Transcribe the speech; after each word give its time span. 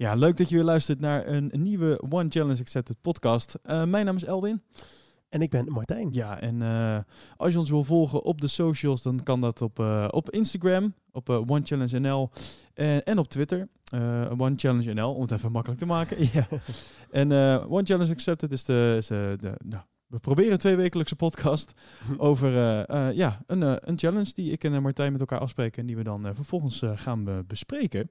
Ja, 0.00 0.14
leuk 0.14 0.36
dat 0.36 0.48
je 0.48 0.54
weer 0.54 0.64
luistert 0.64 1.00
naar 1.00 1.26
een, 1.26 1.50
nieuwe 1.52 2.02
One 2.08 2.26
Challenge 2.28 2.60
Accepted 2.60 3.00
podcast. 3.00 3.58
Uh, 3.64 3.84
mijn 3.84 4.04
naam 4.04 4.16
is 4.16 4.24
Elwin. 4.24 4.62
En 5.28 5.42
ik 5.42 5.50
ben 5.50 5.72
Martijn. 5.72 6.08
Ja, 6.12 6.40
en 6.40 6.60
uh, 6.60 6.98
als 7.36 7.52
je 7.52 7.58
ons 7.58 7.70
wil 7.70 7.84
volgen 7.84 8.22
op 8.22 8.40
de 8.40 8.48
socials, 8.48 9.02
dan 9.02 9.22
kan 9.22 9.40
dat 9.40 9.62
op, 9.62 9.78
uh, 9.78 10.08
op 10.10 10.30
Instagram, 10.30 10.94
op 11.12 11.28
One 11.28 11.60
Challenge 11.64 11.98
NL 11.98 12.30
en, 12.74 13.04
en 13.04 13.18
op 13.18 13.28
Twitter. 13.28 13.68
One 14.38 14.54
Challenge 14.56 14.92
NL, 14.94 15.14
om 15.14 15.20
het 15.22 15.30
even 15.30 15.52
makkelijk 15.52 15.80
te 15.80 15.86
maken. 15.86 16.16
ja. 16.32 16.46
En 17.10 17.32
One 17.68 17.84
Challenge 17.84 18.12
Accepted 18.12 18.52
is 18.52 18.64
de, 18.64 18.94
is 18.98 19.06
de, 19.06 19.36
de 19.40 19.54
nou, 19.64 19.84
we 20.06 20.18
proberen 20.18 20.58
twee 20.58 20.76
wekelijkse 20.76 21.16
podcast 21.16 21.72
over 22.18 22.50
ja, 23.14 23.42
een, 23.46 23.88
een 23.88 23.98
challenge 23.98 24.32
die 24.34 24.52
ik 24.52 24.64
en 24.64 24.82
Martijn 24.82 25.12
met 25.12 25.20
elkaar 25.20 25.38
afspreken 25.38 25.80
en 25.80 25.86
die 25.86 25.96
we 25.96 26.02
dan 26.02 26.34
vervolgens 26.34 26.82
gaan 26.94 27.44
bespreken. 27.46 28.10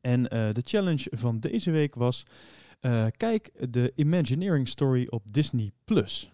En 0.00 0.22
de 0.22 0.62
challenge 0.64 1.06
van 1.10 1.40
deze 1.40 1.70
week 1.70 1.94
was: 1.94 2.22
kijk 3.16 3.70
de 3.70 3.92
Imagineering 3.96 4.68
Story 4.68 5.06
op 5.10 5.32
Disney 5.32 5.70
Plus. 5.84 6.30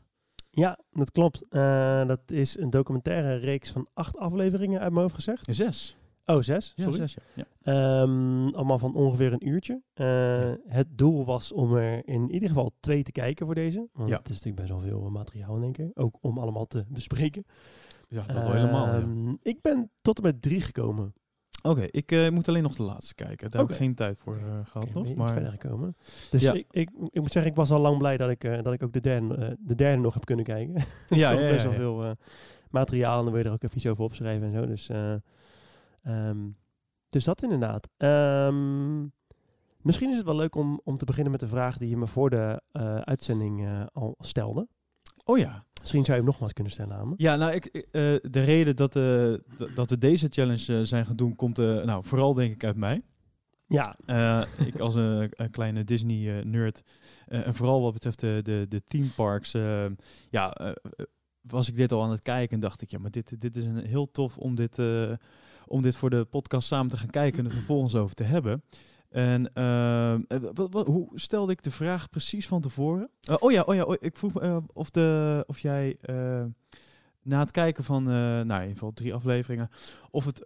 Ja, 0.56 0.78
dat 0.90 1.10
klopt. 1.10 1.44
Uh, 1.50 2.06
dat 2.06 2.20
is 2.26 2.58
een 2.58 2.70
documentaire 2.70 3.34
reeks 3.34 3.70
van 3.70 3.88
acht 3.94 4.16
afleveringen 4.16 4.80
uit 4.80 4.90
mijn 4.90 5.02
hoofd 5.02 5.14
gezegd. 5.14 5.46
Zes. 5.50 5.96
Oh, 6.24 6.40
zes? 6.40 6.72
Ja, 6.76 6.82
Sorry. 6.84 6.98
zes, 6.98 7.16
ja. 7.34 7.44
ja. 7.62 8.02
Um, 8.02 8.54
allemaal 8.54 8.78
van 8.78 8.94
ongeveer 8.94 9.32
een 9.32 9.48
uurtje. 9.48 9.82
Ja. 9.94 10.56
Het 10.66 10.86
doel 10.98 11.24
was 11.24 11.52
om 11.52 11.76
er 11.76 12.08
in 12.08 12.30
ieder 12.30 12.48
geval 12.48 12.72
twee 12.80 13.02
te 13.02 13.12
kijken 13.12 13.46
voor 13.46 13.54
deze. 13.54 13.88
Want 13.92 14.10
het 14.10 14.28
is 14.28 14.34
natuurlijk 14.34 14.56
best 14.56 14.68
wel 14.68 14.80
veel 14.80 15.10
materiaal, 15.10 15.60
denk 15.60 15.78
ik. 15.78 15.90
Ook 15.94 16.18
om 16.20 16.38
allemaal 16.38 16.66
te 16.66 16.84
bespreken. 16.88 17.44
Ja, 18.08 18.26
dat 18.26 18.44
wel 18.46 18.52
helemaal. 18.52 18.94
Um, 18.94 19.38
ik 19.42 19.62
ben 19.62 19.90
tot 20.00 20.16
en 20.16 20.22
met 20.22 20.42
drie 20.42 20.60
gekomen. 20.60 21.14
Oké, 21.70 21.74
okay, 21.74 21.88
ik 21.90 22.12
uh, 22.12 22.28
moet 22.28 22.48
alleen 22.48 22.62
nog 22.62 22.76
de 22.76 22.82
laatste 22.82 23.14
kijken. 23.14 23.50
Daar 23.50 23.60
okay. 23.60 23.60
heb 23.60 23.70
ik 23.70 23.76
geen 23.76 23.94
tijd 23.94 24.18
voor 24.18 24.36
uh, 24.36 24.42
gehad 24.64 24.88
okay, 24.88 25.02
nog. 25.02 25.14
Maar 25.14 25.32
verder 25.32 25.50
gekomen. 25.50 25.96
Dus 26.30 26.42
ja. 26.42 26.52
ik, 26.52 26.66
ik, 26.70 26.90
ik, 27.10 27.20
moet 27.20 27.32
zeggen, 27.32 27.50
ik 27.50 27.56
was 27.56 27.70
al 27.70 27.80
lang 27.80 27.98
blij 27.98 28.16
dat 28.16 28.30
ik, 28.30 28.44
uh, 28.44 28.62
dat 28.62 28.72
ik 28.72 28.82
ook 28.82 28.92
de 28.92 29.00
derde, 29.00 29.56
de 29.60 29.74
derde 29.74 30.02
nog 30.02 30.14
heb 30.14 30.24
kunnen 30.24 30.44
kijken. 30.44 30.74
er 31.08 31.16
ja, 31.16 31.30
ja, 31.30 31.50
best 31.50 31.62
wel 31.62 31.72
ja, 31.72 31.78
veel 31.78 32.14
materiaal 32.70 33.18
en 33.18 33.24
dan 33.24 33.32
wil 33.32 33.42
je 33.42 33.48
er 33.48 33.54
ook 33.54 33.62
even 33.62 33.76
iets 33.76 33.86
over 33.86 34.04
opschrijven 34.04 34.46
en 34.46 34.52
zo. 34.52 34.66
Dus, 34.66 34.90
um, 36.02 36.56
dus 37.10 37.24
dat 37.24 37.42
inderdaad. 37.42 37.88
Um, 37.96 39.12
misschien 39.80 40.10
is 40.10 40.16
het 40.16 40.26
wel 40.26 40.36
leuk 40.36 40.54
om, 40.54 40.80
om 40.84 40.96
te 40.96 41.04
beginnen 41.04 41.32
met 41.32 41.40
de 41.40 41.48
vraag 41.48 41.78
die 41.78 41.88
je 41.88 41.96
me 41.96 42.06
voor 42.06 42.30
de 42.30 42.62
uitzending 43.04 43.68
al 43.92 44.14
stelde. 44.18 44.68
Oh 45.24 45.38
ja. 45.38 45.64
Misschien 45.86 46.04
zou 46.04 46.16
je 46.16 46.22
hem 46.22 46.32
nogmaals 46.32 46.52
kunnen 46.52 46.72
stellen 46.72 46.96
aan 46.96 47.08
me. 47.08 47.14
Ja, 47.16 47.36
nou, 47.36 47.52
ik, 47.52 47.74
uh, 47.74 47.82
de 48.22 48.44
reden 48.44 48.76
dat, 48.76 48.96
uh, 48.96 49.34
dat 49.74 49.90
we 49.90 49.98
deze 49.98 50.26
challenge 50.30 50.72
uh, 50.72 50.80
zijn 50.82 51.06
gaan 51.06 51.16
doen, 51.16 51.36
komt 51.36 51.56
nou, 51.56 52.04
vooral 52.04 52.34
denk 52.34 52.52
ik 52.52 52.64
uit 52.64 52.76
mij. 52.76 53.02
Ja. 53.66 53.96
ik 54.64 54.78
als 54.78 54.94
een, 54.94 55.30
een 55.30 55.50
kleine 55.50 55.84
Disney-nerd, 55.84 56.82
en 57.26 57.54
vooral 57.54 57.82
wat 57.82 57.92
betreft 57.92 58.20
de, 58.20 58.40
de, 58.42 58.66
de 58.68 58.82
theme 58.86 59.08
parks, 59.16 59.52
ja, 60.30 60.74
was 61.40 61.68
ik 61.68 61.76
dit 61.76 61.92
al 61.92 62.02
aan 62.02 62.10
het 62.10 62.22
kijken 62.22 62.54
en 62.54 62.60
dacht 62.60 62.82
ik, 62.82 62.90
ja, 62.90 62.98
maar 62.98 63.10
dit, 63.10 63.40
dit 63.40 63.56
is 63.56 63.64
een 63.64 63.86
heel 63.86 64.10
tof 64.10 64.38
om 64.38 64.54
dit, 64.54 64.78
om 65.66 65.82
dit 65.82 65.96
voor 65.96 66.10
de 66.10 66.24
podcast 66.24 66.68
samen 66.68 66.90
te 66.90 66.96
gaan 66.96 67.10
kijken 67.10 67.38
en 67.38 67.44
er 67.44 67.52
vervolgens 67.52 67.94
over 67.94 68.14
te 68.14 68.24
hebben. 68.24 68.62
En 69.16 69.50
uh, 69.54 70.14
wat, 70.54 70.72
wat, 70.72 70.86
hoe 70.86 71.08
stelde 71.14 71.52
ik 71.52 71.62
de 71.62 71.70
vraag 71.70 72.08
precies 72.10 72.48
van 72.48 72.60
tevoren? 72.60 73.10
Uh, 73.30 73.36
oh 73.38 73.52
ja, 73.52 73.62
oh 73.62 73.74
ja 73.74 73.82
oh, 73.82 73.94
ik 73.98 74.16
vroeg 74.16 74.42
uh, 74.42 74.56
of, 74.72 74.90
de, 74.90 75.44
of 75.46 75.58
jij 75.58 75.98
na 77.22 77.38
het 77.38 77.50
kijken 77.50 77.84
van, 77.84 78.02
nou 78.02 78.42
in 78.42 78.60
ieder 78.60 78.72
geval 78.72 78.92
drie 78.92 79.14
afleveringen, 79.14 79.68
of 80.10 80.24
het 80.24 80.42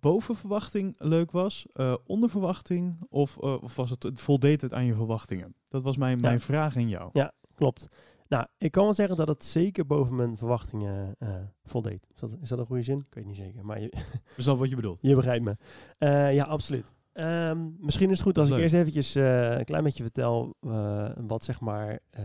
boven 0.00 0.36
verwachting 0.36 0.94
leuk 0.98 1.30
was, 1.30 1.66
onder 2.06 2.30
verwachting, 2.30 2.96
of, 3.08 3.36
of 3.36 3.76
was 3.76 3.90
het 3.90 4.10
voldeed 4.14 4.60
het 4.60 4.72
aan 4.72 4.84
je 4.84 4.94
verwachtingen? 4.94 5.54
Dat 5.68 5.82
was 5.82 5.96
mijn, 5.96 6.18
Ja. 6.18 6.26
mijn 6.28 6.40
vraag 6.40 6.76
in 6.76 6.88
jou. 6.88 7.10
Ja, 7.12 7.32
klopt. 7.54 7.88
Nou, 8.28 8.46
ik 8.58 8.70
kan 8.70 8.84
wel 8.84 8.94
zeggen 8.94 9.16
dat 9.16 9.28
het 9.28 9.44
zeker 9.44 9.86
boven 9.86 10.16
mijn 10.16 10.36
verwachtingen 10.36 11.14
eh, 11.18 11.28
voldeed. 11.64 12.06
Is 12.14 12.20
dat, 12.20 12.36
is 12.42 12.48
dat 12.48 12.58
een 12.58 12.66
goede 12.66 12.82
zin? 12.82 12.98
Ik 12.98 13.14
weet 13.14 13.24
niet 13.24 13.36
zeker, 13.36 13.64
maar 13.64 13.80
je, 13.80 13.92
Is 14.36 14.44
dat 14.44 14.58
wat 14.58 14.68
je 14.68 14.76
bedoelt? 14.76 14.98
je 15.08 15.14
begrijpt 15.14 15.44
me. 15.44 15.56
Eh, 15.98 16.34
ja, 16.34 16.44
absoluut. 16.44 16.92
Ehm, 17.14 17.58
misschien 17.78 18.10
is 18.10 18.18
het 18.18 18.26
goed 18.26 18.38
als 18.38 18.48
Leuk. 18.48 18.56
ik 18.56 18.62
eerst 18.62 18.74
eventjes 18.74 19.14
eh, 19.14 19.58
een 19.58 19.64
klein 19.64 19.84
beetje 19.84 20.02
vertel 20.02 20.56
eh, 20.60 21.10
wat 21.26 21.44
zeg 21.44 21.60
maar 21.60 21.98
eh, 22.10 22.24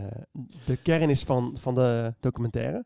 de 0.64 0.76
kern 0.76 1.10
is 1.10 1.24
van, 1.24 1.56
van 1.58 1.74
de 1.74 2.14
documentaire. 2.20 2.84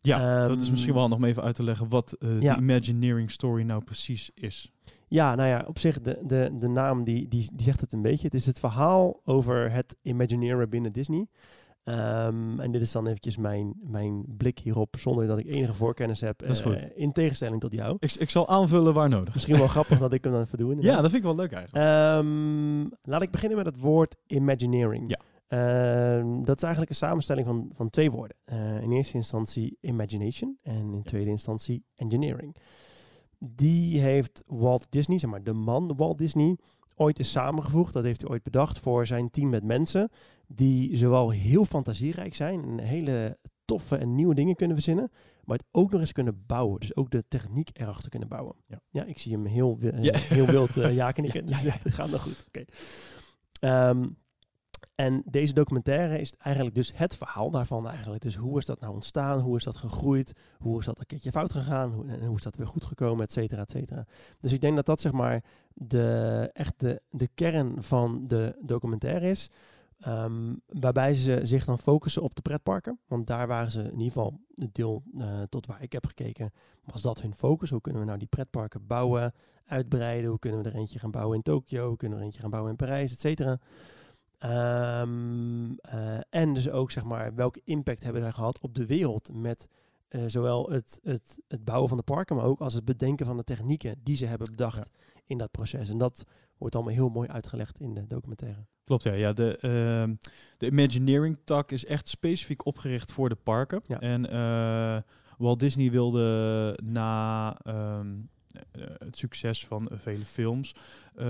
Ja, 0.00 0.46
dat 0.46 0.56
is 0.56 0.62
Ehm, 0.62 0.70
misschien 0.70 0.94
wel 0.94 1.08
nog 1.08 1.24
even 1.24 1.42
uit 1.42 1.54
te 1.54 1.62
leggen 1.62 1.88
wat 1.88 2.16
ja. 2.40 2.54
de 2.54 2.60
Imagineering 2.60 3.30
Story 3.30 3.62
nou 3.62 3.84
precies 3.84 4.30
is. 4.34 4.72
Ja, 5.08 5.34
nou 5.34 5.48
ja, 5.48 5.64
op 5.66 5.78
zich, 5.78 6.00
de, 6.00 6.18
de, 6.22 6.50
de 6.58 6.68
naam 6.68 7.04
die, 7.04 7.28
die, 7.28 7.50
die 7.52 7.64
zegt 7.64 7.80
het 7.80 7.92
een 7.92 8.02
beetje. 8.02 8.26
Het 8.26 8.34
is 8.34 8.46
het 8.46 8.58
verhaal 8.58 9.20
over 9.24 9.70
het 9.70 9.96
Imagineeren 10.02 10.70
binnen 10.70 10.92
Disney. 10.92 11.26
Ehm, 11.84 12.60
en 12.60 12.72
dit 12.72 12.80
is 12.80 12.92
dan 12.92 13.06
eventjes 13.06 13.36
mijn, 13.36 13.74
mijn 13.82 14.24
blik 14.36 14.58
hierop, 14.58 14.96
zonder 14.98 15.26
dat 15.26 15.38
ik 15.38 15.46
enige 15.46 15.74
voorkennis 15.74 16.20
heb. 16.20 16.42
Eh, 16.42 16.82
in 16.94 17.12
tegenstelling 17.12 17.60
tot 17.60 17.72
jou. 17.72 17.96
Ik, 17.98 18.12
ik 18.12 18.30
zal 18.30 18.48
aanvullen 18.48 18.94
waar 18.94 19.08
nodig. 19.08 19.34
Misschien 19.34 19.58
wel 19.58 19.66
grappig 19.66 19.98
dat 19.98 20.12
ik 20.12 20.24
hem 20.24 20.32
dan 20.32 20.42
even 20.42 20.58
doe. 20.58 20.82
Ja, 20.82 20.94
dat 20.94 21.10
vind 21.10 21.14
ik 21.14 21.22
wel 21.22 21.36
leuk 21.36 21.52
eigenlijk. 21.52 21.84
Ehm, 21.84 23.10
laat 23.10 23.22
ik 23.22 23.30
beginnen 23.30 23.56
met 23.56 23.66
het 23.66 23.80
woord 23.80 24.16
Imagineering. 24.26 25.10
Ja. 25.10 25.18
Ehm, 25.54 26.42
dat 26.42 26.56
is 26.56 26.62
eigenlijk 26.62 26.90
een 26.90 26.96
samenstelling 26.96 27.46
van, 27.46 27.70
van 27.74 27.90
twee 27.90 28.10
woorden. 28.10 28.36
Eh, 28.44 28.82
in 28.82 28.92
eerste 28.92 29.16
instantie 29.16 29.78
imagination 29.80 30.58
en 30.62 30.94
in 30.94 31.02
tweede 31.02 31.30
instantie 31.30 31.84
engineering. 31.94 32.56
Die 33.38 34.00
heeft 34.00 34.42
Walt 34.46 34.86
Disney, 34.90 35.18
zeg 35.18 35.30
maar 35.30 35.42
de 35.42 35.52
man 35.52 35.96
Walt 35.96 36.18
Disney, 36.18 36.56
ooit 36.94 37.18
eens 37.18 37.30
samengevoegd. 37.30 37.92
Dat 37.92 38.04
heeft 38.04 38.20
hij 38.20 38.30
ooit 38.30 38.42
bedacht 38.42 38.78
voor 38.78 39.06
zijn 39.06 39.30
team 39.30 39.48
met 39.48 39.64
mensen 39.64 40.10
die 40.46 40.96
zowel 40.96 41.30
heel 41.30 41.64
fantasierijk 41.64 42.34
zijn 42.34 42.64
en 42.64 42.78
hele 42.78 43.38
toffe 43.64 43.96
en 43.96 44.14
nieuwe 44.14 44.34
dingen 44.34 44.54
kunnen 44.56 44.76
verzinnen, 44.76 45.10
maar 45.44 45.56
het 45.56 45.66
ook 45.70 45.90
nog 45.90 46.00
eens 46.00 46.12
kunnen 46.12 46.44
bouwen. 46.46 46.80
Dus 46.80 46.96
ook 46.96 47.10
de 47.10 47.24
techniek 47.28 47.70
erachter 47.72 48.10
kunnen 48.10 48.28
bouwen. 48.28 48.54
Ja. 48.90 49.04
ik 49.04 49.18
zie 49.18 49.32
hem 49.32 49.44
heel, 49.46 49.78
Ja. 50.00 50.18
heel 50.18 50.46
wild 50.46 50.76
eh 50.76 50.94
ja 51.00 51.12
knikken. 51.12 51.48
Ja, 51.48 51.58
ja, 51.62 51.76
dat 51.82 51.92
gaat 51.98 52.10
nog 52.10 52.22
goed. 52.22 52.44
Oké. 52.48 52.64
Ehm, 53.60 54.06
en 54.94 55.22
deze 55.26 55.52
documentaire 55.52 56.18
is 56.18 56.32
eigenlijk 56.38 56.74
dus 56.74 56.92
het 56.94 57.16
verhaal 57.16 57.50
daarvan 57.50 57.88
eigenlijk. 57.88 58.22
Dus 58.22 58.36
hoe 58.36 58.58
is 58.58 58.66
dat 58.66 58.80
nou 58.80 58.94
ontstaan? 58.94 59.40
Hoe 59.40 59.56
is 59.56 59.64
dat 59.64 59.76
gegroeid? 59.76 60.32
Hoe 60.58 60.78
is 60.78 60.86
dat 60.86 60.98
een 60.98 61.06
keertje 61.06 61.30
fout 61.30 61.52
gegaan? 61.52 61.92
Hoe, 61.92 62.06
en 62.06 62.24
hoe 62.24 62.36
is 62.36 62.42
dat 62.42 62.56
weer 62.56 62.66
goed 62.66 62.84
gekomen? 62.84 63.24
Et 63.24 63.32
cetera, 63.32 63.60
et 63.62 63.70
cetera. 63.70 64.06
Dus 64.40 64.52
ik 64.52 64.60
denk 64.60 64.76
dat 64.76 64.86
dat 64.86 65.00
zeg 65.00 65.12
maar 65.12 65.44
de, 65.74 66.50
echt 66.52 66.80
de, 66.80 67.02
de 67.10 67.28
kern 67.34 67.82
van 67.82 68.26
de 68.26 68.56
documentaire 68.60 69.30
is. 69.30 69.50
Ehm, 69.98 70.54
waarbij 70.66 71.14
ze 71.14 71.40
zich 71.42 71.64
dan 71.64 71.78
focussen 71.78 72.22
op 72.22 72.34
de 72.34 72.42
pretparken. 72.42 72.98
Want 73.06 73.26
daar 73.26 73.46
waren 73.46 73.70
ze 73.70 73.82
in 73.82 73.90
ieder 73.90 74.06
geval, 74.06 74.40
het 74.54 74.74
deel 74.74 75.02
eh, 75.18 75.42
tot 75.48 75.66
waar 75.66 75.82
ik 75.82 75.92
heb 75.92 76.06
gekeken, 76.06 76.52
was 76.84 77.02
dat 77.02 77.20
hun 77.20 77.34
focus. 77.34 77.70
Hoe 77.70 77.80
kunnen 77.80 78.00
we 78.00 78.06
nou 78.06 78.18
die 78.18 78.28
pretparken 78.28 78.86
bouwen, 78.86 79.32
uitbreiden? 79.66 80.30
Hoe 80.30 80.38
kunnen 80.38 80.62
we 80.62 80.68
er 80.68 80.74
eentje 80.74 80.98
gaan 80.98 81.10
bouwen 81.10 81.36
in 81.36 81.42
Tokio? 81.42 81.88
Hoe 81.88 81.96
kunnen 81.96 82.16
we 82.16 82.22
er 82.22 82.28
eentje 82.28 82.42
gaan 82.42 82.50
bouwen 82.50 82.72
in 82.72 82.78
Parijs, 82.78 83.12
et 83.12 83.20
cetera? 83.20 83.58
Ehm, 84.44 85.72
eh, 85.80 86.18
en 86.30 86.54
dus 86.54 86.70
ook 86.70 86.90
zeg 86.90 87.04
maar, 87.04 87.34
welke 87.34 87.60
impact 87.64 88.02
hebben 88.02 88.22
zij 88.22 88.32
gehad 88.32 88.60
op 88.60 88.74
de 88.74 88.86
wereld 88.86 89.30
met 89.32 89.68
eh, 90.08 90.20
zowel 90.26 90.70
het, 90.70 91.00
het, 91.02 91.38
het 91.48 91.64
bouwen 91.64 91.88
van 91.88 91.98
de 91.98 92.04
parken, 92.04 92.36
maar 92.36 92.44
ook 92.44 92.60
als 92.60 92.74
het 92.74 92.84
bedenken 92.84 93.26
van 93.26 93.36
de 93.36 93.44
technieken 93.44 94.00
die 94.02 94.16
ze 94.16 94.26
hebben 94.26 94.50
bedacht 94.50 94.88
in 95.26 95.38
dat 95.38 95.50
proces. 95.50 95.88
En 95.88 95.98
dat 95.98 96.24
wordt 96.58 96.74
allemaal 96.74 96.94
heel 96.94 97.08
mooi 97.08 97.28
uitgelegd 97.28 97.80
in 97.80 97.94
de 97.94 98.06
documentaire. 98.06 98.66
Klopt, 98.84 99.02
ja. 99.02 99.12
ja 99.12 99.32
de, 99.32 99.56
ehm, 99.56 100.14
de 100.56 100.66
Imagineering 100.66 101.38
tak 101.44 101.70
is 101.70 101.84
echt 101.84 102.08
specifiek 102.08 102.66
opgericht 102.66 103.12
voor 103.12 103.28
de 103.28 103.38
parken. 103.42 103.80
Ja. 103.86 104.00
En 104.00 104.30
eh, 104.30 105.02
Walt 105.38 105.60
Disney 105.60 105.90
wilde 105.90 106.78
na 106.82 107.56
ehm, 107.62 108.06
eh, 108.06 108.33
het 108.98 109.16
succes 109.16 109.66
van 109.66 109.88
eh, 109.88 109.98
vele 109.98 110.24
films, 110.24 110.74
eh, 111.14 111.24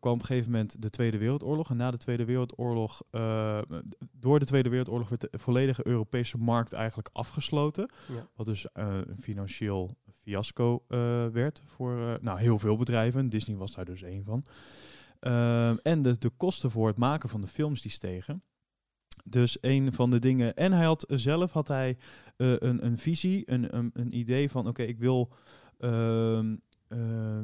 kwam 0.00 0.12
op 0.12 0.20
een 0.20 0.24
gegeven 0.24 0.50
moment 0.50 0.82
de 0.82 0.90
Tweede 0.90 1.18
Wereldoorlog. 1.18 1.70
En 1.70 1.76
na 1.76 1.90
de 1.90 1.96
Tweede 1.96 2.24
Wereldoorlog, 2.24 3.02
eh, 3.10 3.58
door 4.12 4.38
de 4.38 4.44
Tweede 4.44 4.68
Wereldoorlog 4.68 5.08
werd 5.08 5.20
de 5.20 5.38
volledige 5.38 5.86
Europese 5.86 6.38
markt 6.38 6.72
eigenlijk 6.72 7.08
afgesloten. 7.12 7.90
Ja. 8.08 8.28
Wat 8.34 8.46
dus 8.46 8.72
eh, 8.72 8.98
een 9.06 9.20
financieel 9.20 9.96
fiasco 10.26 10.84
eh, 10.88 11.26
werd 11.26 11.62
voor 11.66 11.98
eh, 11.98 12.14
nou, 12.20 12.38
heel 12.38 12.58
veel 12.58 12.76
bedrijven. 12.76 13.28
Disney 13.28 13.56
was 13.56 13.74
daar 13.74 13.84
dus 13.84 14.02
één 14.02 14.24
van. 14.24 14.44
En 15.82 16.02
de, 16.02 16.18
de 16.18 16.30
kosten 16.36 16.70
voor 16.70 16.86
het 16.86 16.96
maken 16.96 17.28
van 17.28 17.40
de 17.40 17.46
films 17.46 17.82
die 17.82 17.90
stegen. 17.90 18.42
Dus 19.24 19.58
een 19.60 19.92
van 19.92 20.10
de 20.10 20.18
dingen. 20.18 20.54
En 20.54 20.72
hij 20.72 20.84
had 20.84 21.04
zelf 21.08 21.52
had 21.52 21.68
hij 21.68 21.96
eh, 22.36 22.52
een, 22.58 22.86
een 22.86 22.98
visie, 22.98 23.42
een, 23.50 23.76
een, 23.76 23.90
een 23.92 24.16
idee 24.16 24.50
van 24.50 24.68
oké, 24.68 24.82
ik 24.82 24.98
wil 24.98 25.32
ehm, 25.78 26.56
eh, 26.88 26.98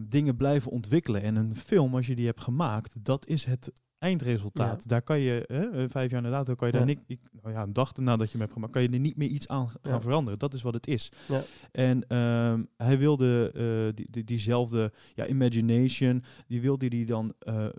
dingen 0.08 0.36
blijven 0.36 0.70
ontwikkelen. 0.70 1.22
En 1.22 1.36
een 1.36 1.56
film, 1.56 1.94
als 1.94 2.06
je 2.06 2.14
die 2.16 2.26
hebt 2.26 2.40
gemaakt, 2.40 3.04
dat 3.04 3.26
is 3.26 3.44
het 3.44 3.72
eindresultaat. 3.98 4.82
Ja. 4.82 4.88
Daar 4.88 5.02
kan 5.02 5.18
je, 5.18 5.44
hè, 5.46 5.70
eh, 5.70 5.84
vijf 5.88 6.10
jaar 6.10 6.22
nadat, 6.22 6.46
dan 6.46 6.56
kan 6.56 6.66
je 6.68 6.72
Ja. 6.72 6.78
daar 6.78 6.88
niet, 6.88 7.00
ik, 7.06 7.20
nou 7.42 7.54
ja, 7.54 7.62
een 7.62 7.72
dag 7.72 7.96
nadat 7.96 8.26
je 8.26 8.32
hem 8.32 8.40
hebt 8.40 8.52
gemaakt, 8.52 8.72
kan 8.72 8.82
je 8.82 8.88
er 8.88 8.98
niet 8.98 9.16
meer 9.16 9.28
iets 9.28 9.48
aan 9.48 9.68
gaan 9.68 9.92
Ja. 9.92 10.00
veranderen. 10.00 10.38
Dat 10.38 10.54
is 10.54 10.62
wat 10.62 10.74
het 10.74 10.86
is. 10.86 11.12
Ja. 11.28 11.42
En 11.72 12.06
ehm, 12.08 12.62
hij 12.76 12.98
wilde 12.98 13.50
eh, 13.54 13.94
die, 13.94 14.06
die, 14.10 14.24
diezelfde 14.24 14.92
ja, 15.14 15.26
imagination, 15.26 16.24
die 16.46 16.60
wilde 16.60 16.86
hij 16.86 17.04
dan 17.04 17.32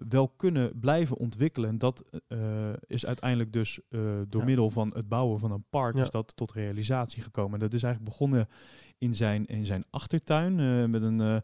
wel 0.08 0.28
kunnen 0.30 0.80
blijven 0.80 1.18
ontwikkelen. 1.18 1.70
En 1.70 1.78
dat 1.78 2.04
is 2.88 3.06
uiteindelijk 3.06 3.54
dus 3.54 3.80
door 4.28 4.44
middel 4.44 4.70
van 4.70 4.92
het 4.96 5.08
bouwen 5.10 5.40
van 5.40 5.52
een 5.52 5.66
park 5.70 5.96
is 5.96 6.10
dat 6.10 6.36
tot 6.36 6.52
realisatie 6.52 7.24
gekomen. 7.24 7.54
En 7.54 7.60
dat 7.60 7.74
is 7.74 7.84
eigenlijk 7.84 8.14
begonnen 8.18 8.48
in 9.04 9.16
zijn, 9.16 9.46
in 9.46 9.66
zijn 9.66 9.86
achtertuin 9.90 10.60
eh, 10.60 10.86
met 10.86 11.02
een, 11.02 11.22
eh, 11.22 11.36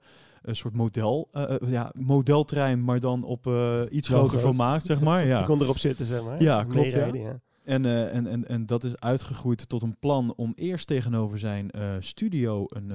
een 0.41 0.55
soort 0.55 0.73
model, 0.73 1.29
eh, 1.31 1.55
ja, 1.67 1.91
modeltrein, 1.95 2.83
maar 2.83 2.99
dan 2.99 3.23
op 3.23 3.45
iets 3.89 4.07
Wel 4.07 4.17
groter 4.19 4.39
groot. 4.39 4.55
formaat, 4.55 4.85
zeg 4.85 5.01
maar. 5.01 5.25
Ja. 5.25 5.39
Je 5.39 5.45
kon 5.45 5.61
erop 5.61 5.77
zitten, 5.77 6.05
zeg 6.05 6.23
maar. 6.23 6.41
Ja, 6.41 6.63
klopt, 6.63 6.75
Meerijden, 6.75 7.21
ja. 7.21 7.39
En, 7.63 7.85
en, 7.85 8.27
en, 8.27 8.47
en 8.47 8.65
dat 8.65 8.83
is 8.83 8.99
uitgegroeid 8.99 9.69
tot 9.69 9.81
een 9.81 9.99
plan 9.99 10.33
om 10.35 10.53
eerst 10.55 10.87
tegenover 10.87 11.39
zijn 11.39 11.71
studio 11.99 12.65
een, 12.69 12.89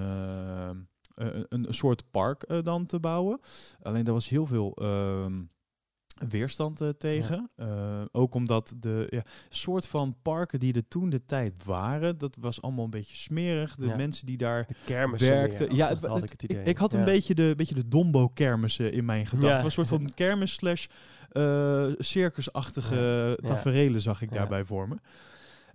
een, 1.15 1.47
een 1.49 1.67
soort 1.69 2.03
park 2.11 2.65
dan 2.65 2.87
te 2.87 3.01
bouwen. 3.01 3.41
Alleen 3.83 4.05
daar 4.05 4.15
was 4.15 4.29
heel 4.29 4.47
veel 4.47 4.73
ehm, 4.75 5.33
weerstand 6.29 6.81
eh, 6.81 6.89
tegen. 6.89 7.51
Eh, 7.57 8.03
ook 8.13 8.35
omdat 8.35 8.75
de 8.77 9.07
ja, 9.11 9.23
soort 9.49 9.87
van 9.87 10.17
parken 10.23 10.61
die 10.61 10.73
er 10.75 10.89
toen 10.89 11.11
de 11.11 11.25
tijd 11.25 11.65
waren, 11.65 12.19
dat 12.19 12.37
was 12.41 12.63
allemaal 12.63 12.85
een 12.85 12.91
beetje 12.91 13.17
smerig. 13.17 13.75
De 13.75 13.87
Ja. 13.87 13.97
mensen 13.97 14.27
die 14.27 14.37
daar 14.37 14.67
De 14.87 15.15
werkten. 15.19 15.75
Ja, 15.75 15.89
het, 15.89 16.01
had 16.01 16.15
het- 16.15 16.25
ik 16.25 16.31
het 16.31 16.43
idee. 16.43 16.61
ik, 16.61 16.67
ik 16.67 16.77
had 16.77 16.93
een 16.93 17.05
beetje 17.05 17.35
de, 17.35 17.55
beetje 17.57 17.75
de 17.75 17.89
Dombo-kermis 17.89 18.79
eh, 18.79 18.93
in 18.93 19.05
mijn 19.05 19.27
gedachten. 19.27 19.65
Een 19.65 19.71
soort 19.71 19.89
van 19.89 20.11
kermis 20.15 20.53
slash 20.53 20.87
eh, 21.31 21.87
circusachtige 21.99 23.37
Ja. 23.41 23.47
taferelen 23.49 24.01
zag 24.01 24.23
ik 24.23 24.33
daarbij 24.33 24.65
voor 24.65 24.89
me. 24.89 24.97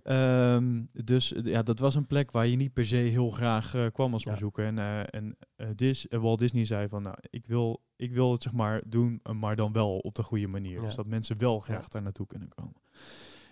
Ehm, 0.02 0.82
dus 0.92 1.32
eh, 1.32 1.44
ja, 1.44 1.62
dat 1.62 1.78
was 1.78 1.94
een 1.94 2.06
plek 2.06 2.30
waar 2.30 2.46
je 2.46 2.56
niet 2.56 2.72
per 2.72 2.86
se 2.86 2.96
heel 2.96 3.30
graag 3.30 3.74
eh, 3.74 3.86
kwam 3.92 4.12
als 4.12 4.22
Ja. 4.22 4.30
bezoeker. 4.32 4.64
En, 4.64 4.78
eh, 4.78 5.02
en 5.20 5.36
Dis, 5.76 6.06
Walt 6.10 6.38
Disney 6.38 6.64
zei 6.64 6.88
van, 6.88 7.02
nou, 7.02 7.16
ik 7.30 7.46
wil, 7.46 7.82
ik 7.96 8.12
wil 8.12 8.32
het 8.32 8.42
zeg 8.42 8.52
maar 8.52 8.82
doen, 8.86 9.20
maar 9.32 9.56
dan 9.56 9.72
wel 9.72 9.98
op 9.98 10.14
de 10.14 10.22
goede 10.22 10.46
manier. 10.46 10.74
Ja. 10.80 10.80
Dus 10.86 10.94
dat 10.94 11.06
mensen 11.06 11.38
wel 11.38 11.58
graag 11.60 11.88
daar 11.88 12.02
naartoe 12.02 12.26
kunnen 12.26 12.48
komen. 12.48 12.74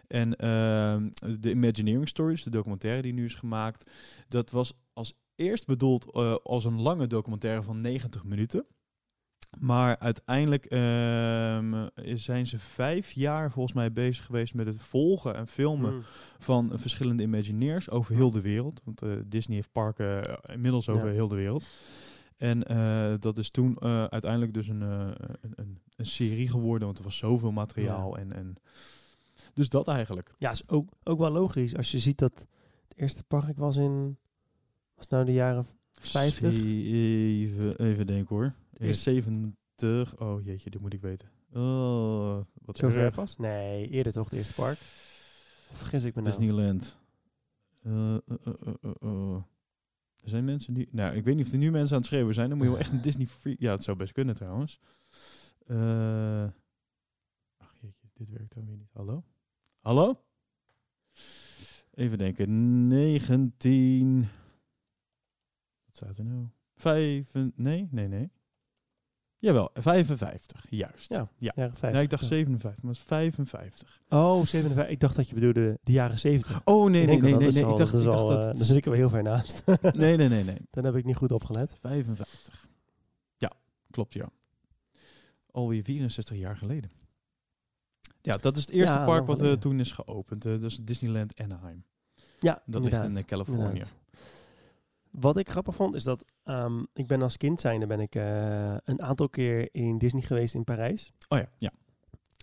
En 0.06 0.36
ehm, 0.36 1.08
de 1.40 1.50
Imagineering 1.50 2.08
Stories, 2.08 2.42
de 2.42 2.50
documentaire 2.50 3.02
die 3.02 3.12
nu 3.12 3.24
is 3.24 3.34
gemaakt, 3.34 3.90
dat 4.28 4.50
was 4.50 4.72
als 4.92 5.14
eerst 5.34 5.66
bedoeld 5.66 6.12
als 6.42 6.64
een 6.64 6.80
lange 6.80 7.06
documentaire 7.06 7.62
van 7.62 7.80
90 7.80 8.24
minuten. 8.24 8.66
Maar 9.58 9.98
uiteindelijk 9.98 10.64
ehm, 10.64 11.86
zijn 12.14 12.46
ze 12.46 12.58
vijf 12.58 13.10
jaar 13.10 13.50
volgens 13.50 13.74
mij 13.74 13.92
bezig 13.92 14.24
geweest 14.24 14.54
met 14.54 14.66
het 14.66 14.82
volgen 14.82 15.34
en 15.34 15.46
filmen 15.46 15.94
Mm. 15.94 16.02
van 16.38 16.70
verschillende 16.74 17.22
Imagineers 17.22 17.90
over 17.90 18.14
heel 18.14 18.30
de 18.30 18.40
wereld. 18.40 18.80
Want 18.84 19.02
eh, 19.02 19.10
Disney 19.26 19.56
heeft 19.56 19.72
parken 19.72 20.28
eh, 20.42 20.54
inmiddels 20.54 20.88
over 20.88 21.06
Ja. 21.06 21.12
heel 21.12 21.28
de 21.28 21.34
wereld. 21.34 21.64
En 22.36 22.62
eh, 22.64 23.14
dat 23.18 23.38
is 23.38 23.50
toen 23.50 23.80
uiteindelijk 23.80 24.54
dus 24.54 24.68
een, 24.68 24.80
een, 24.80 25.14
een, 25.54 25.78
een 25.96 26.06
serie 26.06 26.48
geworden, 26.48 26.86
want 26.86 26.98
er 26.98 27.04
was 27.04 27.16
zoveel 27.16 27.52
materiaal. 27.52 28.18
En, 28.18 28.32
en 28.32 28.54
dus 29.54 29.68
dat 29.68 29.88
eigenlijk. 29.88 30.34
Ja, 30.38 30.50
is 30.50 30.68
ook, 30.68 30.88
ook 31.04 31.18
wel 31.18 31.30
logisch. 31.30 31.76
Als 31.76 31.90
je 31.90 31.98
ziet 31.98 32.18
dat 32.18 32.46
het 32.88 32.98
eerste 32.98 33.22
park 33.24 33.56
was 33.56 33.76
in... 33.76 34.16
Was 34.96 35.08
nou 35.08 35.24
de 35.24 35.32
jaren 35.32 35.66
50? 35.92 36.52
Even, 36.54 37.76
even 37.80 38.06
denken 38.06 38.36
hoor. 38.36 38.52
Eerst- 38.78 39.02
70. 39.02 40.19
Oh 40.19 40.44
jeetje, 40.44 40.70
dit 40.70 40.80
moet 40.80 40.92
ik 40.92 41.00
weten. 41.00 41.28
Oh, 41.52 42.40
wat 42.54 42.78
Zo 42.78 42.88
ver 42.88 43.14
pas? 43.14 43.36
Nee, 43.36 43.88
eerder 43.88 44.12
toch, 44.12 44.30
het 44.30 44.38
eerste 44.38 44.54
park? 44.54 44.78
Of 45.70 45.78
vergis 45.78 46.04
ik 46.04 46.14
me 46.14 46.22
nou? 46.22 46.36
Disneyland. 46.36 46.98
Eh, 47.82 48.14
eh. 48.14 49.36
Er 50.20 50.28
zijn 50.34 50.44
mensen 50.44 50.75
die... 50.75 50.88
Nou, 50.90 51.16
ik 51.16 51.25
weet 51.25 51.36
niet 51.36 51.46
of 51.46 51.52
er 51.52 51.58
nu 51.58 51.70
mensen 51.70 51.94
aan 51.94 52.00
het 52.00 52.10
schreeuwen 52.10 52.34
zijn. 52.34 52.48
Dan 52.48 52.58
moet 52.58 52.66
je 52.66 52.72
wel 52.72 52.82
echt 52.82 52.92
een 52.92 53.00
Disney 53.00 53.26
freak... 53.26 53.58
Ja, 53.60 53.70
het 53.70 53.84
zou 53.84 53.96
best 53.96 54.12
kunnen 54.12 54.34
trouwens. 54.34 54.80
Ach 57.56 57.75
jeetje, 57.80 58.08
dit 58.12 58.30
werkt 58.30 58.54
dan 58.54 58.66
weer 58.66 58.76
niet. 58.76 58.90
Hallo? 58.92 59.25
Hallo? 59.80 60.25
Even 61.94 62.19
denken. 62.19 62.86
19... 62.86 64.20
Wat 65.84 65.96
staat 65.96 66.19
er 66.19 66.25
nou? 66.25 66.46
Vijf... 66.75 67.26
Nee, 67.54 67.88
nee, 67.90 68.08
nee. 68.08 68.30
Jawel, 69.40 69.70
55. 69.75 70.67
Juist. 70.70 71.12
Ja, 71.12 71.29
ja. 71.38 71.52
Jaren 71.56 71.70
50. 71.76 71.90
Nee, 71.93 72.02
ik 72.02 72.11
dacht 72.11 72.23
ja. 72.23 72.29
57, 72.29 72.82
maar 72.82 72.93
het 72.93 73.00
is 73.00 73.06
55. 73.06 74.00
Oh, 74.08 74.44
57. 74.44 74.88
Ik 74.88 75.00
dacht 75.00 75.17
dat 75.17 75.29
je 75.29 75.35
bedoelde 75.35 75.79
de 75.82 75.93
jaren 75.93 76.19
70. 76.19 76.61
Oh, 76.64 76.90
nee, 76.90 77.06
nee, 77.06 77.20
nee, 77.20 77.35
nee. 77.35 77.50
nee. 77.52 77.64
al- 77.64 77.70
Ik 77.73 77.79
dacht, 77.79 77.93
dat 77.93 78.00
ik 78.00 78.06
dacht 78.06 78.19
al, 78.19 78.29
dat... 78.29 78.38
eh, 78.38 78.44
Dan 78.46 78.64
zit 78.64 78.76
ik 78.76 78.87
er 78.87 78.93
heel 78.94 79.08
ver 79.11 79.23
naast. 79.23 79.62
Nee, 79.93 80.17
nee, 80.17 80.29
nee, 80.29 80.44
nee. 80.44 80.56
Dan 80.70 80.85
heb 80.85 80.94
ik 80.94 81.05
niet 81.05 81.17
goed 81.17 81.32
opgelet. 81.32 81.76
55. 81.81 82.67
Ja, 83.37 83.52
klopt 83.90 84.14
ja. 84.14 84.29
Alweer 85.50 85.82
64 85.82 86.37
jaar 86.37 86.56
geleden. 86.56 86.90
Ja, 88.20 88.37
dat 88.37 88.56
is 88.56 88.62
het 88.62 88.70
eerste 88.70 88.94
Ja, 88.96 89.05
park 89.05 89.26
wat 89.26 89.38
ja. 89.40 89.56
toen 89.56 89.81
is 89.81 89.93
geopend. 89.93 90.44
is 90.44 90.79
Disneyland 90.82 91.40
Anaheim. 91.40 91.85
Ja, 92.40 92.52
Dat 92.52 92.62
inderdaad. 92.67 93.02
ligt 93.02 93.14
in 93.17 93.23
eh, 93.23 93.29
Californië. 93.29 93.62
inderdaad. 93.64 93.94
Wat 95.20 95.36
ik 95.36 95.50
grappig 95.50 95.74
vond, 95.74 95.94
is 95.94 96.04
dat 96.04 96.24
ehm, 96.44 96.84
ik 96.92 97.06
ben 97.06 97.22
als 97.22 97.36
kind 97.36 97.60
zijnde 97.60 97.86
ben 97.86 98.00
ik 98.00 98.14
eh, 98.14 98.76
een 98.84 99.02
aantal 99.02 99.28
keer 99.28 99.68
in 99.72 99.98
Disney 99.98 100.22
geweest 100.22 100.54
in 100.54 100.64
Parijs. 100.64 101.12
Oh 101.28 101.38
ja, 101.38 101.48
ja. 101.58 101.72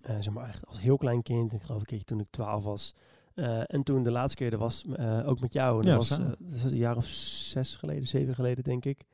Eh, 0.04 0.16
zeg 0.19 0.33
maar 0.33 0.48
echt 0.48 0.68
als 0.68 0.80
heel 0.80 0.98
klein 0.98 1.22
kind. 1.22 1.54
Ik 1.54 1.62
geloof 1.62 1.80
een 1.80 1.86
keertje 1.86 2.06
toen 2.06 2.19
ik 2.19 2.30
12 2.30 2.63
was. 2.63 2.94
Eh, 3.33 3.62
en 3.66 3.83
toen 3.83 4.04
de 4.04 4.12
laatste 4.12 4.38
keer, 4.38 4.50
dat 4.50 4.60
was 4.60 4.86
ook 5.25 5.39
met 5.39 5.54
jou. 5.54 5.81
En 5.81 5.86
dat 5.86 6.07
Ja, 6.07 6.18
was, 6.18 6.38
dat 6.39 6.62
was 6.62 6.72
een 6.72 6.77
jaar 6.77 6.98
of 6.98 7.06
zes 7.06 7.75
geleden, 7.75 8.07
zeven 8.07 8.36
geleden 8.36 8.63
denk 8.63 8.86
ik. 8.86 9.06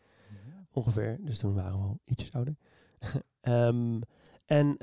Ongeveer. 0.71 1.17
Dus 1.21 1.37
toen 1.37 1.53
waren 1.53 1.77
we 1.79 1.83
al 1.83 1.99
ietsjes 2.05 2.31
ouder. 2.31 2.55
Ehm, 3.41 4.01
en 4.45 4.75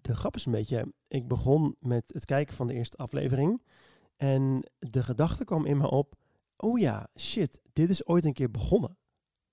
de 0.00 0.14
grap 0.14 0.34
is 0.36 0.46
een 0.46 0.52
beetje, 0.52 0.92
ik 1.08 1.28
begon 1.28 1.76
met 1.80 2.04
het 2.06 2.24
kijken 2.24 2.54
van 2.54 2.66
de 2.66 2.74
eerste 2.74 2.96
aflevering. 2.96 3.62
En 4.16 4.64
de 4.78 5.02
gedachte 5.02 5.44
kwam 5.44 5.66
in 5.66 5.76
me 5.76 5.90
op, 5.90 6.14
oh 6.64 6.78
ja, 6.78 7.08
shit, 7.18 7.60
dit 7.72 7.90
is 7.90 8.06
ooit 8.06 8.24
een 8.24 8.32
keer 8.32 8.50
begonnen. 8.50 8.96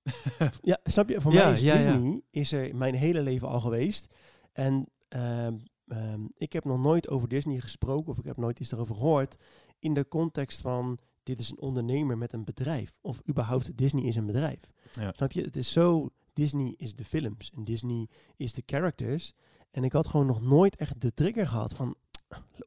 ja, 0.62 0.80
snap 0.84 1.10
je? 1.10 1.22
Voor 1.22 1.34
Ja, 1.34 1.44
mij 1.44 1.54
is 1.54 1.62
ja, 1.62 1.74
ja. 1.76 1.92
Disney 1.92 2.22
is 2.30 2.52
er 2.52 2.76
mijn 2.76 2.96
hele 2.96 3.22
leven 3.22 3.48
al 3.48 3.60
geweest. 3.60 4.16
En 4.52 4.88
ehm, 5.08 5.58
ehm, 5.88 6.22
ik 6.38 6.54
heb 6.54 6.64
nog 6.66 6.80
nooit 6.80 7.10
over 7.10 7.28
Disney 7.28 7.60
gesproken 7.60 8.12
of 8.12 8.18
ik 8.18 8.26
heb 8.26 8.38
nooit 8.38 8.60
iets 8.60 8.72
erover 8.72 8.96
gehoord 8.96 9.36
in 9.80 9.94
de 9.94 10.08
context 10.08 10.62
van 10.62 11.00
dit 11.24 11.40
is 11.40 11.50
een 11.50 11.62
ondernemer 11.62 12.18
met 12.18 12.34
een 12.34 12.44
bedrijf 12.44 12.94
of 13.02 13.22
überhaupt 13.30 13.78
Disney 13.78 14.04
is 14.04 14.16
een 14.16 14.26
bedrijf. 14.26 14.60
Ja. 14.92 15.12
Snap 15.16 15.32
je? 15.32 15.42
Het 15.42 15.56
is 15.56 15.72
zo 15.72 16.10
Disney 16.34 16.74
is 16.78 16.96
de 16.96 17.04
films 17.04 17.52
en 17.56 17.64
Disney 17.64 18.08
is 18.36 18.54
de 18.54 18.64
characters 18.66 19.34
en 19.72 19.84
ik 19.84 19.92
had 19.92 20.08
gewoon 20.08 20.26
nog 20.26 20.42
nooit 20.42 20.76
echt 20.76 21.02
de 21.02 21.14
trigger 21.14 21.48
gehad 21.48 21.74
van 21.74 21.96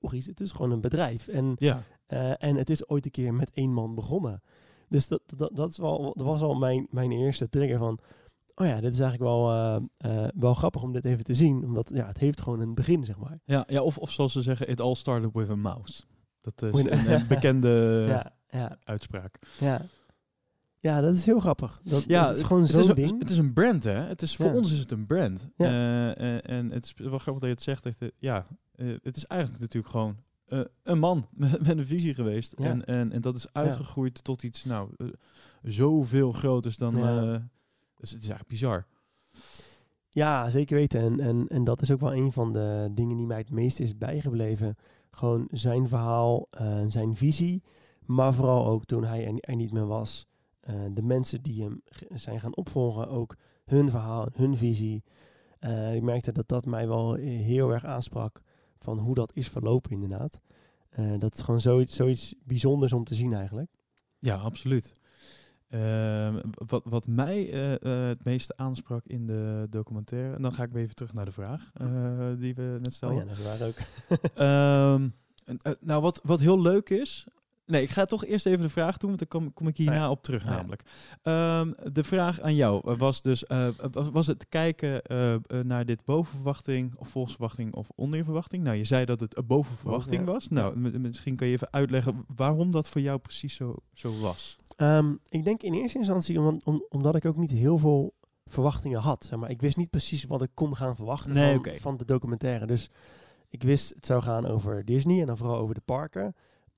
logisch, 0.01 0.27
het 0.27 0.41
is 0.41 0.53
gewoon 0.53 0.71
een 0.71 0.81
bedrijf 0.81 1.29
en 1.29 1.55
Ja, 1.59 1.83
eh, 2.07 2.43
en 2.43 2.57
het 2.57 2.71
is 2.71 2.89
ooit 2.89 3.05
een 3.05 3.11
keer 3.11 3.35
met 3.35 3.51
één 3.55 3.73
man 3.73 3.95
begonnen. 3.95 4.43
Dus 4.89 5.09
dat, 5.09 5.21
dat, 5.37 5.51
dat, 5.57 5.71
is 5.71 5.79
wel, 5.79 6.13
dat 6.17 6.27
was 6.27 6.41
al 6.41 6.55
mijn, 6.55 6.87
mijn 6.91 7.13
eerste 7.13 7.49
trigger 7.49 7.79
van... 7.79 7.99
Oh 8.55 8.67
ja, 8.67 8.81
dit 8.81 8.93
is 8.93 9.01
eigenlijk 9.01 9.31
wel, 9.31 9.51
eh, 9.51 9.77
eh, 9.97 10.29
wel 10.35 10.55
grappig 10.55 10.83
om 10.83 10.93
dit 10.93 11.05
even 11.05 11.25
te 11.25 11.35
zien. 11.35 11.65
Omdat 11.65 11.91
ja, 11.95 12.07
het 12.07 12.19
heeft 12.19 12.41
gewoon 12.41 12.61
een 12.61 12.75
begin, 12.75 13.05
zeg 13.05 13.19
maar. 13.19 13.39
ja, 13.45 13.65
ja 13.67 13.83
of, 13.83 13.99
of 13.99 14.11
zoals 14.11 14.33
ze 14.33 14.43
zeggen, 14.43 14.69
it 14.69 14.81
all 14.81 14.95
started 14.95 15.31
with 15.33 15.51
a 15.51 15.57
mouse. 15.57 16.03
Dat 16.41 16.63
is 16.63 16.85
een, 16.85 17.13
een 17.13 17.27
bekende 17.27 18.05
ja, 18.09 18.33
ja, 18.49 18.79
uitspraak. 18.85 19.39
ja. 19.59 19.81
Ja, 20.85 21.01
dat 21.01 21.15
is 21.17 21.25
heel 21.25 21.41
grappig. 21.41 21.81
Dat, 21.85 22.05
Ja, 22.07 22.27
dat 22.27 22.37
is 22.37 22.43
gewoon 22.43 22.67
zo'n 22.67 22.89
een- 22.89 22.95
ding. 22.95 23.19
Het 23.19 23.31
is 23.31 23.37
een 23.37 23.53
brand, 23.53 23.83
hè? 23.85 23.93
Het 23.93 24.23
is, 24.23 24.37
voor 24.37 24.47
Ja. 24.47 24.55
ons 24.55 24.73
is 24.73 24.79
het 24.79 24.91
een 24.91 25.07
brand. 25.07 25.49
Ja. 25.57 25.67
Eh, 25.67 26.35
eh, 26.37 26.57
en 26.59 26.71
het 26.71 26.85
is 26.85 26.95
wel 26.97 27.19
grappig 27.19 27.33
dat 27.33 27.43
je 27.43 27.49
het 27.49 27.63
zegt. 27.63 27.83
Dat, 27.83 28.11
ja, 28.19 28.47
eh, 28.75 28.87
het 29.03 29.17
is 29.17 29.27
eigenlijk 29.27 29.61
natuurlijk 29.61 29.93
gewoon 29.93 30.17
een 30.83 30.99
man 30.99 31.27
met, 31.35 31.67
met 31.67 31.79
een 31.79 31.87
visie 31.87 32.15
geweest. 32.15 32.55
Ja. 32.57 32.65
En, 32.65 32.85
en, 32.85 33.13
en 33.13 33.21
dat 33.21 33.37
is 33.37 33.53
uitgegroeid 33.53 34.25
tot 34.25 34.43
iets, 34.43 34.65
nou, 34.65 34.91
zoveel 35.63 36.33
groters 36.33 36.77
dan... 36.77 36.95
Dus 37.97 38.11
het 38.11 38.23
is 38.23 38.29
eigenlijk 38.29 38.49
bizar. 38.49 38.87
Ja, 40.09 40.51
zeker 40.51 40.77
weten. 40.77 41.01
En, 41.01 41.21
en, 41.21 41.49
en 41.49 41.65
dat 41.65 41.83
is 41.83 41.91
ook 41.91 42.01
wel 42.01 42.15
een 42.15 42.33
van 42.33 42.53
de 42.53 42.89
dingen 42.95 43.17
die 43.17 43.27
mij 43.27 43.39
het 43.39 43.51
meest 43.51 43.81
is 43.81 43.99
bijgebleven. 43.99 44.77
Gewoon 45.11 45.49
zijn 45.51 45.89
verhaal, 45.89 46.49
zijn 46.87 47.17
visie. 47.17 47.63
Maar 48.07 48.35
vooral 48.35 48.67
ook 48.67 48.85
toen 48.85 49.05
hij 49.05 49.27
er, 49.27 49.35
er 49.41 49.57
niet 49.57 49.73
meer 49.73 49.87
was. 49.87 50.27
Eh, 50.65 50.75
de 50.93 51.03
mensen 51.03 51.43
die 51.43 51.63
hem 51.63 51.83
zijn 52.15 52.41
gaan 52.41 52.57
opvolgen, 52.57 53.09
ook 53.09 53.37
hun 53.65 53.91
verhaal, 53.91 54.29
hun 54.33 54.57
visie. 54.57 55.05
Eh, 55.59 55.95
ik 55.95 56.03
merkte 56.03 56.33
dat 56.33 56.49
dat 56.49 56.65
mij 56.67 56.89
wel 56.89 57.17
eh, 57.17 57.25
heel 57.25 57.71
erg 57.71 57.85
aansprak. 57.85 58.43
Van 58.79 58.99
hoe 58.99 59.15
dat 59.15 59.33
is 59.35 59.49
verlopen 59.49 59.91
inderdaad. 59.91 60.41
Dat 61.19 61.35
is 61.35 61.41
gewoon 61.41 61.61
zoiets, 61.61 61.97
zoiets 61.97 62.35
bijzonders 62.45 62.93
om 62.93 63.05
te 63.05 63.15
zien 63.15 63.33
eigenlijk. 63.33 63.71
Ja, 64.19 64.37
absoluut. 64.37 64.93
Ehm, 65.69 66.41
wat, 66.67 66.83
wat 66.85 67.07
mij 67.07 67.45
het 67.83 68.25
meeste 68.25 68.57
aansprak 68.57 69.05
in 69.07 69.27
de 69.27 69.67
documentaire, 69.71 70.35
en 70.35 70.43
dan 70.43 70.53
ga 70.53 70.63
ik 70.63 70.73
weer 70.73 70.83
even 70.83 70.95
terug 70.95 71.13
naar 71.13 71.25
de 71.25 71.33
vraag 71.33 71.73
die 72.39 72.55
we 72.55 72.63
net 72.63 72.87
Oh 72.87 72.93
stelden. 72.93 73.19
ja, 73.19 73.25
dat 73.25 73.39
is 73.39 73.59
waar 73.59 73.69
ook. 73.69 73.77
Eh, 75.45 75.73
nou, 75.81 76.03
wat, 76.03 76.21
wat 76.23 76.41
heel 76.41 76.61
leuk 76.61 76.91
is. 76.91 77.27
Nee, 77.67 77.83
ik 77.83 77.91
ga 77.91 78.05
toch 78.05 78.25
eerst 78.25 78.47
even 78.47 78.63
de 78.63 78.69
vraag 78.69 78.97
doen, 78.97 79.09
want 79.17 79.31
dan 79.31 79.41
kom, 79.41 79.53
kom 79.53 79.69
ik 79.69 79.77
hierna 79.77 79.95
ja. 79.95 80.11
op 80.11 80.23
terug 80.23 80.45
ja. 80.45 80.51
namelijk. 80.51 80.83
Ehm, 81.23 81.73
de 81.93 82.05
vraag 82.05 82.41
aan 82.41 82.55
jou 82.55 82.97
was 82.97 83.23
dus, 83.23 83.45
eh, 83.45 83.69
was, 83.91 84.11
was 84.11 84.27
het 84.27 84.49
kijken 84.49 85.03
eh, 85.03 85.35
eh, 85.35 85.41
naar 85.63 85.85
dit 85.85 86.05
boven 86.05 86.35
verwachting, 86.35 86.95
of 86.97 87.09
volgens 87.09 87.35
verwachting, 87.35 87.75
of 87.75 87.89
onder 87.95 88.19
je 88.19 88.25
verwachting? 88.25 88.63
Nou, 88.65 88.77
je 88.77 88.85
zei 88.85 89.05
dat 89.05 89.21
het 89.21 89.47
boven 89.47 89.77
verwachting 89.77 90.27
ja. 90.27 90.33
was. 90.33 90.49
Nou, 90.49 90.79
misschien 90.99 91.37
kan 91.37 91.47
je 91.47 91.53
even 91.53 91.69
uitleggen 91.73 92.25
waarom 92.37 92.71
dat 92.71 92.89
voor 92.89 93.01
jou 93.01 93.19
precies 93.19 93.55
zo, 93.55 93.75
zo 93.93 94.19
was. 94.19 94.57
Ehm, 94.77 95.15
ik 95.29 95.45
denk 95.45 95.63
in 95.63 95.75
eerste 95.75 95.99
instantie 95.99 96.41
om, 96.41 96.61
om- 96.65 96.85
omdat 96.89 97.17
ik 97.17 97.25
ook 97.25 97.37
niet 97.37 97.51
heel 97.51 97.79
veel 97.79 98.15
verwachtingen 98.47 99.01
had. 99.01 99.25
Zeg 99.25 99.39
maar. 99.39 99.51
Ik 99.51 99.61
wist 99.61 99.77
niet 99.77 99.91
precies 99.91 100.25
wat 100.25 100.43
ik 100.43 100.51
kon 100.55 100.77
gaan 100.77 100.97
verwachten 100.97 101.33
Nee, 101.33 101.59
van, 101.63 101.77
van 101.77 101.97
de 101.97 102.05
documentaire. 102.05 102.67
Dus 102.67 102.91
ik 103.49 103.63
wist 103.63 103.95
het 103.95 104.07
zou 104.07 104.23
gaan 104.23 104.47
over 104.47 104.85
Disney 104.85 105.21
en 105.21 105.27
dan 105.27 105.37
vooral 105.37 105.59
over 105.59 105.75
de 105.75 105.83
parken. 105.85 106.35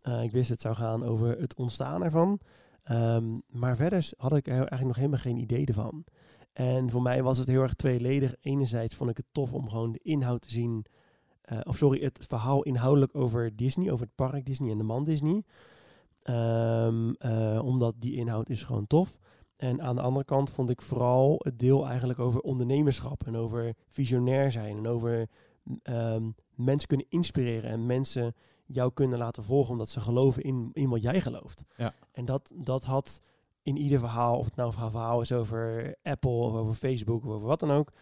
Eh, 0.07 0.23
ik 0.23 0.31
wist 0.33 0.49
het 0.49 0.61
zou 0.61 0.75
gaan 0.75 1.05
over 1.05 1.39
het 1.39 1.55
ontstaan 1.55 2.05
ervan. 2.05 2.41
Ehm, 2.83 3.25
maar 3.47 3.77
verder 3.77 4.09
had 4.17 4.37
ik 4.37 4.47
er 4.47 4.53
eigenlijk 4.53 4.87
nog 4.87 4.97
helemaal 4.97 5.19
geen 5.19 5.37
idee 5.37 5.67
ervan. 5.67 6.05
En 6.53 6.91
voor 6.91 7.03
mij 7.03 7.23
was 7.23 7.39
het 7.39 7.49
heel 7.49 7.63
erg 7.63 7.75
tweeledig. 7.75 8.35
Enerzijds 8.41 8.95
vond 8.95 9.11
ik 9.11 9.17
het 9.17 9.27
tof 9.33 9.53
om 9.53 9.69
gewoon 9.69 9.93
de 9.93 10.01
inhoud 10.03 10.41
te 10.43 10.51
zien. 10.51 10.85
eh, 11.41 11.59
of 11.63 11.77
sorry, 11.77 12.03
het 12.03 12.25
verhaal 12.29 12.63
inhoudelijk 12.63 13.15
over 13.15 13.57
Disney, 13.57 13.91
over 13.93 14.07
het 14.07 14.15
park 14.15 14.47
Disney 14.47 14.71
en 14.71 14.79
de 14.79 14.85
man 14.85 15.05
Disney. 15.05 15.43
Ehm, 16.23 17.11
eh, 17.19 17.61
omdat 17.65 17.95
die 17.99 18.15
inhoud 18.15 18.49
is 18.49 18.63
gewoon 18.63 18.87
tof. 18.87 19.19
En 19.57 19.83
aan 19.83 19.97
de 19.97 20.03
andere 20.03 20.25
kant 20.25 20.51
vond 20.51 20.71
ik 20.71 20.83
vooral 20.83 21.41
het 21.43 21.59
deel 21.59 21.87
eigenlijk 21.87 22.19
over 22.19 22.41
ondernemerschap 22.41 23.27
en 23.27 23.37
over 23.37 23.75
visionair 23.89 24.53
zijn 24.53 24.77
en 24.77 24.87
over 24.87 25.29
ehm, 25.83 26.31
mensen 26.55 26.89
kunnen 26.89 27.07
inspireren 27.09 27.71
en 27.71 27.87
mensen 27.87 28.35
jou 28.67 28.93
kunnen 28.95 29.19
laten 29.19 29.45
volgen 29.45 29.73
omdat 29.73 29.89
ze 29.89 30.01
geloven 30.01 30.43
in, 30.43 30.71
in 30.73 30.89
wat 30.89 31.03
jij 31.03 31.21
gelooft. 31.21 31.65
Ja. 31.77 31.95
En 32.13 32.25
dat, 32.25 32.53
dat 32.55 32.85
had 32.85 33.21
in 33.63 33.77
ieder 33.77 33.99
verhaal, 33.99 34.39
of 34.39 34.45
het 34.45 34.57
nou 34.57 34.69
een 34.69 34.91
verhaal 34.91 35.21
is 35.21 35.33
over 35.33 35.95
Apple 36.03 36.31
of 36.31 36.53
over 36.53 36.75
Facebook 36.75 37.25
of 37.25 37.31
over 37.31 37.47
wat 37.49 37.61
dan 37.61 37.71
ook, 37.71 37.93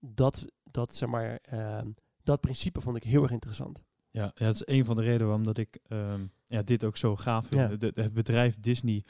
dat, 0.00 0.44
dat 0.70 0.94
zeg 0.94 1.08
maar, 1.08 1.38
ehm, 1.42 1.88
dat 2.22 2.40
principe 2.40 2.80
vond 2.80 2.96
ik 2.96 3.02
heel 3.02 3.22
erg 3.22 3.30
interessant. 3.30 3.82
Ja, 4.10 4.32
ja, 4.34 4.46
dat 4.46 4.54
is 4.54 4.62
een 4.76 4.84
van 4.84 4.96
de 4.96 5.02
redenen 5.02 5.26
waarom 5.26 5.44
dat 5.44 5.58
ik 5.58 5.78
ehm, 5.88 6.26
ja, 6.46 6.62
dit 6.62 6.84
ook 6.84 6.96
zo 6.96 7.16
gaaf 7.16 7.46
vind. 7.46 7.70
Ja. 7.70 7.76
De- 7.76 7.92
het 8.02 8.12
bedrijf 8.12 8.56
Disney, 8.60 9.04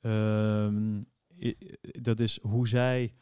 ehm, 0.00 0.98
i- 1.40 1.56
dat 1.80 2.20
is 2.20 2.38
hoe 2.42 2.68
zij 2.68 3.14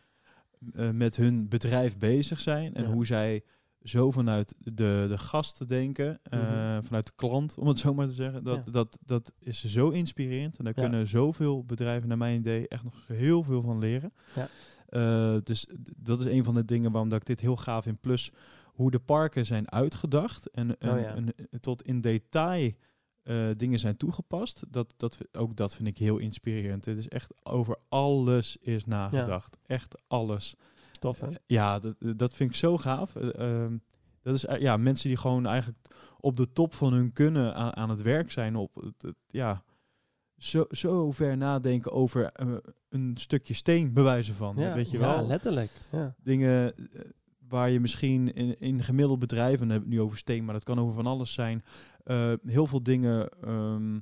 eh, 0.74 0.90
met 0.90 1.16
hun 1.16 1.48
bedrijf 1.48 1.98
bezig 1.98 2.40
zijn 2.40 2.74
en 2.74 2.82
Ja. 2.82 2.90
hoe 2.92 3.06
zij 3.06 3.44
zo 3.82 4.10
vanuit 4.10 4.54
de, 4.58 5.06
de 5.08 5.18
gasten 5.18 5.66
denken, 5.66 6.18
eh, 6.22 6.40
Mhm. 6.40 6.82
vanuit 6.82 7.06
de 7.06 7.12
klant, 7.16 7.54
om 7.58 7.66
het 7.66 7.78
zo 7.78 7.94
maar 7.94 8.06
te 8.06 8.12
zeggen. 8.12 8.44
Dat, 8.44 8.62
Ja. 8.64 8.70
dat, 8.72 8.98
dat 9.04 9.32
is 9.38 9.64
zo 9.64 9.88
inspirerend 9.88 10.58
en 10.58 10.64
daar 10.64 10.72
Ja. 10.76 10.82
kunnen 10.82 11.08
zoveel 11.08 11.64
bedrijven, 11.64 12.08
naar 12.08 12.18
mijn 12.18 12.38
idee, 12.40 12.68
echt 12.68 12.84
nog 12.84 12.94
heel 13.06 13.42
veel 13.42 13.62
van 13.62 13.78
leren. 13.78 14.12
Ja. 14.34 14.48
Eh, 14.88 15.36
dus 15.44 15.66
dat 15.96 16.20
is 16.20 16.26
een 16.26 16.44
van 16.44 16.54
de 16.54 16.64
dingen 16.64 16.90
waarom 16.90 17.08
dat 17.10 17.20
ik 17.20 17.26
dit 17.26 17.40
heel 17.40 17.56
gaaf 17.56 17.82
vind. 17.84 18.00
Plus 18.00 18.32
hoe 18.64 18.90
de 18.90 18.98
parken 18.98 19.46
zijn 19.46 19.70
uitgedacht 19.70 20.50
en, 20.50 20.78
en- 20.78 20.90
Oh 20.90 21.16
en 21.16 21.34
tot 21.60 21.82
in 21.82 22.00
detail 22.00 22.70
eh, 23.22 23.48
dingen 23.56 23.78
zijn 23.78 23.96
toegepast. 23.96 24.62
Dat, 24.68 24.94
dat, 24.96 25.18
ook 25.32 25.56
dat 25.56 25.74
vind 25.74 25.88
ik 25.88 25.98
heel 25.98 26.18
inspirerend. 26.18 26.84
Het 26.84 26.98
is 26.98 27.08
echt 27.08 27.34
over 27.42 27.76
alles 27.88 28.56
is 28.56 28.84
nagedacht. 28.84 29.56
Echt 29.66 29.94
alles. 30.08 30.56
Tof, 31.00 31.20
hè? 31.20 31.28
Ja, 31.46 31.78
dat, 31.78 31.94
dat 32.16 32.34
vind 32.34 32.50
ik 32.50 32.56
zo 32.56 32.78
gaaf. 32.78 33.16
Ehm, 33.16 33.76
dat 34.22 34.34
is 34.34 34.44
eh, 34.46 34.60
ja, 34.60 34.76
mensen 34.76 35.08
die 35.08 35.18
gewoon 35.18 35.46
eigenlijk 35.46 35.78
op 36.20 36.36
de 36.36 36.52
top 36.52 36.74
van 36.74 36.92
hun 36.92 37.12
kunnen 37.12 37.54
aan, 37.54 37.76
aan 37.76 37.90
het 37.90 38.02
werk 38.02 38.30
zijn. 38.30 38.56
Op 38.56 38.74
het, 38.74 39.02
het- 39.02 39.14
ja, 39.30 39.62
zo, 40.38 40.64
zo 40.70 41.10
ver 41.12 41.36
nadenken 41.36 41.92
over 41.92 42.24
eh, 42.24 42.54
een 42.88 43.12
stukje 43.18 43.54
steen, 43.54 43.92
bewijzen 43.92 44.34
van. 44.34 44.54
Ja, 44.56 44.74
weet 44.74 44.90
je 44.90 44.98
ja, 44.98 45.16
wel? 45.16 45.26
letterlijk. 45.26 45.70
Ja. 45.92 46.14
dingen 46.22 46.74
waar 47.48 47.70
je 47.70 47.80
misschien 47.80 48.34
in, 48.34 48.58
in 48.60 48.82
gemiddeld 48.82 49.18
bedrijf, 49.18 49.52
en 49.52 49.58
dan 49.60 49.68
heb 49.68 49.78
ik 49.78 49.84
het 49.86 49.94
nu 49.94 50.00
over 50.00 50.18
steen, 50.18 50.44
maar 50.44 50.54
dat 50.54 50.64
kan 50.64 50.78
over 50.78 50.94
van 50.94 51.06
alles 51.06 51.32
zijn, 51.32 51.64
heel 52.44 52.66
veel 52.66 52.82
dingen 52.82 53.28
ehm, 53.42 53.98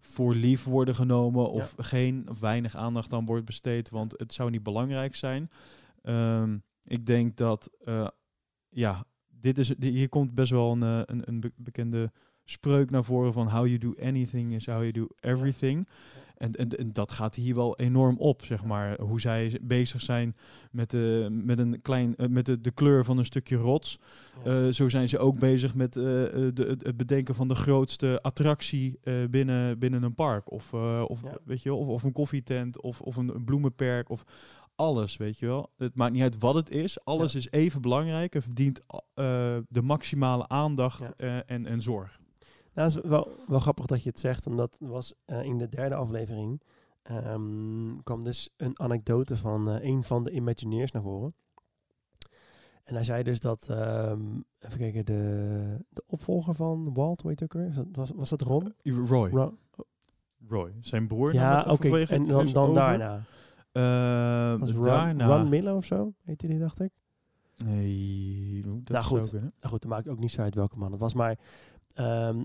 voor 0.00 0.34
lief 0.34 0.64
worden 0.64 0.94
genomen 0.94 1.50
of 1.50 1.74
geen 1.78 2.26
of 2.30 2.40
weinig 2.40 2.76
aandacht 2.76 3.12
aan 3.12 3.24
wordt 3.26 3.44
besteed, 3.44 3.90
want 3.90 4.14
het 4.16 4.32
zou 4.32 4.50
niet 4.50 4.62
belangrijk 4.62 5.14
zijn. 5.14 5.50
Ehm, 6.02 6.58
ik 6.84 7.06
denk 7.06 7.36
dat, 7.36 7.70
eh, 7.84 8.08
ja, 8.68 9.04
dit 9.28 9.58
is, 9.58 9.72
hier 9.78 10.08
komt 10.08 10.34
best 10.34 10.50
wel 10.50 10.72
een, 10.72 10.82
eh, 10.82 11.00
een, 11.04 11.22
een 11.28 11.40
be- 11.40 11.52
bekende 11.56 12.12
spreuk 12.44 12.90
naar 12.90 13.04
voren 13.04 13.32
van 13.32 13.48
how 13.48 13.66
you 13.66 13.78
do 13.78 13.94
anything 14.02 14.52
is 14.52 14.66
how 14.66 14.78
you 14.78 14.92
do 14.92 15.06
everything. 15.20 15.88
En, 16.36 16.52
en, 16.52 16.68
en 16.68 16.92
dat 16.92 17.10
gaat 17.12 17.34
hier 17.34 17.54
wel 17.54 17.76
enorm 17.78 18.16
op, 18.18 18.44
zeg 18.44 18.64
maar. 18.64 19.00
Hoe 19.00 19.20
zij 19.20 19.58
bezig 19.62 20.00
zijn 20.00 20.36
met, 20.70 20.90
de, 20.90 21.28
met, 21.30 21.58
een 21.58 21.82
klein, 21.82 22.16
eh, 22.16 22.28
met 22.28 22.46
de, 22.46 22.60
de 22.60 22.70
kleur 22.70 23.04
van 23.04 23.18
een 23.18 23.24
stukje 23.24 23.56
rots. 23.56 23.98
Eh, 24.44 24.66
zo 24.68 24.88
zijn 24.88 25.08
ze 25.08 25.18
ook 25.18 25.38
bezig 25.38 25.74
met 25.74 25.92
de, 25.92 26.52
het 26.82 26.96
bedenken 26.96 27.34
van 27.34 27.48
de 27.48 27.54
grootste 27.54 28.22
attractie 28.22 28.98
binnen, 29.30 29.78
binnen 29.78 30.02
een 30.02 30.14
park. 30.14 30.50
Of, 30.50 30.74
of, 30.74 31.22
Ja. 31.22 31.38
weet 31.44 31.62
je, 31.62 31.74
of, 31.74 31.86
of 31.86 32.02
een 32.02 32.12
koffietent 32.12 32.80
of, 32.80 33.00
of 33.00 33.16
een 33.16 33.44
bloemenperk. 33.44 34.08
Of 34.10 34.24
alles, 34.80 35.16
weet 35.16 35.38
je 35.38 35.46
wel. 35.46 35.70
Het 35.76 35.94
maakt 35.94 36.12
niet 36.12 36.22
uit 36.22 36.38
wat 36.38 36.54
het 36.54 36.70
is. 36.70 37.04
Alles 37.04 37.34
is 37.34 37.50
even 37.50 37.80
belangrijk 37.80 38.34
en 38.34 38.42
verdient 38.42 38.80
eh, 39.14 39.56
de 39.68 39.82
maximale 39.82 40.48
aandacht 40.48 40.98
Ja. 41.00 41.12
eh, 41.16 41.54
en, 41.56 41.66
en 41.66 41.82
zorg. 41.82 42.20
Nou, 42.74 42.88
het 42.88 42.96
is 43.04 43.10
wel, 43.10 43.28
wel 43.46 43.60
grappig 43.60 43.86
dat 43.86 44.02
je 44.02 44.08
het 44.08 44.20
zegt, 44.20 44.46
omdat 44.46 44.76
was 44.80 45.12
eh, 45.24 45.42
in 45.42 45.58
de 45.58 45.68
derde 45.68 45.94
aflevering 45.94 46.60
ehm, 47.02 47.96
kwam 48.04 48.24
dus 48.24 48.50
een 48.56 48.80
anekdote 48.80 49.36
van 49.36 49.66
een 49.68 50.02
van 50.04 50.24
de 50.24 50.30
Imagineers 50.30 50.90
naar 50.92 51.02
voren. 51.02 51.34
En 52.84 52.94
hij 52.94 53.04
zei 53.04 53.22
dus 53.22 53.40
dat, 53.40 53.66
ehm, 53.70 54.20
even 54.58 54.78
kijken, 54.78 55.04
de, 55.04 55.84
de 55.88 56.02
opvolger 56.06 56.54
van 56.54 56.94
Walt, 56.94 57.22
weet 57.22 57.42
ook 57.42 57.52
weer, 57.52 57.72
Was 57.92 58.08
dat- 58.08 58.16
was, 58.16 58.28
dat 58.28 58.40
Ron? 58.40 58.74
Roy. 58.82 59.50
Roy. 60.48 60.72
Zijn 60.80 61.06
broer. 61.06 61.32
Ja, 61.34 61.64
oké, 61.68 61.98
en 62.04 62.26
dan, 62.26 62.52
dan 62.52 62.74
daarna. 62.74 63.22
Eh, 63.72 64.56
Was 64.58 64.72
daarna. 64.74 65.26
Ron 65.26 65.48
Miller 65.48 65.74
of 65.74 65.84
zo, 65.84 66.12
heette 66.24 66.46
die, 66.46 66.58
dacht 66.58 66.80
ik. 66.80 66.90
Nee, 67.64 68.62
dat 68.62 68.88
Nou, 68.88 69.04
goed. 69.04 69.30
kunnen. 69.30 69.50
Nou 69.60 69.72
goed, 69.72 69.80
dan 69.82 69.90
maakt 69.90 70.08
ook 70.08 70.18
niet 70.18 70.30
zo 70.30 70.40
uit 70.42 70.54
welke 70.54 70.78
man 70.78 70.90
het 70.92 71.00
was. 71.00 71.14
Maar 71.14 71.38
ehm, 71.94 72.44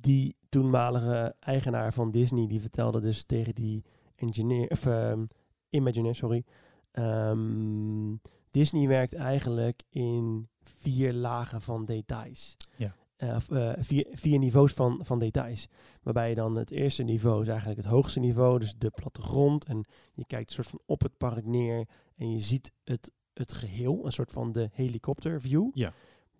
die 0.00 0.36
toenmalige 0.48 1.34
eigenaar 1.40 1.92
van 1.92 2.10
Disney, 2.10 2.46
die 2.46 2.60
vertelde 2.60 3.00
dus 3.00 3.24
tegen 3.24 3.54
die 3.54 3.84
engineer, 4.16 4.68
of 4.70 4.86
ehm, 4.86 5.24
Imagineer, 5.70 6.14
sorry. 6.14 6.44
ehm, 6.90 8.14
Disney 8.50 8.88
werkt 8.88 9.14
eigenlijk 9.14 9.82
in 9.88 10.48
vier 10.62 11.12
lagen 11.12 11.62
van 11.62 11.84
details. 11.84 12.56
Ja. 12.76 12.94
Eh, 13.16 13.36
eh, 13.50 13.72
vier, 13.78 14.06
vier 14.10 14.38
niveaus 14.38 14.72
van, 14.72 14.98
van 15.02 15.18
details. 15.18 15.68
Waarbij 16.02 16.28
je 16.28 16.34
dan 16.34 16.56
het 16.56 16.70
eerste 16.70 17.02
niveau 17.02 17.42
is 17.42 17.48
eigenlijk 17.48 17.78
het 17.78 17.90
hoogste 17.90 18.20
niveau, 18.20 18.58
dus 18.58 18.74
de 18.78 18.90
plattegrond. 18.90 19.64
En 19.64 19.84
je 20.14 20.24
kijkt 20.26 20.48
een 20.48 20.54
soort 20.54 20.68
van 20.68 20.80
op 20.86 21.00
het 21.00 21.16
park 21.16 21.44
neer 21.44 21.88
en 22.16 22.32
je 22.32 22.38
ziet 22.38 22.72
het, 22.84 23.10
het 23.32 23.52
geheel, 23.52 24.06
een 24.06 24.12
soort 24.12 24.32
van 24.32 24.52
de 24.52 24.68
helikopterview. 24.72 25.70
Ja. 25.72 25.92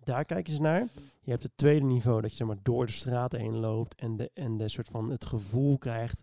Daar 0.03 0.25
kijken 0.25 0.53
ze 0.53 0.61
naar. 0.61 0.87
Je 1.21 1.31
hebt 1.31 1.43
het 1.43 1.51
tweede 1.55 1.85
niveau 1.85 2.21
dat 2.21 2.31
je 2.31 2.37
zeg 2.37 2.47
maar, 2.47 2.57
door 2.61 2.85
de 2.85 2.91
straten 2.91 3.39
heen 3.39 3.57
loopt 3.57 3.95
en 3.95 4.15
de, 4.15 4.31
en 4.33 4.57
de 4.57 4.69
soort 4.69 4.87
van 4.87 5.09
het 5.09 5.25
gevoel 5.25 5.77
krijgt 5.77 6.21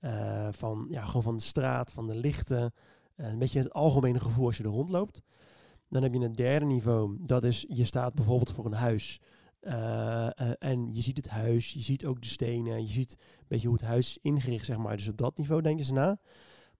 eh, 0.00 0.48
van, 0.50 0.86
ja, 0.90 1.04
gewoon 1.04 1.22
van 1.22 1.36
de 1.36 1.42
straat, 1.42 1.92
van 1.92 2.06
de 2.06 2.14
lichten. 2.14 2.74
Een 3.16 3.38
beetje 3.38 3.58
het 3.58 3.72
algemene 3.72 4.20
gevoel 4.20 4.46
als 4.46 4.56
je 4.56 4.62
er 4.62 4.70
rondloopt. 4.70 5.22
Dan 5.88 6.02
heb 6.02 6.14
je 6.14 6.20
een 6.20 6.32
derde 6.32 6.66
niveau. 6.66 7.16
Dat 7.20 7.44
is, 7.44 7.64
je 7.68 7.84
staat 7.84 8.14
bijvoorbeeld 8.14 8.52
voor 8.52 8.66
een 8.66 8.72
huis. 8.72 9.20
Eh, 9.66 10.26
eh, 10.26 10.50
en 10.58 10.94
je 10.94 11.02
ziet 11.02 11.16
het 11.16 11.28
huis, 11.28 11.72
je 11.72 11.80
ziet 11.80 12.06
ook 12.06 12.20
de 12.20 12.26
stenen, 12.28 12.82
je 12.86 12.92
ziet 12.92 13.12
een 13.12 13.44
beetje 13.48 13.68
hoe 13.68 13.76
het 13.76 13.86
huis 13.86 14.08
is 14.08 14.18
ingericht, 14.22 14.64
zeg 14.64 14.76
maar. 14.76 14.96
Dus 14.96 15.08
op 15.08 15.16
dat 15.16 15.38
niveau 15.38 15.62
denken 15.62 15.84
ze 15.84 15.92
na. 15.92 16.18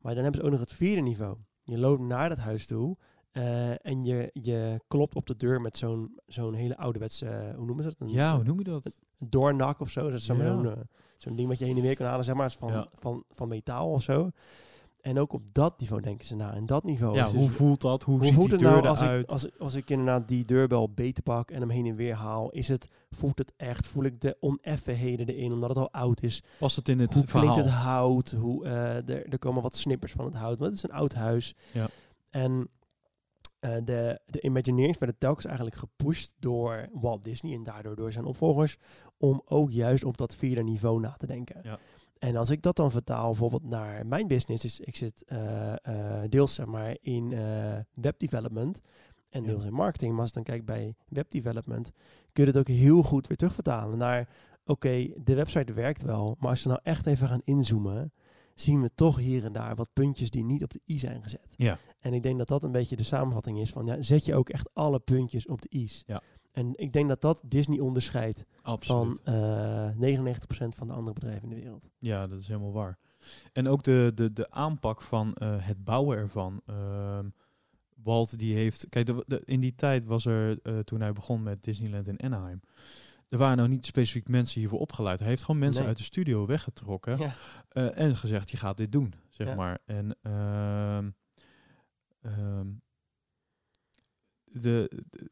Maar 0.00 0.14
dan 0.14 0.23
hebben 0.23 0.40
ze 0.40 0.47
ook 0.47 0.52
nog 0.52 0.61
het 0.61 0.73
vierde 0.73 1.00
niveau. 1.02 1.37
Je 1.64 1.78
loopt 1.78 2.02
naar 2.02 2.28
dat 2.28 2.38
huis 2.38 2.66
toe 2.66 2.97
eh, 3.33 3.87
en 3.87 4.02
je, 4.02 4.31
je 4.33 4.81
klopt 4.88 5.14
op 5.14 5.26
de 5.26 5.37
deur 5.37 5.61
met 5.61 5.76
zo'n 5.76 6.19
zo'n 6.26 6.55
hele 6.55 6.76
ouderwetse, 6.76 7.52
hoe 7.57 7.66
noemen 7.66 7.85
ze 7.85 7.90
dat? 7.99 8.00
Een, 8.09 8.14
Ja, 8.14 8.31
hoe 8.31 8.40
een 8.40 8.47
noem 8.47 8.59
je 8.59 8.64
dat? 8.64 9.00
doornak 9.19 9.81
of 9.81 9.90
zo. 9.90 10.02
Dat 10.11 10.19
is 10.19 10.26
Ja. 10.26 10.35
zo'n, 11.16 11.37
ding 11.37 11.49
wat 11.49 11.59
je 11.59 11.64
heen 11.64 11.76
en 11.76 11.83
weer 11.83 11.97
kan 11.97 12.07
halen, 12.07 12.25
zeg 12.25 12.35
maar. 12.35 12.47
is 12.47 12.55
van, 12.57 12.73
Ja. 12.73 12.88
van, 12.95 13.25
van 13.31 13.49
metaal 13.49 13.90
of 13.93 14.02
zo. 14.02 14.31
En 15.00 15.19
ook 15.19 15.33
op 15.33 15.55
dat 15.55 15.81
niveau 15.81 16.03
denken 16.03 16.26
ze 16.26 16.35
na. 16.35 16.55
En 16.55 16.67
dat 16.67 16.85
niveau 16.85 17.15
Ja, 17.15 17.26
is 17.26 17.33
hoe 17.33 17.47
dus- 17.47 17.57
voelt 17.57 17.81
dat? 17.81 18.03
Hoe, 18.03 18.17
hoe 18.17 18.25
ziet 18.26 18.35
voelt 18.35 18.50
het 18.50 18.61
nou 18.61 18.87
als 18.87 19.00
eruit? 19.00 19.23
ik, 19.23 19.31
als, 19.31 19.59
als 19.59 19.75
ik 19.75 19.91
inderdaad 19.91 20.29
die 20.29 20.45
deurbel 20.45 20.91
beter 20.91 21.23
pak 21.23 21.50
en 21.50 21.61
hem 21.61 21.71
heen 21.71 21.87
en 21.87 21.97
weer 21.97 22.15
haal? 22.15 22.50
Is 22.50 22.69
het, 22.69 22.88
voelt 23.11 23.38
het 23.38 23.53
echt? 23.57 23.87
Voel 23.87 24.05
ik 24.05 24.21
de 24.21 24.37
oneffenheden 24.41 25.26
erin 25.29 25.53
omdat 25.53 25.69
het 25.69 25.79
al 25.79 25.93
oud 25.93 26.23
is? 26.23 26.43
Past 26.59 26.76
het 26.76 26.88
in 26.88 26.99
het 27.00 27.15
hoe 27.15 27.25
verhaal? 27.26 27.53
klinkt 27.53 27.71
het 27.71 27.79
hout? 27.79 28.31
Hoe, 28.31 28.65
eh, 28.65 29.09
er, 29.09 29.26
er 29.26 29.38
komen 29.38 29.62
wat 29.62 29.76
snippers 29.76 30.12
van 30.12 30.25
het 30.25 30.35
hout. 30.35 30.59
Want 30.59 30.71
het 30.71 30.85
is 30.85 30.91
een 30.91 30.97
oud 30.97 31.15
huis. 31.15 31.55
Ja. 31.73 31.88
En 32.31 32.69
eh, 33.59 33.76
de, 33.85 34.21
de 34.26 34.41
Imagineers 34.41 34.99
werden 34.99 35.19
telkens 35.19 35.45
eigenlijk 35.47 35.76
gepusht 35.76 36.33
door 36.38 36.88
Walt 36.93 37.23
Disney 37.23 37.55
en 37.55 37.62
daardoor 37.62 37.97
door 37.97 38.12
zijn 38.12 38.25
opvolgers 38.25 38.76
om 39.19 39.43
ook 39.45 39.71
juist 39.71 40.05
op 40.05 40.17
dat 40.17 40.35
vierde 40.35 40.62
niveau 40.62 41.00
na 41.00 41.15
te 41.19 41.26
denken. 41.26 41.61
Ja. 41.62 41.79
En 42.26 42.37
als 42.37 42.50
ik 42.50 42.62
dat 42.62 42.76
dan 42.76 42.90
vertaal 42.90 43.26
bijvoorbeeld 43.26 43.64
naar 43.64 44.06
mijn 44.06 44.26
business, 44.26 44.64
is 44.64 44.80
ik 44.80 44.97
zit 44.97 45.25
eh, 45.26 45.73
eh, 45.83 46.30
deels 46.30 46.54
zeg 46.54 46.66
maar 46.66 46.97
in 47.00 47.33
eh, 47.33 47.78
webdevelopment 47.95 48.80
en 49.28 49.40
Ja. 49.42 49.47
deels 49.49 49.64
in 49.64 49.73
marketing. 49.73 50.11
Maar 50.12 50.21
als 50.21 50.28
ik 50.28 50.35
dan 50.35 50.45
kijk 50.45 50.64
bij 50.64 50.95
webdevelopment, 51.09 51.92
kun 52.33 52.45
je 52.45 52.50
het 52.50 52.59
ook 52.59 52.68
heel 52.68 53.02
goed 53.02 53.26
weer 53.26 53.37
terugvertalen 53.37 53.99
naar, 53.99 54.28
oké, 54.64 55.09
de 55.25 55.35
website 55.35 55.73
werkt 55.73 56.02
wel, 56.02 56.37
maar 56.38 56.50
als 56.50 56.62
we 56.62 56.68
nou 56.68 56.80
echt 56.83 57.06
even 57.06 57.28
gaan 57.28 57.40
inzoomen, 57.45 58.12
zien 58.54 58.80
we 58.80 58.90
toch 58.95 59.16
hier 59.18 59.45
en 59.45 59.52
daar 59.52 59.75
wat 59.75 59.92
puntjes 59.92 60.30
die 60.30 60.45
niet 60.45 60.62
op 60.62 60.73
de 60.73 60.80
i 60.87 60.99
zijn 60.99 61.23
gezet. 61.23 61.54
Ja. 61.56 61.78
En 62.00 62.12
ik 62.12 62.23
denk 62.23 62.38
dat 62.38 62.49
dat 62.49 62.64
een 62.64 62.73
beetje 62.73 62.97
de 62.97 63.02
samenvatting 63.02 63.59
is 63.59 63.71
van, 63.71 63.87
ja, 63.87 64.02
zet 64.02 64.25
je 64.25 64.35
ook 64.35 64.49
echt 64.49 64.71
alle 64.73 64.99
puntjes 65.00 65.47
op 65.47 65.62
de 65.62 65.68
i's. 65.71 66.02
Ja. 66.06 66.23
En 66.56 66.72
ik 66.76 66.92
denk 66.92 67.08
dat 67.08 67.20
dat 67.20 67.42
Disney 67.44 67.80
onderscheidt 67.80 68.44
Absoluut. 68.62 69.20
van 69.25 69.34
eh 69.34 69.90
99% 69.90 70.68
van 70.68 70.86
de 70.86 70.92
andere 70.92 71.12
bedrijven 71.14 71.42
in 71.42 71.48
de 71.48 71.60
wereld. 71.62 71.90
Ja, 71.98 72.26
dat 72.26 72.40
is 72.40 72.48
helemaal 72.48 72.72
waar. 72.72 72.98
En 73.52 73.68
ook 73.68 73.82
de, 73.82 74.12
de, 74.14 74.32
de 74.32 74.50
aanpak 74.50 75.02
van 75.02 75.34
eh, 75.34 75.56
het 75.66 75.84
bouwen 75.84 76.16
ervan. 76.18 76.60
Ehm, 76.66 77.28
Walt 78.02 78.38
die 78.38 78.54
heeft... 78.54 78.86
Kijk, 78.88 79.06
de, 79.06 79.25
de- 79.26 79.42
in 79.44 79.60
die 79.60 79.75
tijd 79.75 80.04
was 80.04 80.25
er, 80.26 80.58
eh, 80.62 80.78
toen 80.78 81.00
hij 81.00 81.12
begon 81.12 81.42
met 81.42 81.62
Disneyland 81.62 82.08
in 82.08 82.20
Anaheim... 82.20 82.60
Er 83.28 83.38
waren 83.38 83.56
nou 83.56 83.68
niet 83.68 83.86
specifiek 83.86 84.28
mensen 84.28 84.60
hiervoor 84.60 84.78
opgeleid. 84.80 85.18
Hij 85.18 85.28
heeft 85.28 85.44
gewoon 85.44 85.60
mensen 85.60 85.80
Nee. 85.80 85.88
uit 85.88 85.98
de 85.98 86.04
studio 86.04 86.46
weggetrokken. 86.46 87.18
Ja. 87.18 87.34
en 87.90 88.16
gezegd, 88.16 88.50
je 88.50 88.56
gaat 88.56 88.76
dit 88.76 88.92
doen, 88.92 89.14
zeg 89.30 89.46
Ja. 89.46 89.54
maar. 89.54 89.78
En 89.84 90.16
ehm, 90.22 91.10
ehm, 92.20 92.66
de, 94.44 94.90
de- 95.10 95.30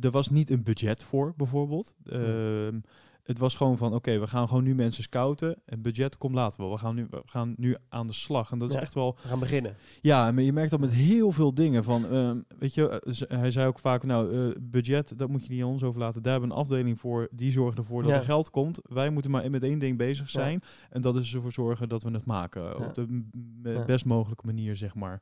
er 0.00 0.10
was 0.10 0.28
niet 0.30 0.50
een 0.50 0.62
budget 0.62 1.04
voor, 1.04 1.32
bijvoorbeeld. 1.36 1.94
Ehm, 2.04 2.80
het 3.22 3.38
was 3.38 3.54
gewoon 3.54 3.76
van, 3.76 3.94
oké, 3.94 4.18
we 4.18 4.26
gaan 4.26 4.48
gewoon 4.48 4.62
nu 4.64 4.74
mensen 4.74 5.02
scouten. 5.02 5.56
Het 5.66 5.82
budget 5.82 6.18
komt 6.18 6.34
later 6.34 6.60
wel. 6.60 6.70
We 6.70 6.78
gaan 6.78 6.94
nu, 6.94 7.06
we 7.10 7.22
gaan 7.26 7.54
nu 7.56 7.76
aan 7.88 8.06
de 8.06 8.12
slag. 8.12 8.52
En 8.52 8.58
dat 8.58 8.70
is 8.70 8.74
echt 8.76 8.94
wel... 8.94 9.16
We 9.22 9.28
gaan 9.28 9.38
beginnen. 9.38 9.76
Ja, 10.00 10.32
maar 10.32 10.42
je 10.42 10.52
merkt 10.52 10.70
dat 10.70 10.80
met 10.80 10.92
heel 10.92 11.32
veel 11.32 11.54
dingen. 11.54 11.84
Van, 11.84 12.06
ehm, 12.08 12.38
weet 12.58 12.74
je, 12.74 12.88
eh, 12.88 13.38
hij 13.38 13.50
zei 13.50 13.66
ook 13.66 13.78
vaak, 13.78 14.02
nou, 14.02 14.34
eh, 14.50 14.56
budget, 14.60 15.18
dat 15.18 15.28
moet 15.28 15.46
je 15.46 15.52
niet 15.52 15.62
aan 15.62 15.68
ons 15.68 15.82
overlaten. 15.82 16.22
Daar 16.22 16.32
hebben 16.32 16.50
we 16.50 16.54
een 16.56 16.60
afdeling 16.62 17.00
voor, 17.00 17.28
die 17.32 17.52
zorgt 17.52 17.78
ervoor 17.78 18.02
dat 18.02 18.10
Ja. 18.10 18.16
er 18.16 18.22
geld 18.22 18.50
komt. 18.50 18.80
Wij 18.82 19.10
moeten 19.10 19.30
maar 19.30 19.50
met 19.50 19.62
één 19.62 19.78
ding 19.78 19.98
bezig 19.98 20.32
Ja. 20.32 20.40
zijn. 20.40 20.62
En 20.90 21.00
dat 21.00 21.16
is 21.16 21.34
ervoor 21.34 21.52
zorgen 21.52 21.88
dat 21.88 22.02
we 22.02 22.10
het 22.10 22.24
maken. 22.24 22.76
Op 22.86 22.94
de 22.94 23.82
best 23.86 24.04
mogelijke 24.04 24.46
manier, 24.46 24.76
zeg 24.76 24.94
maar. 24.94 25.20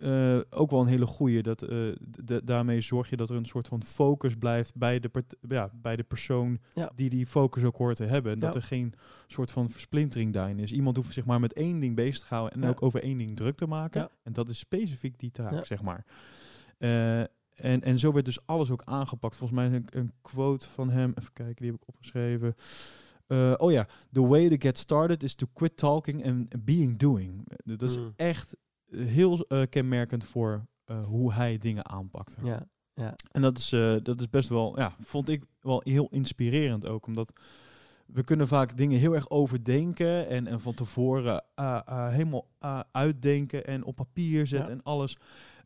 Eh, 0.00 0.38
ook 0.50 0.70
wel 0.70 0.80
een 0.80 0.86
hele 0.86 1.06
goeie. 1.06 1.42
Dat, 1.42 1.62
eh, 1.62 1.78
daarmee 2.44 2.80
zorg 2.80 3.10
je 3.10 3.16
dat 3.16 3.30
er 3.30 3.36
een 3.36 3.44
soort 3.46 3.68
van 3.68 3.82
focus 3.82 4.34
blijft 4.34 4.74
bij 4.74 5.00
de, 5.00 5.10
ja, 5.48 5.70
bij 5.74 5.96
de 5.96 6.02
persoon 6.02 6.58
Ja. 6.74 6.92
die 6.94 7.10
die 7.10 7.26
focus 7.26 7.64
ook 7.64 7.76
hoort 7.76 7.96
te 7.96 8.04
hebben. 8.04 8.32
En 8.32 8.38
dat 8.38 8.54
er 8.54 8.62
geen 8.62 8.94
soort 9.26 9.50
van 9.50 9.70
versplintering 9.70 10.32
daarin 10.32 10.58
is. 10.58 10.72
Iemand 10.72 10.96
hoeft 10.96 11.12
zich 11.12 11.24
maar 11.24 11.40
met 11.40 11.52
één 11.52 11.80
ding 11.80 11.96
bezig 11.96 12.18
te 12.28 12.34
houden 12.34 12.62
en 12.62 12.68
ook 12.68 12.82
over 12.82 13.02
één 13.02 13.18
ding 13.18 13.36
druk 13.36 13.56
te 13.56 13.66
maken. 13.66 14.08
En 14.22 14.32
dat 14.32 14.48
is 14.48 14.58
specifiek 14.58 15.18
die 15.18 15.30
taak, 15.30 15.66
zeg 15.66 15.82
maar. 15.82 16.04
Eh, 16.78 17.20
en, 17.54 17.82
en 17.82 17.98
zo 17.98 18.12
werd 18.12 18.24
dus 18.24 18.46
alles 18.46 18.70
ook 18.70 18.82
aangepakt. 18.84 19.36
Volgens 19.36 19.58
mij 19.58 19.68
een, 19.72 19.86
een 19.90 20.12
quote 20.22 20.68
van 20.68 20.90
hem. 20.90 21.12
Even 21.18 21.32
kijken, 21.32 21.56
die 21.62 21.70
heb 21.70 21.80
ik 21.82 21.88
opgeschreven. 21.88 22.54
Oh 23.56 23.72
ja, 23.72 23.86
the 24.12 24.26
way 24.26 24.48
to 24.48 24.56
get 24.58 24.78
started 24.78 25.22
is 25.22 25.34
to 25.34 25.46
quit 25.52 25.76
talking 25.76 26.26
and 26.26 26.64
being 26.64 26.98
doing. 26.98 27.48
Dat 27.64 27.82
is 27.82 27.96
Mm. 27.98 28.12
echt 28.16 28.56
heel 28.96 29.38
eh, 29.46 29.62
kenmerkend 29.70 30.24
voor 30.24 30.66
eh, 30.84 31.04
hoe 31.04 31.32
hij 31.32 31.58
dingen 31.58 31.88
aanpakte. 31.90 32.40
Ja. 32.44 32.66
En 33.30 33.42
dat 33.42 33.58
is, 33.58 33.72
eh, 33.72 33.96
dat 34.02 34.20
is 34.20 34.30
best 34.30 34.48
wel, 34.48 34.78
ja, 34.78 34.94
vond 35.04 35.28
ik 35.28 35.44
wel 35.60 35.80
heel 35.84 36.08
inspirerend 36.10 36.86
ook. 36.86 37.06
Omdat 37.06 37.32
we 38.06 38.24
kunnen 38.24 38.48
vaak 38.48 38.76
dingen 38.76 38.98
heel 38.98 39.14
erg 39.14 39.30
overdenken 39.30 40.28
en, 40.28 40.46
en 40.46 40.60
van 40.60 40.74
tevoren 40.74 41.44
ah, 41.54 41.80
ah, 41.84 42.10
helemaal 42.12 42.46
ah, 42.58 42.80
uitdenken 42.92 43.66
en 43.66 43.84
op 43.84 43.96
papier 43.96 44.46
zetten 44.46 44.68
Ja. 44.68 44.74
en 44.74 44.82
alles. 44.82 45.16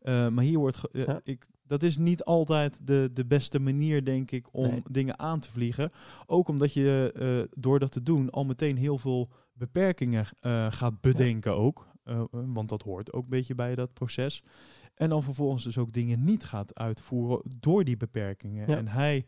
Maar 0.03 0.43
hier 0.43 0.57
wordt, 0.57 0.79
Ja. 0.91 1.19
ik, 1.23 1.47
dat 1.63 1.83
is 1.83 1.97
niet 1.97 2.23
altijd 2.23 2.87
de, 2.87 3.09
de 3.13 3.25
beste 3.25 3.59
manier, 3.59 4.05
denk 4.05 4.31
ik, 4.31 4.47
om 4.51 4.69
Nee. 4.69 4.81
dingen 4.91 5.19
aan 5.19 5.39
te 5.39 5.51
vliegen. 5.51 5.91
Ook 6.25 6.47
omdat 6.47 6.73
je 6.73 7.49
door 7.55 7.79
dat 7.79 7.91
te 7.91 8.03
doen 8.03 8.29
al 8.29 8.43
meteen 8.45 8.77
heel 8.77 8.97
veel 8.97 9.29
beperkingen 9.53 10.25
gaat 10.69 11.01
bedenken 11.01 11.55
ook. 11.55 11.87
Eh, 12.07 12.21
want 12.31 12.69
dat 12.69 12.81
hoort 12.81 13.13
ook 13.13 13.23
een 13.23 13.29
beetje 13.29 13.55
bij 13.55 13.75
dat 13.75 13.93
proces. 13.93 14.43
En 14.95 15.09
dan 15.09 15.23
vervolgens 15.23 15.63
dus 15.63 15.77
ook 15.77 15.93
dingen 15.93 16.23
niet 16.23 16.43
gaat 16.43 16.75
uitvoeren 16.75 17.41
door 17.59 17.83
die 17.83 17.97
beperkingen. 17.97 18.69
Ja. 18.69 18.77
En 18.77 18.87
hij, 18.87 19.25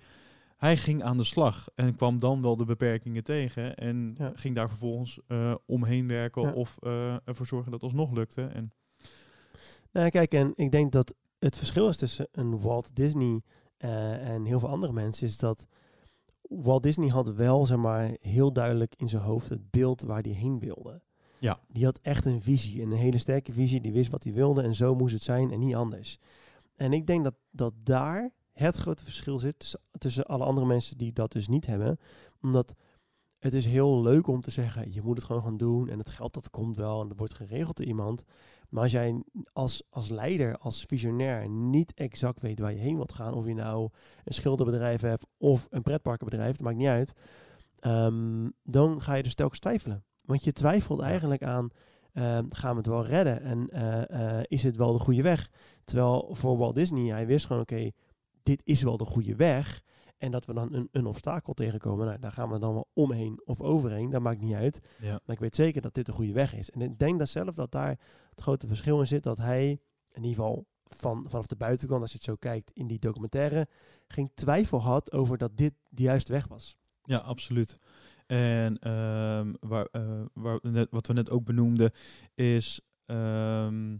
hij 0.57 0.77
ging 0.77 1.03
aan 1.03 1.17
de 1.17 1.23
slag 1.23 1.67
en 1.75 1.95
kwam 1.95 2.19
dan 2.19 2.41
wel 2.41 2.57
de 2.57 2.65
beperkingen 2.65 3.23
tegen. 3.23 3.75
En 3.75 4.15
Ja. 4.17 4.31
ging 4.35 4.55
daar 4.55 4.67
vervolgens 4.69 5.19
eh, 5.27 5.55
omheen 5.65 6.07
werken 6.07 6.41
Ja. 6.41 6.51
of 6.53 6.77
eh, 6.79 7.15
ervoor 7.27 7.45
zorgen 7.45 7.71
dat 7.71 7.81
het 7.81 7.89
alsnog 7.91 8.11
lukte. 8.11 8.41
En 8.45 8.71
Nou, 9.91 10.09
kijk, 10.09 10.33
en 10.33 10.51
ik 10.55 10.71
denk 10.71 10.91
dat 10.91 11.13
het 11.39 11.57
verschil 11.57 11.89
is 11.89 11.97
tussen 11.97 12.27
een 12.31 12.61
Walt 12.61 12.95
Disney 12.95 13.41
eh, 13.77 14.29
en 14.29 14.45
heel 14.45 14.59
veel 14.59 14.69
andere 14.69 14.93
mensen, 14.93 15.27
is 15.27 15.37
dat 15.37 15.67
Walt 16.41 16.83
Disney 16.83 17.07
had 17.09 17.33
wel, 17.33 17.65
zeg 17.65 17.77
maar, 17.77 18.15
heel 18.19 18.53
duidelijk 18.53 18.93
in 18.97 19.09
zijn 19.09 19.21
hoofd 19.21 19.49
het 19.49 19.69
beeld 19.71 20.01
waar 20.01 20.21
hij 20.21 20.31
heen 20.31 20.59
wilde. 20.59 21.01
Ja. 21.39 21.59
Die 21.67 21.85
had 21.85 21.99
echt 22.01 22.25
een 22.25 22.41
visie, 22.41 22.81
een 22.81 22.91
hele 22.91 23.17
sterke 23.17 23.53
visie. 23.53 23.81
Die 23.81 23.91
wist 23.91 24.11
wat 24.11 24.23
hij 24.23 24.33
wilde 24.33 24.61
en 24.61 24.75
zo 24.75 24.95
moest 24.95 25.13
het 25.13 25.23
zijn 25.23 25.51
en 25.51 25.59
niet 25.59 25.75
anders. 25.75 26.19
En 26.75 26.93
ik 26.93 27.07
denk 27.07 27.23
dat, 27.23 27.35
dat 27.51 27.73
daar 27.83 28.31
het 28.53 28.75
grote 28.75 29.03
verschil 29.03 29.39
zit 29.39 29.77
tussen, 29.97 30.25
alle 30.25 30.43
andere 30.43 30.67
mensen 30.67 30.97
die 30.97 31.13
dat 31.13 31.31
dus 31.31 31.47
niet 31.47 31.65
hebben. 31.65 31.99
Omdat 32.41 32.75
het 33.39 33.53
is 33.53 33.65
heel 33.65 34.01
leuk 34.01 34.27
om 34.27 34.41
te 34.41 34.51
zeggen, 34.51 34.93
je 34.93 35.01
moet 35.01 35.17
het 35.17 35.25
gewoon 35.25 35.43
gaan 35.43 35.57
doen 35.57 35.89
en 35.89 35.97
het 35.97 36.09
geld 36.09 36.33
dat 36.33 36.49
komt 36.49 36.75
wel 36.75 37.01
en 37.01 37.07
dat 37.07 37.17
wordt 37.17 37.33
geregeld 37.33 37.77
door 37.77 37.85
iemand. 37.85 38.23
Maar 38.69 38.83
als 38.83 38.91
jij 38.91 39.23
als, 39.53 39.83
als 39.89 40.09
leider, 40.09 40.57
als 40.57 40.83
visionair 40.83 41.49
niet 41.49 41.93
exact 41.93 42.41
weet 42.41 42.59
waar 42.59 42.73
je 42.73 42.79
heen 42.79 42.95
wilt 42.95 43.13
gaan, 43.13 43.33
of 43.33 43.45
je 43.45 43.53
nou 43.53 43.89
een 44.23 44.33
schilderbedrijf 44.33 45.01
hebt 45.01 45.25
of 45.37 45.67
een 45.69 45.81
pretparkenbedrijf, 45.81 46.51
dat 46.51 46.61
maakt 46.61 46.77
niet 46.77 46.87
uit, 46.87 47.13
ehm, 47.79 48.49
dan 48.63 49.01
ga 49.01 49.13
je 49.13 49.23
dus 49.23 49.35
telkens 49.35 49.59
twijfelen. 49.59 50.03
Want 50.29 50.43
je 50.43 50.51
twijfelt 50.51 50.99
eigenlijk 50.99 51.43
aan, 51.43 51.69
ehm, 52.13 52.45
gaan 52.49 52.71
we 52.71 52.77
het 52.77 52.87
wel 52.87 53.05
redden 53.05 53.41
en 53.41 53.69
eh, 53.69 54.37
eh, 54.37 54.43
is 54.47 54.63
het 54.63 54.77
wel 54.77 54.93
de 54.93 54.99
goede 54.99 55.21
weg? 55.21 55.49
Terwijl 55.83 56.29
voor 56.31 56.57
Walt 56.57 56.75
Disney, 56.75 57.11
hij 57.11 57.27
wist 57.27 57.45
gewoon, 57.45 57.61
oké, 57.61 57.91
dit 58.43 58.61
is 58.63 58.81
wel 58.81 58.97
de 58.97 59.05
goede 59.05 59.35
weg. 59.35 59.81
En 60.17 60.31
dat 60.31 60.45
we 60.45 60.53
dan 60.53 60.73
een, 60.73 60.87
een 60.91 61.05
obstakel 61.05 61.53
tegenkomen, 61.53 62.05
nou, 62.05 62.19
daar 62.19 62.31
gaan 62.31 62.49
we 62.49 62.59
dan 62.59 62.73
wel 62.73 62.89
omheen 62.93 63.41
of 63.45 63.61
overheen, 63.61 64.09
dat 64.09 64.21
maakt 64.21 64.41
niet 64.41 64.53
uit. 64.53 64.79
ja, 65.01 65.19
Maar 65.25 65.35
ik 65.35 65.41
weet 65.41 65.55
zeker 65.55 65.81
dat 65.81 65.93
dit 65.93 66.05
de 66.05 66.11
goede 66.11 66.33
weg 66.33 66.55
is. 66.55 66.69
En 66.69 66.81
ik 66.81 66.99
denk 66.99 67.19
dat 67.19 67.29
zelf 67.29 67.55
dat 67.55 67.71
daar 67.71 67.99
het 68.29 68.41
grote 68.41 68.67
verschil 68.67 68.99
in 68.99 69.07
zit. 69.07 69.23
Dat 69.23 69.37
hij, 69.37 69.69
in 70.11 70.23
ieder 70.23 70.29
geval 70.29 70.65
van, 70.83 71.25
vanaf 71.27 71.47
de 71.47 71.55
buitenkant, 71.55 72.01
als 72.01 72.11
je 72.11 72.17
het 72.17 72.25
zo 72.25 72.35
kijkt 72.35 72.71
in 72.73 72.87
die 72.87 72.99
documentaire, 72.99 73.67
geen 74.07 74.31
twijfel 74.33 74.81
had 74.81 75.11
over 75.11 75.37
dat 75.37 75.57
dit 75.57 75.73
de 75.89 76.03
juiste 76.03 76.31
weg 76.31 76.47
was. 76.47 76.77
ja, 77.03 77.17
absoluut. 77.17 77.79
En 78.29 78.79
ehm, 78.79 79.53
waar, 79.59 79.87
eh, 79.91 80.21
waar 80.33 80.59
net, 80.61 80.87
wat 80.91 81.07
we 81.07 81.13
net 81.13 81.29
ook 81.29 81.45
benoemden, 81.45 81.91
is 82.35 82.81
ehm, 83.05 83.97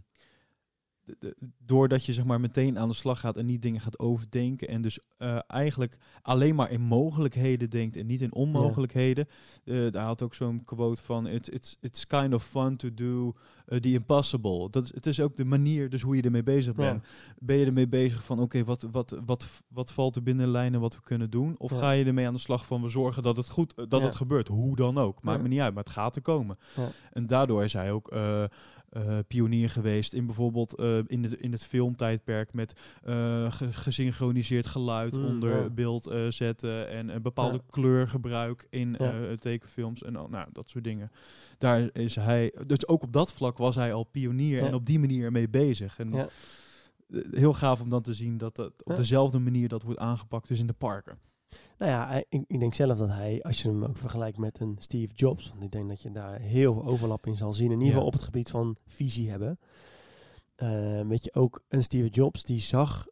de- 1.04 1.16
de- 1.18 1.36
doordat 1.66 2.04
je 2.04 2.12
zeg 2.12 2.24
maar 2.24 2.40
meteen 2.40 2.78
aan 2.78 2.88
de 2.88 2.94
slag 2.94 3.20
gaat 3.20 3.36
en 3.36 3.46
niet 3.46 3.62
dingen 3.62 3.80
gaat 3.80 3.98
overdenken 3.98 4.68
en 4.68 4.82
dus 4.82 4.98
eh, 5.16 5.38
eigenlijk 5.46 5.96
alleen 6.22 6.54
maar 6.54 6.70
in 6.70 6.80
mogelijkheden 6.80 7.70
denkt 7.70 7.96
en 7.96 8.06
niet 8.06 8.20
in 8.20 8.34
onmogelijkheden. 8.34 9.28
Eh, 9.64 9.90
daar 9.90 10.04
had 10.04 10.22
ook 10.22 10.34
zo'n 10.34 10.64
quote 10.64 11.02
van 11.02 11.26
it's, 11.26 11.48
it's, 11.48 11.76
it's 11.80 12.06
kind 12.06 12.34
of 12.34 12.44
fun 12.44 12.76
to 12.76 12.94
do 12.94 13.32
eh, 13.66 13.78
the 13.78 13.92
impossible. 13.92 14.70
Dat 14.70 14.84
is, 14.84 14.94
het 14.94 15.06
is 15.06 15.20
ook 15.20 15.36
de 15.36 15.44
manier 15.44 15.90
dus 15.90 16.02
hoe 16.02 16.16
je 16.16 16.22
ermee 16.22 16.42
bezig 16.42 16.74
bent. 16.74 17.04
Ben 17.38 17.56
je 17.56 17.66
ermee 17.66 17.88
bezig 17.88 18.24
van 18.24 18.40
oké, 18.40 18.64
wat, 18.64 18.86
wat, 18.90 19.16
wat, 19.24 19.46
wat 19.68 19.92
valt 19.92 20.16
er 20.16 20.22
binnen 20.22 20.48
lijnen 20.48 20.80
wat 20.80 20.94
we 20.94 21.02
kunnen 21.02 21.30
doen? 21.30 21.54
Of 21.58 21.70
ga 21.78 21.90
je 21.90 22.04
ermee 22.04 22.26
aan 22.26 22.32
de 22.32 22.38
slag 22.38 22.66
van 22.66 22.82
we 22.82 22.88
zorgen 22.88 23.22
dat 23.22 23.36
het 23.36 23.48
goed 23.48 23.74
dat 23.76 24.02
het 24.02 24.14
gebeurt, 24.14 24.48
hoe 24.48 24.76
dan 24.76 24.98
ook. 24.98 25.22
Maakt 25.22 25.42
me 25.42 25.48
niet 25.48 25.60
uit, 25.60 25.74
maar 25.74 25.84
het 25.84 25.92
gaat 25.92 26.16
er 26.16 26.22
komen. 26.22 26.58
En 27.12 27.26
daardoor 27.26 27.64
is 27.64 27.72
hij 27.72 27.92
ook 27.92 28.12
eh, 28.90 29.18
pionier 29.28 29.70
geweest 29.70 30.12
in 30.12 30.26
bijvoorbeeld 30.26 30.74
eh, 30.74 30.98
in, 31.06 31.22
het, 31.22 31.32
in 31.32 31.52
het 31.52 31.64
filmtijdperk 31.64 32.52
met 32.52 32.72
ge- 33.48 33.72
gesynchroniseerd 33.72 34.66
geluid 34.66 35.16
Mm, 35.16 35.24
onder 35.24 35.62
ja. 35.62 35.70
beeld 35.70 36.10
zetten 36.28 36.88
en 36.88 37.08
een 37.14 37.22
bepaalde 37.22 37.54
Ja. 37.56 37.62
kleurgebruik 37.70 38.66
in 38.70 38.94
Ja. 38.98 39.36
tekenfilms 39.38 40.02
en 40.02 40.16
al, 40.16 40.28
nou, 40.28 40.48
dat 40.52 40.68
soort 40.68 40.84
dingen. 40.84 41.10
Daar 41.58 41.88
is 41.92 42.14
hij, 42.14 42.54
dus 42.66 42.86
ook 42.86 43.02
op 43.02 43.12
dat 43.12 43.32
vlak 43.32 43.58
was 43.58 43.74
hij 43.74 43.92
al 43.92 44.04
pionier 44.04 44.62
en 44.62 44.74
op 44.74 44.86
die 44.86 44.98
manier 44.98 45.32
mee 45.32 45.48
bezig. 45.48 45.98
En 45.98 46.28
heel 47.30 47.52
gaaf 47.52 47.80
om 47.80 47.88
dan 47.88 48.02
te 48.02 48.14
zien 48.14 48.38
dat 48.38 48.56
dat 48.56 48.72
op 48.84 48.96
dezelfde 48.96 49.38
manier 49.38 49.68
dat 49.68 49.82
wordt 49.82 49.98
aangepakt, 50.00 50.48
dus 50.48 50.58
in 50.58 50.66
de 50.66 50.72
parken. 50.72 51.18
Nou 51.78 51.90
ja, 51.90 52.08
hij- 52.08 52.24
ik, 52.28 52.44
ik 52.46 52.60
denk 52.60 52.74
zelf 52.74 52.98
dat 52.98 53.08
hij, 53.08 53.42
als 53.42 53.62
je 53.62 53.68
hem 53.68 53.84
ook 53.84 53.96
vergelijkt 53.96 54.38
met 54.38 54.60
een 54.60 54.76
Steve 54.78 55.14
Jobs, 55.14 55.48
want 55.50 55.64
ik 55.64 55.70
denk 55.70 55.88
dat 55.88 56.02
je 56.02 56.10
daar 56.10 56.40
heel 56.40 56.72
veel 56.72 56.84
overlap 56.84 57.26
in 57.26 57.36
zal 57.36 57.52
zien, 57.52 57.66
in 57.70 57.72
ieder 57.72 57.86
Ja. 57.86 57.92
geval 57.92 58.06
op 58.06 58.12
het 58.12 58.22
gebied 58.22 58.50
van 58.50 58.76
visie 58.86 59.30
hebben. 59.30 59.58
Eh, 60.56 61.00
weet 61.06 61.24
je, 61.24 61.34
ook 61.34 61.62
een 61.68 61.82
Steve 61.82 62.08
Jobs 62.08 62.42
die 62.44 62.60
zag 62.60 63.06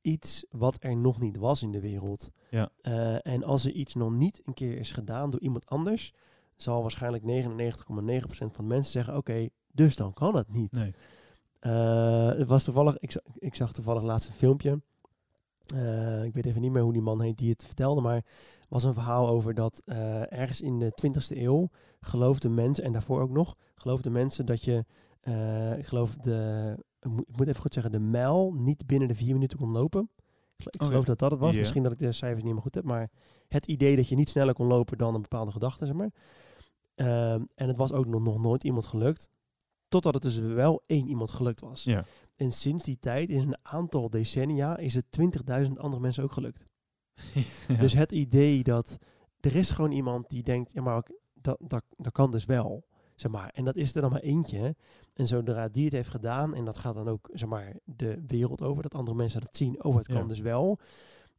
iets 0.00 0.44
wat 0.50 0.76
er 0.80 0.96
nog 0.96 1.20
niet 1.20 1.36
was 1.36 1.62
in 1.62 1.72
de 1.72 1.80
wereld. 1.80 2.30
Ja. 2.50 2.68
Eh, 2.80 3.26
en 3.26 3.44
als 3.44 3.64
er 3.64 3.72
iets 3.72 3.94
nog 3.94 4.10
niet 4.12 4.40
een 4.44 4.54
keer 4.54 4.78
is 4.78 4.92
gedaan 4.92 5.30
door 5.30 5.40
iemand 5.40 5.66
anders, 5.66 6.12
zal 6.56 6.82
waarschijnlijk 6.82 7.24
99,9% 7.24 8.54
van 8.54 8.68
de 8.68 8.74
mensen 8.74 8.92
zeggen, 8.92 9.16
oké, 9.16 9.48
dus 9.72 9.96
dan 9.96 10.12
kan 10.14 10.36
het 10.36 10.52
niet. 10.52 10.72
Nee. 10.72 10.94
Eh, 11.60 12.28
het 12.28 12.48
was 12.48 12.64
toevallig, 12.64 12.98
ik, 12.98 13.20
ik 13.38 13.54
zag 13.54 13.72
toevallig 13.72 14.02
laatst 14.02 14.28
een 14.28 14.34
filmpje. 14.34 14.80
Eh, 15.74 16.24
ik 16.24 16.34
weet 16.34 16.46
even 16.46 16.60
niet 16.60 16.70
meer 16.72 16.82
hoe 16.82 16.92
die 16.92 17.02
man 17.02 17.20
heet 17.20 17.38
die 17.38 17.50
het 17.50 17.64
vertelde, 17.64 18.00
maar 18.00 18.24
was 18.68 18.84
een 18.84 18.94
verhaal 18.94 19.28
over 19.28 19.54
dat 19.54 19.82
eh, 19.84 20.32
ergens 20.32 20.60
in 20.60 20.78
de 20.78 20.92
20e 20.94 21.36
eeuw 21.36 21.68
geloofden 22.00 22.54
mensen, 22.54 22.84
en 22.84 22.92
daarvoor 22.92 23.20
ook 23.20 23.30
nog, 23.30 23.56
geloofden 23.74 24.12
mensen 24.12 24.46
dat 24.46 24.62
je, 24.62 24.84
eh, 25.20 25.78
ik 25.78 25.86
geloof 25.86 26.14
de, 26.16 26.74
ik 27.00 27.36
moet- 27.36 27.48
even 27.48 27.60
goed 27.60 27.72
zeggen, 27.74 27.92
de 27.92 28.00
mijl 28.00 28.52
niet 28.56 28.86
binnen 28.86 29.08
de 29.08 29.14
vier 29.14 29.32
minuten 29.32 29.58
kon 29.58 29.70
lopen. 29.70 30.10
Ik 30.56 30.74
Oké. 30.74 30.84
geloof 30.84 31.04
dat 31.04 31.18
dat 31.18 31.30
het 31.30 31.40
was. 31.40 31.52
Misschien 31.60 31.82
dat 31.82 31.92
ik 31.92 31.98
de 31.98 32.12
cijfers 32.12 32.42
niet 32.42 32.52
meer 32.52 32.62
goed 32.62 32.74
heb, 32.74 32.84
maar 32.84 33.10
het 33.48 33.66
idee 33.66 33.96
dat 33.96 34.08
je 34.08 34.14
niet 34.16 34.28
sneller 34.28 34.54
kon 34.54 34.66
lopen 34.66 34.98
dan 34.98 35.14
een 35.14 35.22
bepaalde 35.22 35.52
gedachte, 35.52 35.86
zeg 35.86 35.94
maar. 35.94 36.10
Ehm, 36.94 37.42
en 37.54 37.68
het 37.68 37.76
was 37.76 37.92
ook 37.92 38.06
nog, 38.06 38.22
nog 38.22 38.38
nooit 38.38 38.64
iemand 38.64 38.86
gelukt, 38.86 39.28
totdat 39.88 40.14
het 40.14 40.22
dus 40.22 40.38
wel 40.38 40.82
één 40.86 41.08
iemand 41.08 41.30
gelukt 41.30 41.60
was. 41.60 41.84
Ja. 41.84 42.04
En 42.36 42.52
sinds 42.52 42.84
die 42.84 42.98
tijd, 43.00 43.28
in 43.30 43.40
een 43.40 43.56
aantal 43.62 44.10
decennia, 44.10 44.76
is 44.76 44.94
het 44.94 45.04
20.000 45.66 45.72
andere 45.76 46.00
mensen 46.02 46.22
ook 46.22 46.32
gelukt. 46.32 46.64
Ja. 47.68 47.74
Dus 47.76 47.92
het 47.92 48.12
idee 48.12 48.62
dat 48.62 48.96
er 49.40 49.56
is 49.56 49.70
gewoon 49.70 49.90
iemand 49.92 50.28
die 50.28 50.42
denkt, 50.42 50.72
ja 50.72 50.82
maar 50.82 51.02
dat, 51.34 51.56
dat, 51.60 51.84
dat 51.96 52.12
kan 52.12 52.30
dus 52.30 52.44
wel. 52.44 52.84
Zeg 53.14 53.30
maar. 53.32 53.50
En 53.54 53.64
dat 53.64 53.76
is 53.76 53.94
er 53.94 54.00
dan 54.00 54.10
maar 54.10 54.20
eentje. 54.20 54.58
hè. 54.58 54.70
En 55.14 55.26
zodra 55.26 55.68
die 55.68 55.84
het 55.84 55.92
heeft 55.92 56.08
gedaan, 56.08 56.54
en 56.54 56.64
dat 56.64 56.76
gaat 56.76 56.94
dan 56.94 57.08
ook 57.08 57.30
zeg 57.32 57.48
maar, 57.48 57.76
de 57.84 58.22
wereld 58.26 58.62
over, 58.62 58.82
dat 58.82 58.94
andere 58.94 59.16
mensen 59.16 59.40
dat 59.40 59.56
zien, 59.56 59.84
oh 59.84 59.96
het 59.96 60.06
kan 60.06 60.16
Ja. 60.16 60.24
dus 60.24 60.40
wel. 60.40 60.78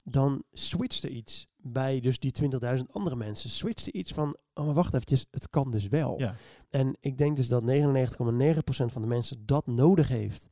Dan 0.03 0.43
switcht 0.51 1.03
er 1.03 1.09
iets 1.09 1.47
bij 1.57 1.99
dus 1.99 2.19
die 2.19 2.33
20.000 2.77 2.83
andere 2.91 3.15
mensen. 3.15 3.49
Switcht 3.49 3.87
er 3.87 3.93
iets 3.93 4.11
van, 4.11 4.37
oh 4.53 4.65
maar 4.65 4.73
wacht 4.73 4.93
eventjes, 4.93 5.25
het 5.31 5.49
kan 5.49 5.71
dus 5.71 5.87
wel. 5.87 6.19
Ja. 6.19 6.35
En 6.69 6.97
ik 6.99 7.17
denk 7.17 7.37
dus 7.37 7.47
dat 7.47 7.63
99,9% 7.63 8.85
van 8.85 9.01
de 9.01 9.07
mensen 9.07 9.45
dat 9.45 9.67
nodig 9.67 10.07
heeft 10.07 10.47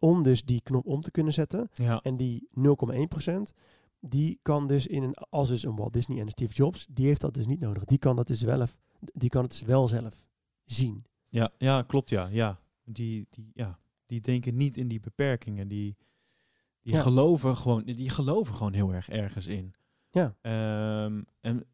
om 0.00 0.22
dus 0.22 0.44
die 0.44 0.60
knop 0.62 0.86
om 0.86 1.02
te 1.02 1.10
kunnen 1.10 1.32
zetten. 1.32 1.68
ja. 1.72 2.00
En 2.02 2.16
die 2.16 2.48
0,1%, 2.58 3.54
die 4.00 4.38
kan 4.42 4.66
dus 4.66 4.86
in 4.86 5.02
een, 5.02 5.14
als 5.14 5.48
dus 5.48 5.64
een 5.64 5.76
Walt 5.76 5.92
Disney 5.92 6.20
en 6.20 6.28
Steve 6.28 6.54
Jobs, 6.54 6.86
die 6.90 7.06
heeft 7.06 7.20
dat 7.20 7.34
dus 7.34 7.46
niet 7.46 7.60
nodig. 7.60 7.84
Die 7.84 7.98
kan 7.98 8.16
dat 8.16 8.26
dus 8.26 8.38
zelf, 8.38 8.76
die 8.98 9.28
kan 9.28 9.42
het 9.42 9.50
dus 9.50 9.62
wel 9.62 9.88
zelf 9.88 10.24
zien. 10.64 11.04
Ja, 11.28 11.50
ja, 11.58 11.82
klopt 11.82 12.10
ja. 12.10 12.26
ja. 12.30 12.60
Die, 12.84 13.26
die, 13.30 13.50
ja. 13.54 13.78
die 14.06 14.20
denken 14.20 14.56
niet 14.56 14.76
in 14.76 14.88
die 14.88 15.00
beperkingen. 15.00 15.68
Die, 15.68 15.96
die, 16.82 16.94
Ja. 16.94 17.00
geloven 17.02 17.56
gewoon, 17.56 17.82
die 17.84 18.10
geloven 18.10 18.54
gewoon 18.54 18.72
heel 18.72 18.94
erg 18.94 19.08
ergens 19.08 19.46
in. 19.46 19.74
Ja. 20.10 20.36
Ehm, 20.40 21.22
en 21.40 21.64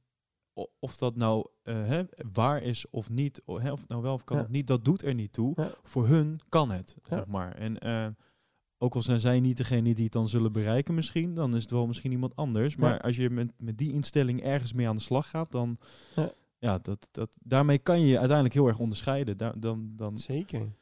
of 0.78 0.96
dat 0.96 1.16
nou 1.16 1.46
eh, 1.62 1.74
hè, 1.86 2.02
waar 2.32 2.62
is 2.62 2.90
of 2.90 3.10
niet, 3.10 3.42
of 3.44 3.88
nou 3.88 4.02
wel 4.02 4.12
of 4.14 4.24
kan 4.24 4.36
Ja. 4.36 4.42
of 4.42 4.48
niet, 4.48 4.66
dat 4.66 4.84
doet 4.84 5.02
er 5.02 5.14
niet 5.14 5.32
toe. 5.32 5.52
Ja. 5.56 5.70
Voor 5.82 6.06
hun 6.06 6.40
kan 6.48 6.70
het, 6.70 6.96
Ja. 7.02 7.16
zeg 7.16 7.26
maar. 7.26 7.54
En 7.54 7.78
eh, 7.78 8.06
ook 8.78 8.94
al 8.94 9.02
zijn 9.02 9.20
zij 9.20 9.40
niet 9.40 9.56
degene 9.56 9.94
die 9.94 10.04
het 10.04 10.12
dan 10.12 10.28
zullen 10.28 10.52
bereiken 10.52 10.94
misschien, 10.94 11.34
dan 11.34 11.54
is 11.56 11.62
het 11.62 11.70
wel 11.70 11.86
misschien 11.86 12.12
iemand 12.12 12.36
anders. 12.36 12.76
Maar 12.76 13.00
als 13.00 13.16
je 13.16 13.30
met, 13.30 13.52
met 13.56 13.78
die 13.78 13.92
instelling 13.92 14.42
ergens 14.42 14.72
mee 14.72 14.88
aan 14.88 14.96
de 14.96 15.02
slag 15.02 15.30
gaat, 15.30 15.50
dan... 15.52 15.78
Ja. 16.58 16.78
Dat, 16.78 17.08
dat, 17.10 17.36
daarmee 17.40 17.78
kan 17.78 18.00
je 18.00 18.06
je 18.06 18.18
uiteindelijk 18.18 18.54
heel 18.54 18.66
erg 18.66 18.78
onderscheiden. 18.78 19.36
Daar, 19.36 19.60
dan, 19.60 19.92
dan, 19.96 20.18
Zeker. 20.18 20.72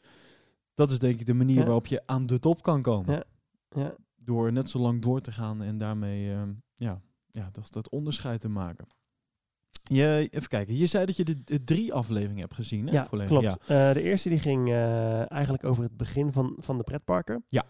dat 0.75 0.91
is 0.91 0.99
denk 0.99 1.21
ik 1.21 1.27
de 1.27 1.35
manier 1.35 1.65
waarop 1.65 1.87
je 1.87 2.03
aan 2.07 2.27
de 2.27 2.39
top 2.39 2.63
kan 2.63 2.83
komen. 2.83 3.15
Ja. 3.15 3.25
Ja, 3.69 3.95
Door 4.17 4.53
net 4.53 4.71
zo 4.71 4.79
lang 4.79 5.03
door 5.03 5.21
te 5.21 5.33
gaan 5.33 5.63
en 5.63 5.79
daarmee 5.79 6.33
ehm, 6.33 6.53
ja, 6.77 7.01
ja, 7.31 7.49
dat, 7.53 7.73
dat 7.73 7.89
onderscheid 7.89 8.41
te 8.41 8.49
maken. 8.49 8.87
Je, 9.83 10.29
even 10.31 10.49
kijken, 10.49 10.77
je 10.77 10.87
zei 10.87 11.07
dat 11.07 11.17
je 11.17 11.25
de, 11.25 11.45
de 11.45 11.65
drie 11.65 11.93
afleveringen 11.93 12.41
hebt 12.41 12.55
gezien. 12.55 12.87
Hè? 12.87 12.93
ja 12.93 13.07
volledig? 13.09 13.39
klopt. 13.39 13.67
Ja. 13.67 13.89
Eh, 13.89 13.95
de 13.95 14.03
eerste 14.03 14.29
die 14.29 14.39
ging 14.39 14.69
eh, 14.69 15.31
eigenlijk 15.33 15.65
over 15.65 15.83
het 15.83 15.97
begin 15.97 16.33
van, 16.33 16.57
van 16.59 16.79
de 16.79 16.83
pretparken. 16.85 17.45
Ja. 17.49 17.65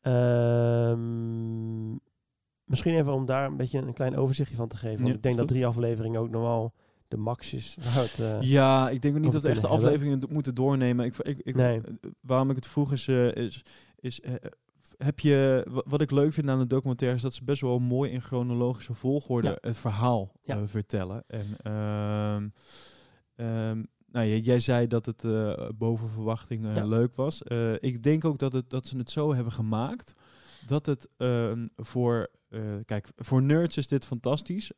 Ehm, 0.00 1.90
misschien 2.64 2.94
even 2.94 3.12
om 3.12 3.26
daar 3.26 3.46
een 3.46 3.56
beetje 3.56 3.78
een 3.78 3.92
klein 3.92 4.16
overzichtje 4.16 4.56
van 4.56 4.68
te 4.68 4.76
geven. 4.76 4.96
Want 4.96 5.08
Ja, 5.08 5.14
ik 5.14 5.22
denk 5.22 5.36
dat 5.36 5.48
drie 5.48 5.66
afleveringen 5.66 6.20
ook 6.20 6.30
wel 6.30 6.72
de 7.08 7.16
max 7.16 7.52
is. 7.52 7.76
het, 7.80 8.18
eh, 8.18 8.40
Ja, 8.40 8.88
ik 8.90 9.02
denk 9.02 9.16
ook 9.16 9.22
niet 9.22 9.32
dat 9.32 9.42
we 9.42 9.48
echt 9.48 9.60
de 9.60 9.66
afleveringen 9.66 10.22
moeten 10.28 10.54
doornemen. 10.54 11.04
Ik, 11.04 11.16
ik, 11.16 11.38
ik, 11.42 11.54
Nee. 11.54 11.80
Waarom 12.20 12.50
ik 12.50 12.56
het 12.56 12.66
vroeg 12.66 12.92
is, 12.92 13.08
is, 13.08 13.64
is 13.96 14.20
heb 14.96 15.20
je, 15.20 15.66
wa- 15.70 15.82
wat 15.86 16.00
ik 16.00 16.10
leuk 16.10 16.32
vind 16.32 16.48
aan 16.48 16.58
de 16.58 16.66
documentaire 16.66 17.16
is 17.16 17.22
dat 17.22 17.34
ze 17.34 17.44
best 17.44 17.60
wel 17.60 17.78
mooi 17.78 18.10
in 18.10 18.20
chronologische 18.22 18.94
volgorde 18.94 19.48
Ja. 19.48 19.56
het 19.68 19.76
verhaal 19.78 20.32
Ja. 20.42 20.56
eh, 20.56 20.62
vertellen. 20.66 21.24
En 21.26 21.46
ehm, 21.62 22.48
ehm, 23.36 23.82
nou, 24.12 24.26
jij, 24.28 24.40
jij 24.40 24.60
zei 24.60 24.86
dat 24.86 25.06
het 25.06 25.24
eh, 25.24 25.68
boven 25.74 26.08
verwachting 26.08 26.64
eh, 26.64 26.74
Ja. 26.76 26.84
leuk 26.84 27.14
was. 27.14 27.42
Ik 27.80 28.02
denk 28.02 28.24
ook 28.24 28.38
dat, 28.38 28.52
het, 28.52 28.70
dat 28.70 28.86
ze 28.86 28.96
het 28.98 29.10
zo 29.10 29.34
hebben 29.34 29.52
gemaakt 29.52 30.12
dat 30.66 30.86
het 30.86 31.08
ehm, 31.16 31.66
voor, 31.76 32.28
kijk, 32.84 33.08
voor 33.16 33.42
nerds 33.42 33.76
is 33.76 33.86
dit 33.88 34.06
fantastisch. 34.06 34.72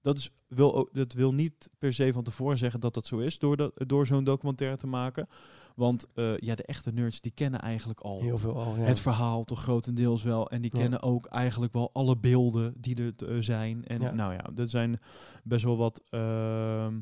Dat, 0.00 0.16
is, 0.16 0.30
wil, 0.48 0.74
ook- 0.74 0.94
dat 0.94 1.12
wil 1.12 1.34
niet 1.34 1.70
per 1.78 1.92
se 1.94 2.12
van 2.12 2.22
tevoren 2.24 2.58
zeggen 2.58 2.80
dat 2.80 2.94
dat 2.94 3.06
zo 3.06 3.18
is 3.18 3.38
door, 3.38 3.56
dat, 3.56 3.72
door 3.86 4.06
zo'n 4.06 4.24
documentaire 4.24 4.76
te 4.76 4.86
maken. 4.86 5.28
Want 5.76 6.06
eh, 6.14 6.36
ja, 6.38 6.54
de 6.54 6.62
echte 6.62 6.92
nerds 6.92 7.20
die 7.20 7.32
kennen 7.34 7.60
eigenlijk 7.60 8.00
al 8.00 8.20
heel 8.20 8.38
veel 8.38 8.56
al. 8.56 8.76
Ja. 8.76 8.82
het 8.82 9.00
verhaal 9.00 9.44
toch 9.44 9.62
grotendeels 9.62 10.22
wel. 10.22 10.50
En 10.50 10.62
die 10.62 10.70
Ja. 10.74 10.80
kennen 10.80 11.02
ook 11.02 11.26
eigenlijk 11.26 11.72
wel 11.72 11.90
alle 11.92 12.16
beelden 12.16 12.74
die 12.76 12.96
er 13.16 13.28
eh, 13.28 13.36
zijn. 13.42 13.84
En 13.86 14.00
Ja. 14.00 14.12
nou 14.12 14.32
ja, 14.32 14.50
er 14.56 14.68
zijn 14.68 14.98
best 15.44 15.64
wel 15.64 15.76
wat 15.76 16.02
ehm, 16.10 16.98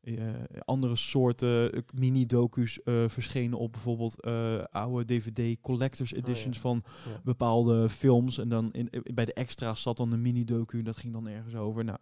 eh, 0.00 0.14
andere 0.64 0.96
soorten 0.96 1.84
mini-docu's 1.94 2.80
verschenen 3.06 3.58
op 3.58 3.72
bijvoorbeeld 3.72 4.22
oude 4.70 5.04
DVD 5.04 5.60
collectors 5.60 6.12
editions 6.12 6.58
van 6.58 6.84
bepaalde 7.22 7.88
films. 7.90 8.38
En 8.38 8.48
dan 8.48 8.72
in, 8.72 8.88
bij 9.14 9.24
de 9.24 9.32
extra's 9.32 9.82
zat 9.82 9.96
dan 9.96 10.12
een 10.12 10.22
mini-docu 10.22 10.78
en 10.78 10.84
dat 10.84 10.96
ging 10.96 11.12
dan 11.12 11.28
ergens 11.28 11.54
over. 11.54 11.84
Nou, 11.84 11.98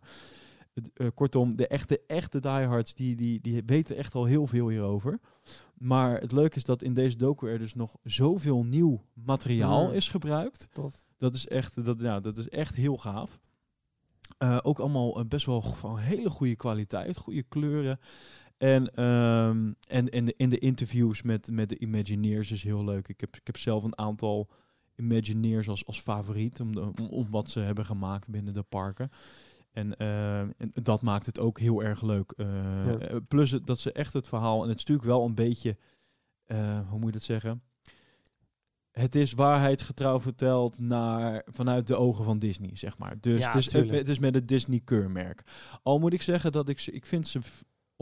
eh, 0.94 1.06
kortom, 1.14 1.56
de 1.56 1.66
echte, 1.66 2.00
echte 2.06 2.40
diehards, 2.40 2.94
die, 2.94 3.16
die, 3.16 3.40
die 3.40 3.62
weten 3.66 3.96
echt 3.96 4.14
al 4.14 4.24
heel 4.24 4.46
veel 4.46 4.68
hierover. 4.68 5.20
Maar 5.74 6.20
het 6.20 6.32
leuke 6.32 6.56
is 6.56 6.64
dat 6.64 6.82
in 6.82 6.94
deze 6.94 7.16
docu 7.16 7.48
er 7.48 7.58
dus 7.58 7.74
nog 7.74 7.96
zoveel 8.02 8.64
nieuw 8.64 9.04
materiaal 9.14 9.88
Ja. 9.88 9.92
is 9.96 10.08
gebruikt. 10.08 10.68
Tof. 10.72 11.04
Dat 11.18 11.34
is 11.34 11.46
echt, 11.48 11.84
dat, 11.84 12.00
ja, 12.00 12.20
dat 12.20 12.38
is 12.38 12.48
echt 12.48 12.74
heel 12.74 12.96
gaaf. 12.96 13.40
Eh, 14.38 14.58
ook 14.62 14.78
allemaal 14.78 15.18
eh, 15.18 15.24
best 15.24 15.46
wel 15.46 15.62
van 15.62 15.98
hele 15.98 16.30
goede 16.30 16.56
kwaliteit, 16.56 17.16
goede 17.16 17.42
kleuren. 17.42 17.98
En, 18.56 18.94
ehm, 18.94 19.72
en, 19.88 20.08
en 20.08 20.24
de, 20.24 20.34
in 20.36 20.48
de 20.48 20.58
interviews 20.58 21.22
met, 21.22 21.50
met 21.50 21.68
de 21.68 21.78
Imagineers 21.78 22.50
is 22.50 22.62
heel 22.62 22.84
leuk. 22.84 23.08
Ik 23.08 23.20
heb, 23.20 23.36
ik 23.36 23.46
heb 23.46 23.56
zelf 23.56 23.84
een 23.84 23.98
aantal 23.98 24.48
Imagineers 24.96 25.68
als, 25.68 25.86
als 25.86 26.00
favoriet, 26.00 26.60
om, 26.60 26.72
de- 26.74 26.80
om, 26.80 27.06
om 27.10 27.26
wat 27.30 27.50
ze 27.50 27.60
hebben 27.60 27.84
gemaakt 27.84 28.30
binnen 28.30 28.54
de 28.54 28.62
parken. 28.62 29.10
En, 29.72 29.96
eh, 29.96 30.38
en 30.40 30.54
dat 30.82 31.02
maakt 31.02 31.26
het 31.26 31.38
ook 31.38 31.58
heel 31.58 31.82
erg 31.82 32.02
leuk. 32.02 32.32
Eh, 32.36 32.46
Ja. 32.86 32.98
eh, 32.98 33.16
Plus 33.28 33.50
het- 33.50 33.66
dat 33.66 33.78
ze 33.78 33.92
echt 33.92 34.12
het 34.12 34.28
verhaal, 34.28 34.62
en 34.62 34.68
het 34.68 34.78
is 34.78 34.84
natuurlijk 34.84 35.08
wel 35.08 35.24
een 35.24 35.34
beetje, 35.34 35.76
hoe 36.88 36.98
moet 36.98 37.06
je 37.06 37.12
dat 37.12 37.22
zeggen? 37.22 37.62
Het 38.92 39.14
is 39.14 39.32
waarheidsgetrouw 39.32 40.20
verteld 40.20 40.78
naar, 40.78 41.42
vanuit 41.46 41.86
de 41.86 41.96
ogen 41.96 42.24
van 42.24 42.38
Disney, 42.38 42.70
zeg 42.76 42.98
maar. 42.98 43.20
Dus, 43.20 43.40
Ja, 43.40 43.52
dus 43.52 43.72
het, 43.72 43.90
het 43.90 44.08
is 44.08 44.18
met 44.18 44.34
het 44.34 44.48
Disney 44.48 44.80
keurmerk. 44.84 45.42
Al 45.82 45.98
moet 45.98 46.12
ik 46.12 46.22
zeggen 46.22 46.52
dat 46.52 46.68
ik, 46.68 46.86
ik 46.86 47.06
vind 47.06 47.28
ze, 47.28 47.40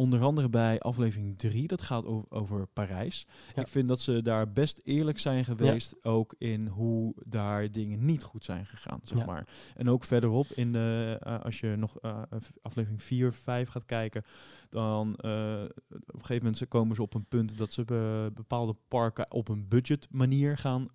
onder 0.00 0.22
andere 0.22 0.48
bij 0.48 0.78
aflevering 0.80 1.38
3, 1.38 1.66
dat 1.66 1.82
gaat 1.82 2.04
over, 2.04 2.30
over 2.30 2.66
Parijs. 2.66 3.26
Ja. 3.54 3.62
Ik 3.62 3.68
vind 3.68 3.88
dat 3.88 4.00
ze 4.00 4.22
daar 4.22 4.52
best 4.52 4.80
eerlijk 4.84 5.18
zijn 5.18 5.44
geweest, 5.44 5.94
ook 6.02 6.34
in 6.38 6.66
hoe 6.66 7.14
daar 7.26 7.72
dingen 7.72 8.04
niet 8.04 8.22
goed 8.22 8.44
zijn 8.44 8.66
gegaan, 8.66 9.00
zeg 9.02 9.18
Ja. 9.18 9.24
maar. 9.24 9.46
En 9.76 9.88
ook 9.90 10.04
verderop, 10.04 10.46
in 10.46 10.72
de, 10.72 11.16
eh, 11.20 11.40
als 11.40 11.60
je 11.60 11.74
nog 11.76 11.98
eh, 11.98 12.22
aflevering 12.62 13.02
4, 13.02 13.32
5 13.32 13.68
gaat 13.68 13.84
kijken, 13.86 14.22
dan 14.68 15.16
eh, 15.16 15.62
op 15.90 16.14
een 16.14 16.20
gegeven 16.20 16.44
moment 16.44 16.68
komen 16.68 16.96
ze 16.96 17.02
op 17.02 17.14
een 17.14 17.26
punt 17.28 17.58
dat 17.58 17.72
ze 17.72 17.84
be- 17.84 18.30
bepaalde 18.34 18.76
parken 18.88 19.32
op 19.32 19.48
een 19.48 19.68
budget 19.68 20.06
manier 20.10 20.58
gaan 20.58 20.86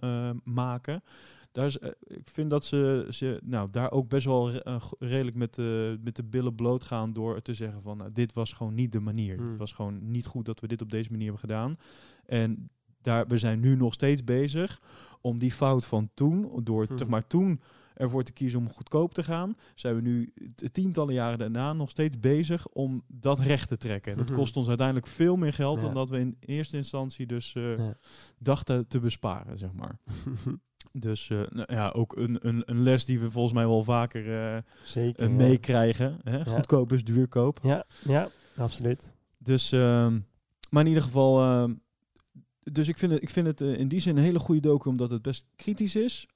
maken. 0.44 1.04
Daar 1.56 1.66
is, 1.66 1.80
eh, 1.80 1.90
ik 2.08 2.30
vind 2.32 2.50
dat 2.50 2.66
ze, 2.66 3.08
ze 3.10 3.40
nou, 3.44 3.70
daar 3.72 3.92
ook 3.92 4.10
best 4.10 4.26
wel 4.26 4.52
re- 4.52 4.58
eh, 4.60 4.82
redelijk 5.00 5.36
met 5.36 5.54
de, 5.54 6.00
met 6.04 6.16
de 6.16 6.24
billen 6.24 6.56
bloot 6.56 6.84
gaan 6.84 7.14
door 7.14 7.42
te 7.42 7.54
zeggen 7.54 7.82
van 7.82 7.98
nou, 7.98 8.12
dit 8.12 8.34
was 8.34 8.54
gewoon 8.54 8.74
niet 8.76 8.92
de 8.92 9.00
manier. 9.00 9.38
Hmm. 9.38 9.50
Het 9.50 9.58
was 9.58 9.72
gewoon 9.72 10.12
niet 10.12 10.26
goed 10.26 10.46
dat 10.46 10.60
we 10.60 10.68
dit 10.68 10.82
op 10.82 10.92
deze 10.92 11.10
manier 11.12 11.24
hebben 11.32 11.50
gedaan. 11.50 11.78
En 12.26 12.70
daar, 13.02 13.28
we 13.28 13.38
zijn 13.38 13.60
nu 13.60 13.76
nog 13.76 13.94
steeds 13.94 14.24
bezig 14.24 14.82
om 15.22 15.40
die 15.40 15.52
fout 15.52 15.86
van 15.86 16.10
toen, 16.14 16.52
door 16.64 16.86
Hmm. 16.88 16.98
zeg 16.98 17.08
maar 17.08 17.28
toen 17.28 17.62
ervoor 17.94 18.24
te 18.24 18.32
kiezen 18.34 18.60
om 18.60 18.70
goedkoop 18.70 19.14
te 19.14 19.24
gaan, 19.24 19.58
zijn 19.76 19.96
we 19.96 20.02
nu 20.02 20.34
tientallen 20.72 21.14
jaren 21.14 21.40
daarna 21.40 21.74
nog 21.74 21.90
steeds 21.90 22.20
bezig 22.20 22.68
om 22.68 23.04
dat 23.08 23.40
recht 23.40 23.68
te 23.70 23.78
trekken. 23.78 24.18
Dat 24.18 24.26
Mhm. 24.30 24.36
kost 24.38 24.58
ons 24.58 24.68
uiteindelijk 24.68 25.08
veel 25.08 25.36
meer 25.36 25.54
geld 25.54 25.76
Ja. 25.80 25.82
dan 25.86 25.94
dat 25.94 26.10
we 26.10 26.20
in 26.20 26.38
eerste 26.40 26.78
instantie 26.78 27.26
dus 27.26 27.54
eh, 27.56 27.78
Ja. 27.78 27.98
dachten 28.38 28.88
te 28.88 29.00
besparen, 29.00 29.58
zeg 29.58 29.74
maar. 29.74 29.98
Dus 30.98 31.30
eh, 31.30 31.42
nou 31.50 31.74
ja, 31.74 31.90
ook 31.90 32.16
een, 32.16 32.38
een, 32.48 32.64
een 32.66 32.84
les 32.84 33.06
die 33.06 33.20
we 33.20 33.32
volgens 33.32 33.54
mij 33.54 33.68
wel 33.68 33.84
vaker 33.84 34.54
eh, 34.56 34.58
Zeker. 34.84 35.24
eh, 35.24 35.28
ja. 35.30 35.34
meekrijgen. 35.36 36.20
Hè? 36.24 36.46
Goedkoop 36.46 36.94
is 36.94 37.04
duurkoop. 37.04 37.60
Ja, 37.64 37.86
ja, 38.08 38.30
absoluut. 38.58 39.16
Dus, 39.38 39.72
ehm, 39.72 40.20
maar 40.70 40.82
in 40.82 40.88
ieder 40.88 41.04
geval, 41.04 41.40
ehm, 41.42 41.74
dus 42.64 42.88
ik 42.88 42.98
vind 42.98 43.12
het, 43.12 43.22
ik 43.22 43.30
vind 43.30 43.48
het 43.48 43.62
in 43.62 43.88
die 43.88 44.00
zin 44.00 44.18
een 44.18 44.24
hele 44.24 44.40
goede 44.40 44.62
docu, 44.62 44.90
omdat 44.90 45.10
het 45.10 45.22
best 45.22 45.46
kritisch 45.56 45.96
is. 45.96 46.28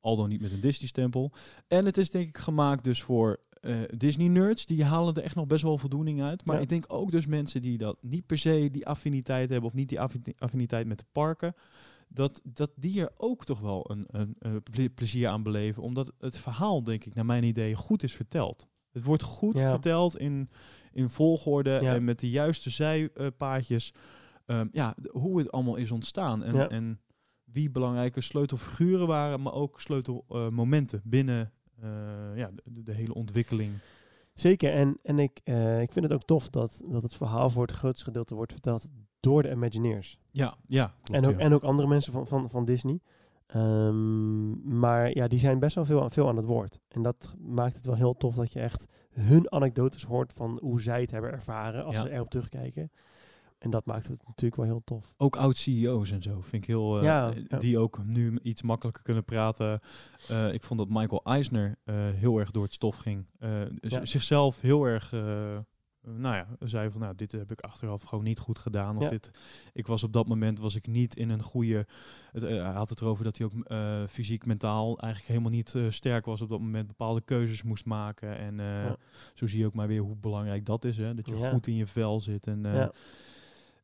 Al 0.00 0.16
dan 0.16 0.28
niet 0.28 0.40
met 0.40 0.52
een 0.52 0.60
Disney-stempel. 0.60 1.32
En 1.68 1.84
het 1.84 1.96
is 1.96 2.10
denk 2.10 2.28
ik 2.28 2.38
gemaakt 2.38 2.84
dus 2.84 3.02
voor 3.02 3.40
Disney-nerds. 3.96 4.66
Die 4.66 4.84
halen 4.84 5.14
er 5.14 5.22
echt 5.22 5.34
nog 5.34 5.46
best 5.46 5.62
wel 5.62 5.78
voldoening 5.78 6.22
uit. 6.22 6.46
Maar 6.46 6.56
Ja. 6.56 6.62
ik 6.62 6.68
denk 6.68 6.84
ook 6.88 7.10
dus 7.10 7.26
mensen 7.26 7.62
die 7.62 7.78
dat 7.78 7.96
niet 8.00 8.26
per 8.26 8.38
se 8.38 8.68
die 8.72 8.86
affiniteit 8.86 9.50
hebben... 9.50 9.68
of 9.68 9.74
niet 9.74 9.88
die 9.88 10.00
affi- 10.00 10.22
affiniteit 10.38 10.86
met 10.86 10.98
de 10.98 11.04
parken... 11.12 11.54
Dat, 12.08 12.40
dat 12.44 12.70
die 12.76 13.00
er 13.00 13.10
ook 13.16 13.44
toch 13.44 13.60
wel 13.60 13.90
een, 13.90 14.04
een, 14.06 14.36
een 14.38 14.62
ple- 14.62 14.88
plezier 14.90 15.28
aan 15.28 15.42
beleven. 15.42 15.82
Omdat 15.82 16.12
het 16.18 16.38
verhaal, 16.38 16.82
denk 16.82 17.04
ik, 17.04 17.14
naar 17.14 17.26
mijn 17.26 17.44
idee, 17.44 17.74
goed 17.74 18.02
is 18.02 18.14
verteld. 18.14 18.66
Het 18.92 19.04
wordt 19.04 19.22
goed 19.22 19.58
Ja. 19.58 19.70
verteld 19.70 20.18
in, 20.18 20.50
in 20.92 21.08
volgorde 21.08 21.70
Ja. 21.82 21.94
en 21.94 22.04
met 22.04 22.18
de 22.18 22.30
juiste 22.30 22.70
zijpaadjes. 22.70 23.92
Ehm, 24.46 24.68
ja, 24.72 24.94
hoe 25.10 25.38
het 25.38 25.52
allemaal 25.52 25.76
is 25.76 25.90
ontstaan. 25.90 26.44
En, 26.44 26.54
Ja. 26.54 26.68
en 26.68 27.00
wie 27.44 27.70
belangrijke 27.70 28.20
sleutelfiguren 28.20 29.06
waren, 29.06 29.42
maar 29.42 29.52
ook 29.52 29.80
sleutelmomenten 29.80 31.00
binnen 31.04 31.52
eh, 31.80 31.88
ja, 32.34 32.50
de, 32.64 32.82
de 32.82 32.92
hele 32.92 33.14
ontwikkeling. 33.14 33.72
Zeker, 34.34 34.72
en, 34.72 34.98
en 35.02 35.18
ik, 35.18 35.40
eh, 35.44 35.80
ik 35.82 35.92
vind 35.92 36.04
het 36.04 36.14
ook 36.14 36.24
tof 36.24 36.48
dat, 36.48 36.82
dat 36.90 37.02
het 37.02 37.14
verhaal 37.14 37.50
voor 37.50 37.66
het 37.66 37.76
grootste 37.76 38.04
gedeelte 38.04 38.34
wordt 38.34 38.52
verteld 38.52 38.88
door 39.30 39.42
de 39.42 39.50
Imagineers. 39.50 40.18
Ja, 40.30 40.54
ja. 40.66 40.94
klopt, 41.02 41.10
en, 41.24 41.30
ook, 41.30 41.38
ja. 41.38 41.44
en 41.44 41.52
ook 41.54 41.62
andere 41.62 41.88
mensen 41.88 42.12
van, 42.12 42.26
van, 42.26 42.50
van 42.50 42.64
Disney. 42.64 43.00
Ehm, 43.46 44.78
maar 44.78 45.14
ja, 45.16 45.28
die 45.28 45.38
zijn 45.38 45.58
best 45.58 45.74
wel 45.74 45.84
veel, 45.84 46.10
veel 46.10 46.28
aan 46.28 46.36
het 46.36 46.44
woord. 46.44 46.80
En 46.88 47.02
dat 47.02 47.34
maakt 47.38 47.76
het 47.76 47.86
wel 47.86 47.94
heel 47.94 48.16
tof 48.16 48.34
dat 48.34 48.52
je 48.52 48.60
echt 48.60 48.86
hun 49.12 49.52
anekdotes 49.52 50.02
hoort 50.04 50.32
van 50.32 50.58
hoe 50.62 50.80
zij 50.82 51.00
het 51.00 51.10
hebben 51.10 51.32
ervaren 51.32 51.84
als 51.84 51.94
Ja. 51.94 52.02
ze 52.02 52.10
erop 52.10 52.30
terugkijken. 52.30 52.90
En 53.58 53.70
dat 53.70 53.86
maakt 53.86 54.06
het 54.08 54.22
natuurlijk 54.26 54.56
wel 54.56 54.64
heel 54.64 54.82
tof. 54.84 55.14
Ook 55.16 55.36
oud-CEO's 55.36 56.10
en 56.10 56.22
zo 56.22 56.40
vind 56.40 56.62
ik 56.62 56.66
heel... 56.68 56.96
eh, 56.98 57.02
Ja, 57.04 57.32
ja. 57.48 57.58
Die 57.58 57.78
ook 57.78 58.04
nu 58.04 58.38
iets 58.42 58.62
makkelijker 58.62 59.02
kunnen 59.02 59.24
praten. 59.24 59.80
Eh, 60.28 60.52
ik 60.52 60.62
vond 60.62 60.78
dat 60.80 60.88
Michael 60.88 61.20
Eisner 61.24 61.78
eh, 61.84 61.94
heel 62.14 62.38
erg 62.38 62.50
door 62.50 62.62
het 62.64 62.72
stof 62.72 62.96
ging. 62.96 63.26
Z-. 63.80 63.98
Zichzelf 64.02 64.60
heel 64.60 64.84
erg... 64.84 65.14
nou 66.14 66.34
ja, 66.36 66.46
zei 66.58 66.90
van 66.90 67.00
nou, 67.00 67.14
dit 67.14 67.32
heb 67.32 67.50
ik 67.52 67.60
achteraf 67.60 68.02
gewoon 68.02 68.24
niet 68.24 68.38
goed 68.38 68.58
gedaan. 68.58 68.96
Of 68.96 69.02
Ja. 69.02 69.08
dit, 69.08 69.30
ik 69.72 69.86
was 69.86 70.02
op 70.02 70.12
dat 70.12 70.26
moment 70.26 70.58
was 70.58 70.74
ik 70.74 70.86
niet 70.86 71.16
in 71.16 71.30
een 71.30 71.42
goede. 71.42 71.86
Het, 72.32 72.42
eh, 72.42 72.48
hij 72.62 72.72
had 72.74 72.88
het 72.88 73.00
erover 73.00 73.24
dat 73.24 73.36
hij 73.38 73.46
ook 73.46 73.64
eh, 73.64 74.02
fysiek, 74.08 74.46
mentaal 74.46 74.98
eigenlijk 74.98 75.32
helemaal 75.32 75.50
niet 75.56 75.74
eh, 75.74 75.90
sterk 75.90 76.24
was 76.24 76.40
op 76.40 76.48
dat 76.48 76.60
moment. 76.60 76.86
Bepaalde 76.86 77.20
keuzes 77.20 77.62
moest 77.62 77.84
maken. 77.84 78.36
En 78.38 78.54
Ja. 78.56 78.96
zo 79.34 79.46
zie 79.46 79.58
je 79.58 79.66
ook 79.66 79.74
maar 79.74 79.88
weer 79.88 80.00
hoe 80.00 80.16
belangrijk 80.16 80.64
dat 80.66 80.84
is. 80.84 80.96
Hè? 80.96 81.14
Dat 81.14 81.26
je 81.28 81.36
Ja. 81.36 81.50
goed 81.50 81.66
in 81.66 81.74
je 81.74 81.86
vel 81.86 82.20
zit. 82.20 82.46
En, 82.46 82.60
ja. 82.62 82.92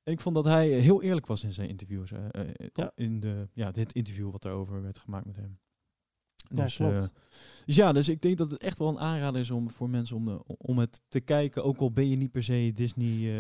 en 0.03 0.13
ik 0.13 0.21
vond 0.21 0.35
dat 0.35 0.45
hij 0.45 0.69
heel 0.69 1.03
eerlijk 1.03 1.27
was 1.27 1.45
in 1.45 1.53
zijn 1.53 1.69
interviews. 1.69 2.13
In 2.95 3.21
de, 3.21 3.49
ja, 3.53 3.71
dit 3.71 3.93
interview 3.93 4.31
wat 4.31 4.45
erover 4.45 4.83
werd 4.83 4.99
gemaakt 4.99 5.27
met 5.27 5.37
hem. 5.37 5.59
Ja, 6.49 6.63
Dus, 6.63 6.77
klopt. 6.77 6.95
eh, 6.95 7.05
dus 7.67 7.77
ja, 7.77 7.93
dus 7.93 8.09
ik 8.09 8.23
denk 8.23 8.37
dat 8.37 8.51
het 8.51 8.63
echt 8.63 8.79
wel 8.79 8.89
een 8.89 8.99
aanrader 8.99 9.41
is 9.41 9.51
om 9.51 9.71
voor 9.71 9.91
mensen 9.91 10.17
om, 10.17 10.25
de, 10.25 10.43
om 10.59 10.79
het 10.79 11.01
te 11.09 11.21
kijken. 11.21 11.65
Ook 11.65 11.79
al 11.79 11.93
ben 11.93 12.09
je 12.09 12.17
niet 12.17 12.31
per 12.31 12.43
se 12.43 12.73
Disney 12.75 13.33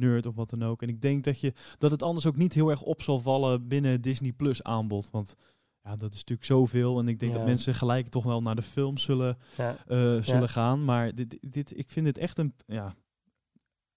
eh, 0.00 0.26
of 0.26 0.34
wat 0.34 0.50
dan 0.50 0.62
ook. 0.64 0.82
En 0.82 0.88
ik 0.88 1.00
denk 1.00 1.24
dat, 1.24 1.40
je, 1.40 1.52
dat 1.78 1.90
het 1.90 2.02
anders 2.02 2.26
ook 2.26 2.36
niet 2.36 2.52
heel 2.54 2.70
erg 2.70 2.82
op 2.82 3.02
zal 3.02 3.20
vallen 3.20 3.68
binnen 3.68 4.00
Disney 4.00 4.32
Plus 4.32 4.62
aanbod. 4.62 5.10
Want 5.10 5.34
ja, 5.82 5.96
dat 5.96 6.10
is 6.12 6.16
natuurlijk 6.18 6.46
zoveel. 6.48 6.98
En 6.98 7.08
ik 7.08 7.18
denk 7.18 7.32
Ja. 7.32 7.38
dat 7.38 7.46
mensen 7.46 7.74
gelijk 7.74 8.08
toch 8.08 8.24
wel 8.24 8.42
naar 8.42 8.56
de 8.56 8.62
film 8.62 8.98
zullen, 8.98 9.38
ja. 9.56 9.76
eh, 9.86 9.96
zullen 10.22 10.40
Ja. 10.40 10.46
gaan. 10.46 10.84
Maar 10.84 11.14
dit, 11.14 11.38
dit, 11.40 11.78
ik 11.78 11.88
vind 11.90 12.06
het 12.06 12.18
echt 12.18 12.38
een, 12.38 12.54
ja, 12.66 12.94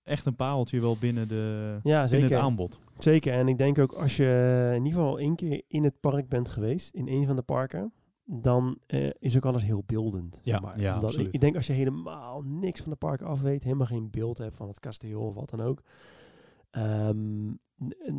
echt 0.04 0.26
een 0.26 0.36
pareltje 0.36 0.82
wel 0.82 0.98
binnen, 0.98 1.28
de, 1.28 1.80
ja, 1.84 2.08
binnen 2.10 2.30
het 2.32 2.40
aanbod. 2.40 2.80
Zeker, 2.98 3.34
en 3.34 3.48
ik 3.48 3.58
denk 3.58 3.80
ook 3.80 3.92
als 3.94 4.18
je 4.18 4.72
in 4.76 4.86
ieder 4.86 5.00
geval 5.02 5.20
één 5.20 5.36
keer 5.36 5.62
in 5.68 5.84
het 5.84 6.00
park 6.00 6.30
bent 6.30 6.50
geweest, 6.50 6.94
in 6.94 7.08
een 7.08 7.26
van 7.26 7.36
de 7.36 7.42
parken, 7.42 7.94
dan 8.34 8.78
eh, 8.88 9.10
is 9.20 9.36
ook 9.36 9.46
alles 9.46 9.64
heel 9.64 9.84
beeldend. 9.86 10.36
zeg 10.36 10.44
Ja, 10.44 10.60
maar. 10.60 10.80
ja, 10.80 10.94
Omdat 10.94 11.18
ik, 11.18 11.40
denk 11.42 11.56
als 11.56 11.68
je 11.68 11.74
helemaal 11.74 12.42
niks 12.42 12.82
van 12.82 12.92
de 12.92 12.98
park 12.98 13.22
af 13.22 13.42
weet, 13.42 13.64
helemaal 13.64 13.88
geen 13.88 14.10
beeld 14.10 14.38
hebt 14.38 14.58
van 14.58 14.68
het 14.68 14.80
kasteel 14.80 15.22
of 15.22 15.34
wat 15.34 15.50
dan 15.50 15.62
ook, 15.62 15.82
ehm, 16.72 17.50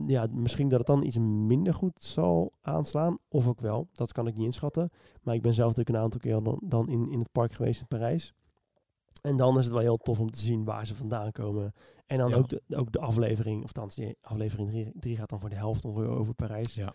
ja, 0.07 0.27
misschien 0.31 0.69
dat 0.69 0.79
het 0.79 0.87
dan 0.87 1.03
iets 1.05 1.19
minder 1.19 1.75
goed 1.75 2.03
zal 2.05 2.53
aanslaan, 2.61 3.19
of 3.29 3.49
ook 3.49 3.61
wel, 3.61 3.89
dat 3.93 4.13
kan 4.13 4.27
ik 4.27 4.35
niet 4.37 4.45
inschatten. 4.47 4.91
Maar 5.23 5.35
ik 5.35 5.43
ben 5.43 5.55
zelf 5.55 5.69
natuurlijk 5.69 5.97
een 5.97 6.03
aantal 6.05 6.21
keer 6.21 6.43
dan, 6.43 6.61
dan 6.65 6.89
in, 6.89 7.11
in 7.11 7.19
het 7.19 7.33
park 7.33 7.53
geweest 7.53 7.81
in 7.81 7.87
Parijs. 7.87 8.35
En 9.23 9.37
dan 9.37 9.59
is 9.59 9.65
het 9.65 9.73
wel 9.73 9.83
heel 9.83 9.97
tof 9.97 10.21
om 10.21 10.31
te 10.31 10.41
zien 10.41 10.65
waar 10.65 10.87
ze 10.87 10.95
vandaan 10.95 11.33
komen. 11.33 11.73
En 12.07 12.19
dan 12.19 12.29
Ja. 12.31 12.37
ook, 12.37 12.49
de, 12.49 12.63
ook 12.77 12.93
de 12.93 12.99
aflevering, 13.01 13.57
of 13.63 13.67
althans, 13.67 13.95
die 13.95 14.17
aflevering 14.21 14.93
3 15.01 15.17
gaat 15.17 15.29
dan 15.29 15.41
voor 15.41 15.49
de 15.49 15.57
helft 15.57 15.85
ongeveer 15.85 16.09
over 16.11 16.35
Parijs. 16.35 16.75
Ja. 16.75 16.93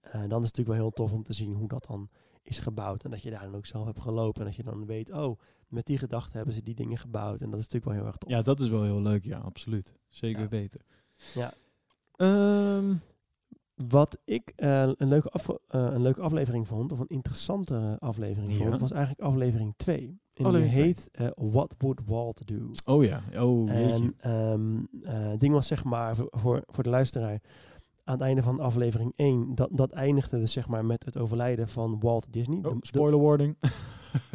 Eh, 0.00 0.12
dan 0.12 0.22
is 0.22 0.28
het 0.30 0.30
natuurlijk 0.40 0.68
wel 0.68 0.76
heel 0.76 0.90
tof 0.90 1.12
om 1.12 1.22
te 1.22 1.32
zien 1.32 1.54
hoe 1.54 1.68
dat 1.68 1.86
dan 1.88 2.08
is 2.42 2.58
gebouwd. 2.58 3.04
En 3.04 3.10
dat 3.10 3.22
je 3.22 3.30
daar 3.30 3.44
dan 3.44 3.54
ook 3.56 3.66
zelf 3.66 3.84
hebt 3.86 4.00
gelopen. 4.00 4.40
En 4.40 4.46
dat 4.46 4.56
je 4.56 4.62
dan 4.62 4.86
weet, 4.86 5.12
oh, 5.12 5.38
met 5.68 5.86
die 5.86 5.98
gedachte 5.98 6.36
hebben 6.36 6.54
ze 6.54 6.62
die 6.62 6.74
dingen 6.74 6.98
gebouwd. 6.98 7.40
En 7.40 7.50
dat 7.50 7.58
is 7.60 7.64
natuurlijk 7.68 7.84
wel 7.84 7.94
heel 7.94 8.06
erg 8.06 8.16
tof. 8.16 8.30
Ja, 8.30 8.42
dat 8.42 8.60
is 8.60 8.68
wel 8.68 8.82
heel 8.82 9.02
leuk. 9.02 9.24
Ja, 9.24 9.38
absoluut. 9.38 9.94
Zeker 10.08 10.42
Ja. 10.42 10.48
weten. 10.48 10.80
Ja. 11.34 11.52
Ehm, 12.16 12.94
Wat 13.88 14.18
ik 14.24 14.52
eh, 14.56 14.82
een, 14.96 15.08
leuke 15.08 15.28
af, 15.30 15.48
eh, 15.48 15.56
een 15.92 16.02
leuke 16.02 16.22
aflevering 16.22 16.66
vond, 16.66 16.92
of 16.92 16.98
een 16.98 17.08
interessante 17.08 17.96
aflevering 17.98 18.52
Ja. 18.52 18.68
vond, 18.68 18.80
was 18.80 18.90
eigenlijk 18.90 19.20
aflevering 19.22 19.74
2. 19.76 20.20
En 20.34 20.52
die 20.52 20.62
heet 20.62 21.08
eh, 21.12 21.28
What 21.34 21.74
Would 21.78 22.00
Walt 22.06 22.46
Do? 22.46 22.70
oh 22.84 23.04
ja. 23.04 23.22
Oh. 23.36 23.70
En 23.70 24.16
het 25.02 25.40
ding 25.40 25.52
was 25.52 25.66
zeg 25.66 25.84
maar, 25.84 26.16
voor, 26.16 26.62
voor 26.66 26.82
de 26.82 26.90
luisteraar, 26.90 27.40
aan 28.08 28.14
het 28.14 28.22
einde 28.22 28.42
van 28.42 28.60
aflevering 28.60 29.12
1, 29.16 29.54
dat, 29.54 29.68
dat 29.72 29.90
eindigde 29.90 30.38
dus 30.38 30.52
zeg 30.52 30.68
maar 30.68 30.84
met 30.84 31.04
het 31.04 31.16
overlijden 31.16 31.68
van 31.68 31.98
Walt 32.00 32.26
Disney. 32.30 32.56
Oh, 32.56 32.62
de- 32.64 32.76
spoiler 32.86 33.20
warning. 33.20 33.56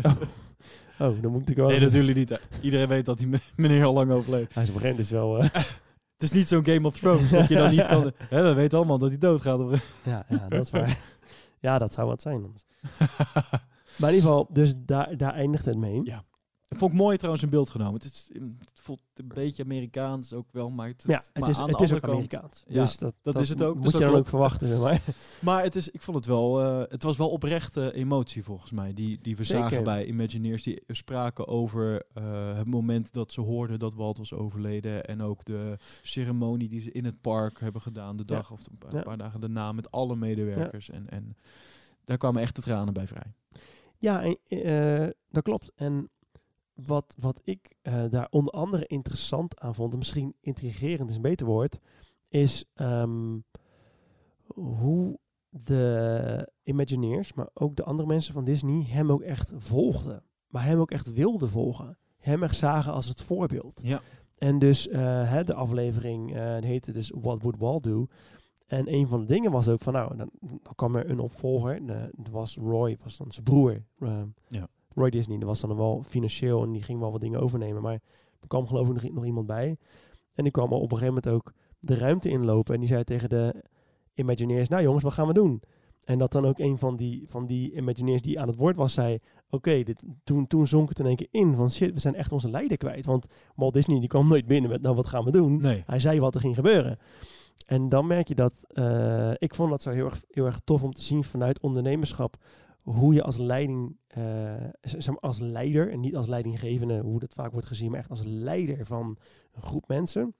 oh, 0.99 1.21
dan 1.21 1.31
moet 1.31 1.49
ik 1.49 1.55
wel... 1.55 1.67
nee, 1.67 1.79
natuurlijk 1.79 2.17
niet. 2.17 2.39
Iedereen 2.61 2.87
weet 2.87 3.05
dat 3.05 3.17
die 3.17 3.27
me- 3.27 3.39
meneer 3.55 3.83
al 3.85 3.93
lang 3.93 4.11
overleed. 4.11 4.53
Hij 4.53 4.63
is 4.63 4.69
op 4.69 4.75
een 4.75 4.81
gegeven 4.81 5.05
moment 5.19 5.37
dus 5.41 5.53
wel... 5.53 5.63
eh, 5.63 5.71
Het 6.17 6.31
is 6.31 6.31
niet 6.31 6.47
zo'n 6.47 6.65
Game 6.65 6.87
of 6.87 6.99
Thrones 6.99 7.29
dat 7.29 7.47
je 7.47 7.55
dan 7.55 7.71
niet 7.71 7.85
kan... 7.85 8.11
Hè, 8.29 8.43
we 8.43 8.53
weten 8.53 8.77
allemaal 8.77 8.97
dat 8.97 9.09
hij 9.09 9.17
doodgaat. 9.17 9.59
ja, 10.03 10.25
ja, 10.29 10.45
dat 10.49 10.61
is 10.61 10.69
waar. 10.69 10.99
ja, 11.59 11.77
dat 11.79 11.93
zou 11.93 12.07
wat 12.07 12.21
zijn. 12.21 12.41
Maar 13.97 14.09
in 14.09 14.15
ieder 14.15 14.29
geval, 14.29 14.47
dus 14.51 14.73
daar, 14.77 15.17
daar 15.17 15.33
eindigde 15.33 15.69
het 15.69 15.79
mee. 15.79 16.01
Ja. 16.03 16.23
Dat 16.73 16.81
vond 16.81 16.91
ik 16.93 16.97
mooi 16.99 17.15
trouwens 17.17 17.43
in 17.43 17.49
beeld 17.49 17.69
genomen. 17.69 17.93
Het, 17.93 18.03
is, 18.03 18.29
het 18.59 18.79
voelt 18.79 19.01
een 19.13 19.27
beetje 19.27 19.63
Amerikaans 19.63 20.33
ook 20.33 20.51
wel, 20.51 20.69
maar 20.69 20.87
het, 20.87 21.03
Ja, 21.07 21.17
het 21.17 21.31
maar 21.39 21.49
is, 21.49 21.59
aan 21.59 21.67
het 21.69 21.77
de 21.77 21.83
is 21.83 21.93
ook 21.93 21.99
kant- 22.01 22.13
Amerikaans. 22.13 22.63
Ja, 22.67 22.81
dus 22.81 22.97
dat, 22.97 23.15
dat 23.21 23.39
is 23.39 23.49
het 23.49 23.63
ook, 23.63 23.73
Moet 23.73 23.83
dus 23.83 23.91
je 23.91 23.99
dat 23.99 24.07
dan 24.09 24.19
ook 24.19 24.27
verwachten, 24.27 24.67
zeg 24.67 24.79
maar. 24.79 25.01
Maar 25.41 25.63
het, 25.63 25.75
is, 25.75 25.89
ik 25.89 26.01
vond 26.01 26.17
het 26.17 26.25
wel, 26.25 26.61
eh, 26.61 26.91
het 26.91 27.03
was 27.03 27.17
wel 27.17 27.29
oprechte 27.29 27.93
emotie 27.93 28.43
volgens 28.43 28.71
mij, 28.71 28.93
die, 28.93 29.19
die 29.21 29.35
we 29.35 29.43
Zeker. 29.43 29.63
zagen 29.69 29.83
bij 29.83 30.05
Imagineers. 30.05 30.63
Die 30.63 30.83
spraken 30.87 31.47
over 31.47 32.03
eh, 32.13 32.57
het 32.57 32.67
moment 32.67 33.13
dat 33.13 33.31
ze 33.31 33.41
hoorden 33.41 33.79
dat 33.79 33.93
Walt 33.93 34.17
was 34.17 34.33
overleden. 34.33 35.05
En 35.05 35.21
ook 35.21 35.45
de 35.45 35.77
ceremonie 36.01 36.69
die 36.69 36.81
ze 36.81 36.91
in 36.91 37.05
het 37.05 37.21
park 37.21 37.59
hebben 37.59 37.81
gedaan, 37.81 38.15
de 38.17 38.23
Ja. 38.25 38.35
dag 38.35 38.51
of 38.51 38.59
een 38.67 39.03
paar, 39.03 39.17
dagen 39.17 39.39
daarna 39.39 39.71
met 39.71 39.91
alle 39.91 40.15
medewerkers. 40.15 40.89
En, 40.89 41.09
en 41.09 41.37
daar 42.03 42.17
kwamen 42.17 42.41
echt 42.41 42.55
de 42.55 42.61
tranen 42.61 42.93
bij 42.93 43.07
vrij. 43.07 43.33
Ja, 43.97 44.23
en, 44.23 44.37
eh, 44.47 45.07
dat 45.29 45.43
klopt. 45.43 45.71
En 45.75 46.09
wat, 46.73 47.15
wat 47.19 47.41
ik 47.43 47.75
eh, 47.81 48.03
daar 48.09 48.27
onder 48.29 48.53
andere 48.53 48.85
interessant 48.85 49.59
aan 49.59 49.75
vond, 49.75 49.91
en 49.93 49.97
misschien 49.97 50.35
intrigerend 50.39 51.09
is 51.09 51.15
een 51.15 51.21
beter 51.21 51.45
woord, 51.45 51.79
is 52.27 52.65
ehm, 52.73 53.37
hoe 54.55 55.19
de 55.49 56.51
Imagineers, 56.63 57.33
maar 57.33 57.49
ook 57.53 57.75
de 57.75 57.83
andere 57.83 58.07
mensen 58.07 58.33
van 58.33 58.43
Disney, 58.43 58.85
hem 58.87 59.11
ook 59.11 59.21
echt 59.21 59.53
volgden. 59.57 60.23
Maar 60.47 60.65
hem 60.65 60.79
ook 60.79 60.91
echt 60.91 61.13
wilden 61.13 61.49
volgen. 61.49 61.97
Hem 62.17 62.43
echt 62.43 62.55
zagen 62.55 62.93
als 62.93 63.07
het 63.07 63.21
voorbeeld. 63.21 63.81
Ja. 63.83 64.01
En 64.37 64.59
dus 64.59 64.87
eh, 64.87 65.29
hè, 65.29 65.43
de 65.43 65.53
aflevering 65.53 66.35
uh, 66.35 66.57
heette 66.57 66.91
dus 66.91 67.11
What 67.21 67.41
Would 67.41 67.57
Walt 67.57 67.83
Do? 67.83 68.07
En 68.67 68.93
een 68.93 69.07
van 69.07 69.19
de 69.19 69.25
dingen 69.25 69.51
was 69.51 69.67
ook 69.67 69.81
van, 69.81 69.93
nou, 69.93 70.17
dan, 70.17 70.29
dan 70.39 70.75
kwam 70.75 70.95
er 70.95 71.09
een 71.09 71.19
opvolger. 71.19 71.85
dat 71.85 72.29
was 72.31 72.55
Roy, 72.55 72.97
was 73.03 73.17
dan 73.17 73.31
zijn 73.31 73.45
broer. 73.45 73.83
Uh, 73.99 74.21
ja. 74.47 74.67
Roy 74.95 75.09
Disney, 75.09 75.37
dat 75.37 75.47
was 75.47 75.59
dan 75.59 75.75
wel 75.75 76.03
financieel 76.07 76.63
en 76.63 76.71
die 76.71 76.83
ging 76.83 76.99
wel 76.99 77.11
wat 77.11 77.21
dingen 77.21 77.39
overnemen. 77.39 77.81
Maar 77.81 77.99
er 78.39 78.47
kwam 78.47 78.67
geloof 78.67 78.87
ik 78.87 78.93
nog, 78.93 79.13
nog 79.13 79.25
iemand 79.25 79.47
bij. 79.47 79.77
En 80.33 80.43
die 80.43 80.51
kwam 80.51 80.73
op 80.73 80.91
een 80.91 80.97
gegeven 80.97 81.07
moment 81.07 81.27
ook 81.27 81.53
de 81.79 81.95
ruimte 81.95 82.29
inlopen. 82.29 82.73
En 82.73 82.79
die 82.79 82.89
zei 82.89 83.03
tegen 83.03 83.29
de 83.29 83.63
Imagineers, 84.13 84.69
nou 84.69 84.83
jongens, 84.83 85.03
wat 85.03 85.13
gaan 85.13 85.27
we 85.27 85.33
doen? 85.33 85.61
En 86.03 86.19
dat 86.19 86.31
dan 86.31 86.45
ook 86.45 86.59
een 86.59 86.77
van 86.77 86.95
die, 86.95 87.25
van 87.27 87.45
die 87.45 87.75
Imagineers 87.75 88.21
die 88.21 88.39
aan 88.39 88.47
het 88.47 88.57
woord 88.57 88.75
was, 88.75 88.93
zei... 88.93 89.17
Oké, 89.49 89.83
dit 89.83 90.03
toen, 90.23 90.47
toen 90.47 90.67
zonk 90.67 90.89
het 90.89 90.99
in 90.99 91.05
één 91.05 91.15
keer 91.15 91.27
in 91.31 91.55
van 91.55 91.71
shit, 91.71 91.93
we 91.93 91.99
zijn 91.99 92.15
echt 92.15 92.31
onze 92.31 92.49
leider 92.49 92.77
kwijt. 92.77 93.05
Want 93.05 93.27
Walt 93.55 93.73
Disney 93.73 93.99
die 93.99 94.07
kwam 94.07 94.27
nooit 94.27 94.45
binnen 94.45 94.69
met, 94.69 94.81
nou 94.81 94.95
wat 94.95 95.07
gaan 95.07 95.23
we 95.23 95.31
doen? 95.31 95.57
Nee. 95.57 95.83
Hij 95.85 95.99
zei 95.99 96.19
wat 96.19 96.35
er 96.35 96.41
ging 96.41 96.55
gebeuren. 96.55 96.97
En 97.65 97.89
dan 97.89 98.07
merk 98.07 98.27
je 98.27 98.35
dat, 98.35 98.65
uh, 98.73 99.31
ik 99.37 99.55
vond 99.55 99.69
dat 99.69 99.81
zo 99.81 99.89
heel 99.89 100.05
erg, 100.05 100.23
heel 100.29 100.45
erg 100.45 100.59
tof 100.63 100.83
om 100.83 100.93
te 100.93 101.01
zien 101.01 101.23
vanuit 101.23 101.59
ondernemerschap 101.59 102.37
hoe 102.83 103.13
je 103.13 103.23
als 103.23 103.37
leiding, 103.37 103.97
uh, 104.17 104.53
zeg 104.81 105.07
maar 105.07 105.19
als 105.19 105.39
leider, 105.39 105.91
en 105.91 105.99
niet 105.99 106.15
als 106.15 106.27
leidinggevende, 106.27 106.99
hoe 106.99 107.19
dat 107.19 107.33
vaak 107.33 107.51
wordt 107.51 107.67
gezien, 107.67 107.89
maar 107.89 107.99
echt 107.99 108.09
als 108.09 108.23
leider 108.23 108.85
van 108.85 109.17
een 109.51 109.61
groep 109.61 109.87
mensen 109.87 110.35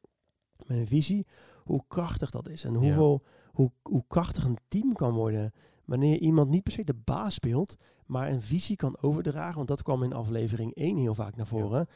met 0.65 0.77
een 0.77 0.88
visie, 0.88 1.27
hoe 1.63 1.84
krachtig 1.88 2.29
dat 2.29 2.49
is. 2.49 2.63
En 2.63 2.73
hoeveel, 2.73 3.23
hoe, 3.51 3.71
hoe 3.82 4.03
krachtig 4.08 4.43
een 4.43 4.58
team 4.67 4.93
kan 4.93 5.13
worden 5.13 5.51
wanneer 5.86 6.17
iemand 6.17 6.49
niet 6.49 6.63
per 6.63 6.71
se 6.71 6.84
de 6.84 7.01
baas 7.03 7.34
speelt, 7.34 7.75
maar 8.06 8.32
een 8.32 8.41
visie 8.41 8.75
kan 8.75 8.97
overdragen. 9.01 9.56
Want 9.56 9.67
dat 9.67 9.84
kwam 9.84 10.03
in 10.03 10.13
aflevering 10.13 10.75
1 10.75 10.97
heel 10.97 11.15
vaak 11.15 11.36
naar 11.36 11.47
voren. 11.47 11.88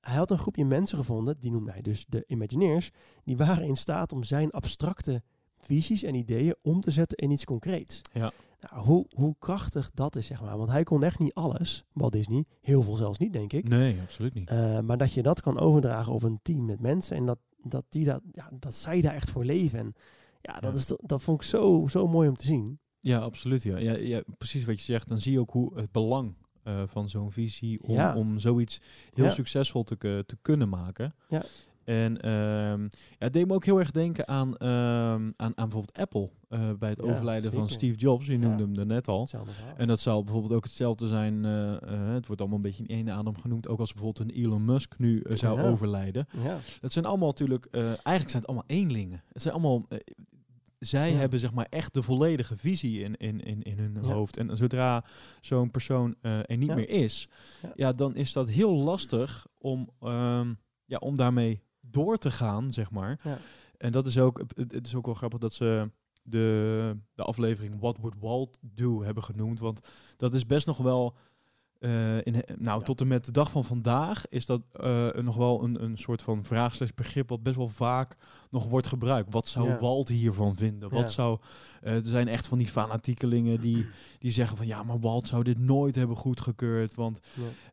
Hij 0.00 0.16
had 0.16 0.30
een 0.30 0.38
groepje 0.38 0.64
mensen 0.64 0.98
gevonden, 0.98 1.40
die 1.40 1.50
noemde 1.50 1.70
hij 1.70 1.82
dus 1.82 2.06
de 2.08 2.24
Imagineers, 2.26 2.90
die 3.24 3.36
waren 3.36 3.66
in 3.66 3.76
staat 3.76 4.12
om 4.12 4.24
zijn 4.24 4.50
abstracte 4.50 5.22
visies 5.58 6.02
en 6.02 6.14
ideeën 6.14 6.54
om 6.62 6.80
te 6.80 6.90
zetten 6.90 7.18
in 7.18 7.30
iets 7.30 7.44
concreets. 7.44 8.00
Ja. 8.12 8.32
Nou, 8.60 8.84
hoe, 8.86 9.06
hoe 9.14 9.34
krachtig 9.38 9.90
dat 9.94 10.16
is, 10.16 10.26
zeg 10.26 10.40
maar. 10.42 10.58
Want 10.58 10.70
hij 10.70 10.82
kon 10.82 11.02
echt 11.02 11.18
niet 11.18 11.34
alles, 11.34 11.84
Walt 11.92 12.12
Disney. 12.12 12.44
Heel 12.60 12.82
veel 12.82 12.96
zelfs 12.96 13.18
niet, 13.18 13.32
denk 13.32 13.52
ik. 13.52 13.68
Nee, 13.68 13.96
absoluut 14.00 14.34
niet. 14.34 14.50
Uh, 14.50 14.80
maar 14.80 14.98
dat 14.98 15.12
je 15.12 15.22
dat 15.22 15.40
kan 15.40 15.58
overdragen 15.58 16.12
op 16.12 16.22
een 16.22 16.38
team 16.42 16.64
met 16.64 16.80
mensen 16.80 17.16
en 17.16 17.26
dat, 17.26 17.38
dat, 17.62 17.84
die 17.88 18.04
dat, 18.04 18.22
ja, 18.32 18.50
dat 18.58 18.74
zij 18.74 19.00
daar 19.00 19.14
echt 19.14 19.30
voor 19.30 19.44
leven. 19.44 19.78
En 19.78 19.94
ja, 20.40 20.60
dat, 20.60 20.72
Ja. 20.72 20.78
Is, 20.78 20.92
dat 21.00 21.22
vond 21.22 21.42
ik 21.42 21.48
zo, 21.48 21.86
zo 21.90 22.06
mooi 22.08 22.28
om 22.28 22.36
te 22.36 22.44
zien. 22.46 22.78
Ja, 23.00 23.18
absoluut. 23.18 23.62
Ja. 23.62 23.78
Ja, 23.78 23.96
ja, 23.96 24.22
precies 24.38 24.64
wat 24.64 24.78
je 24.78 24.84
zegt. 24.84 25.08
Dan 25.08 25.20
zie 25.20 25.32
je 25.32 25.40
ook 25.40 25.50
hoe 25.50 25.78
het 25.78 25.92
belang 25.92 26.34
eh, 26.62 26.82
van 26.86 27.08
zo'n 27.08 27.30
visie 27.32 27.82
om, 27.82 27.94
Ja. 27.94 28.16
om 28.16 28.38
zoiets 28.38 28.80
heel 29.12 29.30
succesvol 29.30 29.82
te, 29.82 29.96
ke- 29.96 30.22
te 30.26 30.36
kunnen 30.42 30.68
maken. 30.68 31.14
Ja. 31.28 31.42
En 31.84 32.20
ehm, 32.20 32.82
ja, 32.82 32.88
het 33.18 33.32
deed 33.32 33.46
me 33.46 33.54
ook 33.54 33.64
heel 33.64 33.78
erg 33.78 33.90
denken 33.90 34.28
aan, 34.28 34.56
ehm, 34.56 34.70
aan, 34.70 35.32
aan 35.36 35.52
bijvoorbeeld 35.54 35.98
Apple. 35.98 36.30
Eh, 36.50 36.70
bij 36.78 36.88
het 36.90 37.02
Ja, 37.04 37.10
overlijden 37.10 37.52
van. 37.52 37.68
Steve 37.68 37.96
Jobs. 37.96 38.26
Je 38.26 38.38
noemde 38.38 38.62
hem 38.62 38.78
er 38.78 38.86
net 38.86 39.08
al. 39.08 39.28
En 39.76 39.88
dat 39.88 40.00
zou 40.00 40.24
bijvoorbeeld 40.24 40.52
ook 40.52 40.64
hetzelfde 40.64 41.08
zijn. 41.08 41.44
eh, 41.44 41.72
eh, 41.82 42.12
het 42.12 42.26
wordt 42.26 42.40
allemaal 42.40 42.58
een 42.58 42.64
beetje 42.64 42.84
in 42.86 42.96
één 42.96 43.10
adem 43.10 43.38
genoemd. 43.38 43.68
Ook 43.68 43.78
als 43.80 43.92
bijvoorbeeld 43.92 44.30
een 44.30 44.36
Elon 44.44 44.64
Musk 44.64 44.94
nu 44.98 45.22
zou 45.28 45.60
overlijden. 45.60 46.26
Het 46.80 46.92
zijn 46.92 47.04
allemaal 47.04 47.28
natuurlijk, 47.28 47.66
eigenlijk 47.70 48.30
zijn 48.30 48.42
het 48.42 48.46
allemaal 48.46 48.64
eenlingen. 48.66 49.22
Het 49.32 49.42
zijn 49.42 49.54
allemaal, 49.54 49.86
zij 50.78 51.10
Ja. 51.12 51.16
hebben 51.16 51.38
zeg 51.38 51.52
maar 51.52 51.66
echt 51.70 51.94
de 51.94 52.02
volledige 52.02 52.56
visie 52.56 53.02
in, 53.02 53.16
in, 53.16 53.40
in, 53.40 53.62
in 53.62 53.78
hun 53.78 53.94
Ja. 53.94 54.00
hoofd. 54.00 54.36
En 54.36 54.56
zodra 54.56 55.04
zo'n 55.40 55.70
persoon 55.70 56.14
eh, 56.20 56.38
er 56.38 56.56
niet 56.56 56.68
Ja. 56.68 56.74
meer 56.74 56.88
is, 56.88 57.28
Ja. 57.74 57.92
dan 57.92 58.14
is 58.14 58.32
dat 58.32 58.48
heel 58.48 58.72
lastig 58.76 59.46
om, 59.58 59.90
ehm, 60.00 60.54
ja, 60.84 60.96
om 60.98 61.16
daarmee 61.16 61.62
door 61.80 62.16
te 62.16 62.30
gaan, 62.30 62.72
zeg 62.72 62.90
maar. 62.90 63.20
Ja. 63.24 63.38
En 63.78 63.92
dat 63.92 64.06
is 64.06 64.18
ook, 64.18 64.38
het, 64.54 64.72
het 64.72 64.86
is 64.86 64.94
ook 64.94 65.06
wel 65.06 65.14
grappig 65.14 65.38
dat 65.38 65.52
ze 65.54 65.90
de, 66.22 66.96
de 67.14 67.22
aflevering 67.22 67.80
What 67.80 67.96
Would 68.00 68.16
Walt 68.18 68.58
Do 68.60 69.02
hebben 69.02 69.22
genoemd. 69.22 69.60
Want 69.60 69.80
dat 70.16 70.34
is 70.34 70.46
best 70.46 70.66
nog 70.66 70.78
wel. 70.78 71.16
Eh, 71.80 72.16
in, 72.16 72.32
nou, 72.58 72.78
Ja. 72.78 72.84
tot 72.84 73.00
en 73.00 73.06
met 73.08 73.24
de 73.24 73.32
dag 73.32 73.50
van 73.50 73.64
vandaag 73.64 74.28
is 74.28 74.46
dat 74.46 74.60
eh, 74.72 75.08
nog 75.12 75.36
wel 75.36 75.62
een, 75.64 75.82
een 75.82 75.98
soort 75.98 76.22
van 76.22 76.44
vraagstellingsbegrip 76.44 77.28
wat 77.28 77.42
best 77.42 77.56
wel 77.56 77.68
vaak 77.68 78.16
nog 78.50 78.66
wordt 78.68 78.86
gebruikt. 78.86 79.32
Wat 79.32 79.48
zou 79.48 79.68
Ja. 79.68 79.78
Walt 79.78 80.08
hiervan 80.08 80.56
vinden? 80.56 80.88
Wat 80.90 81.02
Ja. 81.02 81.08
zou, 81.08 81.38
eh, 81.82 81.94
er 81.94 82.00
zijn 82.06 82.28
echt 82.28 82.48
van 82.48 82.58
die 82.58 82.66
fanatiekelingen 82.66 83.60
die, 83.60 83.86
die 84.18 84.30
zeggen 84.30 84.56
van 84.56 84.66
ja, 84.66 84.82
maar 84.82 85.00
Walt 85.00 85.28
zou 85.28 85.42
dit 85.42 85.58
nooit 85.58 85.94
hebben 85.94 86.16
goedgekeurd. 86.16 86.94
Want. 86.94 87.20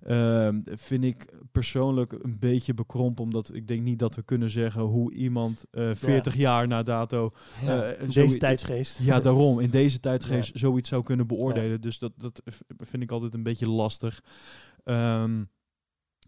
Ehm, 0.04 0.60
vind 0.66 1.04
ik 1.04 1.26
persoonlijk 1.52 2.12
een 2.22 2.40
beetje 2.40 2.74
bekrompen, 2.74 3.24
omdat 3.24 3.54
ik 3.54 3.68
denk 3.68 3.82
niet 3.82 4.00
dat 4.00 4.16
we 4.16 4.22
kunnen 4.22 4.50
zeggen 4.50 4.82
hoe 4.82 5.14
iemand 5.14 5.66
eh 5.72 5.90
40 5.94 6.36
jaar 6.36 6.68
na 6.68 6.84
dato, 6.84 7.32
eh, 7.66 7.82
Deze 8.14 8.38
tijdsgeest. 8.38 9.00
ja 9.00 9.20
daarom, 9.20 9.60
in 9.60 9.70
deze 9.70 10.00
tijdgeest 10.00 10.52
zoiets 10.54 10.90
zou 10.90 11.04
kunnen 11.04 11.28
beoordelen. 11.28 11.82
Dus 11.82 12.00
dat, 12.00 12.12
dat 12.18 12.42
vind 12.78 13.04
ik 13.04 13.12
altijd 13.12 13.34
een 13.34 13.44
beetje 13.44 13.68
lastig. 13.68 13.97
Ehm, 14.84 15.44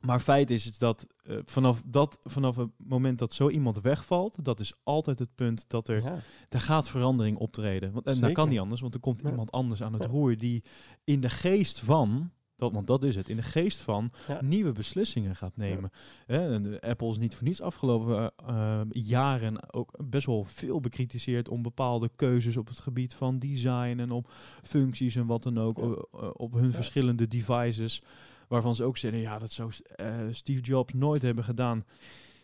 maar 0.01 0.19
feit 0.19 0.49
is, 0.49 0.65
is 0.65 0.77
dat 0.77 1.07
eh, 1.23 1.37
vanaf, 1.45 1.83
dat 1.87 2.17
vanaf 2.21 2.55
het 2.55 2.69
moment 2.77 3.19
dat 3.19 3.33
zo 3.33 3.49
iemand 3.49 3.81
wegvalt, 3.81 4.43
dat 4.45 4.59
is 4.59 4.73
altijd 4.83 5.19
het 5.19 5.35
punt 5.35 5.65
dat 5.67 5.87
er 5.87 6.03
Ja. 6.03 6.19
er 6.49 6.61
gaat 6.61 6.89
verandering 6.89 7.37
optreden. 7.37 7.91
Want, 7.91 8.05
en 8.05 8.19
dat 8.19 8.31
kan 8.31 8.49
niet 8.49 8.59
anders, 8.59 8.81
want 8.81 8.93
er 8.93 8.99
komt 8.99 9.21
Ja. 9.23 9.29
iemand 9.29 9.51
anders 9.51 9.83
aan 9.83 9.93
het 9.93 10.05
roer 10.05 10.37
die 10.37 10.63
in 11.03 11.21
de 11.21 11.29
geest 11.29 11.79
van, 11.79 12.31
dat, 12.59 12.71
want 12.71 12.87
dat 12.87 13.03
is 13.03 13.15
het, 13.15 13.29
in 13.29 13.35
de 13.35 13.41
geest 13.41 13.79
van 13.81 14.11
Ja. 14.27 14.41
nieuwe 14.41 14.71
beslissingen 14.71 15.35
gaat 15.35 15.57
nemen. 15.57 15.91
En 16.27 16.79
Apple 16.79 17.09
is 17.09 17.17
niet 17.17 17.35
voor 17.35 17.47
niets 17.47 17.61
afgelopen 17.61 18.31
eh, 18.47 18.81
jaren 18.91 19.73
ook 19.73 19.91
best 20.09 20.25
wel 20.25 20.43
veel 20.43 20.79
bekritiseerd 20.79 21.49
om 21.49 21.61
bepaalde 21.61 22.09
keuzes 22.15 22.57
op 22.57 22.67
het 22.67 22.79
gebied 22.79 23.13
van 23.13 23.39
design 23.39 23.95
en 23.99 24.11
op 24.11 24.31
functies 24.63 25.15
en 25.15 25.25
wat 25.25 25.43
dan 25.43 25.57
ook, 25.59 25.77
Ja. 25.77 26.27
op 26.27 26.53
hun 26.53 26.73
verschillende 26.73 27.27
devices. 27.27 28.01
Waarvan 28.47 28.75
ze 28.75 28.83
ook 28.83 28.97
zeggen, 28.97 29.21
ja, 29.21 29.39
dat 29.39 29.51
zou 29.51 29.71
eh, 29.95 30.15
Steve 30.31 30.61
Jobs 30.61 30.93
nooit 30.93 31.21
hebben 31.21 31.43
gedaan. 31.43 31.85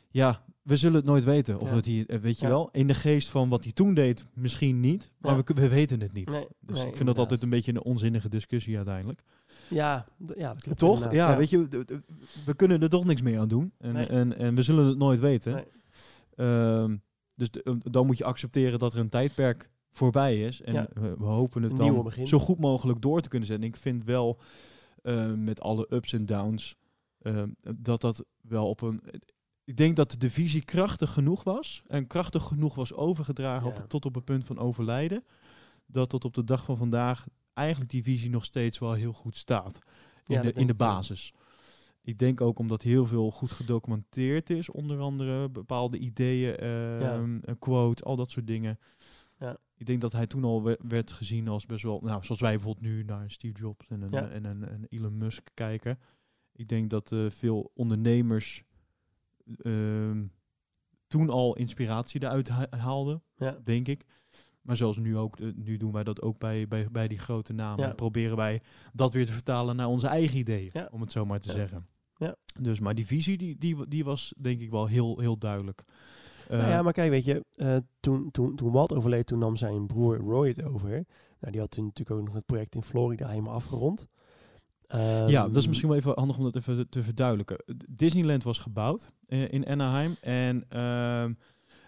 Ja, 0.09 0.43
we 0.61 0.75
zullen 0.77 0.95
het 0.95 1.05
nooit 1.05 1.23
weten. 1.23 1.59
Of 1.59 1.71
het 1.71 1.85
hier, 1.85 2.09
eh, 2.09 2.19
weet 2.19 2.39
je 2.39 2.47
wel, 2.47 2.69
in 2.71 2.87
de 2.87 2.93
geest 2.93 3.29
van 3.29 3.49
wat 3.49 3.63
hij 3.63 3.73
toen 3.73 3.93
deed, 3.93 4.25
misschien 4.33 4.79
niet. 4.79 5.11
Maar 5.17 5.35
we, 5.43 5.53
we 5.53 5.67
weten 5.69 6.01
het 6.01 6.13
niet. 6.13 6.29
Nee, 6.29 6.47
Dus 6.61 6.77
nee, 6.77 6.87
ik 6.87 6.95
vind 6.95 7.07
dat 7.07 7.19
altijd 7.19 7.41
een 7.41 7.49
beetje 7.49 7.71
een 7.71 7.83
onzinnige 7.83 8.29
discussie 8.29 8.75
uiteindelijk. 8.75 9.21
Ja, 9.69 10.05
ja, 10.37 10.53
dat 10.53 10.61
klopt 10.61 10.77
Toch? 10.77 11.11
Ja, 11.11 11.37
weet 11.37 11.49
je, 11.49 11.67
we 12.45 12.55
kunnen 12.55 12.81
er 12.81 12.89
toch 12.89 13.05
niks 13.05 13.21
meer 13.21 13.39
aan 13.39 13.47
doen. 13.47 13.73
En, 13.77 13.93
Nee. 13.93 14.05
en, 14.07 14.37
en 14.37 14.55
we 14.55 14.61
zullen 14.61 14.85
het 14.85 14.97
nooit 14.97 15.19
weten. 15.19 15.53
Nee. 15.53 15.65
Ehm, 16.35 16.97
dus 17.35 17.49
d- 17.49 17.61
eh, 17.61 17.73
dan 17.79 18.05
moet 18.05 18.17
je 18.17 18.23
accepteren 18.23 18.79
dat 18.79 18.93
er 18.93 18.99
een 18.99 19.09
tijdperk 19.09 19.69
voorbij 19.91 20.41
is. 20.41 20.61
En 20.61 20.73
Ja. 20.73 20.87
we, 20.93 21.15
we 21.17 21.25
hopen 21.25 21.63
het 21.63 21.75
dan 21.75 22.03
begin. 22.03 22.27
zo 22.27 22.39
goed 22.39 22.59
mogelijk 22.59 23.01
door 23.01 23.21
te 23.21 23.29
kunnen 23.29 23.47
zetten. 23.47 23.67
Ik 23.67 23.75
vind 23.75 24.03
wel 24.03 24.39
eh, 25.01 25.33
met 25.33 25.61
alle 25.61 25.87
ups 25.89 26.13
en 26.13 26.25
downs 26.25 26.75
dat 27.77 28.01
dat 28.01 28.25
wel 28.41 28.69
op 28.69 28.81
een... 28.81 29.01
Ik 29.63 29.77
denk 29.77 29.95
dat 29.95 30.15
de 30.17 30.29
visie 30.29 30.61
krachtig 30.65 31.11
genoeg 31.13 31.43
was. 31.43 31.83
En 31.87 32.07
krachtig 32.07 32.43
genoeg 32.43 32.75
was 32.75 32.93
overgedragen 32.93 33.69
Ja. 33.69 33.75
op, 33.81 33.89
tot 33.89 34.05
op 34.05 34.15
het 34.15 34.25
punt 34.25 34.45
van 34.45 34.57
overlijden. 34.59 35.23
Dat 35.85 36.09
tot 36.09 36.25
op 36.25 36.33
de 36.33 36.43
dag 36.43 36.63
van 36.63 36.77
vandaag 36.77 37.25
eigenlijk 37.55 37.91
die 37.91 38.03
visie 38.03 38.29
nog 38.29 38.45
steeds 38.45 38.79
wel 38.79 38.93
heel 38.93 39.13
goed 39.13 39.35
staat. 39.35 39.79
In, 40.27 40.35
Ja, 40.35 40.41
de, 40.41 40.51
in 40.51 40.65
de 40.67 40.71
ik 40.71 40.77
basis. 40.77 41.33
Ik 42.01 42.17
denk 42.17 42.41
ook 42.41 42.59
omdat 42.59 42.81
heel 42.81 43.05
veel 43.05 43.31
goed 43.31 43.51
gedocumenteerd 43.51 44.49
is. 44.49 44.69
Onder 44.69 44.99
andere 44.99 45.49
bepaalde 45.49 45.97
ideeën, 45.97 46.55
ehm, 46.57 47.37
een 47.41 47.59
quote, 47.59 48.03
al 48.03 48.15
dat 48.15 48.31
soort 48.31 48.47
dingen. 48.47 48.79
Ja. 49.39 49.57
Ik 49.77 49.85
denk 49.85 50.01
dat 50.01 50.11
hij 50.11 50.27
toen 50.27 50.43
al 50.43 50.63
we- 50.63 50.79
werd 50.87 51.11
gezien 51.11 51.47
als 51.47 51.65
best 51.65 51.83
wel... 51.83 51.99
Nou, 52.03 52.23
zoals 52.23 52.41
wij 52.41 52.53
bijvoorbeeld 52.55 52.85
nu 52.85 53.03
naar 53.03 53.31
Steve 53.31 53.59
Jobs 53.59 53.87
en 53.89 54.01
een, 54.01 54.11
Ja. 54.11 54.27
en 54.29 54.43
een, 54.45 54.73
een 54.73 54.85
Elon 54.89 55.17
Musk 55.17 55.49
kijken. 55.53 55.99
Ik 56.55 56.67
denk 56.67 56.89
dat 56.89 57.11
eh, 57.11 57.29
veel 57.29 57.71
ondernemers 57.73 58.63
ehm, 59.61 60.25
toen 61.07 61.29
al 61.29 61.55
inspiratie 61.55 62.23
eruit 62.23 62.47
ha- 62.47 62.67
haalden, 62.69 63.23
Ja. 63.35 63.59
denk 63.63 63.87
ik. 63.87 64.05
Maar 64.65 64.75
zoals 64.75 64.97
nu 64.97 65.17
ook, 65.17 65.39
eh, 65.39 65.47
nu 65.55 65.77
doen 65.77 65.91
wij 65.91 66.03
dat 66.03 66.21
ook 66.21 66.37
bij, 66.39 66.67
bij, 66.67 66.87
bij 66.91 67.07
die 67.07 67.19
grote 67.19 67.53
namen. 67.53 67.87
Ja. 67.87 67.93
Proberen 67.93 68.35
wij 68.37 68.61
dat 68.93 69.13
weer 69.13 69.25
te 69.25 69.31
vertalen 69.31 69.75
naar 69.75 69.87
onze 69.87 70.07
eigen 70.07 70.37
ideeën, 70.37 70.69
Ja. 70.73 70.87
om 70.91 71.01
het 71.01 71.11
zo 71.11 71.25
maar 71.25 71.39
te 71.39 71.47
Ja. 71.47 71.53
zeggen. 71.53 71.87
Ja. 72.17 72.35
Dus, 72.61 72.79
maar 72.79 72.95
die 72.95 73.05
visie, 73.05 73.37
die, 73.37 73.57
die, 73.57 73.87
die 73.87 74.03
was 74.03 74.33
denk 74.37 74.59
ik 74.61 74.69
wel 74.69 74.85
heel, 74.87 75.19
heel 75.19 75.37
duidelijk. 75.37 75.83
Nou 76.49 76.61
Eh, 76.61 76.69
ja, 76.69 76.81
maar 76.81 76.93
kijk, 76.93 77.09
weet 77.09 77.25
je, 77.25 77.45
eh, 77.55 77.77
toen, 77.99 78.31
toen, 78.31 78.55
toen 78.55 78.71
Walt 78.71 78.93
overleed, 78.93 79.25
toen 79.25 79.39
nam 79.39 79.55
zijn 79.55 79.87
broer 79.87 80.17
Roy 80.17 80.47
het 80.47 80.63
over. 80.63 80.89
Nou, 81.39 81.51
die 81.51 81.59
had 81.59 81.71
toen 81.71 81.85
natuurlijk 81.85 82.19
ook 82.19 82.25
nog 82.25 82.35
het 82.35 82.45
project 82.45 82.75
in 82.75 82.83
Florida 82.83 83.27
helemaal 83.27 83.53
afgerond. 83.53 84.07
ja, 84.87 84.97
Ehm, 85.25 85.31
dat 85.31 85.55
is 85.55 85.67
misschien 85.67 85.89
wel 85.89 85.97
even 85.97 86.11
handig 86.15 86.37
om 86.37 86.43
dat 86.43 86.55
even 86.55 86.89
te- 86.89 87.03
verduidelijken. 87.03 87.63
Disneyland 87.89 88.43
was 88.43 88.57
gebouwd 88.57 89.11
in 89.27 89.67
Anaheim 89.67 90.15
en 90.21 90.65
ehm, 90.69 91.33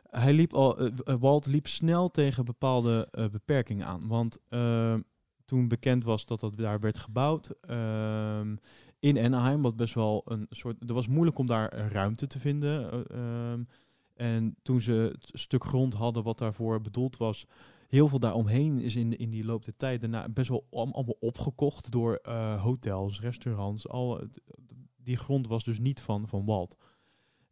hij 0.10 0.34
liep 0.34 0.54
al, 0.54 0.78
eh, 0.78 0.88
eh, 1.06 1.16
Walt 1.20 1.46
liep 1.46 1.68
snel 1.68 2.10
tegen 2.12 2.46
bepaalde 2.46 3.08
eh, 3.12 3.26
beperkingen 3.30 3.86
aan. 3.86 4.08
Want 4.08 4.40
ehm, 4.50 5.02
toen 5.46 5.68
bekend 5.68 6.04
was 6.04 6.26
dat 6.26 6.40
dat 6.40 6.58
daar 6.58 6.80
werd 6.80 6.98
gebouwd 6.98 7.54
ehm, 7.62 8.56
in 9.00 9.18
Anaheim, 9.20 9.62
wat 9.62 9.76
best 9.76 9.94
wel 9.94 10.22
een 10.26 10.46
soort, 10.50 10.90
er 10.90 10.94
was 10.94 11.08
moeilijk 11.08 11.38
om 11.38 11.48
daar 11.48 11.74
ruimte 11.92 12.28
te 12.28 12.40
vinden. 12.40 12.92
eh, 12.92 13.52
ehm, 13.52 13.64
en 14.14 14.56
toen 14.64 14.82
ze 14.82 14.92
het 14.92 15.40
stuk 15.40 15.64
grond 15.64 15.94
hadden 15.94 16.24
wat 16.24 16.38
daarvoor 16.38 16.82
bedoeld 16.82 17.18
was, 17.18 17.46
heel 17.88 18.08
veel 18.08 18.20
daaromheen 18.20 18.80
is 18.80 18.96
in, 18.96 19.18
in 19.18 19.30
die 19.30 19.46
loop 19.46 19.66
der 19.66 19.76
tijd 19.76 20.34
best 20.34 20.50
wel 20.50 20.68
al- 20.70 20.92
allemaal 20.92 21.18
opgekocht 21.20 21.92
door 21.92 22.20
hotels, 22.60 23.20
restaurants. 23.20 23.88
Al, 23.88 24.22
die 25.04 25.18
grond 25.18 25.48
was 25.48 25.64
dus 25.64 25.80
niet 25.80 26.02
van, 26.02 26.28
van 26.28 26.46
Walt. 26.46 26.78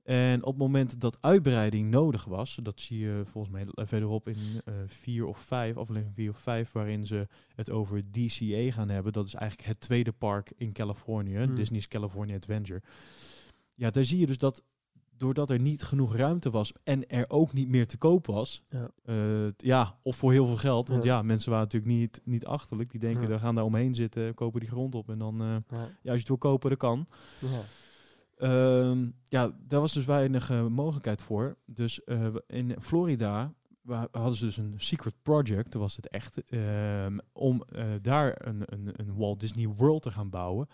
En 0.06 0.40
op 0.44 0.48
het 0.54 0.58
moment 0.62 1.00
dat 1.00 1.18
uitbreiding 1.22 1.90
nodig 1.90 2.26
was, 2.26 2.60
dat 2.64 2.82
zie 2.82 3.00
je 3.00 3.22
volgens 3.26 3.54
mij 3.54 3.66
verderop 3.86 4.28
in 4.28 4.36
eh 4.66 4.74
vier 4.88 5.26
of 5.26 5.38
vijf, 5.40 5.78
aflevering 5.78 6.16
vier 6.16 6.30
of 6.30 6.38
vijf, 6.38 6.72
waarin 6.72 7.06
ze 7.06 7.28
het 7.56 7.70
over 7.70 8.04
DCA 8.12 8.72
gaan 8.72 8.90
hebben. 8.90 9.14
Dat 9.14 9.26
is 9.28 9.34
eigenlijk 9.34 9.70
het 9.70 9.80
tweede 9.80 10.12
park 10.12 10.52
in 10.58 10.72
Californië, 10.74 11.38
Hmm. 11.38 11.56
Disney's 11.56 11.88
California 11.88 12.36
Adventure. 12.36 12.82
Ja, 13.74 13.90
daar 13.90 14.06
zie 14.06 14.20
je 14.20 14.26
dus 14.26 14.38
dat 14.38 14.64
doordat 15.18 15.50
er 15.50 15.60
niet 15.60 15.84
genoeg 15.84 16.16
ruimte 16.16 16.50
was 16.50 16.74
en 16.84 17.08
er 17.10 17.26
ook 17.30 17.54
niet 17.54 17.68
meer 17.70 17.88
te 17.88 17.98
koop 17.98 18.26
was, 18.26 18.62
Ja. 18.70 18.90
eh, 19.04 19.48
ja, 19.58 19.98
of 20.04 20.16
voor 20.16 20.32
heel 20.32 20.46
veel 20.46 20.58
geld, 20.58 20.88
want 20.88 21.04
Ja. 21.04 21.16
ja, 21.16 21.22
mensen 21.22 21.50
waren 21.50 21.66
natuurlijk 21.66 21.92
niet, 21.94 22.22
niet 22.24 22.46
achterlijk. 22.46 22.92
Die 22.92 23.00
denken, 23.00 23.22
Ja. 23.22 23.28
we 23.28 23.40
gaan 23.40 23.56
daar 23.56 23.64
omheen 23.64 23.96
zitten, 23.96 24.34
kopen 24.34 24.60
die 24.60 24.70
grond 24.70 24.96
op 24.96 25.10
en 25.10 25.18
dan, 25.18 25.42
eh, 25.42 25.48
Ja. 25.70 25.78
als 25.82 25.90
je 26.02 26.10
het 26.12 26.28
wil 26.28 26.38
kopen, 26.38 26.70
dat 26.70 26.80
kan. 26.80 27.08
Ja. 28.38 28.48
Ehm, 28.48 29.10
ja, 29.24 29.56
daar 29.68 29.80
was 29.80 29.94
dus 29.94 30.06
weinig 30.06 30.50
eh, 30.50 30.68
mogelijkheid 30.68 31.22
voor. 31.22 31.58
Dus 31.66 32.04
eh, 32.04 32.28
in 32.48 32.76
Florida 32.80 33.54
hadden 34.12 34.36
ze 34.36 34.46
dus 34.46 34.58
een 34.58 34.74
secret 34.78 35.14
project, 35.22 35.72
dat 35.72 35.82
was 35.82 35.96
het 35.96 36.08
echt, 36.08 36.44
ehm, 36.50 37.18
om 37.34 37.64
eh, 37.64 37.86
daar 38.02 38.48
een, 38.48 38.64
een, 38.66 38.92
een 38.94 39.16
Walt 39.16 39.40
Disney 39.40 39.68
World 39.68 40.02
te 40.02 40.12
gaan 40.12 40.30
bouwen. 40.30 40.68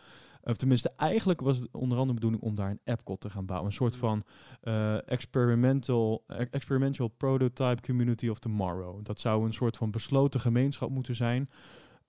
Of 0.44 0.58
tenminste, 0.58 0.92
eigenlijk 0.98 1.42
was 1.42 1.58
het 1.58 1.68
onder 1.72 1.98
andere 1.98 2.08
de 2.08 2.14
bedoeling 2.14 2.44
om 2.44 2.56
daar 2.56 2.70
een 2.70 2.80
Epcot 2.84 3.22
te 3.22 3.30
gaan 3.30 3.46
bouwen. 3.46 3.70
Een 3.70 3.76
soort 3.76 3.96
van 3.96 4.24
eh, 4.62 5.10
experimental, 5.10 6.24
eh, 6.28 6.46
experimental 6.52 7.08
prototype 7.08 7.82
community 7.82 8.28
of 8.28 8.40
tomorrow. 8.40 9.06
Dat 9.06 9.20
zou 9.20 9.46
een 9.46 9.54
soort 9.54 9.78
van 9.78 9.92
besloten 9.92 10.40
gemeenschap 10.40 10.90
moeten 10.90 11.16
zijn. 11.16 11.50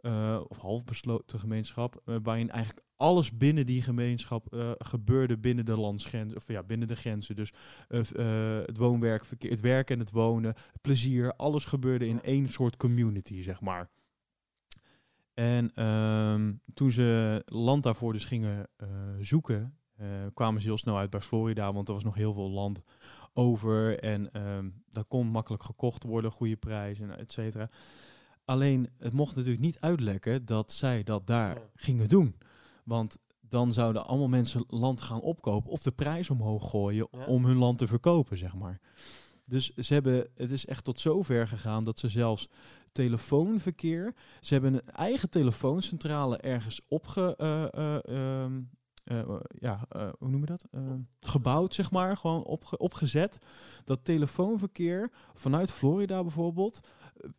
Eh, 0.03 0.40
of 0.48 0.59
half 0.59 0.84
besloten 0.84 1.38
gemeenschap, 1.38 2.03
eh, 2.05 2.16
waarin 2.22 2.50
eigenlijk 2.50 2.86
alles 2.96 3.36
binnen 3.36 3.66
die 3.66 3.82
gemeenschap 3.82 4.53
eh, 4.53 4.70
gebeurde 4.78 5.38
binnen 5.38 5.64
de 5.64 5.76
landsgrenzen, 5.76 6.36
of 6.36 6.48
ja, 6.48 6.62
binnen 6.62 6.88
de 6.88 6.96
grenzen. 6.96 7.36
Dus 7.36 7.53
het 7.88 8.76
woonwerk, 8.76 9.24
het 9.38 9.61
werken 9.61 9.94
en 9.94 10.00
het 10.00 10.11
wonen, 10.11 10.55
plezier, 10.80 11.32
alles 11.36 11.64
gebeurde 11.64 12.07
in 12.07 12.22
één 12.22 12.48
soort 12.48 12.76
community, 12.76 13.42
zeg 13.42 13.61
maar. 13.61 13.90
En 15.34 15.70
ehm, 15.74 16.53
toen 16.74 16.92
ze 16.92 17.42
land 17.46 17.82
daarvoor 17.82 18.12
dus 18.12 18.24
gingen 18.24 18.68
zoeken, 19.20 19.78
kwamen 20.34 20.61
ze 20.61 20.66
heel 20.66 20.78
snel 20.78 20.96
uit 20.96 21.11
bij 21.11 21.20
Florida, 21.20 21.72
want 21.72 21.88
er 21.88 21.94
was 21.94 22.05
nog 22.05 22.14
heel 22.14 22.32
veel 22.32 22.50
land 22.50 22.82
over 23.32 23.98
en 23.98 24.32
ehm 24.32 24.68
dat 24.90 25.09
kon 25.09 25.26
makkelijk 25.26 25.62
gekocht 25.62 26.03
worden, 26.03 26.30
goede 26.30 26.57
prijzen, 26.57 27.18
et 27.18 27.32
cetera. 27.32 27.70
Alleen, 28.53 28.88
het 28.98 29.12
mocht 29.12 29.34
natuurlijk 29.36 29.62
niet 29.62 29.80
uitlekken 29.80 30.44
dat 30.44 30.72
zij 30.72 31.03
dat 31.03 31.26
daar 31.26 31.55
Ja. 31.55 31.62
gingen 31.74 32.09
doen. 32.09 32.36
Want 32.84 33.18
dan 33.40 33.72
zouden 33.72 34.07
allemaal 34.07 34.28
mensen 34.28 34.64
land 34.68 35.00
gaan 35.00 35.20
opkopen 35.20 35.70
of 35.70 35.82
de 35.82 35.90
prijs 35.92 36.30
omhoog 36.30 36.70
gooien 36.70 37.09
Ja. 37.11 37.24
om 37.26 37.44
hun 37.44 37.57
land 37.57 37.78
te 37.78 37.86
verkopen, 37.86 38.38
zeg 38.38 38.55
maar. 38.55 38.80
Dus 39.44 39.74
ze 39.74 39.92
hebben, 39.94 40.28
het 40.34 40.50
is 40.50 40.66
echt 40.66 40.84
tot 40.84 41.00
zover 41.00 41.46
gegaan 41.46 41.84
dat 41.84 41.98
ze 41.98 42.09
zelfs 42.09 42.48
telefoonverkeer, 42.92 44.14
ze 44.40 44.53
hebben 44.53 44.74
een 44.74 44.90
eigen 44.92 45.30
telefooncentrale 45.30 46.36
ergens 46.36 46.80
opge, 46.88 47.36
ehm, 47.36 48.61
eh, 49.05 49.36
ja, 49.59 49.86
hoe 50.18 50.28
noem 50.28 50.40
je 50.40 50.46
dat? 50.46 50.64
Eh, 50.70 50.80
gebouwd, 51.20 51.74
zeg 51.74 51.90
maar, 51.90 52.16
gewoon 52.16 52.44
opge, 52.44 52.78
opgezet. 52.78 53.38
Dat 53.84 54.05
telefoonverkeer 54.05 55.11
vanuit 55.34 55.70
Florida 55.72 56.22
bijvoorbeeld, 56.22 56.80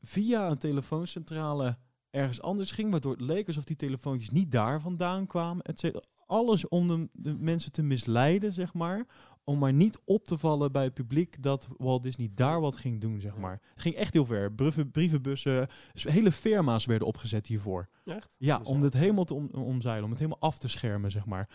via 0.02 0.50
een 0.50 0.58
telefooncentrale 0.58 1.78
ergens 2.10 2.42
anders 2.42 2.72
ging, 2.72 2.92
waardoor 2.92 3.12
het 3.12 3.22
leek 3.22 3.48
alsof 3.48 3.64
die 3.64 3.76
telefoontjes 3.76 4.30
niet 4.30 4.52
daar 4.52 4.82
vandaan 4.82 5.28
kwamen. 5.28 5.64
et 5.64 5.80
cetera. 5.80 6.04
Alles 6.26 6.68
om 6.68 6.88
de, 6.88 7.10
de 7.14 7.34
mensen 7.34 7.72
te 7.72 7.84
misleiden, 7.84 8.54
zeg 8.54 8.74
maar. 8.74 9.06
Om 9.44 9.60
maar 9.60 9.74
niet 9.74 10.00
op 10.06 10.26
te 10.26 10.38
vallen 10.38 10.72
bij 10.72 10.84
het 10.84 10.94
publiek 10.94 11.44
dat 11.44 11.68
Walt 11.78 12.04
Disney 12.04 12.32
daar 12.36 12.62
wat 12.62 12.76
ging 12.76 13.02
doen, 13.02 13.20
zeg 13.20 13.38
maar. 13.38 13.62
Het 13.74 13.82
ging 13.82 13.96
echt 13.96 14.14
heel 14.14 14.26
ver. 14.26 14.54
Brieven, 14.54 14.92
brievenbussen, 14.92 15.68
hele 15.94 16.32
firma's 16.32 16.86
werden 16.86 17.08
opgezet 17.08 17.48
hiervoor. 17.48 17.90
Echt? 18.06 18.36
Ja, 18.40 18.62
om 18.64 18.82
het 18.82 18.94
helemaal 18.94 19.24
te 19.24 19.34
om, 19.34 19.50
omzeilen, 19.52 20.04
om 20.04 20.10
het 20.10 20.20
helemaal 20.20 20.42
af 20.42 20.58
te 20.58 20.68
schermen, 20.68 21.12
zeg 21.12 21.26
maar. 21.26 21.50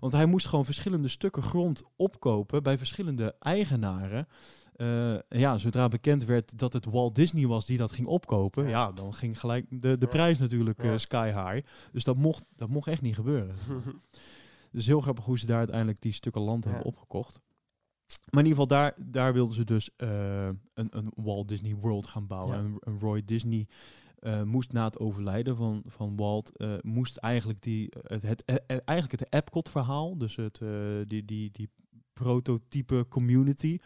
Want 0.00 0.12
hij 0.12 0.26
moest 0.26 0.46
gewoon 0.46 0.64
verschillende 0.64 1.08
stukken 1.08 1.42
grond 1.42 1.82
opkopen 1.96 2.62
bij 2.62 2.78
verschillende 2.78 3.34
eigenaren. 3.38 4.28
Eh, 4.78 5.18
ja, 5.28 5.58
zodra 5.58 5.88
bekend 5.88 6.24
werd 6.24 6.58
dat 6.58 6.72
het 6.72 6.84
Walt 6.84 7.14
Disney 7.14 7.46
was 7.46 7.66
die 7.66 7.78
dat 7.78 7.92
ging 7.92 8.06
opkopen, 8.06 8.64
Ja. 8.64 8.70
ja, 8.70 8.92
dan 8.92 9.14
ging 9.14 9.40
gelijk 9.40 9.66
de, 9.70 9.98
de 9.98 10.06
prijs 10.06 10.38
natuurlijk 10.38 10.82
eh, 10.82 10.96
sky 10.96 11.26
high. 11.26 11.66
Dus 11.92 12.04
dat 12.04 12.16
mocht, 12.16 12.44
dat 12.56 12.68
mocht 12.68 12.88
echt 12.88 13.02
niet 13.02 13.14
gebeuren. 13.14 13.56
Dus 14.72 14.86
heel 14.86 15.00
grappig 15.00 15.24
hoe 15.24 15.38
ze 15.38 15.46
daar 15.46 15.58
uiteindelijk 15.58 16.00
die 16.00 16.12
stukken 16.12 16.42
land 16.42 16.64
Ja. 16.64 16.70
hebben 16.70 16.86
opgekocht. 16.86 17.40
Maar 18.30 18.44
in 18.44 18.48
ieder 18.48 18.62
geval, 18.62 18.66
daar, 18.66 18.94
daar 18.96 19.32
wilden 19.32 19.54
ze 19.54 19.64
dus 19.64 19.90
eh, 19.96 20.46
een, 20.74 20.88
een 20.90 21.12
Walt 21.16 21.48
Disney 21.48 21.74
World 21.74 22.06
gaan 22.06 22.26
bouwen. 22.26 22.56
Ja. 22.56 22.62
En, 22.62 22.76
en 22.80 22.98
Roy 22.98 23.22
Disney 23.24 23.66
moest 24.44 24.72
na 24.72 24.84
het 24.84 24.98
overlijden 24.98 25.56
van, 25.56 25.82
van 25.86 26.16
Walt, 26.16 26.52
moest 26.80 27.16
eigenlijk, 27.16 27.60
die, 27.62 27.92
het, 28.02 28.22
het, 28.22 28.42
eigenlijk 28.84 29.20
het 29.20 29.32
Epcot-verhaal, 29.32 30.18
dus 30.18 30.36
het, 30.36 30.60
die, 31.04 31.24
die, 31.24 31.50
die 31.52 31.68
prototype 32.12 33.06
community, 33.08 33.78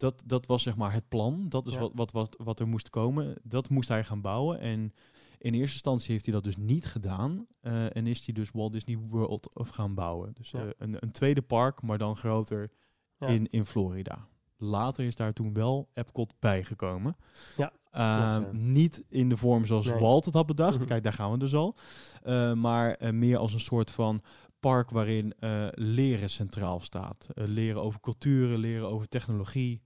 dat, 0.00 0.22
dat 0.26 0.46
was 0.46 0.62
zeg 0.62 0.76
maar 0.76 0.92
het 0.92 1.08
plan. 1.08 1.46
Dat 1.48 1.66
is 1.66 1.72
Ja. 1.72 1.80
wat, 1.80 1.92
wat, 1.94 2.12
wat, 2.12 2.36
wat 2.38 2.60
er 2.60 2.68
moest 2.68 2.90
komen. 2.90 3.34
Dat 3.42 3.68
moest 3.70 3.88
hij 3.88 4.04
gaan 4.04 4.20
bouwen. 4.20 4.60
En 4.60 4.92
in 5.38 5.54
eerste 5.54 5.72
instantie 5.74 6.12
heeft 6.12 6.24
hij 6.24 6.34
dat 6.34 6.44
dus 6.44 6.56
niet 6.56 6.86
gedaan. 6.86 7.46
eh, 7.60 7.96
en 7.96 8.06
is 8.06 8.24
hij 8.24 8.34
dus 8.34 8.50
Walt 8.52 8.72
Disney 8.72 8.96
World 9.08 9.54
of 9.56 9.68
gaan 9.68 9.94
bouwen. 9.94 10.32
Dus 10.34 10.50
Ja. 10.50 10.60
eh, 10.60 10.68
een, 10.78 10.96
een 11.00 11.12
tweede 11.12 11.42
park, 11.42 11.82
maar 11.82 11.98
dan 11.98 12.16
groter 12.16 12.70
Ja. 13.18 13.26
in, 13.26 13.50
in 13.50 13.64
Florida. 13.64 14.26
Later 14.56 15.04
is 15.04 15.16
daar 15.16 15.32
toen 15.32 15.52
wel 15.52 15.88
Epcot 15.94 16.32
bijgekomen. 16.38 17.16
Ja, 17.56 17.72
Eh, 17.90 18.36
klopt. 18.36 18.52
Niet 18.52 19.04
in 19.08 19.28
de 19.28 19.36
vorm 19.36 19.66
zoals 19.66 19.86
Nee. 19.86 19.98
Walt 20.00 20.24
het 20.24 20.34
had 20.34 20.46
bedacht. 20.46 20.78
Mhm. 20.78 20.86
Kijk, 20.86 21.02
daar 21.02 21.12
gaan 21.12 21.30
we 21.30 21.38
dus 21.38 21.54
al. 21.54 21.76
Maar 22.54 23.14
meer 23.14 23.36
als 23.38 23.52
een 23.52 23.60
soort 23.60 23.90
van 23.90 24.22
park 24.60 24.90
waarin 24.90 25.32
leren 25.74 26.30
centraal 26.30 26.80
staat. 26.80 27.26
Leren 27.34 27.82
over 27.82 28.00
culturen, 28.00 28.58
leren 28.58 28.88
over 28.88 29.08
technologie. 29.08 29.82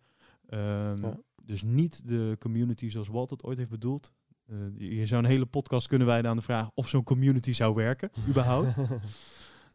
Ehm, 0.59 1.03
Ja. 1.03 1.19
Dus 1.45 1.63
niet 1.63 2.09
de 2.09 2.37
community 2.39 2.89
zoals 2.89 3.09
Walt 3.09 3.31
het 3.31 3.43
ooit 3.45 3.59
heeft 3.59 3.71
bedoeld. 3.71 4.13
Eh, 4.47 4.57
je 4.99 5.07
zou 5.07 5.23
een 5.25 5.29
hele 5.31 5.47
podcast 5.47 5.87
kunnen 5.87 6.07
wijden 6.07 6.31
aan 6.31 6.37
de 6.37 6.43
vraag 6.43 6.71
of 6.75 6.89
zo'n 6.89 7.03
community 7.03 7.53
zou 7.53 7.75
werken, 7.75 8.11
überhaupt. 8.29 8.75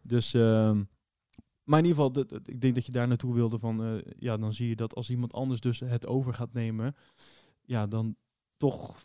Dus, 0.01 0.33
ehm, 0.33 0.83
maar 1.63 1.79
in 1.79 1.85
ieder 1.85 1.89
geval, 2.03 2.11
dat- 2.11 2.29
dat- 2.29 2.47
ik 2.47 2.61
denk 2.61 2.75
dat 2.75 2.85
je 2.85 2.91
daar 2.91 3.07
naartoe 3.07 3.33
wilde 3.33 3.57
van, 3.57 3.83
eh, 3.83 4.11
ja, 4.17 4.37
dan 4.37 4.53
zie 4.53 4.69
je 4.69 4.75
dat 4.75 4.95
als 4.95 5.09
iemand 5.09 5.33
anders 5.33 5.59
dus 5.59 5.79
het 5.79 6.07
over 6.07 6.33
gaat 6.33 6.53
nemen, 6.53 6.95
ja, 7.61 7.87
dan 7.87 8.15
toch 8.57 8.97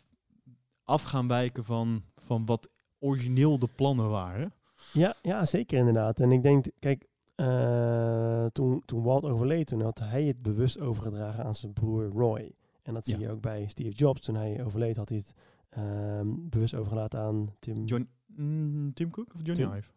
af 0.83 1.01
gaan 1.03 1.27
wijken 1.27 1.63
van, 1.65 2.03
van 2.15 2.45
wat 2.45 2.69
origineel 2.99 3.59
de 3.59 3.67
plannen 3.75 4.09
waren. 4.09 4.53
Ja, 4.93 5.15
ja, 5.21 5.45
zeker 5.45 5.77
inderdaad. 5.79 6.19
En 6.19 6.31
ik 6.31 6.41
denk, 6.41 6.65
kijk, 6.79 7.07
eh, 7.35 8.45
toen, 8.45 8.81
toen 8.85 9.03
Walt 9.03 9.23
overleed, 9.23 9.67
toen 9.67 9.81
had 9.81 9.99
hij 9.99 10.23
het 10.23 10.41
bewust 10.41 10.79
overgedragen 10.79 11.43
aan 11.45 11.55
zijn 11.55 11.73
broer 11.73 12.05
Roy. 12.05 12.51
En 12.83 12.93
dat 12.93 13.05
zie 13.05 13.17
Ja. 13.19 13.21
je 13.27 13.31
ook 13.31 13.41
bij 13.41 13.67
Steve 13.67 13.89
Jobs. 13.95 14.21
Toen 14.21 14.35
hij 14.35 14.63
overleed, 14.63 14.95
had 14.95 15.09
hij 15.09 15.17
het 15.17 15.33
ehm, 15.69 16.27
bewust 16.49 16.73
overgelaten 16.75 17.19
aan 17.19 17.53
Tim, 17.59 17.85
John, 17.85 18.09
mm, 18.25 18.93
Tim 18.93 19.09
Cook 19.11 19.33
of 19.33 19.39
Johnny 19.43 19.63
Tim- 19.65 19.73
Ive? 19.73 19.91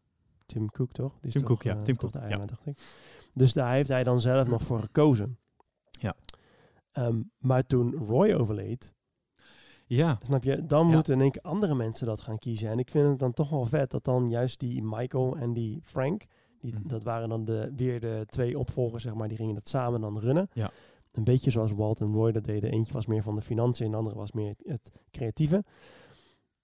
Tim 0.47 0.71
Cook, 0.71 0.93
toch? 0.93 1.13
Die 1.21 1.27
is 1.27 1.33
Tim 1.33 1.41
toch, 1.41 1.51
Cook, 1.51 1.63
ja, 1.63 1.77
eh, 1.77 1.83
Tim 1.83 1.97
Cook, 1.97 2.13
de 2.13 2.21
ja. 2.29 2.47
dacht 2.47 2.67
ik. 2.67 2.79
Dus 3.35 3.53
daar 3.53 3.73
heeft 3.75 3.89
hij 3.89 4.05
dan 4.05 4.21
zelf 4.21 4.49
nog 4.49 4.63
voor 4.63 4.81
gekozen. 4.81 5.39
Ja. 5.91 6.15
Ehm, 6.93 7.21
maar 7.39 7.67
toen 7.67 7.95
Roy 7.95 8.33
overleed, 8.33 8.95
Ja, 9.87 10.19
Snap 10.23 10.43
je? 10.45 10.67
Dan 10.67 10.87
Ja. 10.89 10.95
moeten 10.95 11.15
in 11.15 11.21
één 11.21 11.31
keer 11.31 11.43
andere 11.43 11.75
mensen 11.75 12.07
dat 12.07 12.21
gaan 12.21 12.39
kiezen. 12.39 12.69
En 12.71 12.79
ik 12.79 12.91
vind 12.91 13.09
het 13.09 13.19
dan 13.19 13.33
toch 13.33 13.51
wel 13.51 13.65
vet 13.67 13.91
dat 13.91 14.05
dan 14.05 14.29
juist 14.29 14.61
die 14.61 14.83
Michael 14.83 15.37
en 15.37 15.53
die 15.53 15.81
Frank, 15.85 16.25
die, 16.61 16.75
Mhm. 16.75 16.89
dat 16.89 17.03
waren 17.03 17.29
dan 17.29 17.45
de, 17.45 17.73
weer 17.77 18.01
de 18.01 18.25
twee 18.29 18.59
opvolgers, 18.59 19.03
zeg 19.03 19.15
maar, 19.15 19.29
die 19.29 19.37
gingen 19.37 19.55
dat 19.55 19.69
samen 19.69 20.01
dan 20.01 20.19
runnen. 20.19 20.49
Ja. 20.53 20.71
Een 21.13 21.25
beetje 21.25 21.51
zoals 21.51 21.73
Walt 21.73 22.01
en 22.01 22.13
Roy 22.13 22.33
dat 22.33 22.45
deden. 22.45 22.71
Eentje 22.73 22.93
was 22.93 23.07
meer 23.07 23.23
van 23.23 23.35
de 23.35 23.43
financiën 23.43 23.85
en 23.85 23.91
de 23.91 23.97
andere 23.97 24.17
was 24.17 24.33
meer 24.33 24.55
het 24.65 24.91
creatieve. 25.11 25.65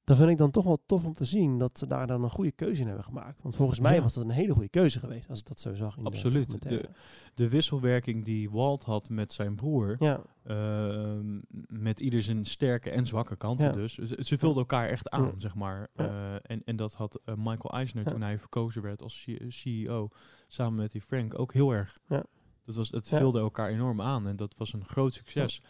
Dan 0.05 0.17
vind 0.17 0.31
ik 0.31 0.37
dan 0.39 0.51
toch 0.51 0.65
wel 0.65 0.83
tof 0.87 1.05
om 1.05 1.15
te 1.15 1.25
zien 1.25 1.59
dat 1.59 1.79
ze 1.79 1.87
daar 1.87 2.07
dan 2.07 2.23
een 2.23 2.31
goede 2.31 2.53
keuze 2.53 2.81
in 2.81 2.87
hebben 2.87 3.05
gemaakt. 3.05 3.43
Want 3.43 3.57
volgens 3.57 3.81
mij 3.81 3.95
Ja. 3.95 4.03
was 4.03 4.13
dat 4.15 4.25
een 4.25 4.31
hele 4.31 4.53
goede 4.53 4.69
keuze 4.69 4.99
geweest, 4.99 5.29
als 5.29 5.39
ik 5.39 5.47
dat 5.47 5.61
zo 5.61 5.75
zag. 5.75 5.97
In 5.97 6.05
Absoluut. 6.05 6.47
De 6.47 6.53
documentaire. 6.59 6.89
De 7.35 7.49
wisselwerking 7.49 8.25
die 8.25 8.51
Walt 8.51 8.83
had 8.85 9.09
met 9.09 9.33
zijn 9.33 9.55
broer, 9.55 9.97
ja, 9.99 10.21
ehm, 10.45 11.41
met 11.69 12.01
ieder 12.01 12.23
zijn 12.23 12.47
sterke 12.47 12.91
en 12.91 13.07
zwakke 13.07 13.37
kanten 13.37 13.67
Ja. 13.67 13.73
dus. 13.73 13.95
Ze, 13.95 14.17
ze 14.25 14.39
vulden 14.39 14.59
elkaar 14.59 14.89
echt 14.89 15.11
aan, 15.11 15.25
Ja. 15.25 15.33
zeg 15.39 15.55
maar. 15.55 15.89
Eh, 15.95 16.35
en, 16.43 16.63
en 16.65 16.77
dat 16.77 16.95
had 16.95 17.21
eh, 17.25 17.35
Michael 17.35 17.75
Eisner, 17.75 18.05
toen 18.05 18.23
hij 18.23 18.39
verkozen 18.39 18.83
werd 18.83 19.03
als 19.03 19.27
CEO, 19.49 20.09
samen 20.49 20.79
met 20.79 20.93
die 20.93 21.01
Frank, 21.01 21.39
ook 21.39 21.53
heel 21.53 21.71
erg. 21.73 21.99
Ja. 22.09 22.25
Dat 22.65 22.75
was, 22.75 22.91
het 22.91 23.09
vulde 23.09 23.39
elkaar 23.39 23.69
enorm 23.69 24.01
aan 24.01 24.27
en 24.27 24.37
dat 24.37 24.55
was 24.57 24.73
een 24.73 24.85
groot 24.85 25.13
succes. 25.15 25.63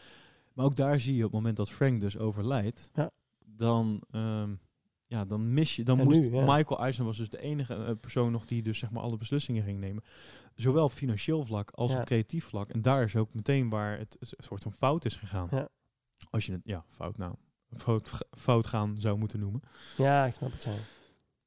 Maar 0.53 0.65
ook 0.65 0.77
daar 0.77 1.01
zie 1.01 1.13
je 1.15 1.19
op 1.25 1.25
het 1.25 1.33
moment 1.33 1.57
dat 1.57 1.71
Frank 1.71 2.01
dus 2.01 2.19
overlijdt, 2.19 2.91
Ja. 2.95 3.11
Dan, 3.57 4.03
ehm, 4.11 4.55
ja, 5.07 5.25
dan 5.25 5.53
mis 5.53 5.77
je, 5.77 5.83
dan 5.85 5.99
En 5.99 6.05
moest 6.05 6.21
nu, 6.21 6.31
ja. 6.31 6.55
Michael 6.57 6.81
Eisner 6.81 7.07
was 7.07 7.17
dus 7.17 7.29
de 7.29 7.41
enige 7.41 7.75
eh, 7.75 7.91
persoon 8.01 8.33
nog 8.33 8.45
die 8.45 8.63
dus 8.63 8.79
zeg 8.79 8.91
maar 8.91 9.03
alle 9.03 9.17
beslissingen 9.17 9.63
ging 9.65 9.79
nemen. 9.81 10.03
Zowel 10.55 10.85
op 10.85 10.93
financieel 10.93 11.45
vlak 11.45 11.71
als 11.71 11.93
Ja. 11.93 11.99
op 11.99 12.05
creatief 12.05 12.45
vlak. 12.45 12.69
En 12.71 12.83
daar 12.83 13.03
is 13.05 13.17
ook 13.17 13.35
meteen 13.35 13.69
waar 13.69 13.99
het 13.99 14.17
een 14.21 14.45
soort 14.45 14.63
van 14.63 14.73
fout 14.73 15.05
is 15.05 15.17
gegaan. 15.17 15.49
Ja. 15.51 15.69
Als 16.31 16.47
je 16.47 16.53
het, 16.53 16.61
ja, 16.65 16.85
fout 16.89 17.17
nou, 17.17 17.35
fout, 17.77 18.11
fout 18.31 18.67
gaan 18.67 18.97
zou 18.99 19.19
moeten 19.19 19.41
noemen. 19.41 19.61
ja, 19.97 20.25
ik 20.27 20.35
snap 20.35 20.53
het. 20.53 20.63
Ja. 20.65 20.73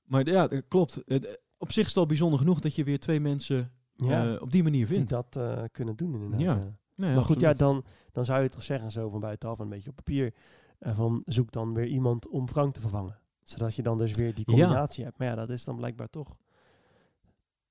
Maar 0.03 0.25
ja, 0.27 0.47
het 0.47 0.65
klopt. 0.67 1.01
Het, 1.05 1.41
op 1.57 1.71
zich 1.71 1.81
is 1.83 1.87
het 1.89 1.97
al 1.97 2.05
bijzonder 2.05 2.39
genoeg 2.39 2.59
dat 2.59 2.75
je 2.75 2.83
weer 2.83 2.99
twee 2.99 3.19
mensen 3.19 3.71
Ja, 3.95 4.33
eh, 4.35 4.41
op 4.41 4.51
die 4.51 4.63
manier 4.63 4.85
die 4.85 4.95
vindt. 4.95 5.09
dat 5.09 5.35
eh, 5.35 5.63
kunnen 5.71 5.95
doen 5.95 6.13
inderdaad. 6.13 6.39
Ja. 6.39 6.77
Nee, 6.95 7.13
maar 7.13 7.23
goed, 7.23 7.39
ja, 7.39 7.53
dan, 7.53 7.83
dan 8.11 8.25
zou 8.25 8.41
je 8.43 8.49
toch 8.49 8.63
zeggen, 8.63 8.91
zo 8.91 9.09
van 9.09 9.19
buitenaf, 9.19 9.59
een 9.59 9.69
beetje 9.69 9.89
op 9.89 9.95
papier, 9.95 10.33
eh, 10.77 10.95
van 10.95 11.21
zoek 11.25 11.51
dan 11.51 11.73
weer 11.73 11.87
iemand 11.87 12.27
om 12.27 12.47
Frank 12.47 12.73
te 12.73 12.81
vervangen. 12.81 13.19
Zodat 13.43 13.75
je 13.75 13.81
dan 13.81 13.97
dus 13.97 14.11
weer 14.13 14.33
die 14.35 14.43
Ja. 14.47 14.53
combinatie 14.57 15.03
hebt. 15.03 15.17
Maar 15.17 15.27
ja, 15.27 15.35
dat 15.35 15.49
is 15.49 15.63
dan 15.63 15.75
blijkbaar 15.75 16.09
toch 16.09 16.37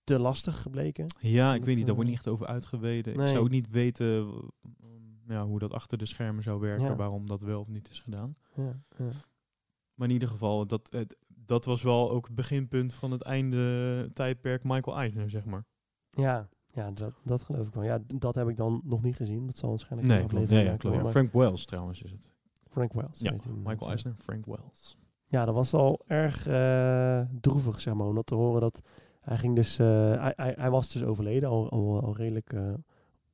te 0.04 0.18
lastig 0.18 0.62
gebleken. 0.62 1.06
Ja, 1.18 1.52
ik 1.52 1.58
Dat, 1.58 1.66
weet 1.66 1.76
niet, 1.76 1.86
daar 1.86 1.94
wordt 1.94 2.10
eh, 2.10 2.16
niet 2.16 2.24
echt 2.26 2.34
over 2.34 2.46
uitgeweden. 2.46 3.12
Ik 3.12 3.18
nee. 3.18 3.28
zou 3.28 3.40
ook 3.40 3.50
niet 3.50 3.68
weten 3.70 4.32
ja, 5.28 5.44
hoe 5.46 5.58
dat 5.58 5.72
achter 5.72 5.98
de 5.98 6.06
schermen 6.06 6.42
zou 6.42 6.60
werken, 6.60 6.84
Ja. 6.84 6.96
waarom 6.96 7.26
dat 7.26 7.40
wel 7.42 7.60
of 7.60 7.68
niet 7.68 7.90
is 7.90 8.00
gedaan. 8.00 8.36
Ja. 8.54 8.80
Maar 9.94 10.08
in 10.08 10.14
ieder 10.14 10.28
geval, 10.28 10.66
dat, 10.66 10.86
het, 10.90 11.16
dat 11.28 11.64
was 11.64 11.82
wel 11.82 12.10
ook 12.10 12.26
het 12.26 12.34
beginpunt 12.34 12.94
van 12.94 13.10
het 13.10 13.22
einde 13.22 14.10
tijdperk 14.12 14.64
Michael 14.64 14.96
Eisner, 14.96 15.30
zeg 15.30 15.44
maar. 15.44 15.64
ja, 16.10 16.48
ja 16.66 16.90
dat, 16.90 17.14
dat 17.24 17.42
geloof 17.42 17.66
ik 17.66 17.74
wel. 17.74 17.82
Ja, 17.84 17.98
dat 18.06 18.34
heb 18.34 18.48
ik 18.48 18.56
dan 18.56 18.80
nog 18.84 19.02
niet 19.02 19.16
gezien. 19.16 19.46
Dat 19.46 19.56
zal 19.56 19.68
waarschijnlijk 19.68 20.08
Nee, 20.10 20.18
een 20.18 20.24
aflevering 20.24 20.60
Ja, 20.60 20.70
ja, 20.70 20.76
komen, 20.76 20.78
klopt. 20.78 20.96
Ja. 20.96 21.02
maar 21.02 21.10
Frank 21.10 21.32
Wells 21.32 21.64
trouwens 21.64 22.02
is 22.02 22.10
het. 22.10 22.30
Frank 22.76 22.92
Wells. 22.92 23.20
Ja, 23.20 23.32
Michael. 23.64 23.90
Eisner, 23.90 24.14
Frank 24.18 24.46
Wells. 24.46 24.96
Ja, 25.26 25.44
dat 25.44 25.54
was 25.54 25.74
al 25.74 26.00
erg 26.06 26.46
eh, 26.46 27.20
droevig, 27.40 27.80
zeg 27.80 27.94
maar, 27.94 28.06
om 28.06 28.14
dat 28.14 28.26
te 28.26 28.34
horen. 28.34 28.60
Dat 28.60 28.80
hij 29.20 29.36
ging 29.36 29.54
dus, 29.54 29.78
eh, 29.78 29.86
hij, 30.20 30.32
hij, 30.36 30.54
hij 30.58 30.70
was 30.70 30.92
dus 30.92 31.04
overleden, 31.04 31.48
al, 31.48 31.70
al, 31.70 32.00
al 32.02 32.16
redelijk 32.16 32.52
eh, 32.52 32.74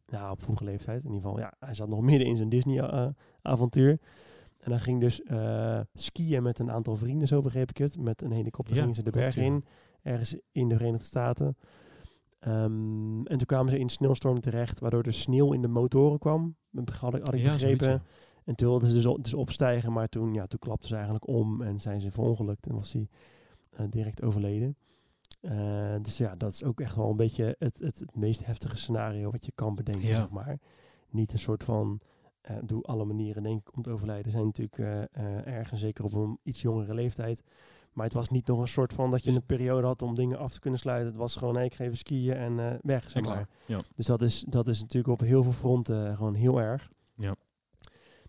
ja, 0.06 0.30
op 0.30 0.42
vroege 0.42 0.64
leeftijd. 0.64 1.04
In 1.04 1.12
ieder 1.12 1.22
geval, 1.22 1.38
ja, 1.38 1.52
hij 1.58 1.74
zat 1.74 1.88
nog 1.88 2.00
midden 2.10 2.28
in 2.28 2.36
zijn 2.36 2.48
Disney-avontuur. 2.48 3.98
en 4.58 4.70
hij 4.70 4.80
ging 4.80 5.00
dus 5.00 5.22
skiën 5.94 6.42
met 6.42 6.58
een 6.58 6.70
aantal 6.70 6.96
vrienden, 6.96 7.28
zo 7.28 7.40
begreep 7.40 7.70
ik 7.70 7.78
het. 7.78 7.98
Met 7.98 8.22
een 8.22 8.32
helikopter 8.32 8.74
Ja, 8.74 8.80
gingen 8.80 8.96
ze 8.96 9.02
de 9.02 9.20
ja. 9.20 9.42
in, 9.42 9.64
ergens 10.02 10.36
in 10.52 10.68
de 10.68 10.76
Verenigde 10.76 11.06
Staten. 11.06 11.56
Ehm, 12.38 13.26
en 13.26 13.38
toen 13.38 13.46
kwamen 13.46 13.70
ze 13.70 13.78
in 13.78 13.88
sneeuwstorm 13.88 14.40
terecht, 14.40 14.80
waardoor 14.80 15.02
er 15.02 15.12
sneeuw 15.12 15.52
in 15.52 15.62
de 15.62 15.68
motoren 15.68 16.18
kwam. 16.18 16.56
Had 16.74 17.14
ik, 17.14 17.24
had 17.24 17.34
ik 17.34 17.44
begrepen. 17.44 17.86
zoiets, 17.86 18.04
En 18.44 18.54
toen 18.54 18.68
wilden 18.68 18.88
ze 18.88 18.94
dus, 18.94 19.06
op- 19.06 19.24
dus 19.24 19.34
opstijgen, 19.34 19.92
maar 19.92 20.08
toen, 20.08 20.34
ja, 20.34 20.46
toen 20.46 20.58
klapten 20.58 20.88
ze 20.88 20.94
eigenlijk 20.94 21.26
om 21.28 21.62
en 21.62 21.80
zijn 21.80 22.00
ze 22.00 22.10
verongelukt 22.10 22.66
en 22.66 22.74
was 22.74 22.92
hij 22.92 23.08
eh, 23.70 23.86
direct 23.90 24.22
overleden. 24.22 24.76
Eh, 25.40 25.94
dus 26.02 26.18
ja, 26.18 26.36
dat 26.36 26.52
is 26.52 26.64
ook 26.64 26.80
echt 26.80 26.94
wel 26.96 27.10
een 27.10 27.16
beetje 27.16 27.56
het, 27.58 27.78
het, 27.78 27.98
het 27.98 28.16
meest 28.16 28.44
heftige 28.46 28.76
scenario 28.76 29.30
wat 29.30 29.44
je 29.44 29.52
kan 29.54 29.74
bedenken, 29.74 30.08
Ja. 30.08 30.16
zeg 30.16 30.30
maar. 30.30 30.58
Niet 31.10 31.32
een 31.32 31.38
soort 31.38 31.64
van, 31.64 32.00
eh, 32.40 32.56
doe 32.64 32.82
alle 32.82 33.04
manieren 33.04 33.42
denk 33.42 33.60
ik 33.68 33.76
om 33.76 33.82
te 33.82 33.90
overlijden, 33.90 34.32
zijn 34.32 34.44
natuurlijk 34.44 35.08
erg 35.46 35.70
en 35.72 35.78
zeker 35.78 36.04
op 36.04 36.12
een 36.12 36.38
iets 36.42 36.62
jongere 36.62 36.94
leeftijd. 36.94 37.42
Maar 37.92 38.04
het 38.04 38.14
was 38.14 38.28
niet 38.28 38.46
nog 38.46 38.60
een 38.60 38.68
soort 38.68 38.92
van 38.92 39.10
dat 39.10 39.24
je 39.24 39.30
een 39.30 39.46
periode 39.46 39.86
had 39.86 40.02
om 40.02 40.14
dingen 40.14 40.38
af 40.38 40.52
te 40.52 40.60
kunnen 40.60 40.80
sluiten. 40.80 41.08
Het 41.08 41.16
was 41.16 41.36
gewoon, 41.36 41.54
hey, 41.54 41.64
ik 41.64 41.74
ga 41.74 41.84
even 41.84 41.96
skiën 41.96 42.32
en 42.34 42.78
weg, 42.82 43.10
zeg 43.10 43.24
maar. 43.24 43.48
Ja. 43.66 43.80
Dus 43.94 44.06
dat 44.06 44.22
is, 44.22 44.44
dat 44.48 44.68
is 44.68 44.80
natuurlijk 44.80 45.12
op 45.12 45.20
heel 45.20 45.42
veel 45.42 45.52
fronten 45.52 46.16
gewoon 46.16 46.34
heel 46.34 46.60
erg. 46.60 46.90
Ja. 47.16 47.34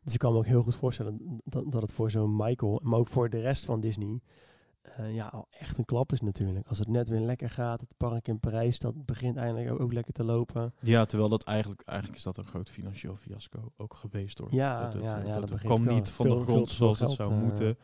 Dus 0.04 0.14
ik 0.14 0.20
kan 0.20 0.32
me 0.32 0.38
ook 0.38 0.46
heel 0.46 0.64
goed 0.64 0.76
voorstellen 0.76 1.42
dat, 1.44 1.72
dat 1.72 1.82
het 1.82 1.92
voor 1.92 2.12
zo'n 2.12 2.36
Michael, 2.36 2.80
maar 2.84 3.00
ook 3.00 3.08
voor 3.08 3.30
de 3.30 3.42
rest 3.42 3.66
van 3.66 3.80
Disney, 3.80 4.20
eh, 4.82 5.16
ja, 5.16 5.28
al 5.28 5.48
echt 5.52 5.78
een 5.78 5.86
klap 5.86 6.12
is 6.12 6.22
natuurlijk. 6.22 6.68
Als 6.68 6.80
het 6.80 6.88
net 6.88 7.08
weer 7.10 7.20
lekker 7.20 7.50
gaat, 7.50 7.82
het 7.82 7.94
park 7.98 8.28
in 8.28 8.40
Parijs, 8.40 8.80
dat 8.80 9.06
begint 9.06 9.38
eindelijk 9.38 9.72
ook, 9.72 9.80
ook 9.82 9.94
lekker 9.94 10.14
te 10.14 10.24
lopen. 10.24 10.74
Ja, 10.80 11.06
terwijl 11.06 11.30
dat 11.30 11.44
eigenlijk, 11.44 11.82
eigenlijk 11.86 12.18
is 12.18 12.24
dat 12.24 12.38
een 12.38 12.46
groot 12.46 12.70
financieel 12.70 13.16
fiasco 13.16 13.72
ook 13.78 13.94
geweest 13.94 14.38
hoor. 14.38 14.48
Ja, 14.52 14.84
dat, 14.84 14.94
het, 14.94 15.04
ja, 15.04 15.20
eh, 15.20 15.28
ja, 15.28 15.40
dat 15.40 15.50
dat 15.50 15.60
kwam 15.60 15.86
niet 15.86 16.10
van 16.10 16.26
de 16.26 16.32
Veel- 16.36 16.44
grond 16.44 16.68
veel 16.72 16.76
zoals 16.76 17.00
het 17.00 17.12
zou 17.12 17.32
eh, 17.34 17.40
moeten. 17.40 17.78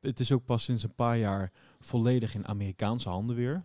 Het 0.00 0.20
is 0.20 0.32
ook 0.32 0.44
pas 0.44 0.62
sinds 0.64 0.82
een 0.82 0.94
paar 0.94 1.18
jaar 1.18 1.52
volledig 1.80 2.34
in 2.34 2.46
Amerikaanse 2.46 3.08
handen 3.08 3.36
weer. 3.36 3.64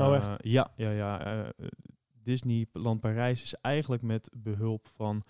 Oh, 0.00 0.14
echt? 0.14 0.28
Ja, 0.44 0.70
ja, 0.76 0.90
ja. 0.90 1.44
Disneyland 2.22 3.00
Parijs 3.00 3.42
is 3.42 3.54
eigenlijk 3.54 4.02
met 4.02 4.30
behulp 4.32 4.88
van 4.94 5.22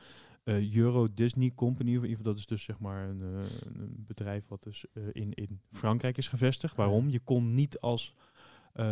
eh, 0.51 0.75
Euro 0.77 1.09
Disney 1.15 1.53
Company, 1.55 1.89
in 1.89 1.95
ieder 1.95 2.09
geval, 2.11 2.25
dat 2.25 2.37
is 2.39 2.47
dus 2.47 2.63
zeg 2.63 2.79
maar 2.79 3.09
een, 3.09 3.21
eh, 3.23 3.43
een 3.75 4.05
bedrijf 4.07 4.49
wat 4.49 4.63
dus 4.63 4.85
eh, 4.93 5.03
in, 5.13 5.33
in 5.35 5.61
Frankrijk 5.73 6.17
is 6.19 6.29
gevestigd. 6.29 6.77
Waarom? 6.77 7.09
Je 7.11 7.21
kon 7.21 7.55
niet 7.55 7.81
als 7.81 8.15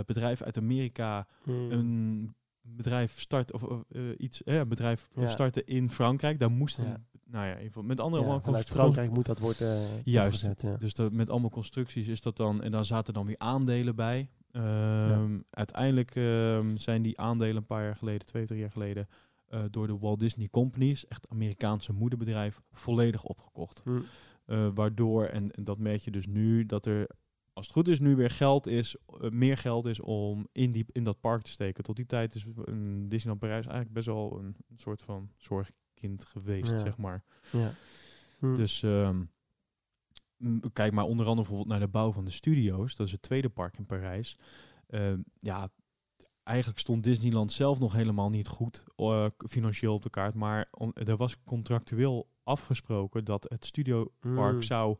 bedrijf 0.07 0.43
uit 0.43 0.59
Amerika 0.59 1.27
Hmm. 1.43 1.71
een 1.71 2.35
bedrijf 2.63 3.21
starten 3.21 3.55
of 3.55 3.63
of, 3.63 3.83
iets, 4.17 4.41
een 4.45 4.69
bedrijf 4.69 5.09
Ja. 5.15 5.29
starten 5.29 5.67
in 5.67 5.91
Frankrijk. 5.91 6.39
Daar 6.41 6.51
moesten, 6.51 6.85
Ja. 6.85 7.01
nou 7.25 7.47
ja, 7.47 7.57
even, 7.57 7.87
met 7.87 8.01
andere 8.01 8.25
ja, 8.25 8.41
vanuit 8.41 8.67
Frankrijk 8.69 9.11
moet 9.11 9.27
dat 9.27 9.39
worden 9.39 9.79
Juist. 10.05 10.45
opgezet, 10.45 10.63
ja. 10.63 10.77
Dus 10.77 10.95
dat, 10.95 11.13
met 11.13 11.31
allemaal 11.31 11.51
constructies 11.51 12.09
is 12.09 12.21
dat 12.21 12.37
dan, 12.37 12.63
en 12.63 12.71
dan 12.71 12.85
zaten 12.85 13.15
dan 13.15 13.27
weer 13.27 13.39
aandelen 13.39 13.95
bij. 13.97 14.29
Ehm, 14.51 15.39
Uiteindelijk 15.51 16.17
ehm, 16.17 16.77
zijn 16.77 17.03
die 17.03 17.21
aandelen 17.21 17.57
een 17.57 17.67
paar 17.67 17.85
jaar 17.85 17.97
geleden, 17.97 18.27
twee, 18.27 18.47
drie 18.47 18.61
jaar 18.61 18.71
geleden, 18.71 19.09
eh, 19.49 19.64
door 19.70 19.86
de 19.86 19.99
Walt 19.99 20.18
Disney 20.18 20.49
Companies, 20.49 21.07
echt 21.07 21.28
Amerikaanse 21.28 21.92
moederbedrijf, 21.92 22.61
volledig 22.72 23.24
opgekocht. 23.24 23.80
Hm. 23.84 24.01
Eh, 24.44 24.68
waardoor, 24.74 25.24
en, 25.24 25.51
en 25.51 25.64
dat 25.64 25.78
merk 25.78 26.01
je 26.01 26.11
dus 26.11 26.26
nu, 26.26 26.66
dat 26.66 26.86
er, 26.86 27.09
als 27.53 27.66
het 27.66 27.74
goed 27.74 27.88
is, 27.88 28.01
nu 28.01 28.16
weer 28.16 28.30
geld 28.30 28.66
is, 28.66 28.96
eh, 29.20 29.30
meer 29.30 29.57
geld 29.57 29.86
is 29.86 30.01
om 30.01 30.49
in, 30.53 30.72
die, 30.72 30.84
in 30.92 31.05
dat 31.05 31.20
park 31.20 31.42
te 31.42 31.51
steken. 31.51 31.84
Tot 31.84 31.96
die 31.96 32.07
tijd 32.07 32.34
is 32.34 32.44
een 32.64 33.07
Disneyland 33.07 33.40
Parijs 33.40 33.64
eigenlijk 33.64 33.94
best 33.94 34.07
wel 34.07 34.38
een, 34.38 34.57
een 34.68 34.78
soort 34.78 35.03
van 35.03 35.30
zorgkind 35.36 36.24
geweest, 36.24 36.70
Ja. 36.72 36.78
zeg 36.78 36.96
maar. 36.96 37.24
Ja. 37.53 37.72
Hm. 38.38 38.55
Dus 38.57 38.82
ehm, 38.82 39.22
kijk 40.72 40.92
maar 40.92 41.05
onder 41.05 41.26
andere 41.26 41.46
bijvoorbeeld 41.46 41.68
naar 41.68 41.80
de 41.86 41.92
bouw 41.92 42.12
van 42.12 42.24
de 42.24 42.30
studio's. 42.30 42.96
Dat 42.96 43.07
is 43.07 43.12
het 43.12 43.22
tweede 43.22 43.49
park 43.49 43.78
in 43.78 43.86
Parijs. 43.86 44.38
Ehm, 44.86 45.20
ja, 45.38 45.70
eigenlijk 46.49 46.78
stond 46.78 47.05
Disneyland 47.05 47.53
zelf 47.53 47.78
nog 47.78 47.92
helemaal 47.92 48.30
niet 48.30 48.49
goed 48.49 48.84
eh, 48.96 49.26
financieel 49.49 49.94
op 49.94 50.03
de 50.03 50.11
kaart. 50.11 50.34
Maar 50.34 50.68
om- 50.70 50.92
er 50.94 51.16
was 51.16 51.36
contractueel 51.44 52.28
afgesproken 52.44 53.24
dat 53.24 53.46
het 53.49 53.64
studiopark 53.66 54.55
Mm. 54.55 54.62
zou 54.62 54.96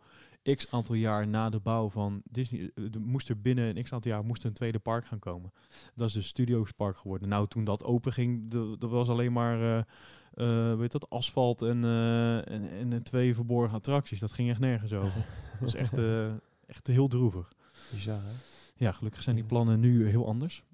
x 0.55 0.71
aantal 0.71 0.95
jaar 0.95 1.27
na 1.29 1.51
de 1.51 1.61
bouw 1.61 1.91
van 1.91 2.23
Disney, 2.25 2.71
eh, 2.75 2.85
er 2.95 3.01
moest 3.01 3.29
er 3.29 3.41
binnen 3.41 3.77
een 3.77 3.83
x 3.83 3.93
aantal 3.93 4.11
jaar 4.11 4.25
moest 4.25 4.43
er 4.43 4.49
een 4.49 4.55
tweede 4.55 4.79
park 4.79 5.07
gaan 5.07 5.19
komen. 5.19 5.53
Dat 5.95 6.09
is 6.09 6.13
dus 6.15 6.27
Studios 6.27 6.73
Park 6.73 6.97
geworden. 6.97 7.29
Nou, 7.29 7.47
toen 7.47 7.65
dat 7.65 7.85
open 7.85 8.13
ging, 8.13 8.51
dat 8.79 8.91
was 8.91 9.09
alleen 9.09 9.33
maar 9.33 9.85
eh, 10.35 10.75
weet 10.75 10.93
dat, 10.93 11.11
asfalt 11.11 11.63
en, 11.63 11.85
en, 12.45 12.93
en, 12.93 13.03
twee 13.03 13.35
verborgen 13.35 13.77
attracties. 13.77 14.19
Dat 14.21 14.33
ging 14.33 14.51
echt 14.51 14.61
nergens 14.61 14.93
over. 14.93 15.25
dat 15.61 15.69
is 15.69 15.75
echt, 15.75 15.95
echt 16.67 16.87
heel 16.87 17.09
droevig. 17.09 17.53
Bizar, 17.93 18.21
hè? 18.23 18.31
Ja, 18.77 18.93
gelukkig 18.93 19.23
zijn 19.23 19.37
die 19.37 19.45
plannen 19.45 19.81
nu 19.81 20.09
heel 20.09 20.27
anders. 20.27 20.65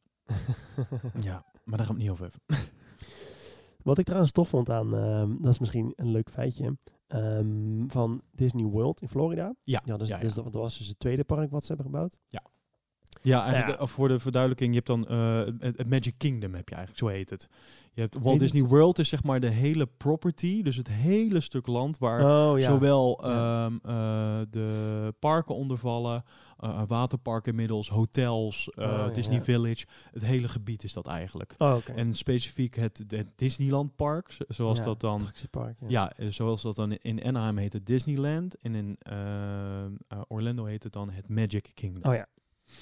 Ja, 1.20 1.44
maar 1.64 1.76
daar 1.78 1.86
gaan 1.86 1.96
we 1.96 2.02
het 2.02 2.10
niet 2.10 2.10
over 2.10 2.30
hebben. 2.30 2.66
Wat 3.82 3.98
ik 3.98 4.04
trouwens 4.04 4.32
tof 4.32 4.48
vond 4.48 4.70
aan, 4.70 4.96
ehm, 4.96 5.36
dat 5.40 5.52
is 5.52 5.58
misschien 5.58 5.92
een 5.96 6.10
leuk 6.10 6.30
feitje, 6.30 6.76
ehm, 7.06 7.86
van 7.88 8.22
Disney 8.32 8.64
World 8.64 9.00
in 9.02 9.08
Florida. 9.08 9.54
Ja, 9.62 9.82
Ja, 9.84 9.96
dus, 9.96 10.08
ja, 10.08 10.18
dus 10.18 10.34
ja. 10.34 10.42
dat 10.42 10.54
was 10.54 10.78
dus 10.78 10.88
het 10.88 10.98
tweede 10.98 11.24
park 11.24 11.50
wat 11.50 11.62
ze 11.64 11.72
hebben 11.72 11.86
gebouwd. 11.86 12.18
Ja. 12.28 12.42
Ja, 13.24 13.42
eigenlijk 13.44 13.78
Ja. 13.78 13.84
eh, 13.84 13.86
voor 13.90 14.08
de 14.08 14.18
verduidelijking, 14.18 14.70
je 14.70 14.76
hebt 14.84 14.86
dan 14.86 15.06
eh, 15.06 15.52
het, 15.76 15.88
Magic 15.88 16.14
Kingdom 16.16 16.54
heb 16.54 16.68
je 16.68 16.74
eigenlijk, 16.74 17.04
zo 17.06 17.16
heet 17.18 17.30
het. 17.30 17.48
Je 17.92 18.00
hebt 18.00 18.14
Walt 18.14 18.26
Heet 18.30 18.38
Disney 18.40 18.60
het? 18.62 18.70
World 18.70 18.98
is 18.98 19.08
zeg 19.08 19.22
maar 19.22 19.40
de 19.40 19.48
hele 19.48 19.86
property, 19.86 20.62
dus 20.62 20.76
het 20.76 20.88
hele 20.88 21.40
stuk 21.40 21.66
land 21.66 21.98
waar 21.98 22.20
Oh 22.52 22.58
ja. 22.58 22.64
zowel 22.64 23.20
Ja. 23.22 23.64
ehm, 23.66 23.76
eh, 23.82 24.40
de 24.50 25.14
parken 25.18 25.54
onder 25.54 25.78
vallen, 25.78 26.24
eh, 26.58 26.82
waterparken 26.86 27.50
inmiddels, 27.50 27.88
hotels, 27.88 28.70
Oh, 28.74 29.12
Disney. 29.14 29.42
Village. 29.42 29.86
Het 30.12 30.24
hele 30.24 30.48
gebied 30.48 30.82
is 30.84 30.92
dat 30.92 31.06
eigenlijk. 31.06 31.54
Oh. 31.58 31.76
En 31.94 32.14
specifiek 32.14 32.74
het, 32.76 33.04
het 33.08 33.26
Disneyland 33.36 33.96
Park, 33.96 34.30
zo- 34.32 34.44
zoals 34.48 34.82
dat 34.82 35.00
dan 35.00 35.22
ja. 35.88 36.12
zoals 36.28 36.62
dat 36.62 36.76
dan 36.76 36.92
in 36.92 37.24
Anaheim 37.24 37.56
heet 37.56 37.72
het 37.72 37.86
Disneyland. 37.86 38.56
En 38.60 38.74
in 38.74 38.98
Orlando 40.28 40.64
heet 40.64 40.82
het 40.82 40.92
dan 40.92 41.10
het 41.10 41.28
Magic 41.28 41.70
Kingdom. 41.74 42.10
Oh 42.12 42.16
ja. 42.16 42.26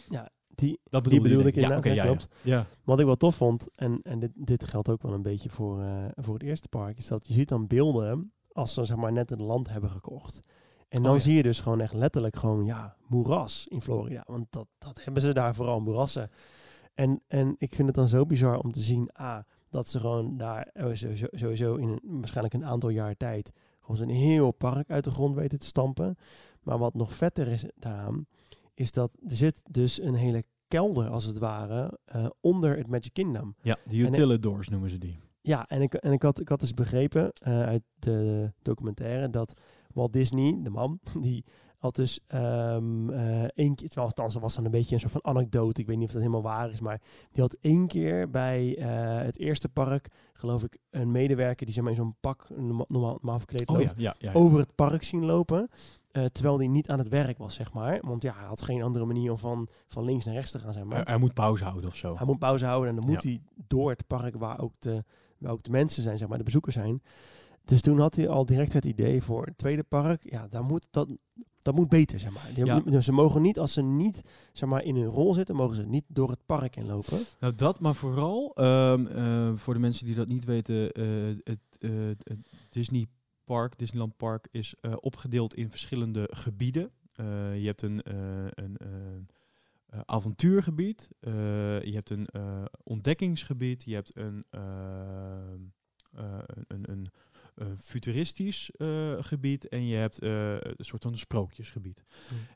Ja, 0.09 0.29
die, 0.55 0.81
dat 0.85 1.05
die 1.05 1.21
bedoelde 1.21 1.49
ik 1.49 1.55
inderdaad, 1.55 1.85
Ja, 1.85 1.93
ja, 1.93 2.05
klopt. 2.05 2.29
ja. 2.43 2.57
ja. 2.57 2.67
Wat 2.85 3.01
ik 3.01 3.07
wel 3.07 3.17
tof 3.17 3.35
vond, 3.35 3.67
en, 3.75 4.01
en 4.03 4.19
dit, 4.19 4.31
dit 4.35 4.65
geldt 4.65 4.89
ook 4.89 5.03
wel 5.03 5.13
een 5.13 5.23
beetje 5.23 5.49
voor, 5.51 5.83
eh, 5.83 6.05
voor 6.15 6.35
het 6.35 6.43
eerste 6.43 6.69
park, 6.69 6.99
is 6.99 7.07
dat 7.07 7.27
je 7.27 7.33
ziet 7.33 7.49
dan 7.49 7.67
beelden 7.67 8.33
als 8.53 8.75
ze 8.75 8.85
zeg 8.85 8.97
maar 8.97 9.13
net 9.13 9.31
het 9.31 9.41
land 9.41 9.69
hebben 9.69 9.91
gekocht. 9.91 10.41
En 10.89 11.03
dan 11.03 11.15
Oh 11.15 11.21
zie 11.21 11.35
je 11.35 11.43
dus 11.43 11.61
gewoon 11.61 11.81
echt 11.81 11.93
letterlijk 11.95 12.37
gewoon, 12.37 12.65
ja, 12.65 12.97
moeras 13.07 13.67
in 13.69 13.83
Florida. 13.83 14.23
Want 14.27 14.47
dat, 14.51 14.67
dat 14.79 15.05
hebben 15.05 15.23
ze 15.23 15.33
daar 15.35 15.55
vooral, 15.55 15.81
moerassen. 15.81 16.31
En, 16.95 17.23
en 17.27 17.55
ik 17.59 17.75
vind 17.75 17.87
het 17.89 17.97
dan 17.97 18.09
zo 18.09 18.27
bizar 18.27 18.59
om 18.59 18.73
te 18.73 18.81
zien, 18.81 19.11
A, 19.21 19.47
dat 19.71 19.89
ze 19.89 19.99
gewoon 20.01 20.37
daar 20.37 20.63
eh, 20.73 20.85
sowieso, 20.93 21.27
sowieso 21.31 21.75
in 21.75 21.89
een- 21.89 22.01
waarschijnlijk 22.03 22.55
een 22.55 22.65
aantal 22.65 22.91
jaar 22.91 23.17
tijd 23.17 23.53
gewoon 23.81 23.97
zo'n 23.97 24.09
heel 24.09 24.51
park 24.53 24.91
uit 24.91 25.05
de 25.05 25.11
grond 25.11 25.35
weten 25.35 25.59
te 25.59 25.67
stampen. 25.67 26.17
Maar 26.63 26.79
wat 26.79 26.95
nog 26.95 27.13
vetter 27.15 27.49
is 27.49 27.65
daaraan, 27.77 28.27
is 28.75 28.91
dat 28.91 29.11
er 29.29 29.37
zit 29.37 29.63
dus 29.71 30.01
een 30.01 30.15
hele 30.15 30.45
kelder 30.69 31.09
als 31.09 31.25
het 31.25 31.39
ware 31.39 31.99
eh, 32.05 32.27
onder 32.41 32.77
het 32.77 32.87
Magic 32.87 33.13
Kingdom. 33.13 33.55
ja, 33.63 33.79
de 33.87 33.97
utilidors 33.97 34.69
noemen 34.69 34.91
ze 34.91 34.99
die. 34.99 35.21
Ja, 35.41 35.69
en 35.69 35.83
ik, 35.83 35.95
en 35.95 36.13
ik, 36.13 36.23
had, 36.23 36.41
ik 36.41 36.49
had 36.49 36.61
dus 36.61 36.75
begrepen 36.75 37.33
eh, 37.33 37.63
uit 37.63 37.83
de 37.95 38.53
documentaire 38.63 39.31
dat 39.31 39.61
Walt 39.93 40.13
Disney, 40.13 40.59
de 40.63 40.71
man, 40.71 41.01
die 41.21 41.45
had 41.79 41.95
dus 41.95 42.21
eh 42.27 42.77
één 43.55 43.75
keer, 43.75 43.91
althans 43.95 44.35
was 44.35 44.55
dan 44.55 44.65
een 44.65 44.71
beetje 44.71 44.95
een 44.95 45.01
soort 45.01 45.13
van 45.13 45.25
anekdote, 45.25 45.81
ik 45.81 45.87
weet 45.87 45.97
niet 45.97 46.07
of 46.07 46.13
dat 46.13 46.23
helemaal 46.23 46.43
waar 46.43 46.71
is, 46.71 46.81
maar 46.81 47.01
die 47.31 47.43
had 47.43 47.57
één 47.61 47.87
keer 47.87 48.31
bij 48.31 48.67
het 49.25 49.39
eerste 49.39 49.69
park, 49.69 50.09
geloof 50.33 50.63
ik, 50.63 50.79
een 50.91 51.11
medewerker 51.11 51.67
die 51.67 51.75
zeg 51.75 51.85
maar 51.85 51.93
in 51.93 51.99
zo'n 51.99 52.17
pak 52.21 52.49
normaal, 52.57 52.87
normaal, 52.89 53.39
verkleed 53.39 53.69
Oh 53.69 53.79
loopt, 53.79 53.95
ja, 53.97 54.15
ja, 54.19 54.31
ja. 54.31 54.39
over 54.39 54.59
het 54.59 54.75
park 54.75 55.03
zien 55.03 55.25
lopen. 55.25 55.69
Eh, 56.13 56.25
terwijl 56.25 56.57
die 56.57 56.69
niet 56.69 56.89
aan 56.89 56.99
het 56.99 57.09
werk 57.09 57.39
was, 57.39 57.55
zeg 57.55 57.73
maar. 57.73 57.99
Want 58.01 58.23
ja, 58.23 58.33
hij 58.35 58.47
had 58.47 58.63
geen 58.63 58.83
andere 58.83 59.05
manier 59.05 59.31
om 59.31 59.39
van, 59.39 59.69
van 59.89 60.05
links 60.05 60.25
naar 60.25 60.35
rechts 60.35 60.51
te 60.51 60.59
gaan, 60.59 60.73
zeg 60.73 60.85
maar. 60.85 60.95
Hij, 60.97 61.05
hij 61.07 61.17
moet 61.17 61.35
pauze 61.35 61.65
houden 61.65 61.87
of 61.87 61.97
zo. 61.97 62.17
Hij 62.17 62.27
moet 62.27 62.39
pauze 62.39 62.65
houden 62.65 62.89
en 62.91 62.97
dan 62.97 63.05
moet 63.11 63.23
Ja. 63.23 63.29
hij 63.29 63.41
door 63.67 63.91
het 63.91 64.07
park 64.07 64.35
waar 64.37 64.61
ook, 64.61 64.73
de, 64.79 65.05
waar 65.39 65.53
ook 65.53 65.63
de 65.63 65.71
mensen 65.71 66.03
zijn, 66.03 66.19
zeg 66.19 66.29
maar, 66.29 66.39
de 66.39 66.45
bezoekers 66.45 66.75
zijn. 66.75 67.03
Dus 67.65 67.81
toen 67.81 67.99
had 68.01 68.15
hij 68.17 68.29
al 68.29 68.47
direct 68.47 68.73
het 68.73 68.85
idee 68.85 69.23
voor 69.23 69.45
het 69.47 69.59
tweede 69.59 69.83
park. 69.83 70.31
Ja, 70.31 70.49
daar 70.49 70.65
moet, 70.65 70.87
dat, 70.91 71.09
dat 71.63 71.75
moet 71.75 71.89
beter, 71.89 72.21
zeg 72.21 72.33
maar. 72.33 72.51
Die- 72.55 72.65
Ja. 72.93 73.01
ze 73.01 73.13
mogen 73.13 73.43
niet, 73.43 73.59
als 73.59 73.73
ze 73.73 73.83
niet 73.83 74.23
zeg 74.53 74.69
maar, 74.69 74.83
in 74.85 74.97
hun 74.97 75.07
rol 75.07 75.35
zitten, 75.35 75.57
mogen 75.57 75.77
ze 75.77 75.87
niet 75.87 76.05
door 76.09 76.31
het 76.31 76.47
park 76.47 76.77
inlopen. 76.77 77.19
Nou, 77.41 77.55
dat, 77.55 77.81
maar 77.81 77.95
vooral 77.95 78.53
ehm, 78.55 79.07
eh, 79.07 79.53
voor 79.55 79.75
de 79.75 79.81
mensen 79.81 80.07
die 80.07 80.15
dat 80.15 80.29
niet 80.29 80.45
weten, 80.45 80.91
eh, 80.93 81.05
het, 81.45 81.59
het 82.23 82.47
Disney 82.71 83.07
Park, 83.53 83.79
Disneyland 83.79 84.17
Park, 84.17 84.49
is 84.51 84.75
eh, 84.81 84.93
opgedeeld 85.01 85.55
in 85.55 85.71
verschillende 85.71 86.29
gebieden. 86.31 86.91
Eh, 87.13 87.61
je 87.61 87.67
hebt 87.67 87.83
een, 87.83 88.03
eh, 88.03 88.47
een 88.55 88.79
avontuurgebied, 90.05 91.09
je 91.21 91.93
hebt 91.93 92.11
een 92.11 92.29
ontdekkingsgebied, 92.83 93.83
je 93.85 93.95
hebt 93.95 94.17
een, 94.17 94.45
een, 94.51 95.73
een, 96.67 96.91
een, 97.55 97.79
futuristisch 97.79 98.71
gebied. 99.19 99.69
En 99.69 99.87
je 99.87 99.97
hebt 99.97 100.23
een 100.23 100.75
soort 100.77 101.03
van 101.03 101.19
sprookjesgebied. 101.19 102.05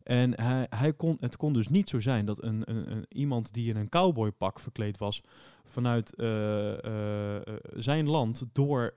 En 0.02 0.40
hij, 0.40 0.66
hij 0.70 0.92
kon, 0.92 1.16
het 1.20 1.36
kon 1.36 1.52
dus 1.52 1.68
niet 1.68 1.88
zo 1.88 2.00
zijn 2.00 2.26
dat 2.26 2.42
een, 2.42 2.70
een, 2.70 2.90
een, 2.90 3.04
iemand 3.08 3.52
die 3.52 3.68
in 3.68 3.76
een 3.76 3.88
cowboypak 3.88 4.60
verkleed 4.60 4.98
was 4.98 5.22
vanuit 5.66 6.14
eh, 6.14 6.84
eh, 6.84 7.36
eh, 7.36 7.54
zijn 7.74 8.08
land 8.08 8.44
door 8.52 8.94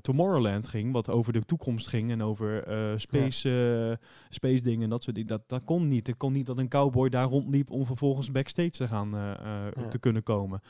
Tomorrowland 0.00 0.68
ging, 0.68 0.92
wat 0.92 1.08
over 1.10 1.32
de 1.32 1.44
toekomst 1.44 1.86
ging 1.86 2.10
en 2.10 2.22
over 2.22 2.64
space, 3.00 3.98
space 4.28 4.62
dingen 4.62 4.82
en 4.82 4.90
dat 4.90 5.02
soort 5.02 5.16
dingen. 5.16 5.30
Dat, 5.30 5.48
dat 5.48 5.64
kon 5.64 5.88
niet. 5.88 6.06
Het 6.06 6.16
kon 6.16 6.32
niet 6.32 6.46
dat 6.46 6.58
een 6.58 6.68
cowboy 6.68 7.08
daar 7.08 7.28
rondliep 7.28 7.70
om 7.70 7.86
vervolgens 7.86 8.30
backstage 8.30 8.70
te 8.70 8.88
gaan 8.88 9.10
Ja. 9.10 9.88
te 9.88 9.98
kunnen 9.98 10.22
komen. 10.22 10.60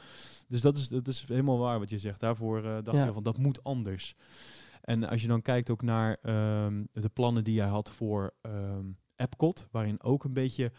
Dus 0.49 0.61
dat 0.61 0.77
is, 0.77 0.89
dat 0.89 1.09
is 1.09 1.25
helemaal 1.29 1.59
waar 1.59 1.79
wat 1.79 1.91
je 1.91 1.99
zegt. 1.99 2.21
Daarvoor 2.21 2.63
dacht 2.63 2.97
Ja. 2.97 3.05
je 3.05 3.13
van 3.13 3.23
dat 3.23 3.39
moet 3.39 3.65
anders. 3.65 4.15
En 4.81 5.09
als 5.09 5.23
je 5.23 5.29
dan 5.29 5.43
kijkt 5.43 5.71
ook 5.71 5.83
naar 5.83 6.17
ehm, 6.23 6.85
de 6.93 7.09
plannen 7.09 7.45
die 7.45 7.61
hij 7.61 7.69
had 7.69 7.91
voor 7.91 8.35
ehm 8.41 8.87
Epcot, 9.17 9.69
waarin 9.71 10.03
ook 10.03 10.25
een 10.25 10.33
beetje 10.33 10.73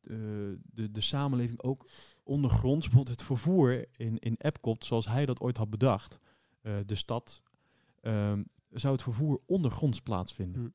de, 0.00 0.90
de 0.90 1.00
samenleving 1.00 1.62
ook 1.62 1.86
ondergronds, 2.30 2.86
bijvoorbeeld 2.86 3.18
het 3.18 3.26
vervoer 3.26 3.86
in, 3.96 4.18
in 4.18 4.34
Epcot, 4.38 4.84
zoals 4.84 5.06
hij 5.08 5.26
dat 5.26 5.40
ooit 5.40 5.56
had 5.56 5.70
bedacht, 5.70 6.18
eh, 6.62 6.74
de 6.86 6.94
stad, 6.94 7.42
ehm, 8.00 8.42
zou 8.70 8.92
het 8.92 9.02
vervoer 9.02 9.40
ondergronds 9.46 10.00
plaatsvinden. 10.00 10.60
Hm. 10.62 10.68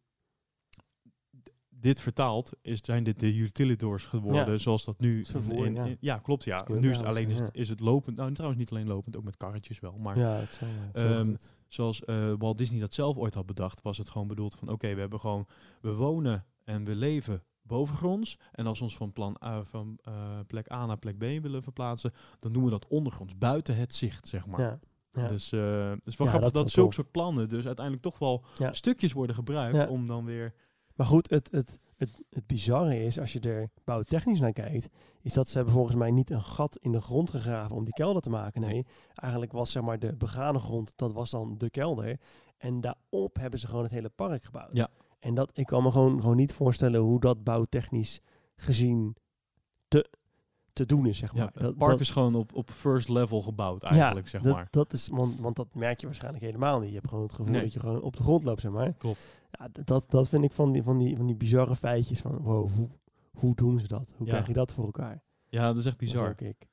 D- 1.43 1.53
Dit 1.69 1.99
vertaald 1.99 2.51
is, 2.61 2.79
zijn 2.81 3.03
dit 3.03 3.19
de 3.19 3.35
utilidors 3.35 4.05
geworden, 4.05 4.51
Ja. 4.51 4.57
zoals 4.57 4.85
dat 4.85 4.99
nu. 4.99 5.25
Vervoer, 5.25 5.65
in- 5.65 5.73
ja. 5.73 5.85
in- 5.85 5.97
ja, 5.99 6.17
klopt. 6.17 6.43
Ja. 6.43 6.65
Nu 6.67 6.89
is 6.89 6.97
het 6.97 7.05
alleen 7.05 7.29
is 7.29 7.39
het, 7.39 7.49
is 7.55 7.69
het 7.69 7.79
lopend. 7.79 8.17
Nou, 8.17 8.31
trouwens 8.33 8.59
niet 8.61 8.71
alleen 8.71 8.87
lopend, 8.87 9.15
ook 9.17 9.23
met 9.23 9.37
karretjes 9.37 9.79
wel. 9.79 9.97
Maar 9.97 10.17
Ja, 10.17 10.31
het 10.31 10.59
Ehm, 10.93 11.35
zoals 11.67 12.03
eh, 12.03 12.33
Walt 12.37 12.57
Disney 12.57 12.79
dat 12.79 12.93
zelf 12.93 13.17
ooit 13.17 13.33
had 13.33 13.45
bedacht, 13.45 13.81
was 13.81 13.97
het 13.97 14.09
gewoon 14.09 14.27
bedoeld 14.27 14.55
van 14.55 14.69
oké, 14.69 14.93
we 14.93 14.99
hebben 14.99 15.19
gewoon, 15.19 15.47
we 15.81 15.93
wonen 15.95 16.45
en 16.63 16.85
we 16.85 16.95
leven 16.95 17.43
bovengronds. 17.67 18.37
En 18.51 18.67
als 18.67 18.77
we 18.77 18.83
ons 18.83 18.97
van, 18.97 19.13
plan 19.13 19.37
A, 19.43 19.63
van 19.63 19.99
eh, 20.03 20.13
plek 20.47 20.71
A 20.71 20.85
naar 20.85 20.97
plek 20.97 21.17
B 21.17 21.21
willen 21.21 21.63
verplaatsen, 21.63 22.13
dan 22.39 22.53
doen 22.53 22.63
we 22.63 22.69
dat 22.69 22.87
ondergronds, 22.87 23.37
buiten 23.37 23.75
het 23.75 23.95
zicht, 23.95 24.27
zeg 24.27 24.47
maar. 24.47 24.61
Ja, 24.61 24.79
ja. 25.13 25.27
Dus 25.27 25.43
is 25.43 25.51
wel 25.51 25.97
Ja, 26.03 26.03
grappig 26.15 26.41
dat 26.41 26.53
dat, 26.53 26.71
zulke 26.71 26.93
soort 26.93 27.11
plannen 27.11 27.49
dus 27.49 27.65
uiteindelijk 27.65 28.05
toch 28.05 28.19
wel 28.19 28.43
stukjes 28.71 29.13
worden 29.13 29.35
gebruikt 29.35 29.89
om 29.89 30.07
dan 30.07 30.25
weer... 30.25 30.53
Maar 30.95 31.07
goed, 31.07 31.29
het, 31.29 31.51
het, 31.51 31.79
het, 31.95 32.23
het 32.29 32.47
bizarre 32.47 33.03
is, 33.03 33.19
als 33.19 33.33
je 33.33 33.39
er 33.39 33.69
bouwtechnisch 33.83 34.39
naar 34.39 34.53
kijkt, 34.53 34.89
is 35.21 35.33
dat 35.33 35.49
ze 35.49 35.55
hebben 35.55 35.73
volgens 35.73 35.95
mij 35.95 36.11
niet 36.11 36.29
een 36.29 36.43
gat 36.43 36.77
in 36.77 36.91
de 36.91 37.01
grond 37.01 37.29
gegraven 37.29 37.75
om 37.75 37.83
die 37.83 37.93
kelder 37.93 38.21
te 38.21 38.29
maken. 38.29 38.61
Nee, 38.61 38.85
eigenlijk 39.15 39.51
was 39.51 39.71
zeg 39.71 39.83
maar 39.83 39.99
de 39.99 40.15
begane 40.15 40.59
grond, 40.59 40.93
dat 40.95 41.13
was 41.13 41.29
dan 41.29 41.57
de 41.57 41.69
kelder. 41.69 42.19
En 42.57 42.81
daarop 42.81 43.35
hebben 43.35 43.59
ze 43.59 43.67
gewoon 43.67 43.83
het 43.83 43.91
hele 43.91 44.09
park 44.09 44.43
gebouwd. 44.43 44.69
Ja. 44.73 44.89
En 45.25 45.33
dat, 45.35 45.51
ik 45.53 45.65
kan 45.65 45.83
me 45.83 45.91
gewoon, 45.91 46.21
gewoon 46.21 46.35
niet 46.35 46.53
voorstellen 46.53 46.99
hoe 47.01 47.19
dat 47.19 47.43
bouwtechnisch 47.43 48.21
gezien 48.55 49.15
te, 49.87 50.09
te 50.73 50.85
doen 50.85 51.05
is, 51.05 51.17
zeg 51.17 51.33
maar. 51.33 51.41
Ja, 51.43 51.49
het 51.53 51.61
dat, 51.63 51.77
park 51.77 51.91
dat- 51.91 51.99
is 51.99 52.09
gewoon 52.09 52.35
op, 52.35 52.53
op 52.55 52.69
first 52.69 53.09
level 53.09 53.41
gebouwd 53.41 53.83
eigenlijk, 53.83 54.27
zeg 54.27 54.41
dat, 54.41 54.53
maar. 54.53 54.67
Dat 54.69 54.93
is, 54.93 55.07
want, 55.07 55.39
want 55.39 55.55
dat 55.55 55.67
merk 55.75 55.99
je 55.99 56.05
waarschijnlijk 56.05 56.43
helemaal 56.43 56.79
niet. 56.79 56.89
Je 56.89 56.95
hebt 56.95 57.07
gewoon 57.07 57.23
het 57.23 57.33
gevoel 57.33 57.51
Nee. 57.51 57.61
dat 57.61 57.73
je 57.73 57.79
gewoon 57.79 58.01
op 58.01 58.15
de 58.17 58.23
grond 58.23 58.43
loopt, 58.43 58.61
zeg 58.61 58.71
maar. 58.71 58.93
Klopt. 58.93 59.27
Ja, 59.51 59.67
dat, 59.85 60.05
dat 60.11 60.29
vind 60.29 60.43
ik 60.43 60.51
van 60.51 60.71
die, 60.71 60.83
van 60.83 60.97
die, 60.97 61.15
van 61.17 61.25
die 61.25 61.35
bizarre 61.35 61.75
feitjes 61.75 62.19
van, 62.19 62.37
wow, 62.37 62.71
hoe, 62.71 62.89
hoe 63.33 63.55
doen 63.55 63.79
ze 63.79 63.87
dat? 63.87 64.13
Hoe 64.17 64.25
Ja. 64.25 64.31
krijg 64.31 64.47
je 64.47 64.53
dat 64.53 64.73
voor 64.73 64.85
elkaar? 64.85 65.23
Ja, 65.49 65.67
dat 65.67 65.77
is 65.77 65.85
echt 65.85 65.97
bizar. 65.97 66.33
ik. 66.41 66.67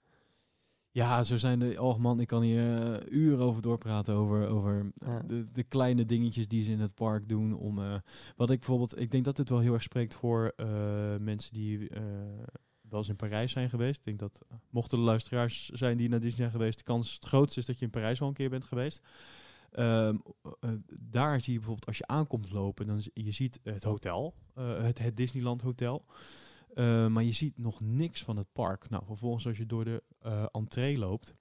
Ja, 0.92 1.24
zo 1.24 1.36
zijn 1.36 1.58
de. 1.58 1.82
Oh 1.82 1.96
man, 1.98 2.20
ik 2.20 2.26
kan 2.26 2.42
hier 2.42 2.82
eh, 2.82 3.12
uren 3.12 3.44
over 3.44 3.62
doorpraten. 3.62 4.14
Over, 4.14 4.48
over 4.48 4.92
Ja. 4.98 5.22
de, 5.26 5.44
de 5.52 5.62
kleine 5.62 6.04
dingetjes 6.04 6.48
die 6.48 6.64
ze 6.64 6.70
in 6.70 6.80
het 6.80 6.94
park 6.94 7.28
doen. 7.28 7.54
Om, 7.54 7.78
eh, 7.78 7.94
wat 8.36 8.50
ik 8.50 8.58
bijvoorbeeld. 8.58 8.98
Ik 9.00 9.10
denk 9.10 9.24
dat 9.24 9.36
dit 9.36 9.48
wel 9.48 9.58
heel 9.58 9.72
erg 9.72 9.82
spreekt 9.82 10.14
voor 10.14 10.52
eh, 10.56 10.66
mensen 11.20 11.52
die 11.52 11.90
wel 12.88 12.98
eens 13.00 13.08
in 13.08 13.16
Parijs 13.16 13.52
zijn 13.52 13.70
geweest. 13.70 13.98
Ik 13.98 14.04
denk 14.04 14.18
dat 14.18 14.40
mochten 14.70 14.98
er 14.98 15.04
luisteraars 15.04 15.68
zijn 15.68 15.96
die 15.96 16.08
naar 16.08 16.20
Disney 16.20 16.36
zijn 16.38 16.50
geweest. 16.50 16.78
De 16.78 16.84
kans 16.84 17.14
het 17.14 17.24
grootste 17.24 17.60
is 17.60 17.66
dat 17.66 17.78
je 17.78 17.84
in 17.84 17.90
Parijs 17.90 18.18
wel 18.18 18.28
een 18.28 18.34
keer 18.34 18.50
bent 18.50 18.64
geweest. 18.64 19.02
Ehm, 19.70 20.16
eh, 20.60 20.70
daar 21.02 21.40
zie 21.40 21.52
je 21.52 21.58
bijvoorbeeld 21.58 21.86
als 21.86 21.98
je 21.98 22.06
aankomt 22.06 22.50
lopen, 22.50 22.86
dan 22.86 23.02
je 23.14 23.32
ziet 23.32 23.60
het 23.62 23.84
hotel, 23.84 24.34
het, 24.54 24.98
het 24.98 25.16
Disneyland 25.16 25.62
Hotel. 25.62 26.04
Eh, 26.74 27.06
maar 27.06 27.22
je 27.22 27.32
ziet 27.32 27.58
nog 27.58 27.80
niks 27.80 28.22
van 28.22 28.36
het 28.36 28.52
park. 28.52 28.90
Nou, 28.90 29.04
vervolgens 29.04 29.46
als 29.46 29.56
je 29.56 29.66
door 29.66 29.84
de 29.84 30.02
eh 30.18 30.44
entree 30.52 30.98
loopt 30.98 31.34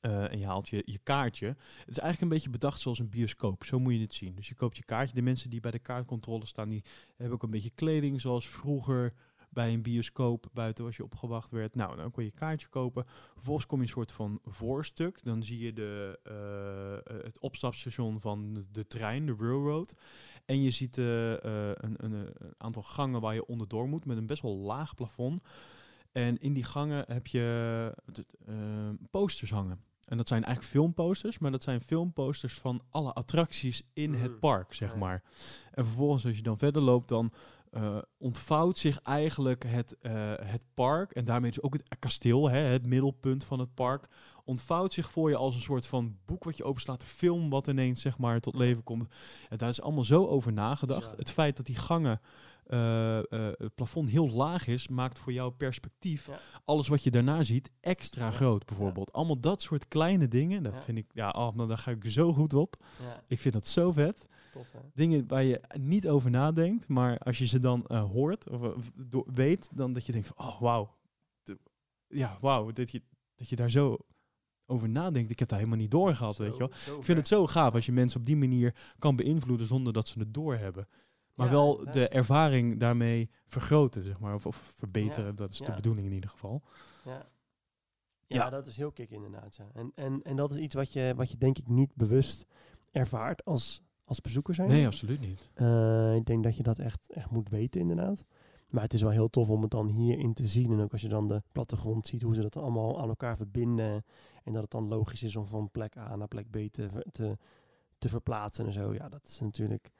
eh, 0.00 0.32
en 0.32 0.38
je 0.38 0.46
haalt 0.46 0.68
je, 0.68 0.82
je 0.84 0.98
kaartje. 0.98 1.46
Het 1.46 1.88
is 1.88 1.98
eigenlijk 1.98 2.20
een 2.20 2.28
beetje 2.28 2.50
bedacht 2.50 2.80
zoals 2.80 2.98
een 2.98 3.08
bioscoop. 3.08 3.64
Zo 3.64 3.78
moet 3.78 3.92
je 3.92 4.00
het 4.00 4.14
zien. 4.14 4.34
Dus 4.34 4.48
je 4.48 4.54
koopt 4.54 4.76
je 4.76 4.84
kaartje. 4.84 5.14
De 5.14 5.22
mensen 5.22 5.50
die 5.50 5.60
bij 5.60 5.70
de 5.70 5.78
kaartcontrole 5.78 6.46
staan, 6.46 6.68
die 6.68 6.84
hebben 7.16 7.34
ook 7.34 7.42
een 7.42 7.50
beetje 7.50 7.70
kleding 7.74 8.20
zoals 8.20 8.48
vroeger 8.48 9.14
bij 9.50 9.72
een 9.72 9.82
bioscoop 9.82 10.46
buiten 10.52 10.84
als 10.84 10.96
je 10.96 11.04
opgewacht 11.04 11.50
werd. 11.50 11.74
Nou, 11.74 11.96
dan 11.96 12.10
kon 12.10 12.24
je 12.24 12.30
een 12.30 12.38
kaartje 12.38 12.68
kopen. 12.68 13.06
Vervolgens 13.34 13.66
kom 13.66 13.78
je 13.78 13.84
een 13.84 13.90
soort 13.90 14.12
van 14.12 14.38
voorstuk. 14.44 15.24
Dan 15.24 15.42
zie 15.42 15.58
je 15.58 15.72
de, 15.72 16.18
eh, 16.22 16.94
eh, 17.16 17.24
het 17.24 17.38
opstapstation 17.38 18.20
van 18.20 18.64
de 18.72 18.86
trein, 18.86 19.26
de 19.26 19.34
railroad. 19.38 19.94
En 20.44 20.62
je 20.62 20.70
ziet 20.70 20.98
eh, 20.98 21.32
een, 21.32 21.94
een, 21.96 22.12
een 22.12 22.54
aantal 22.56 22.82
gangen 22.82 23.20
waar 23.20 23.34
je 23.34 23.46
onderdoor 23.46 23.88
moet 23.88 24.04
met 24.04 24.16
een 24.16 24.26
best 24.26 24.42
wel 24.42 24.56
laag 24.56 24.94
plafond. 24.94 25.42
En 26.12 26.38
in 26.38 26.52
die 26.52 26.64
gangen 26.64 27.04
heb 27.08 27.26
je 27.26 27.94
posters 29.10 29.50
hangen. 29.50 29.80
En 30.10 30.16
dat 30.16 30.28
zijn 30.28 30.44
eigenlijk 30.44 30.74
filmposters, 30.74 31.38
maar 31.38 31.50
dat 31.50 31.62
zijn 31.62 31.80
filmposters 31.80 32.54
van 32.54 32.82
alle 32.90 33.12
attracties 33.12 33.82
in 33.92 34.14
het 34.14 34.30
Mm. 34.30 34.38
park, 34.38 34.72
zeg 34.72 34.96
maar. 34.96 35.22
En 35.70 35.84
vervolgens, 35.84 36.26
als 36.26 36.36
je 36.36 36.42
dan 36.42 36.58
verder 36.58 36.82
loopt, 36.82 37.08
dan 37.08 37.30
eh, 37.70 37.98
ontvouwt 38.18 38.78
zich 38.78 39.00
eigenlijk 39.02 39.64
het, 39.66 39.96
eh, 40.00 40.12
het 40.36 40.64
park, 40.74 41.12
en 41.12 41.24
daarmee 41.24 41.50
dus 41.50 41.62
ook 41.62 41.72
het 41.72 41.98
kasteel, 41.98 42.50
hè, 42.50 42.58
het 42.58 42.86
middelpunt 42.86 43.44
van 43.44 43.58
het 43.58 43.74
park, 43.74 44.06
ontvouwt 44.44 44.92
zich 44.92 45.10
voor 45.10 45.30
je 45.30 45.36
als 45.36 45.54
een 45.54 45.60
soort 45.60 45.86
van 45.86 46.16
boek 46.24 46.44
wat 46.44 46.56
je 46.56 46.64
openslaat, 46.64 47.04
film 47.04 47.50
wat 47.50 47.66
ineens 47.66 48.00
zeg 48.00 48.18
maar 48.18 48.40
tot 48.40 48.54
leven 48.54 48.82
komt. 48.82 49.12
En 49.48 49.56
daar 49.58 49.68
is 49.68 49.80
allemaal 49.80 50.04
zo 50.04 50.26
over 50.26 50.52
nagedacht. 50.52 51.10
Ja. 51.10 51.16
Het 51.16 51.30
feit 51.30 51.56
dat 51.56 51.66
die 51.66 51.76
gangen, 51.76 52.20
eh, 52.66 53.20
het 53.58 53.74
plafond 53.74 54.08
heel 54.08 54.30
laag 54.30 54.66
is, 54.66 54.88
maakt 54.88 55.18
voor 55.18 55.32
jouw 55.32 55.50
perspectief 55.50 56.26
Ja. 56.26 56.38
alles 56.64 56.88
wat 56.88 57.02
je 57.02 57.10
daarna 57.10 57.42
ziet 57.42 57.70
extra 57.80 58.24
Ja. 58.24 58.30
groot, 58.30 58.66
bijvoorbeeld. 58.66 59.12
Allemaal 59.12 59.40
dat 59.40 59.62
soort 59.62 59.88
kleine 59.88 60.28
dingen, 60.28 60.62
dat 60.62 60.84
vind 60.84 60.98
ik, 60.98 61.06
ja, 61.12 61.30
oh, 61.30 61.54
nou, 61.54 61.68
daar 61.68 61.78
ga 61.78 61.90
ik 61.90 62.04
zo 62.06 62.32
goed 62.32 62.54
op. 62.54 62.76
Ja, 63.02 63.22
Ik 63.26 63.40
vind 63.40 63.54
dat 63.54 63.66
zo 63.66 63.92
vet. 63.92 64.28
Tof 64.50 64.72
hè. 64.72 64.78
Dingen 64.94 65.26
waar 65.28 65.42
je 65.42 65.60
niet 65.78 66.08
over 66.08 66.30
nadenkt, 66.30 66.88
maar 66.88 67.18
als 67.18 67.38
je 67.38 67.46
ze 67.46 67.58
dan 67.58 67.86
eh, 67.86 68.10
hoort 68.10 68.48
of, 68.48 68.62
eh, 68.62 69.20
weet, 69.34 69.68
dan 69.72 69.92
dat 69.92 70.06
je 70.06 70.12
denkt 70.12 70.26
van, 70.26 70.46
oh 70.46 70.60
wauw. 70.60 70.96
De- 71.42 71.58
Ja, 72.08 72.36
wauw, 72.40 72.72
dat 72.72 72.90
je, 72.90 73.02
dat 73.34 73.48
je 73.48 73.56
daar 73.56 73.70
zo 73.70 73.96
over 74.66 74.88
nadenkt. 74.88 75.30
Ik 75.30 75.38
heb 75.38 75.48
daar 75.48 75.58
helemaal 75.58 75.80
niet 75.80 75.90
door 75.90 76.14
gehad, 76.14 76.36
weet 76.36 76.52
je 76.52 76.58
wel. 76.58 76.68
Ik 76.98 77.04
vind 77.04 77.18
het 77.18 77.28
zo 77.28 77.46
gaaf 77.46 77.74
als 77.74 77.86
je 77.86 77.92
mensen 77.92 78.20
op 78.20 78.26
die 78.26 78.36
manier 78.36 78.74
kan 78.98 79.16
beïnvloeden 79.16 79.66
zonder 79.66 79.92
dat 79.92 80.08
ze 80.08 80.18
het 80.18 80.34
doorhebben. 80.34 80.88
Maar 81.34 81.46
Ja, 81.46 81.52
wel 81.52 81.84
de 81.90 82.08
ervaring 82.08 82.78
daarmee 82.80 83.30
vergroten, 83.46 84.02
zeg 84.02 84.18
maar. 84.20 84.34
Of, 84.34 84.46
of 84.46 84.72
verbeteren, 84.76 85.24
Ja, 85.24 85.32
dat 85.32 85.50
is 85.50 85.58
de 85.58 85.64
bedoeling 85.74 86.06
in 86.06 86.12
ieder 86.12 86.30
geval. 86.30 86.62
Ja. 87.04 87.10
Ja. 88.26 88.36
Ja, 88.36 88.50
dat 88.50 88.66
is 88.66 88.76
heel 88.76 88.92
kick 88.92 89.10
inderdaad. 89.10 89.56
Ja. 89.56 89.70
En, 89.74 89.92
en, 89.94 90.22
en 90.22 90.36
dat 90.36 90.50
is 90.50 90.56
iets 90.56 90.74
wat 90.74 90.92
je, 90.92 91.12
wat 91.16 91.30
je 91.30 91.36
denk 91.36 91.58
ik 91.58 91.68
niet 91.68 91.94
bewust 91.94 92.46
ervaart 92.90 93.44
als, 93.44 93.82
als 94.10 94.20
bezoeker 94.20 94.54
zijn. 94.54 94.68
Nee, 94.68 94.86
absoluut 94.86 95.20
niet. 95.20 95.48
Eh, 95.54 96.14
ik 96.14 96.26
denk 96.26 96.44
dat 96.44 96.56
je 96.56 96.62
dat 96.62 96.78
echt, 96.78 97.10
echt 97.10 97.30
moet 97.30 97.48
weten 97.48 97.80
inderdaad. 97.80 98.24
Maar 98.68 98.82
het 98.82 98.94
is 98.94 99.02
wel 99.02 99.10
heel 99.10 99.28
tof 99.28 99.48
om 99.48 99.62
het 99.62 99.70
dan 99.70 99.88
hierin 99.88 100.34
te 100.34 100.46
zien. 100.46 100.72
En 100.72 100.80
ook 100.80 100.92
als 100.92 101.00
je 101.00 101.08
dan 101.08 101.28
de 101.28 101.42
plattegrond 101.52 102.06
ziet, 102.06 102.22
hoe 102.22 102.34
ze 102.34 102.42
dat 102.42 102.56
allemaal 102.56 103.00
aan 103.00 103.08
elkaar 103.08 103.36
verbinden. 103.36 104.04
En 104.44 104.52
dat 104.52 104.62
het 104.62 104.70
dan 104.70 104.88
logisch 104.88 105.22
is 105.22 105.36
om 105.36 105.46
van 105.46 105.70
plek 105.70 105.96
A 105.96 106.16
naar 106.16 106.28
plek 106.28 106.50
B 106.50 106.56
te, 106.72 106.88
te, 107.12 107.38
te 107.98 108.08
verplaatsen 108.08 108.66
en 108.66 108.72
zo. 108.72 108.94
Ja, 108.94 109.08
dat 109.08 109.20
is 109.26 109.40
natuurlijk... 109.40 109.90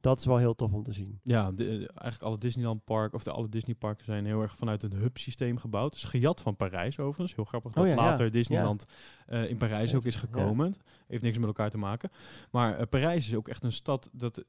Dat 0.00 0.18
is 0.18 0.24
wel 0.24 0.36
heel 0.36 0.54
tof 0.54 0.72
om 0.72 0.82
te 0.82 0.92
zien. 0.92 1.20
Ja, 1.22 1.52
de, 1.52 1.64
eh, 1.64 1.72
eigenlijk 1.72 2.22
alle 2.22 2.38
Disneyland 2.38 2.84
park 2.84 3.14
of 3.14 3.22
de 3.22 3.30
alle 3.30 3.48
Disney 3.48 3.74
parken 3.74 4.04
zijn 4.04 4.24
heel 4.24 4.40
erg 4.40 4.56
vanuit 4.56 4.82
een 4.82 4.92
hub 4.92 5.18
systeem 5.18 5.58
gebouwd. 5.58 5.92
Dus 5.92 6.04
gejat 6.04 6.40
van 6.40 6.56
Parijs 6.56 6.98
overigens. 6.98 7.34
Heel 7.34 7.44
grappig 7.44 7.72
dat 7.72 7.84
Oh 7.84 7.90
ja, 7.90 7.96
ja. 7.96 8.02
later 8.02 8.30
Disneyland 8.30 8.86
eh, 9.26 9.50
in 9.50 9.56
Parijs 9.56 9.94
ook 9.94 10.04
is 10.04 10.16
gekomen. 10.16 10.74
Heeft 11.06 11.22
niks 11.22 11.38
met 11.38 11.46
elkaar 11.46 11.70
te 11.70 11.78
maken. 11.78 12.10
Maar 12.50 12.76
eh, 12.76 12.86
Parijs 12.88 13.28
is 13.28 13.34
ook 13.34 13.48
echt 13.48 13.62
een 13.62 13.72
stad 13.72 14.08
dat, 14.12 14.44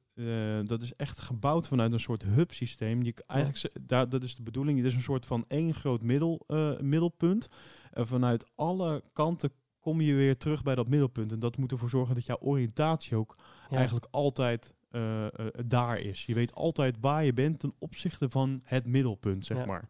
dat 0.63 0.81
is 0.81 0.95
echt 0.95 1.19
gebouwd 1.19 1.67
vanuit 1.67 1.91
een 1.91 1.99
soort 1.99 2.23
hub 2.23 2.51
systeem. 2.51 3.03
Die, 3.03 3.13
eigenlijk, 3.27 3.87
daar, 3.87 4.09
dat 4.09 4.23
is 4.23 4.35
de 4.35 4.43
bedoeling. 4.43 4.77
Het 4.77 4.87
is 4.87 4.95
een 4.95 5.01
soort 5.01 5.25
van 5.25 5.45
één 5.47 5.73
groot 5.73 6.03
middel, 6.03 6.45
middelpunt. 6.81 7.49
En 7.91 8.07
vanuit 8.07 8.45
alle 8.55 9.03
kanten 9.13 9.51
kom 9.79 10.01
je 10.01 10.13
weer 10.13 10.37
terug 10.37 10.63
bij 10.63 10.75
dat 10.75 10.89
middelpunt. 10.89 11.31
En 11.31 11.39
dat 11.39 11.57
moet 11.57 11.71
ervoor 11.71 11.89
zorgen 11.89 12.15
dat 12.15 12.25
jouw 12.25 12.39
oriëntatie 12.39 13.17
ook 13.17 13.37
eigenlijk 13.69 14.07
altijd 14.11 14.75
eh, 14.91 15.25
eh, 15.25 15.31
daar 15.65 15.99
is. 15.99 16.25
Je 16.25 16.33
weet 16.33 16.53
altijd 16.53 16.95
waar 16.99 17.25
je 17.25 17.33
bent 17.33 17.59
ten 17.59 17.73
opzichte 17.79 18.29
van 18.29 18.61
het 18.63 18.85
middelpunt, 18.85 19.45
zeg 19.45 19.57
Ja. 19.57 19.65
maar. 19.65 19.89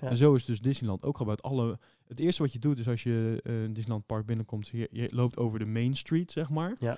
Ja. 0.00 0.08
En 0.10 0.16
zo 0.16 0.34
is 0.34 0.44
dus 0.44 0.60
Disneyland 0.60 1.02
ook 1.02 1.16
gebouwd. 1.16 1.42
Alle, 1.42 1.78
het 2.06 2.18
eerste 2.18 2.42
wat 2.42 2.52
je 2.52 2.58
doet 2.58 2.78
is 2.78 2.88
als 2.88 3.02
je 3.02 3.40
eh, 3.44 3.62
een 3.62 3.72
Disneyland 3.72 4.06
Park 4.06 4.26
binnenkomt, 4.26 4.68
je, 4.68 4.88
je 4.92 5.08
loopt 5.14 5.36
over 5.36 5.58
de 5.58 5.66
Main 5.66 5.96
Street, 5.96 6.32
zeg 6.32 6.50
maar. 6.50 6.76
Ja. 6.78 6.96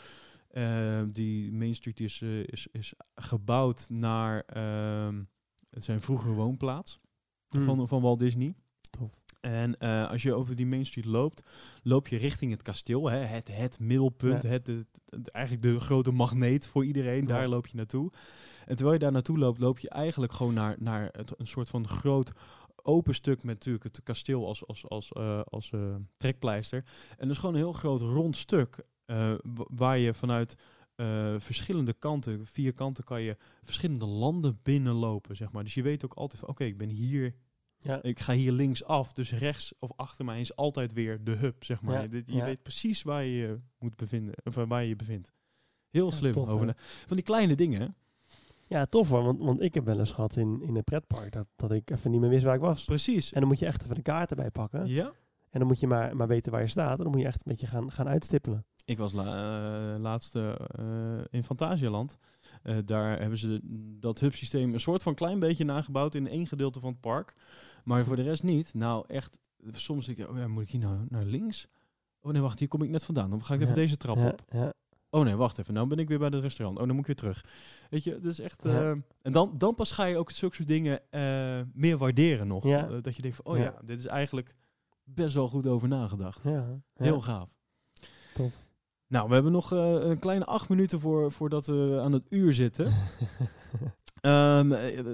Eh, 0.50 1.02
die 1.12 1.52
Main 1.52 1.74
Street 1.74 2.00
is, 2.00 2.20
eh, 2.22 2.38
is, 2.46 2.66
is 2.72 2.92
gebouwd 3.14 3.86
naar 3.88 4.40
ehm, 4.46 5.22
het 5.70 5.84
zijn 5.84 6.00
vroegere 6.00 6.32
woonplaats 6.34 6.98
Hmm. 7.48 7.64
van, 7.64 7.88
van 7.88 8.02
Walt 8.02 8.18
Disney. 8.18 8.54
Tof. 8.90 9.10
En 9.46 9.78
eh, 9.78 10.08
als 10.10 10.22
je 10.22 10.34
over 10.34 10.56
die 10.56 10.66
Main 10.66 10.86
Street 10.86 11.04
loopt, 11.04 11.42
loop 11.82 12.08
je 12.08 12.16
richting 12.16 12.50
het 12.50 12.62
kasteel. 12.62 13.10
Hè? 13.10 13.16
Het, 13.18 13.48
het 13.52 13.78
middelpunt, 13.80 14.42
Ja. 14.42 14.48
het, 14.48 14.66
het, 14.66 14.86
het- 15.08 15.30
eigenlijk 15.30 15.64
de 15.64 15.80
grote 15.80 16.10
magneet 16.10 16.66
voor 16.66 16.84
iedereen. 16.84 17.20
Ja. 17.20 17.26
Daar 17.26 17.48
loop 17.48 17.66
je 17.66 17.76
naartoe. 17.76 18.12
En 18.64 18.74
terwijl 18.76 18.92
je 18.92 18.98
daar 18.98 19.12
naartoe 19.12 19.38
loopt, 19.38 19.58
loop 19.60 19.78
je 19.78 19.88
eigenlijk 19.90 20.32
gewoon 20.32 20.54
naar, 20.54 20.76
naar 20.78 21.10
een 21.36 21.46
soort 21.46 21.70
van 21.70 21.88
groot 21.88 22.32
open 22.82 23.14
stuk 23.14 23.36
met 23.42 23.54
natuurlijk 23.54 23.84
het 23.84 24.02
kasteel 24.02 24.46
als, 24.46 24.66
als, 24.66 24.88
als, 24.88 25.12
eh, 25.12 25.40
als 25.44 25.70
eh, 25.70 25.94
trekpleister. 26.16 26.84
En 27.10 27.16
dat 27.18 27.30
is 27.30 27.38
gewoon 27.38 27.54
een 27.54 27.60
heel 27.60 27.72
groot 27.72 28.00
rond 28.00 28.36
stuk 28.36 28.84
wa- 29.06 29.66
waar 29.68 29.98
je 29.98 30.14
vanuit 30.14 30.56
verschillende 31.38 31.92
kanten, 31.92 32.46
vier 32.46 32.72
kanten, 32.72 33.04
kan 33.04 33.22
je 33.22 33.36
verschillende 33.62 34.06
landen 34.06 34.58
binnenlopen, 34.62 35.36
zeg 35.36 35.52
maar. 35.52 35.64
Dus 35.64 35.74
je 35.74 35.82
weet 35.82 36.04
ook 36.04 36.14
altijd 36.14 36.44
oké, 36.44 36.64
ik 36.64 36.78
ben 36.78 36.88
hier 36.88 37.34
Ja. 37.78 38.02
ik 38.02 38.20
ga 38.20 38.32
hier 38.32 38.52
links 38.52 38.84
af, 38.84 39.12
dus 39.12 39.32
rechts 39.32 39.72
of 39.78 39.90
achter 39.96 40.24
mij 40.24 40.40
is 40.40 40.56
altijd 40.56 40.92
weer 40.92 41.24
de 41.24 41.30
hub, 41.34 41.64
zeg 41.64 41.82
maar. 41.82 41.94
Ja, 41.94 42.00
je 42.02 42.08
dit- 42.08 42.26
je 42.26 42.36
ja. 42.36 42.44
weet 42.44 42.62
precies 42.62 43.02
waar 43.02 43.24
je 43.24 43.36
je 43.36 43.58
moet 43.78 43.96
bevinden, 43.96 44.34
of 44.44 44.54
waar 44.54 44.82
je 44.82 44.88
je 44.88 44.96
bevindt. 44.96 45.32
Heel 45.90 46.10
slim. 46.12 46.32
tof, 46.32 46.48
over 46.48 46.66
na- 46.66 46.74
van 47.06 47.16
die 47.16 47.24
kleine 47.24 47.54
dingen. 47.54 47.96
Ja, 48.66 48.86
tof 48.86 49.08
hoor. 49.08 49.22
Want, 49.22 49.38
want 49.38 49.60
ik 49.60 49.74
heb 49.74 49.84
wel 49.84 49.98
eens 49.98 50.12
gehad 50.12 50.36
in, 50.36 50.62
in 50.62 50.76
een 50.76 50.84
pretpark 50.84 51.32
dat, 51.32 51.46
dat 51.56 51.72
ik 51.72 51.90
even 51.90 52.10
niet 52.10 52.20
meer 52.20 52.30
wist 52.30 52.44
waar 52.44 52.54
ik 52.54 52.60
was. 52.60 52.84
Precies. 52.84 53.32
En 53.32 53.40
dan 53.40 53.48
moet 53.48 53.58
je 53.58 53.66
echt 53.66 53.82
even 53.82 53.94
de 53.94 54.02
kaart 54.02 54.30
erbij 54.30 54.50
pakken. 54.50 54.86
Ja. 54.86 55.12
En 55.50 55.58
dan 55.58 55.66
moet 55.68 55.80
je 55.80 55.86
maar, 55.86 56.16
maar 56.16 56.26
weten 56.28 56.52
waar 56.52 56.60
je 56.60 56.66
staat. 56.66 56.96
En 56.96 57.02
dan 57.02 57.12
moet 57.12 57.20
je 57.20 57.26
echt 57.26 57.36
een 57.46 57.50
beetje 57.52 57.66
gaan, 57.66 57.90
gaan 57.92 58.08
uitstippelen. 58.08 58.64
Ik 58.84 58.98
was 58.98 59.12
la, 59.12 59.24
eh, 59.94 60.00
laatste 60.00 60.68
eh, 60.78 61.24
in 61.30 61.42
Fantasialand. 61.44 62.16
Eh, 62.62 62.76
daar 62.84 63.20
hebben 63.20 63.38
ze 63.38 63.60
dat 64.00 64.20
hubsysteem 64.20 64.74
een 64.74 64.80
soort 64.80 65.02
van 65.02 65.14
klein 65.14 65.38
beetje 65.38 65.64
nagebouwd 65.64 66.14
in 66.14 66.28
één 66.28 66.46
gedeelte 66.46 66.80
van 66.80 66.90
het 66.90 67.00
park. 67.00 67.34
Maar 67.84 68.04
voor 68.04 68.16
de 68.16 68.22
rest 68.22 68.42
niet. 68.42 68.74
Nou, 68.74 69.04
echt, 69.08 69.38
soms 69.70 70.06
denk 70.06 70.18
ik, 70.18 70.28
oh 70.28 70.36
ja, 70.36 70.48
moet 70.48 70.62
ik 70.62 70.68
hier 70.70 70.80
nou 70.80 70.98
naar 71.08 71.24
links? 71.24 71.68
Oh 72.20 72.32
nee, 72.32 72.42
wacht, 72.42 72.58
hier 72.58 72.68
kom 72.68 72.82
ik 72.82 72.90
net 72.90 73.04
vandaan. 73.04 73.30
Dan 73.30 73.44
ga 73.44 73.54
ik 73.54 73.60
even 73.60 73.74
Ja, 73.74 73.80
deze 73.80 73.96
trap 73.96 74.16
ja, 74.16 74.26
op. 74.26 74.42
ja. 74.50 74.72
Oh 75.10 75.24
nee, 75.24 75.34
wacht 75.36 75.58
even. 75.58 75.74
Nou 75.74 75.86
ben 75.88 75.98
ik 75.98 76.08
weer 76.08 76.18
bij 76.18 76.28
het 76.28 76.40
restaurant. 76.40 76.78
Oh, 76.78 76.86
dan 76.86 76.96
moet 76.96 77.08
ik 77.08 77.20
weer 77.20 77.32
terug. 77.32 77.44
Weet 77.90 78.04
je, 78.04 78.10
dat 78.20 78.32
is 78.32 78.38
echt... 78.40 78.64
Eh, 78.64 78.90
en 78.90 79.32
dan, 79.32 79.54
dan 79.58 79.74
pas 79.74 79.92
ga 79.92 80.04
je 80.04 80.16
ook 80.16 80.30
zulke 80.30 80.54
soort 80.54 80.68
dingen 80.68 81.00
eh, 81.10 81.60
meer 81.72 81.96
waarderen 81.98 82.46
nog. 82.46 82.64
Dat 83.02 83.16
je 83.16 83.22
denkt 83.22 83.36
van, 83.36 83.44
oh 83.46 83.56
Ja. 83.58 83.74
dit 83.84 83.98
is 83.98 84.06
eigenlijk 84.06 84.54
best 85.04 85.34
wel 85.34 85.48
goed 85.48 85.66
over 85.66 85.88
nagedacht. 85.88 86.42
Heel 86.94 87.20
gaaf. 87.20 87.55
Nou, 89.08 89.28
we 89.28 89.34
hebben 89.34 89.52
nog 89.52 89.72
eh, 89.72 89.94
een 90.00 90.18
kleine 90.18 90.44
acht 90.44 90.68
minuten 90.68 91.00
voor, 91.00 91.32
voordat 91.32 91.66
we 91.66 92.00
aan 92.02 92.12
het 92.12 92.26
uur 92.28 92.52
zitten. 92.52 92.92
Ehm, 94.20 94.72
eh, 94.72 95.04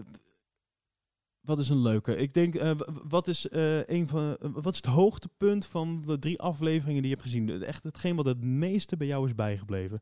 wat 1.40 1.58
is 1.58 1.68
een 1.68 1.82
leuke? 1.82 2.16
Ik 2.16 2.34
denk, 2.34 2.54
eh, 2.54 2.70
wat 3.08 3.28
is, 3.28 3.46
een 3.86 4.08
van, 4.08 4.36
wat 4.40 4.72
is 4.72 4.76
het 4.76 4.86
hoogtepunt 4.86 5.66
van 5.66 6.02
de 6.06 6.18
drie 6.18 6.40
afleveringen 6.40 7.02
die 7.02 7.10
je 7.10 7.16
hebt 7.16 7.28
gezien? 7.28 7.62
Echt 7.62 7.82
hetgeen 7.82 8.16
wat 8.16 8.24
het 8.24 8.40
meeste 8.40 8.96
bij 8.96 9.06
jou 9.06 9.26
is 9.26 9.34
bijgebleven. 9.34 10.00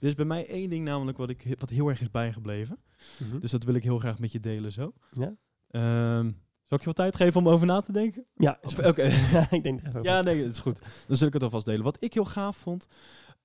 Er 0.00 0.08
is 0.08 0.14
bij 0.14 0.24
mij 0.24 0.46
één 0.46 0.70
ding 0.70 0.84
namelijk 0.84 1.18
wat, 1.18 1.30
ik, 1.30 1.54
wat 1.58 1.70
heel 1.70 1.88
erg 1.88 2.00
is 2.00 2.10
bijgebleven. 2.10 2.78
Mhm. 3.18 3.38
Dus 3.38 3.50
dat 3.50 3.64
wil 3.64 3.74
ik 3.74 3.82
heel 3.82 3.98
graag 3.98 4.18
met 4.18 4.32
je 4.32 4.40
delen 4.40 4.72
zo. 4.72 4.92
Ja? 5.10 5.36
Ehm, 5.70 6.30
zal 6.66 6.78
ik 6.78 6.84
je 6.84 6.86
wat 6.86 6.96
tijd 6.96 7.16
geven 7.16 7.40
om 7.40 7.48
over 7.48 7.66
na 7.66 7.80
te 7.80 7.92
denken? 7.92 8.26
Ja, 8.34 8.58
Oké. 8.84 9.02
ja, 9.32 9.50
ik 9.50 9.62
denk. 9.62 9.80
Ja, 10.02 10.22
nee, 10.22 10.42
dat 10.42 10.52
is 10.52 10.58
goed. 10.58 10.80
Dan 11.06 11.16
zul 11.16 11.26
ik 11.26 11.32
het 11.32 11.42
alvast 11.42 11.64
delen. 11.64 11.84
Wat 11.84 11.96
ik 12.00 12.14
heel 12.14 12.24
gaaf 12.24 12.56
vond, 12.56 12.86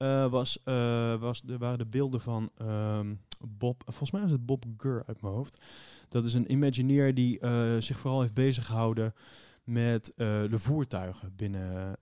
eh, 0.01 0.27
was, 0.27 0.63
eh, 0.63 1.15
was, 1.15 1.41
er 1.47 1.57
waren 1.57 1.77
de 1.77 1.85
beelden 1.85 2.21
van 2.21 2.51
ehm, 2.57 3.15
Bob, 3.39 3.83
volgens 3.85 4.11
mij 4.11 4.21
was 4.21 4.31
het 4.31 4.45
Bob 4.45 4.65
Gurr 4.77 5.03
uit 5.05 5.21
mijn 5.21 5.33
hoofd. 5.33 5.61
Dat 6.09 6.25
is 6.25 6.33
een 6.33 6.51
Imagineer 6.51 7.13
die 7.13 7.39
eh, 7.39 7.77
zich 7.79 7.99
vooral 7.99 8.21
heeft 8.21 8.33
bezig 8.33 8.65
gehouden 8.65 9.13
met 9.63 10.13
de 10.15 10.59
voertuigen 10.59 11.35
binnen, 11.35 11.97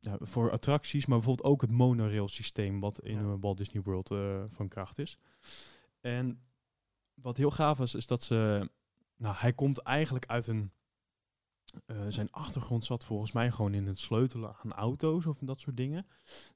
ja, 0.00 0.16
voor 0.20 0.50
attracties, 0.50 1.06
maar 1.06 1.18
bijvoorbeeld 1.18 1.48
ook 1.48 1.60
het 1.60 1.70
monorail 1.70 2.28
systeem 2.28 2.80
wat 2.80 3.00
in 3.00 3.18
Ja. 3.18 3.38
Walt 3.38 3.56
Disney 3.56 3.82
World 3.82 4.14
van 4.46 4.68
kracht 4.68 4.98
is. 4.98 5.18
En 6.00 6.40
wat 7.14 7.36
heel 7.36 7.50
gaaf 7.50 7.78
was, 7.78 7.94
is 7.94 8.06
dat 8.06 8.22
ze, 8.22 8.70
nou, 9.16 9.34
hij 9.38 9.52
komt 9.52 9.78
eigenlijk 9.78 10.26
uit 10.26 10.46
een 10.46 10.70
eh, 11.86 11.96
zijn 12.08 12.28
achtergrond 12.30 12.84
zat 12.84 13.04
volgens 13.04 13.32
mij 13.32 13.50
gewoon 13.50 13.74
in 13.74 13.86
het 13.86 13.98
sleutelen 13.98 14.56
aan 14.62 14.72
auto's 14.72 15.26
of 15.26 15.38
dat 15.40 15.60
soort 15.60 15.76
dingen. 15.76 16.06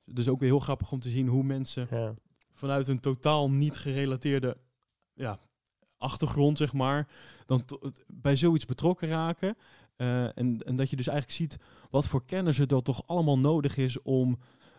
Dus 0.05 0.29
ook 0.29 0.41
weer 0.41 0.49
heel 0.49 0.59
grappig 0.61 0.93
om 0.93 1.01
te 1.01 1.11
zien 1.11 1.27
hoe 1.29 1.43
mensen 1.43 1.87
Ja. 1.91 2.14
vanuit 2.53 2.89
een 2.89 3.01
totaal 3.01 3.51
niet 3.51 3.77
gerelateerde 3.77 4.57
ja, 5.14 5.39
achtergrond, 5.97 6.59
zeg 6.59 6.73
maar, 6.73 7.09
dan 7.47 7.64
bij 8.07 8.37
zoiets 8.37 8.64
betrokken 8.66 9.09
raken. 9.09 9.57
Eh, 9.97 10.25
en, 10.39 10.62
en 10.62 10.77
dat 10.77 10.91
je 10.91 10.97
dus 10.97 11.07
eigenlijk 11.07 11.39
ziet 11.39 11.57
wat 11.91 12.09
voor 12.09 12.25
kennis 12.25 12.59
er 12.59 12.66
dan 12.66 12.83
toch 12.83 13.07
allemaal 13.07 13.39
nodig 13.39 13.77
is 13.77 14.03
om 14.03 14.39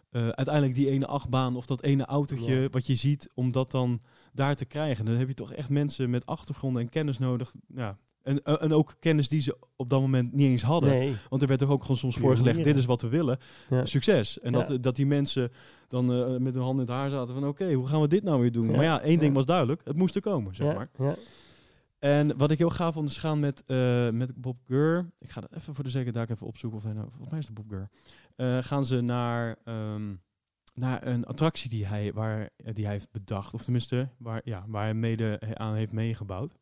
eh, 0.10 0.22
uiteindelijk 0.22 0.76
die 0.76 0.90
ene 0.90 1.06
achtbaan 1.08 1.56
of 1.56 1.66
dat 1.66 1.82
ene 1.82 2.06
autootje 2.06 2.56
Ja. 2.56 2.70
wat 2.70 2.88
je 2.88 2.96
ziet, 2.96 3.30
om 3.34 3.52
dat 3.52 3.72
dan 3.72 4.02
daar 4.34 4.56
te 4.56 4.66
krijgen. 4.66 5.06
Dan 5.06 5.16
heb 5.16 5.28
je 5.28 5.34
toch 5.34 5.54
echt 5.54 5.70
mensen 5.70 6.10
met 6.10 6.26
achtergronden 6.26 6.82
en 6.82 6.90
kennis 6.90 7.18
nodig. 7.18 7.54
Ja. 7.68 7.98
En, 8.24 8.44
eh, 8.44 8.62
en 8.64 8.74
ook 8.74 8.96
kennis 9.00 9.30
die 9.30 9.42
ze 9.42 9.58
op 9.76 9.90
dat 9.90 10.02
moment 10.02 10.34
niet 10.34 10.48
eens 10.48 10.62
hadden. 10.62 10.90
Nee. 10.90 11.16
Want 11.30 11.42
er 11.42 11.48
werd 11.48 11.60
toch 11.60 11.70
ook 11.70 11.82
gewoon 11.82 11.98
soms 11.98 12.18
voorgelegd, 12.18 12.64
dit 12.64 12.78
is 12.78 12.86
wat 12.86 13.02
we 13.02 13.08
willen. 13.08 13.38
Ja. 13.70 13.86
Succes. 13.86 14.40
En 14.40 14.52
Ja. 14.52 14.64
dat, 14.64 14.84
dat 14.84 14.96
die 14.96 15.06
mensen 15.06 15.52
dan 15.88 16.14
eh, 16.14 16.38
met 16.38 16.54
hun 16.54 16.64
handen 16.64 16.86
in 16.86 16.92
het 16.92 17.00
haar 17.00 17.10
zaten 17.10 17.34
van 17.34 17.48
oké, 17.48 17.74
hoe 17.74 17.88
gaan 17.88 18.02
we 18.02 18.08
dit 18.08 18.24
nou 18.24 18.42
weer 18.42 18.52
doen? 18.52 18.70
Ja. 18.70 18.76
Maar 18.76 18.84
ja, 18.86 19.02
één 19.02 19.20
ding 19.20 19.34
was 19.36 19.46
duidelijk, 19.46 19.82
het 19.84 19.96
moest 19.96 20.16
er 20.16 20.22
komen, 20.22 20.56
zeg 20.56 20.76
maar. 20.76 20.90
ja. 20.98 21.16
En 22.00 22.38
wat 22.38 22.52
ik 22.52 22.58
heel 22.58 22.70
gaaf 22.70 22.94
vond 22.94 23.10
is 23.10 23.18
gaan 23.18 23.40
met, 23.40 23.64
eh, 23.66 24.10
met 24.10 24.36
Bob 24.42 24.58
Gurr. 24.68 25.10
Ik 25.20 25.30
ga 25.32 25.42
dat 25.42 25.50
even 25.56 25.76
voor 25.76 25.84
de 25.84 25.90
zekerheid 25.90 26.30
even 26.30 26.48
opzoeken. 26.48 26.80
Of 26.80 26.84
hij 26.86 26.94
nou, 26.94 27.08
volgens 27.10 27.30
mij 27.30 27.40
is 27.40 27.46
het 27.46 27.56
Bob 27.56 27.70
Gurr. 27.70 28.64
Gaan 28.64 28.86
ze 28.86 29.02
naar, 29.02 29.56
ehm, 29.64 30.14
naar 30.74 31.08
een 31.08 31.26
attractie 31.26 31.70
die 31.70 31.86
hij, 31.86 32.14
waar, 32.14 32.50
die 32.74 32.84
hij 32.84 32.94
heeft 32.94 33.12
bedacht. 33.12 33.54
Of 33.54 33.64
tenminste, 33.64 34.10
waar, 34.18 34.42
ja, 34.44 34.66
waar 34.68 34.84
hij 34.84 34.94
mede 34.94 35.40
aan 35.54 35.74
heeft 35.76 35.92
meegebouwd. 35.92 36.54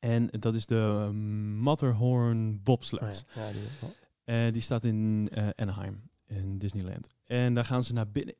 En 0.00 0.26
dat 0.30 0.54
is 0.54 0.66
de 0.66 0.76
ehm, 1.06 1.56
Matterhorn 1.58 2.60
Bobsled. 2.62 3.24
Oh 3.28 3.34
ja, 3.34 3.46
ja, 3.46 3.52
die, 3.52 3.60
oh. 3.82 4.52
Die 4.52 4.62
staat 4.62 4.84
in 4.84 5.28
eh, 5.32 5.48
Anaheim, 5.56 6.00
in 6.26 6.58
Disneyland. 6.58 7.08
En 7.26 7.54
daar 7.54 7.64
gaan 7.64 7.84
ze 7.84 7.92
naar 7.92 8.10
binnen. 8.10 8.34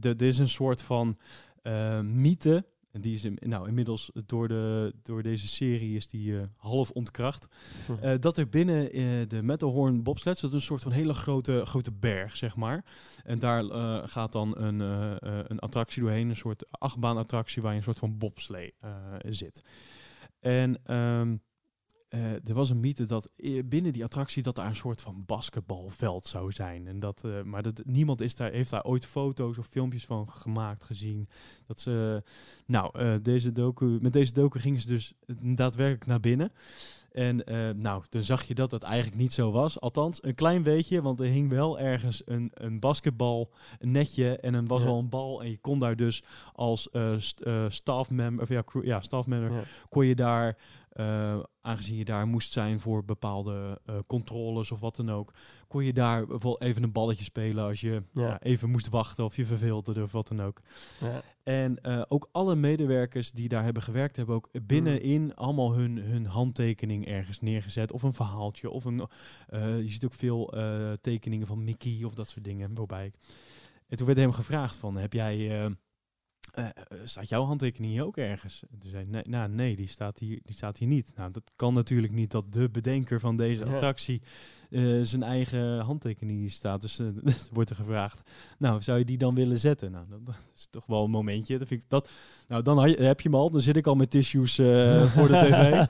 er 0.00 0.22
is 0.22 0.38
een 0.38 0.48
soort 0.48 0.82
van 0.82 1.18
eh, 1.62 2.00
mythe. 2.00 2.64
En 2.90 3.00
die 3.00 3.14
is 3.14 3.24
in- 3.24 3.38
nou, 3.40 3.68
inmiddels 3.68 4.10
door, 4.26 4.48
de, 4.48 4.94
door 5.02 5.22
deze 5.22 5.48
serie 5.48 5.96
is 5.96 6.06
die 6.06 6.38
eh, 6.38 6.44
half 6.56 6.90
ontkracht. 6.90 7.46
Hm. 7.86 8.18
Dat 8.20 8.36
er 8.36 8.48
binnen 8.48 8.88
de 9.28 9.42
Matterhorn 9.42 10.02
bobsled, 10.02 10.40
dat 10.40 10.50
is 10.50 10.56
een 10.56 10.62
soort 10.62 10.82
van 10.82 10.92
hele 10.92 11.14
grote, 11.14 11.62
grote 11.64 11.92
berg, 11.92 12.36
zeg 12.36 12.56
maar. 12.56 12.84
En 13.24 13.38
daar 13.38 13.64
gaat 14.08 14.32
dan 14.32 14.58
een, 14.58 14.80
een 15.50 15.58
attractie 15.58 16.02
doorheen, 16.02 16.28
een 16.28 16.36
soort 16.36 16.66
achtbaanattractie 16.70 17.62
waar 17.62 17.72
je 17.72 17.78
een 17.78 17.84
soort 17.84 17.98
van 17.98 18.18
bobslee 18.18 18.74
zit. 19.28 19.62
En 20.40 20.80
ehm, 20.84 21.36
eh, 22.08 22.32
er 22.32 22.54
was 22.54 22.70
een 22.70 22.80
mythe 22.80 23.04
dat 23.04 23.30
i- 23.42 23.62
binnen 23.64 23.92
die 23.92 24.04
attractie 24.04 24.42
dat 24.42 24.54
daar 24.56 24.66
een 24.66 24.76
soort 24.76 25.00
van 25.00 25.22
basketbalveld 25.26 26.26
zou 26.26 26.52
zijn. 26.52 26.86
En 26.86 27.00
dat, 27.00 27.24
eh, 27.24 27.42
maar 27.42 27.62
dat, 27.62 27.82
niemand 27.84 28.20
is 28.20 28.34
daar, 28.34 28.50
heeft 28.52 28.70
daar 28.70 28.84
ooit 28.84 29.06
foto's 29.06 29.58
of 29.58 29.66
filmpjes 29.66 30.04
van 30.04 30.30
gemaakt, 30.30 30.84
gezien. 30.84 31.28
Dat 31.66 31.80
ze, 31.80 32.22
nou, 32.66 32.98
eh, 32.98 33.14
deze 33.22 33.52
docu, 33.52 33.98
met 34.00 34.12
deze 34.12 34.32
docu 34.32 34.58
gingen 34.58 34.80
ze 34.80 34.86
dus 34.88 35.12
daadwerkelijk 35.42 36.06
naar 36.06 36.20
binnen. 36.20 36.52
En 37.18 37.44
eh, 37.44 37.70
nou, 37.76 38.02
toen 38.08 38.22
zag 38.22 38.42
je 38.42 38.54
dat 38.54 38.70
dat 38.70 38.82
eigenlijk 38.82 39.16
niet 39.22 39.32
zo 39.32 39.50
was. 39.50 39.80
Althans, 39.80 40.18
een 40.24 40.34
klein 40.34 40.62
beetje, 40.62 41.02
want 41.02 41.20
er 41.20 41.26
hing 41.26 41.50
wel 41.50 41.78
ergens 41.78 42.22
een, 42.24 42.50
een 42.54 42.80
basketbal, 42.80 43.50
een 43.78 43.90
netje 43.90 44.36
en 44.36 44.54
er 44.54 44.66
was 44.66 44.80
Ja. 44.82 44.86
wel 44.88 44.98
een 44.98 45.08
bal. 45.08 45.42
En 45.42 45.50
je 45.50 45.58
kon 45.58 45.78
daar 45.78 45.96
dus 45.96 46.22
als 46.54 46.90
eh 46.90 47.12
st 47.18 47.40
eh, 47.40 47.64
staffmember, 47.68 48.42
of 48.42 48.48
ja, 48.48 48.62
crew- 48.62 48.84
ja, 48.84 49.00
staffmember, 49.00 49.52
Ja. 49.52 49.62
kon 49.88 50.06
je 50.06 50.14
daar, 50.14 50.56
eh, 50.98 51.38
aangezien 51.60 51.96
je 51.96 52.04
daar 52.04 52.26
moest 52.26 52.52
zijn 52.52 52.80
voor 52.80 53.04
bepaalde 53.04 53.80
eh, 53.84 53.94
controles 54.06 54.72
of 54.72 54.80
wat 54.80 54.96
dan 54.96 55.10
ook, 55.10 55.32
kon 55.68 55.84
je 55.84 55.92
daar 55.92 56.38
wel 56.38 56.60
even 56.60 56.82
een 56.82 56.92
balletje 56.92 57.24
spelen 57.24 57.64
als 57.64 57.80
je 57.80 58.02
Ja. 58.12 58.26
ja, 58.26 58.40
even 58.42 58.70
moest 58.70 58.88
wachten 58.88 59.24
of 59.24 59.36
je 59.36 59.46
verveelde 59.46 60.02
of 60.02 60.12
wat 60.12 60.28
dan 60.28 60.42
ook. 60.42 60.60
Ja. 61.00 61.22
En 61.42 61.80
eh, 61.80 62.02
ook 62.08 62.28
alle 62.32 62.54
medewerkers 62.54 63.30
die 63.30 63.48
daar 63.48 63.64
hebben 63.64 63.82
gewerkt, 63.82 64.16
hebben 64.16 64.34
ook 64.34 64.48
binnenin 64.66 65.34
allemaal 65.34 65.74
hun, 65.74 65.96
hun 65.96 66.26
handtekening 66.26 67.06
ergens 67.06 67.40
neergezet. 67.40 67.92
Of 67.92 68.02
een 68.02 68.12
verhaaltje. 68.12 68.70
Of 68.70 68.84
een, 68.84 69.08
je 69.50 69.88
ziet 69.88 70.04
ook 70.04 70.12
veel 70.12 70.54
tekeningen 71.00 71.46
van 71.46 71.64
Mickey 71.64 72.04
of 72.04 72.14
dat 72.14 72.28
soort 72.28 72.44
dingen 72.44 72.70
voorbij. 72.74 73.12
En 73.88 73.96
toen 73.96 74.06
werd 74.06 74.18
hem 74.18 74.32
gevraagd 74.32 74.76
van, 74.76 74.96
heb 74.96 75.12
jij... 75.12 75.76
eh, 76.52 76.64
eh, 76.64 76.70
eh, 76.88 76.98
staat 77.04 77.28
jouw 77.28 77.44
handtekening 77.44 77.92
hier 77.92 78.04
ook 78.04 78.16
ergens? 78.16 78.62
En 78.70 78.78
toen 78.78 78.90
zei 78.90 79.02
hij, 79.02 79.12
nee, 79.12 79.22
nou, 79.26 79.48
nee 79.48 79.76
die, 79.76 79.88
staat 79.88 80.18
hier, 80.18 80.40
die 80.44 80.54
staat 80.54 80.78
hier 80.78 80.88
niet. 80.88 81.12
Nou, 81.16 81.30
dat 81.30 81.52
kan 81.56 81.74
natuurlijk 81.74 82.12
niet 82.12 82.30
dat 82.30 82.52
de 82.52 82.70
bedenker 82.70 83.20
van 83.20 83.36
deze 83.36 83.64
attractie 83.64 84.22
eh, 84.70 85.00
zijn 85.02 85.22
eigen 85.22 85.78
handtekening 85.78 86.40
hier 86.40 86.50
staat. 86.50 86.80
Dus 86.80 86.98
eh, 86.98 87.06
wordt 87.52 87.70
er 87.70 87.76
gevraagd, 87.76 88.30
nou, 88.58 88.82
zou 88.82 88.98
je 88.98 89.04
die 89.04 89.18
dan 89.18 89.34
willen 89.34 89.58
zetten? 89.58 89.90
Nou, 89.90 90.04
dat, 90.08 90.34
is 90.54 90.66
toch 90.70 90.86
wel 90.86 91.04
een 91.04 91.10
momentje. 91.10 91.58
Dat 91.58 91.68
vind 91.68 91.82
ik, 91.82 91.88
dat, 91.88 92.10
nou, 92.48 92.62
dan 92.62 92.78
heb 92.88 93.20
je 93.20 93.28
hem 93.28 93.38
al. 93.38 93.50
Dan 93.50 93.60
zit 93.60 93.76
ik 93.76 93.86
al 93.86 93.94
met 93.94 94.10
tissues 94.10 94.58
eh, 94.58 95.02
voor 95.14 95.28
de 95.28 95.32
tv. 95.32 95.86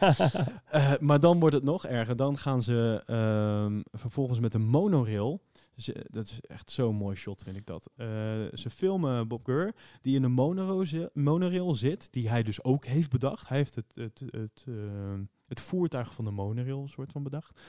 Eh, 0.64 0.92
maar 1.00 1.20
dan 1.20 1.40
wordt 1.40 1.54
het 1.54 1.64
nog 1.64 1.86
erger. 1.86 2.16
Dan 2.16 2.38
gaan 2.38 2.62
ze 2.62 3.02
ehm, 3.06 3.80
vervolgens 4.00 4.40
met 4.40 4.54
een 4.54 4.66
monorail. 4.66 5.40
Ze- 5.78 6.06
dat 6.10 6.24
is 6.26 6.40
echt 6.40 6.70
zo'n 6.70 6.94
mooi 6.96 7.16
shot, 7.16 7.42
vind 7.42 7.56
ik 7.56 7.66
dat. 7.66 7.90
Eh, 7.96 8.06
ze 8.52 8.70
filmen 8.70 9.28
Bob 9.28 9.44
Gurr, 9.44 9.74
die 10.00 10.16
in 10.16 10.22
een 10.22 10.32
monorail, 10.32 10.86
zi- 10.86 11.06
monorail 11.12 11.74
zit, 11.74 12.08
die 12.12 12.28
hij 12.28 12.42
dus 12.42 12.64
ook 12.64 12.84
heeft 12.84 13.10
bedacht. 13.10 13.48
Hij 13.48 13.56
heeft 13.58 13.74
het, 13.74 13.92
het, 13.94 14.22
het, 14.30 14.64
ehm, 14.68 15.22
het 15.46 15.60
voertuig 15.60 16.14
van 16.14 16.24
de 16.24 16.30
monorail 16.30 16.88
soort 16.88 17.12
van 17.12 17.22
bedacht. 17.22 17.60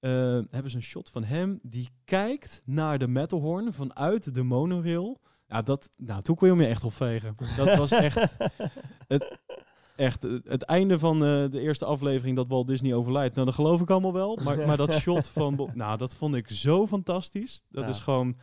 Eh, 0.00 0.10
hebben 0.50 0.70
ze 0.70 0.76
een 0.76 0.82
shot 0.82 1.10
van 1.10 1.24
hem 1.24 1.58
die 1.62 1.88
kijkt 2.04 2.62
naar 2.64 2.98
de 2.98 3.06
Matterhorn 3.06 3.72
vanuit 3.72 4.34
de 4.34 4.42
monorail. 4.42 5.20
Ja, 5.46 5.62
dat, 5.62 5.90
nou, 5.96 6.22
toen 6.22 6.36
kon 6.36 6.48
je 6.48 6.54
me 6.54 6.66
echt 6.66 6.84
opvegen. 6.84 7.36
Dat 7.56 7.76
was 7.78 7.90
echt 7.90 8.14
het, 9.08 9.38
echt 9.96 10.22
het, 10.22 10.62
einde 10.62 10.98
van 10.98 11.24
eh, 11.24 11.50
de 11.50 11.60
eerste 11.60 11.84
aflevering 11.84 12.36
dat 12.36 12.48
Walt 12.48 12.66
Disney 12.66 12.94
overlijdt. 12.94 13.34
Nou, 13.34 13.46
dat 13.46 13.54
geloof 13.54 13.80
ik 13.80 13.90
allemaal 13.90 14.12
wel. 14.12 14.38
Maar, 14.44 14.66
maar 14.66 14.76
dat 14.76 14.92
shot 15.02 15.28
van 15.28 15.70
nou, 15.74 15.96
dat 15.98 16.14
vond 16.14 16.34
ik 16.34 16.48
zo 16.50 16.86
fantastisch. 16.86 17.62
Dat 17.70 17.84
Ja. 17.84 17.90
is 17.90 17.98
gewoon, 17.98 18.36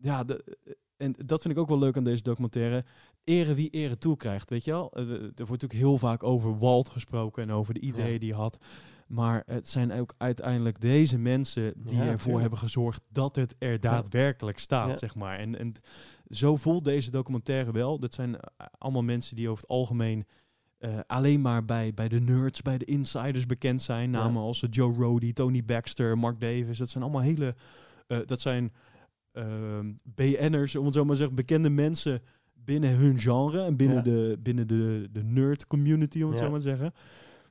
ja, 0.00 0.24
de, 0.24 0.56
en 0.96 1.14
dat 1.24 1.42
vind 1.42 1.54
ik 1.54 1.60
ook 1.60 1.68
wel 1.68 1.78
leuk 1.78 1.96
aan 1.96 2.04
deze 2.04 2.22
documentaire. 2.22 2.84
Ere 3.24 3.54
wie 3.54 3.70
ere 3.70 3.98
toekrijgt, 3.98 4.50
weet 4.50 4.64
je 4.64 4.70
wel? 4.70 4.92
Eh, 4.92 5.02
er 5.10 5.20
wordt 5.20 5.38
natuurlijk 5.38 5.72
heel 5.80 5.98
vaak 5.98 6.22
over 6.22 6.58
Walt 6.58 6.88
gesproken 6.88 7.42
en 7.42 7.50
over 7.52 7.74
de 7.74 7.80
ideeën 7.80 8.12
Ja. 8.12 8.18
die 8.18 8.30
hij 8.32 8.38
had. 8.40 8.58
Maar 9.06 9.42
het 9.46 9.68
zijn 9.68 9.92
ook 9.92 10.14
uiteindelijk 10.18 10.80
deze 10.80 11.18
mensen 11.18 11.72
die 11.76 11.96
Ja, 11.96 12.06
ervoor 12.06 12.40
hebben 12.40 12.58
gezorgd 12.58 13.02
dat 13.08 13.36
het 13.36 13.54
er 13.58 13.80
daadwerkelijk 13.80 14.58
staat, 14.58 14.88
Ja. 14.88 14.96
zeg 14.96 15.14
maar. 15.14 15.38
En, 15.38 15.58
en 15.58 15.72
zo 16.28 16.56
voelt 16.56 16.84
deze 16.84 17.10
documentaire 17.10 17.72
wel. 17.72 17.98
Dat 17.98 18.14
zijn 18.14 18.36
eh, 18.40 18.66
allemaal 18.78 19.02
mensen 19.02 19.36
die 19.36 19.48
over 19.48 19.62
het 19.62 19.70
algemeen 19.70 20.26
eh, 20.82 20.98
alleen 21.06 21.40
maar 21.40 21.64
bij, 21.64 21.94
bij 21.94 22.08
de 22.08 22.20
nerds, 22.20 22.62
bij 22.62 22.78
de 22.78 22.84
insiders 22.84 23.46
bekend 23.46 23.82
zijn. 23.82 24.10
Ja. 24.10 24.18
Namen 24.18 24.42
als 24.42 24.62
eh, 24.62 24.68
Joe 24.72 24.94
Rody, 24.94 25.32
Tony 25.32 25.64
Baxter, 25.64 26.18
Mark 26.18 26.40
Davis. 26.40 26.78
Dat 26.78 26.88
zijn 26.90 27.04
allemaal 27.04 27.22
hele... 27.22 27.54
eh, 28.06 28.18
dat 28.26 28.40
zijn 28.40 28.72
ehm, 29.32 29.92
BN'ers, 30.04 30.76
om 30.76 30.84
het 30.84 30.94
zo 30.94 31.00
maar 31.02 31.10
te 31.12 31.16
zeggen, 31.18 31.36
bekende 31.36 31.70
mensen 31.70 32.22
binnen 32.52 32.96
hun 32.96 33.18
genre 33.18 33.64
en 33.64 33.76
binnen, 33.76 33.96
Ja. 33.96 34.02
de, 34.02 34.36
binnen 34.40 34.66
de, 34.66 35.08
de 35.12 35.22
nerd 35.24 35.66
community, 35.66 36.22
om 36.22 36.30
het 36.30 36.38
Ja. 36.38 36.44
zo 36.44 36.50
maar 36.50 36.60
te 36.60 36.68
zeggen. 36.68 36.92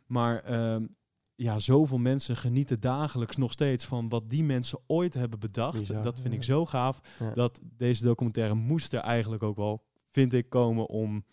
Maar 0.05 0.43
ehm, 0.43 0.85
ja, 1.35 1.59
zoveel 1.59 1.97
mensen 1.97 2.35
genieten 2.37 2.79
dagelijks 2.79 3.35
nog 3.35 3.51
steeds 3.51 3.85
van 3.85 4.09
wat 4.09 4.29
die 4.29 4.43
mensen 4.43 4.79
ooit 4.87 5.13
hebben 5.13 5.39
bedacht. 5.39 5.79
Bizar, 5.79 6.01
dat 6.03 6.19
vind 6.19 6.33
ja. 6.33 6.39
ik 6.39 6.45
zo 6.45 6.65
gaaf. 6.65 6.99
Dat 7.35 7.61
deze 7.77 8.03
documentaire 8.03 8.55
moest 8.55 8.93
er 8.93 8.99
eigenlijk 8.99 9.43
ook 9.43 9.55
wel, 9.55 9.83
vind 10.11 10.33
ik, 10.33 10.49
komen 10.49 10.87
om, 10.87 11.25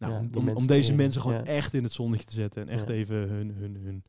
nou, 0.00 0.12
Ja, 0.12 0.18
om, 0.18 0.24
om, 0.24 0.44
mensen 0.44 0.56
om 0.56 0.66
te 0.66 0.66
deze 0.66 0.94
mensen 0.94 1.20
gewoon 1.20 1.44
echt 1.44 1.74
in 1.74 1.82
het 1.82 1.92
zonnetje 1.92 2.26
te 2.26 2.34
zetten. 2.34 2.62
En 2.62 2.68
echt 2.68 2.88
even 2.88 3.16
hun, 3.16 3.50
hun, 3.50 3.76
hun, 3.76 4.04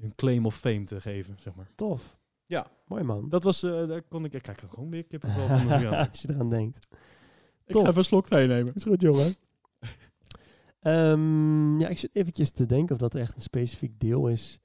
hun 0.00 0.14
claim 0.14 0.46
of 0.46 0.56
fame 0.56 0.84
te 0.84 1.00
geven, 1.00 1.36
zeg 1.38 1.54
maar. 1.54 1.70
Tof. 1.74 2.18
Ja. 2.46 2.70
Mooi 2.86 3.02
man. 3.02 3.28
Dat 3.28 3.42
was, 3.42 3.62
eh, 3.62 3.86
daar 3.86 4.02
kon 4.02 4.24
ik, 4.24 4.32
ik 4.32 4.46
er 4.46 4.56
gewoon 4.68 4.90
weer 4.90 5.04
kippenvel 5.04 5.46
van. 5.46 5.80
ja. 5.80 6.00
Als 6.10 6.20
je 6.20 6.28
eraan 6.30 6.50
denkt. 6.50 6.88
Ik 7.64 7.72
Tof. 7.72 7.82
ga 7.82 7.88
even 7.88 7.98
een 7.98 8.04
slok 8.04 8.26
thee 8.26 8.46
nemen. 8.46 8.74
Is 8.74 8.82
goed, 8.82 9.00
jongen. 9.00 9.34
Ehm, 10.78 11.80
ja, 11.80 11.88
ik 11.88 11.98
zit 11.98 12.16
eventjes 12.16 12.50
te 12.50 12.66
denken 12.66 12.94
of 12.94 13.00
dat 13.00 13.14
echt 13.14 13.34
een 13.34 13.40
specifiek 13.40 14.00
deel 14.00 14.28
is 14.28 14.58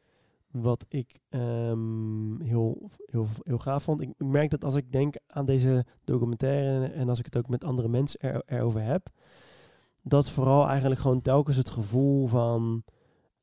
wat 0.51 0.85
ik 0.89 1.19
ehm, 1.29 2.41
heel, 2.41 2.89
heel, 3.05 3.27
heel 3.43 3.57
gaaf 3.57 3.83
vond. 3.83 4.01
Ik 4.01 4.13
merk 4.17 4.49
dat 4.49 4.63
als 4.63 4.75
ik 4.75 4.91
denk 4.91 5.15
aan 5.27 5.45
deze 5.45 5.85
documentaire 6.03 6.85
en 6.85 7.09
als 7.09 7.19
ik 7.19 7.25
het 7.25 7.37
ook 7.37 7.49
met 7.49 7.63
andere 7.63 7.87
mensen 7.87 8.19
er, 8.19 8.43
erover 8.45 8.81
heb, 8.81 9.09
dat 10.03 10.29
vooral 10.29 10.67
eigenlijk 10.67 11.01
gewoon 11.01 11.21
telkens 11.21 11.57
het 11.57 11.69
gevoel 11.69 12.27
van, 12.27 12.83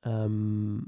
ehm, 0.00 0.78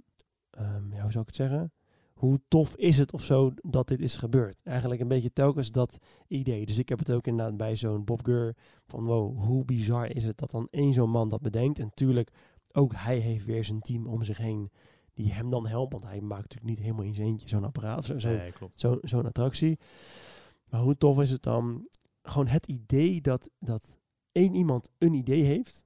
ehm, 0.50 0.92
ja, 0.92 1.02
hoe 1.02 1.10
zou 1.10 1.20
ik 1.20 1.26
het 1.26 1.34
zeggen? 1.34 1.72
Hoe 2.12 2.40
tof 2.48 2.76
is 2.76 2.98
het 2.98 3.12
of 3.12 3.22
zo 3.22 3.52
dat 3.62 3.88
dit 3.88 4.00
is 4.00 4.16
gebeurd? 4.16 4.60
Eigenlijk 4.64 5.00
een 5.00 5.08
beetje 5.08 5.32
telkens 5.32 5.70
dat 5.70 5.98
idee. 6.26 6.66
Dus 6.66 6.78
ik 6.78 6.88
heb 6.88 6.98
het 6.98 7.10
ook 7.10 7.26
inderdaad 7.26 7.56
bij 7.56 7.76
zo'n 7.76 8.04
Bob 8.04 8.24
Gurr 8.24 8.56
van 8.86 9.04
wow, 9.04 9.38
hoe 9.38 9.64
bizar 9.64 10.10
is 10.10 10.24
het 10.24 10.38
dat 10.38 10.50
dan 10.50 10.68
één 10.70 10.92
zo'n 10.92 11.10
man 11.10 11.28
dat 11.28 11.40
bedenkt. 11.40 11.78
En 11.78 11.90
tuurlijk, 11.94 12.30
ook 12.72 12.92
hij 12.94 13.18
heeft 13.18 13.44
weer 13.44 13.64
zijn 13.64 13.80
team 13.80 14.06
om 14.06 14.22
zich 14.22 14.38
heen 14.38 14.70
die 15.14 15.32
hem 15.32 15.50
dan 15.50 15.66
helpt. 15.66 15.92
Want 15.92 16.04
hij 16.04 16.20
maakt 16.20 16.42
natuurlijk 16.42 16.70
niet 16.70 16.80
helemaal 16.84 17.04
in 17.04 17.14
zijn 17.14 17.26
eentje 17.26 17.48
zo'n 17.48 17.64
apparaat 17.64 17.98
of 17.98 18.20
zo, 18.20 18.28
Nee, 18.28 18.52
zo, 18.74 18.98
zo'n 19.02 19.26
attractie. 19.26 19.78
Maar 20.68 20.80
hoe 20.80 20.96
tof 20.96 21.20
is 21.20 21.30
het 21.30 21.42
dan? 21.42 21.88
Gewoon 22.22 22.46
het 22.46 22.66
idee 22.66 23.20
dat, 23.20 23.50
dat 23.58 23.98
één 24.32 24.54
iemand 24.54 24.90
een 24.98 25.14
idee 25.14 25.42
heeft. 25.42 25.84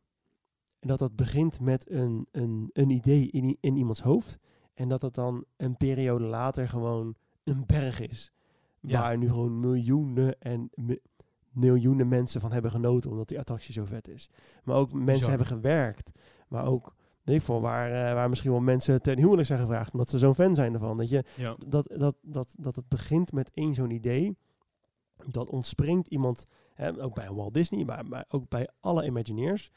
En 0.78 0.88
dat 0.88 0.98
dat 0.98 1.16
begint 1.16 1.60
met 1.60 1.90
een, 1.90 2.26
een, 2.30 2.70
een 2.72 2.90
idee 2.90 3.30
in, 3.30 3.56
in 3.60 3.76
iemands 3.76 4.00
hoofd. 4.00 4.38
En 4.74 4.88
dat 4.88 5.00
dat 5.00 5.14
dan 5.14 5.44
een 5.56 5.76
periode 5.76 6.24
later 6.24 6.68
gewoon 6.68 7.14
een 7.44 7.66
berg 7.66 8.00
is. 8.00 8.32
Ja. 8.80 9.00
Waar 9.00 9.18
nu 9.18 9.28
gewoon 9.28 9.60
miljoenen 9.60 10.38
en 10.40 10.70
mi- 10.74 11.00
miljoenen 11.50 12.08
mensen 12.08 12.40
van 12.40 12.52
hebben 12.52 12.70
genoten. 12.70 13.10
Omdat 13.10 13.28
die 13.28 13.38
attractie 13.38 13.72
zo 13.72 13.84
vet 13.84 14.08
is. 14.08 14.28
Maar 14.64 14.76
ook 14.76 14.92
mensen 14.92 15.12
Bizar. 15.12 15.28
hebben 15.28 15.46
gewerkt. 15.46 16.10
Maar 16.48 16.66
ook, 16.66 16.94
weet 17.22 17.36
ik 17.36 17.42
veel, 17.42 17.60
waar, 17.60 17.90
eh, 17.90 18.12
waar 18.14 18.28
misschien 18.28 18.50
wel 18.50 18.60
mensen 18.60 19.02
ten 19.02 19.18
huwelijk 19.18 19.46
zijn 19.46 19.60
gevraagd. 19.60 19.92
Omdat 19.92 20.08
ze 20.10 20.18
zo'n 20.18 20.34
fan 20.34 20.54
zijn 20.54 20.72
ervan. 20.74 20.96
Dat, 20.96 21.08
je, 21.08 21.24
Ja. 21.36 21.56
dat, 21.66 21.92
dat, 21.96 22.16
dat, 22.22 22.54
dat 22.58 22.76
het 22.76 22.88
begint 22.88 23.32
met 23.32 23.50
één 23.54 23.74
zo'n 23.74 23.90
idee. 23.90 24.36
Dat 25.30 25.48
ontspringt 25.48 26.08
iemand, 26.08 26.44
hè, 26.74 27.02
ook 27.02 27.14
bij 27.14 27.30
Walt 27.30 27.54
Disney, 27.54 27.84
maar, 27.84 28.06
maar 28.06 28.24
ook 28.28 28.48
bij 28.48 28.68
alle 28.80 29.06
Imagineers. 29.06 29.70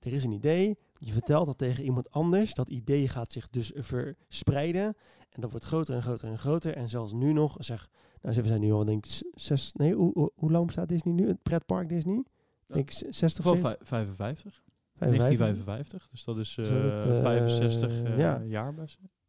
Er 0.00 0.12
is 0.12 0.24
een 0.24 0.32
idee, 0.32 0.78
je 0.98 1.12
vertelt 1.12 1.46
dat 1.46 1.58
tegen 1.58 1.84
iemand 1.84 2.10
anders. 2.10 2.54
Dat 2.54 2.68
idee 2.68 3.08
gaat 3.08 3.32
zich 3.32 3.48
dus 3.50 3.72
verspreiden. 3.76 4.94
En 5.30 5.40
dat 5.40 5.50
wordt 5.50 5.66
groter 5.66 5.94
en 5.94 6.02
groter 6.02 6.28
en 6.28 6.38
groter. 6.38 6.76
En 6.76 6.88
zelfs 6.88 7.12
nu 7.12 7.32
nog, 7.32 7.56
zeg, 7.58 7.88
nou 8.20 8.34
we 8.42 8.46
zijn 8.48 8.60
nu 8.60 8.72
al 8.72 8.84
denk 8.84 9.06
ik 9.06 9.20
zes, 9.34 9.72
nee, 9.72 9.94
hoe, 9.94 10.10
hoe, 10.14 10.30
hoe 10.34 10.50
lang 10.50 10.66
bestaat 10.66 10.88
Disney 10.88 11.14
nu? 11.14 11.28
Het 11.28 11.42
pretpark 11.42 11.88
Disney? 11.88 12.24
Denk 12.66 12.90
ik 12.90 12.96
z- 12.96 13.02
60 13.18 13.44
Wel 13.44 13.52
of 13.52 13.60
vij- 13.60 13.76
55. 13.80 14.62
55? 14.94 15.38
1955. 15.38 16.08
Dus 16.10 16.24
dat 16.24 16.38
is 16.38 16.56
eh, 16.58 16.64
Zodat 16.64 16.90
het, 17.04 17.04
eh, 17.14 17.22
65 17.22 18.02
eh, 18.02 18.18
ja. 18.18 18.42
jaar. 18.42 18.46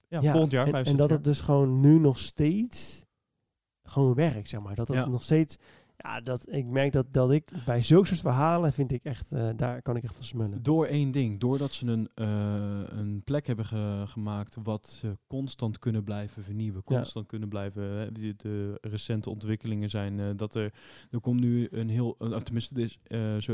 Ja, 0.07 0.21
Ja, 0.21 0.31
volgend 0.31 0.51
jaar 0.51 0.65
en, 0.65 0.71
65 0.71 0.85
en 0.91 0.95
dat 0.97 1.07
jaar. 1.07 1.17
het 1.17 1.23
dus 1.23 1.41
gewoon 1.41 1.79
nu 1.81 1.99
nog 1.99 2.17
steeds 2.17 3.02
gewoon 3.83 4.13
werkt, 4.13 4.49
zeg 4.49 4.61
maar. 4.61 4.75
Dat 4.75 4.87
het 4.87 4.97
Ja. 4.97 5.07
nog 5.07 5.23
steeds... 5.23 5.57
Ja, 5.97 6.21
dat, 6.21 6.45
ik 6.53 6.65
merk 6.65 6.91
dat, 6.91 7.05
dat 7.13 7.31
ik 7.31 7.51
bij 7.65 7.81
zulke 7.81 8.07
soort 8.07 8.19
verhalen 8.19 8.73
vind 8.73 8.91
ik 8.91 9.03
echt... 9.03 9.31
eh, 9.31 9.49
daar 9.55 9.81
kan 9.81 9.95
ik 9.95 10.03
echt 10.03 10.13
van 10.13 10.23
smullen. 10.23 10.63
Door 10.63 10.85
één 10.85 11.11
ding. 11.11 11.37
Doordat 11.37 11.73
ze 11.73 11.85
een, 11.87 12.09
eh, 12.15 12.97
een 12.97 13.21
plek 13.23 13.47
hebben 13.47 13.65
ge- 13.65 14.03
gemaakt 14.07 14.57
wat 14.63 14.87
ze 14.99 15.17
constant 15.27 15.79
kunnen 15.79 16.03
blijven 16.03 16.43
vernieuwen. 16.43 16.81
Ja. 16.85 16.95
Constant 16.95 17.25
kunnen 17.27 17.49
blijven. 17.49 17.83
hè, 17.83 18.11
de, 18.11 18.33
de 18.37 18.77
recente 18.81 19.29
ontwikkelingen 19.29 19.89
zijn 19.89 20.19
eh, 20.19 20.25
dat 20.35 20.55
er... 20.55 20.73
Er 21.11 21.19
komt 21.19 21.39
nu 21.39 21.67
een 21.71 21.89
heel... 21.89 22.17
Tenminste, 22.43 22.89
eh, 23.03 23.37
zo, 23.37 23.53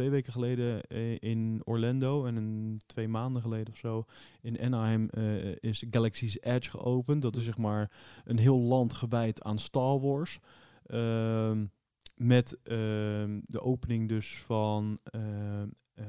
twee 0.00 0.12
weken 0.12 0.32
geleden 0.32 0.82
eh, 0.82 1.16
in 1.18 1.60
Orlando 1.64 2.24
en 2.24 2.80
twee 2.86 3.08
maanden 3.08 3.42
geleden 3.42 3.72
of 3.72 3.76
zo 3.76 4.04
in 4.40 4.60
Anaheim 4.60 5.08
eh, 5.08 5.56
is 5.56 5.84
Galaxy's 5.90 6.36
Edge 6.40 6.70
geopend. 6.70 7.22
Dat 7.22 7.36
is 7.36 7.44
zeg 7.44 7.58
maar 7.58 7.90
een 8.24 8.38
heel 8.38 8.58
land 8.58 8.94
gewijd 8.94 9.42
aan 9.42 9.58
Star 9.58 10.00
Wars. 10.00 10.38
Ehm, 10.86 11.66
met 12.14 12.58
ehm, 12.62 13.40
de 13.44 13.60
opening 13.60 14.08
dus 14.08 14.38
van 14.46 14.98
eh, 15.02 15.20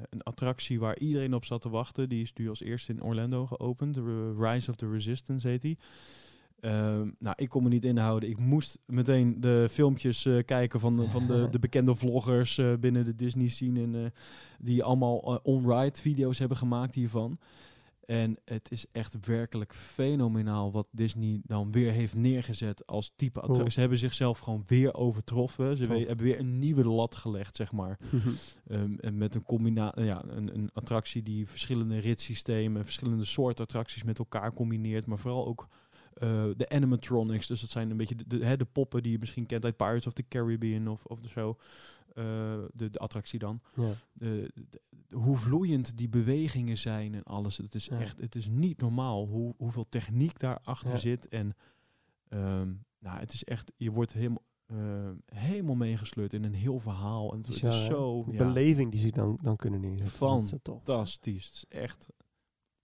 een 0.10 0.24
attractie 0.24 0.80
waar 0.80 0.98
iedereen 0.98 1.34
op 1.34 1.46
zat 1.46 1.62
te 1.62 1.70
wachten. 1.70 2.10
Die 2.10 2.22
is 2.22 2.34
nu 2.34 2.50
als 2.50 2.62
eerste 2.62 2.92
in 2.92 3.04
Orlando 3.04 3.46
geopend. 3.46 3.98
Rise 4.38 4.70
of 4.70 4.76
the 4.76 4.92
Resistance 4.92 5.48
heet 5.48 5.62
die. 5.62 5.78
Ehm, 6.62 7.10
nou, 7.20 7.36
ik 7.36 7.50
kon 7.50 7.64
me 7.64 7.70
niet 7.70 7.86
inhouden. 7.86 8.30
Ik 8.30 8.40
moest 8.40 8.78
meteen 8.86 9.42
de 9.42 9.68
filmpjes 9.72 10.26
eh, 10.26 10.38
kijken 10.46 10.80
van, 10.80 10.96
de, 10.96 11.10
van 11.10 11.28
de, 11.28 11.48
de 11.52 11.60
bekende 11.60 11.96
vloggers 11.96 12.58
eh, 12.58 12.74
binnen 12.80 13.06
de 13.06 13.16
Disney 13.16 13.48
scene. 13.48 13.82
En, 13.82 13.96
eh, 13.96 14.10
die 14.60 14.84
allemaal 14.84 15.18
on-ride 15.44 16.00
video's 16.02 16.40
hebben 16.40 16.58
gemaakt 16.58 16.96
hiervan. 16.96 17.40
En 18.06 18.38
het 18.46 18.72
is 18.72 18.86
echt 18.92 19.26
werkelijk 19.26 19.74
fenomenaal 19.74 20.72
wat 20.72 20.88
Disney 20.92 21.42
dan 21.44 21.72
weer 21.72 21.92
heeft 21.92 22.16
neergezet 22.16 22.88
als 22.88 23.14
type 23.16 23.40
attractie. 23.40 23.72
Ze 23.72 23.80
hebben 23.80 23.98
zichzelf 23.98 24.40
gewoon 24.40 24.64
weer 24.68 24.94
overtroffen. 24.94 25.78
Ze 25.78 25.88
Tof. 25.88 25.98
hebben 25.98 26.26
weer 26.26 26.40
een 26.40 26.60
nieuwe 26.60 26.84
lat 26.84 27.16
gelegd, 27.16 27.56
zeg 27.56 27.72
maar. 27.72 27.98
Ehm, 28.68 28.96
en 29.00 29.18
met 29.18 29.36
een 29.36 29.44
combinatie, 29.44 30.04
ja, 30.04 30.24
een, 30.28 30.56
een 30.56 30.70
attractie 30.74 31.24
die 31.24 31.48
verschillende 31.48 31.98
ritssystemen, 31.98 32.84
verschillende 32.84 33.26
soorten 33.26 33.64
attracties 33.64 34.04
met 34.04 34.20
elkaar 34.20 34.54
combineert, 34.54 35.06
maar 35.06 35.20
vooral 35.20 35.48
ook 35.48 35.68
eh, 36.14 36.46
de 36.58 36.70
animatronics. 36.70 37.48
Dus 37.48 37.62
dat 37.62 37.70
zijn 37.70 37.90
een 37.90 37.98
beetje 37.98 38.16
de, 38.16 38.28
de, 38.28 38.46
hè, 38.46 38.58
de 38.58 38.66
poppen 38.66 39.04
die 39.04 39.12
je 39.12 39.20
misschien 39.20 39.46
kent 39.46 39.66
uit 39.66 39.78
Pirates 39.78 40.08
of 40.08 40.14
the 40.14 40.28
Caribbean 40.28 40.88
of, 40.88 41.06
of 41.06 41.20
zo. 41.34 41.58
Eh, 42.14 42.24
de, 42.74 42.90
de 42.90 43.00
attractie 43.00 43.40
dan. 43.40 43.62
ja. 43.76 43.94
De, 44.14 44.52
hoe 45.12 45.38
vloeiend 45.38 45.98
die 45.98 46.10
bewegingen 46.10 46.78
zijn 46.78 47.14
en 47.16 47.24
alles. 47.24 47.58
Het 47.58 47.76
is 47.76 47.86
Ja. 47.86 48.00
echt, 48.00 48.20
het 48.20 48.36
is 48.36 48.48
niet 48.48 48.82
normaal 48.82 49.28
hoe, 49.28 49.54
hoeveel 49.58 49.90
techniek 49.90 50.40
daarachter 50.40 50.90
Ja. 50.92 50.98
zit. 50.98 51.28
En 51.28 51.56
ehm, 52.30 52.74
nou, 53.00 53.20
het 53.20 53.34
is 53.34 53.44
echt, 53.44 53.72
je 53.78 53.92
wordt 53.92 54.14
helemaal, 54.14 54.44
eh, 54.66 55.10
helemaal 55.26 55.76
meegesleurd 55.76 56.34
in 56.34 56.44
een 56.44 56.54
heel 56.54 56.80
verhaal. 56.80 57.32
En 57.34 57.38
het, 57.38 57.48
is 57.48 57.86
zo 57.86 58.24
De 58.26 58.32
beleving 58.38 58.92
die 58.92 59.00
ze 59.00 59.12
dan, 59.12 59.40
dan 59.42 59.56
kunnen 59.56 59.80
neerzetten. 59.82 60.14
Fantastisch. 60.16 61.46
Het 61.46 61.54
is 61.56 61.66
echt 61.68 62.08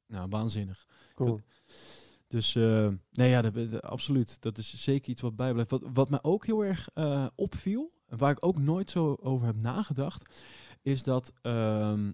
nou, 0.08 0.28
waanzinnig. 0.30 0.88
cool. 1.16 1.40
Dus 2.28 2.56
eh, 2.56 2.88
nee, 3.12 3.30
ja, 3.30 3.42
dat, 3.42 3.54
dat- 3.72 3.82
absoluut. 3.82 4.42
Dat 4.42 4.58
is 4.58 4.84
zeker 4.84 5.10
iets 5.10 5.22
wat 5.22 5.36
bijblijft. 5.36 5.70
Wat, 5.72 5.84
wat 5.94 6.10
mij 6.10 6.20
ook 6.22 6.46
heel 6.46 6.66
erg 6.66 6.90
eh, 6.94 7.28
opviel, 7.36 7.92
en 8.08 8.18
waar 8.18 8.32
ik 8.32 8.46
ook 8.46 8.58
nooit 8.60 8.90
zo 8.90 9.18
over 9.22 9.46
heb 9.48 9.62
nagedacht, 9.62 10.44
is 10.82 11.04
dat 11.04 11.34
ehm, 11.42 12.12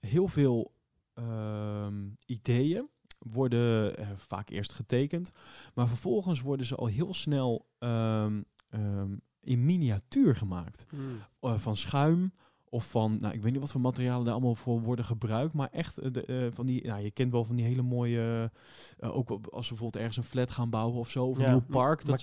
heel 0.00 0.28
veel 0.28 0.72
ehm, 1.14 2.08
ideeën 2.26 2.88
worden 3.18 3.96
eh, 3.96 4.08
vaak 4.16 4.48
eerst 4.50 4.72
getekend, 4.72 5.30
maar 5.74 5.88
vervolgens 5.88 6.40
worden 6.40 6.66
ze 6.66 6.74
al 6.74 6.86
heel 6.86 7.14
snel 7.14 7.66
ehm, 7.78 8.42
in 9.40 9.64
miniatuur 9.64 10.36
gemaakt. 10.36 10.86
Eh, 11.40 11.58
van 11.58 11.76
schuim 11.76 12.32
of 12.70 12.90
van, 12.90 13.16
nou, 13.18 13.34
ik 13.34 13.42
weet 13.42 13.52
niet 13.52 13.60
wat 13.60 13.70
voor 13.70 13.80
materialen 13.80 14.24
daar 14.24 14.32
allemaal 14.34 14.54
voor 14.54 14.80
worden 14.80 15.04
gebruikt, 15.04 15.52
maar 15.54 15.68
echt 15.72 15.98
eh, 15.98 16.12
de, 16.12 16.24
eh, 16.24 16.46
van 16.52 16.66
die, 16.66 16.86
nou, 16.86 17.02
je 17.02 17.10
kent 17.10 17.32
wel 17.32 17.44
van 17.44 17.56
die 17.56 17.64
hele 17.64 17.82
mooie, 17.82 18.50
eh, 18.98 19.16
ook 19.16 19.28
als 19.30 19.40
we 19.40 19.48
bijvoorbeeld 19.74 19.96
ergens 19.96 20.16
een 20.16 20.22
flat 20.22 20.50
gaan 20.50 20.70
bouwen 20.70 20.98
of 20.98 21.10
zo, 21.10 21.24
of 21.26 21.38
een 21.38 21.50
nieuw 21.50 21.60
park. 21.70 22.04
Dat. 22.04 22.20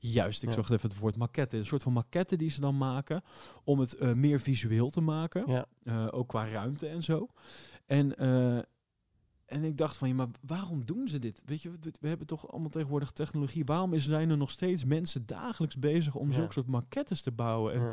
Juist, 0.00 0.42
ik 0.42 0.48
Ja. 0.48 0.54
zag 0.54 0.70
even 0.70 0.88
het 0.88 0.98
woord 0.98 1.16
maquette. 1.16 1.56
Een 1.56 1.66
soort 1.66 1.82
van 1.82 1.92
maquette 1.92 2.36
die 2.36 2.50
ze 2.50 2.60
dan 2.60 2.76
maken 2.78 3.22
om 3.64 3.78
het 3.78 4.14
meer 4.14 4.40
visueel 4.40 4.90
te 4.90 5.00
maken. 5.00 5.44
Ja. 5.84 6.08
Ook 6.10 6.28
qua 6.28 6.48
ruimte 6.48 6.86
en 6.86 7.02
zo. 7.02 7.28
En, 7.86 8.16
en 9.46 9.64
ik 9.64 9.76
dacht 9.76 9.96
van, 9.96 10.08
ja, 10.08 10.14
maar 10.14 10.28
waarom 10.46 10.84
doen 10.84 11.08
ze 11.08 11.18
dit? 11.18 11.42
Weet 11.44 11.62
je, 11.62 11.70
we, 11.70 11.78
we 12.00 12.08
hebben 12.08 12.26
toch 12.26 12.50
allemaal 12.50 12.70
tegenwoordig 12.70 13.10
technologie. 13.10 13.64
Waarom 13.64 13.94
is- 13.94 14.04
zijn 14.04 14.30
er 14.30 14.36
nog 14.36 14.50
steeds 14.50 14.84
mensen 14.84 15.26
dagelijks 15.26 15.78
bezig 15.78 16.14
om 16.14 16.32
zulke 16.32 16.52
soort 16.52 16.66
maquettes 16.66 17.22
te 17.22 17.30
bouwen? 17.32 17.74
En, 17.74 17.80
Ja. 17.80 17.92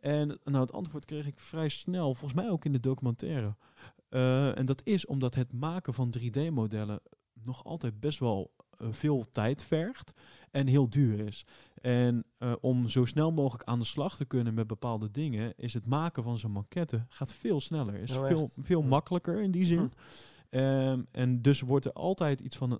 En 0.00 0.38
nou, 0.44 0.60
het 0.60 0.72
antwoord 0.72 1.04
kreeg 1.04 1.26
ik 1.26 1.40
vrij 1.40 1.68
snel, 1.68 2.14
volgens 2.14 2.40
mij 2.40 2.50
ook 2.50 2.64
in 2.64 2.72
de 2.72 2.80
documentaire. 2.80 3.54
Eh, 4.08 4.58
en 4.58 4.66
dat 4.66 4.80
is 4.84 5.06
omdat 5.06 5.34
het 5.34 5.52
maken 5.52 5.94
van 5.94 6.14
3D-modellen 6.18 7.00
nog 7.42 7.64
altijd 7.64 8.00
best 8.00 8.18
wel 8.18 8.50
eh, 8.78 8.86
veel 8.90 9.24
tijd 9.30 9.62
vergt 9.62 10.12
en 10.50 10.66
heel 10.66 10.88
duur 10.90 11.20
is. 11.20 11.46
En 11.74 12.24
eh, 12.38 12.52
om 12.60 12.88
zo 12.88 13.04
snel 13.04 13.32
mogelijk 13.32 13.68
aan 13.68 13.78
de 13.78 13.84
slag 13.84 14.16
te 14.16 14.24
kunnen 14.24 14.54
met 14.54 14.66
bepaalde 14.66 15.10
dingen, 15.10 15.52
is 15.56 15.74
het 15.74 15.86
maken 15.86 16.22
van 16.22 16.38
zo'n 16.38 16.50
maquette 16.52 17.04
gaat 17.08 17.32
veel 17.32 17.60
sneller. 17.60 17.94
Is 17.94 18.16
Oh, 18.16 18.26
veel, 18.26 18.48
veel 18.62 18.80
Ja. 18.80 18.86
makkelijker 18.88 19.40
in 19.42 19.50
die 19.50 19.64
zin. 19.66 19.78
Hm. 19.78 19.88
Ehm, 20.56 21.02
en 21.10 21.42
dus 21.42 21.60
wordt 21.60 21.84
er 21.84 21.92
altijd 21.92 22.40
iets 22.40 22.56
van 22.56 22.78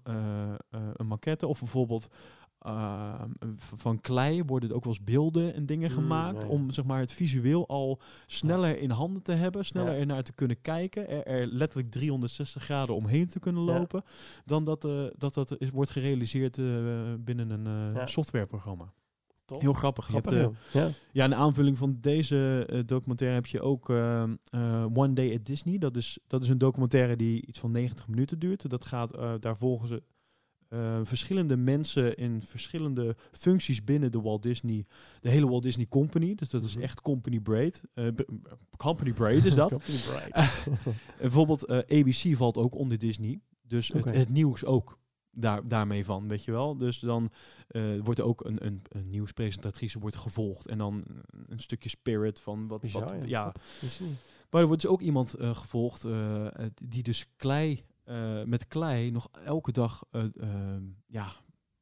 een 0.97 1.07
maquette 1.07 1.47
of 1.47 1.59
bijvoorbeeld 1.59 2.09
uh, 2.67 3.23
van 3.57 4.01
klei 4.01 4.45
worden 4.45 4.73
ook 4.73 4.85
wel 4.85 4.93
eens 4.93 5.05
beelden 5.05 5.55
en 5.55 5.67
dingen 5.67 5.89
Mm, 5.91 5.95
gemaakt 5.97 6.47
om 6.47 6.71
zeg 6.71 6.85
maar 6.85 7.01
het 7.01 7.13
visueel 7.13 7.69
al 7.69 8.01
sneller 8.27 8.79
in 8.79 8.91
handen 8.91 9.23
te 9.23 9.33
hebben, 9.33 9.65
sneller 9.65 9.93
Ja. 9.93 9.99
er 9.99 10.07
naar 10.07 10.23
te 10.23 10.33
kunnen 10.33 10.61
kijken, 10.61 11.09
er, 11.09 11.27
er 11.27 11.47
letterlijk 11.47 11.91
360 11.91 12.63
graden 12.63 12.95
omheen 12.95 13.27
te 13.29 13.39
kunnen 13.41 13.65
Ja. 13.65 13.79
lopen, 13.79 14.03
dan 14.45 14.65
dat 14.65 14.85
eh, 14.85 15.05
dat, 15.17 15.35
dat 15.35 15.55
is, 15.59 15.71
wordt 15.71 15.91
gerealiseerd 15.91 16.59
eh, 16.59 16.65
binnen 17.19 17.51
een 17.51 17.67
eh, 17.67 17.95
Ja. 18.01 18.07
softwareprogramma. 18.07 18.93
Heel 19.59 19.73
grappig. 19.73 20.05
Je 20.07 20.11
Grappig, 20.11 20.33
hebt, 20.33 20.55
ja. 20.73 20.89
ja, 21.13 21.25
in 21.25 21.35
aanvulling 21.35 21.79
van 21.79 21.99
deze 22.01 22.69
documentaire 22.87 23.37
heb 23.37 23.47
je 23.47 23.61
ook 23.61 23.91
ehm, 23.91 24.37
eh, 24.45 24.85
One 24.95 25.13
Day 25.13 25.35
at 25.35 25.45
Disney. 25.47 25.79
Dat 25.79 25.97
is, 25.97 26.19
dat 26.27 26.43
is 26.43 26.49
een 26.49 26.59
documentaire 26.59 27.17
die 27.17 27.47
iets 27.47 27.59
van 27.59 27.71
90 27.71 28.09
minuten 28.09 28.39
duurt. 28.39 28.71
Dat 28.71 28.85
gaat, 28.85 29.13
daar 29.43 29.57
volgen 29.57 29.89
ze 29.89 30.03
eh, 30.71 31.01
verschillende 31.03 31.57
mensen 31.57 32.17
in 32.17 32.43
verschillende 32.43 33.17
functies 33.33 33.85
binnen 33.85 34.13
de 34.13 34.21
Walt 34.21 34.43
Disney, 34.43 34.87
de 35.21 35.31
hele 35.31 35.49
Walt 35.49 35.63
Disney 35.63 35.87
Company. 35.89 36.35
Dus 36.35 36.49
dat 36.49 36.65
is 36.65 36.75
Mhm. 36.75 36.83
echt 36.83 37.01
Company 37.01 37.41
Braid. 37.41 37.83
Eh, 37.95 38.07
company 38.77 39.13
Braid 39.13 39.45
is 39.45 39.55
dat. 39.55 39.71
Company 39.79 39.99
Bright. 39.99 40.37
En 40.67 40.99
bijvoorbeeld 41.21 41.65
eh, 41.65 41.99
ABC 41.99 42.37
valt 42.37 42.57
ook 42.57 42.75
onder 42.75 42.99
Disney. 42.99 43.41
Dus 43.63 43.89
het, 43.89 44.05
het 44.05 44.29
nieuws 44.29 44.65
ook 44.65 44.99
daar, 45.31 45.69
daarmee 45.69 46.05
van, 46.05 46.29
weet 46.29 46.45
je 46.45 46.51
wel. 46.51 46.77
Dus 46.77 46.99
dan 46.99 47.31
eh, 47.69 47.83
wordt 48.03 48.19
er 48.19 48.25
ook 48.25 48.45
een, 48.45 48.67
een, 48.67 48.83
een 48.89 49.11
nieuwspresentatrice 49.11 49.99
wordt 49.99 50.17
gevolgd. 50.17 50.67
En 50.67 50.79
dan 50.79 51.05
een 51.47 51.61
stukje 51.61 51.89
spirit 51.89 52.41
van 52.41 52.69
wat... 52.69 52.81
Bizar, 52.81 53.03
wat 53.03 53.11
ja. 53.11 53.25
ja. 53.27 53.53
Maar 54.51 54.61
er 54.61 54.67
wordt 54.67 54.83
dus 54.83 54.91
ook 54.91 55.01
iemand 55.01 55.35
eh, 55.35 55.57
gevolgd 55.57 56.05
eh, 56.05 56.47
eh, 56.47 56.71
die 56.85 57.03
dus 57.03 57.27
klei... 57.37 57.85
eh, 58.05 58.43
met 58.45 58.69
klei 58.69 59.11
nog 59.11 59.29
elke 59.45 59.73
dag 59.73 60.05
eh, 60.11 60.25
eh, 60.25 60.83
ja, 61.07 61.33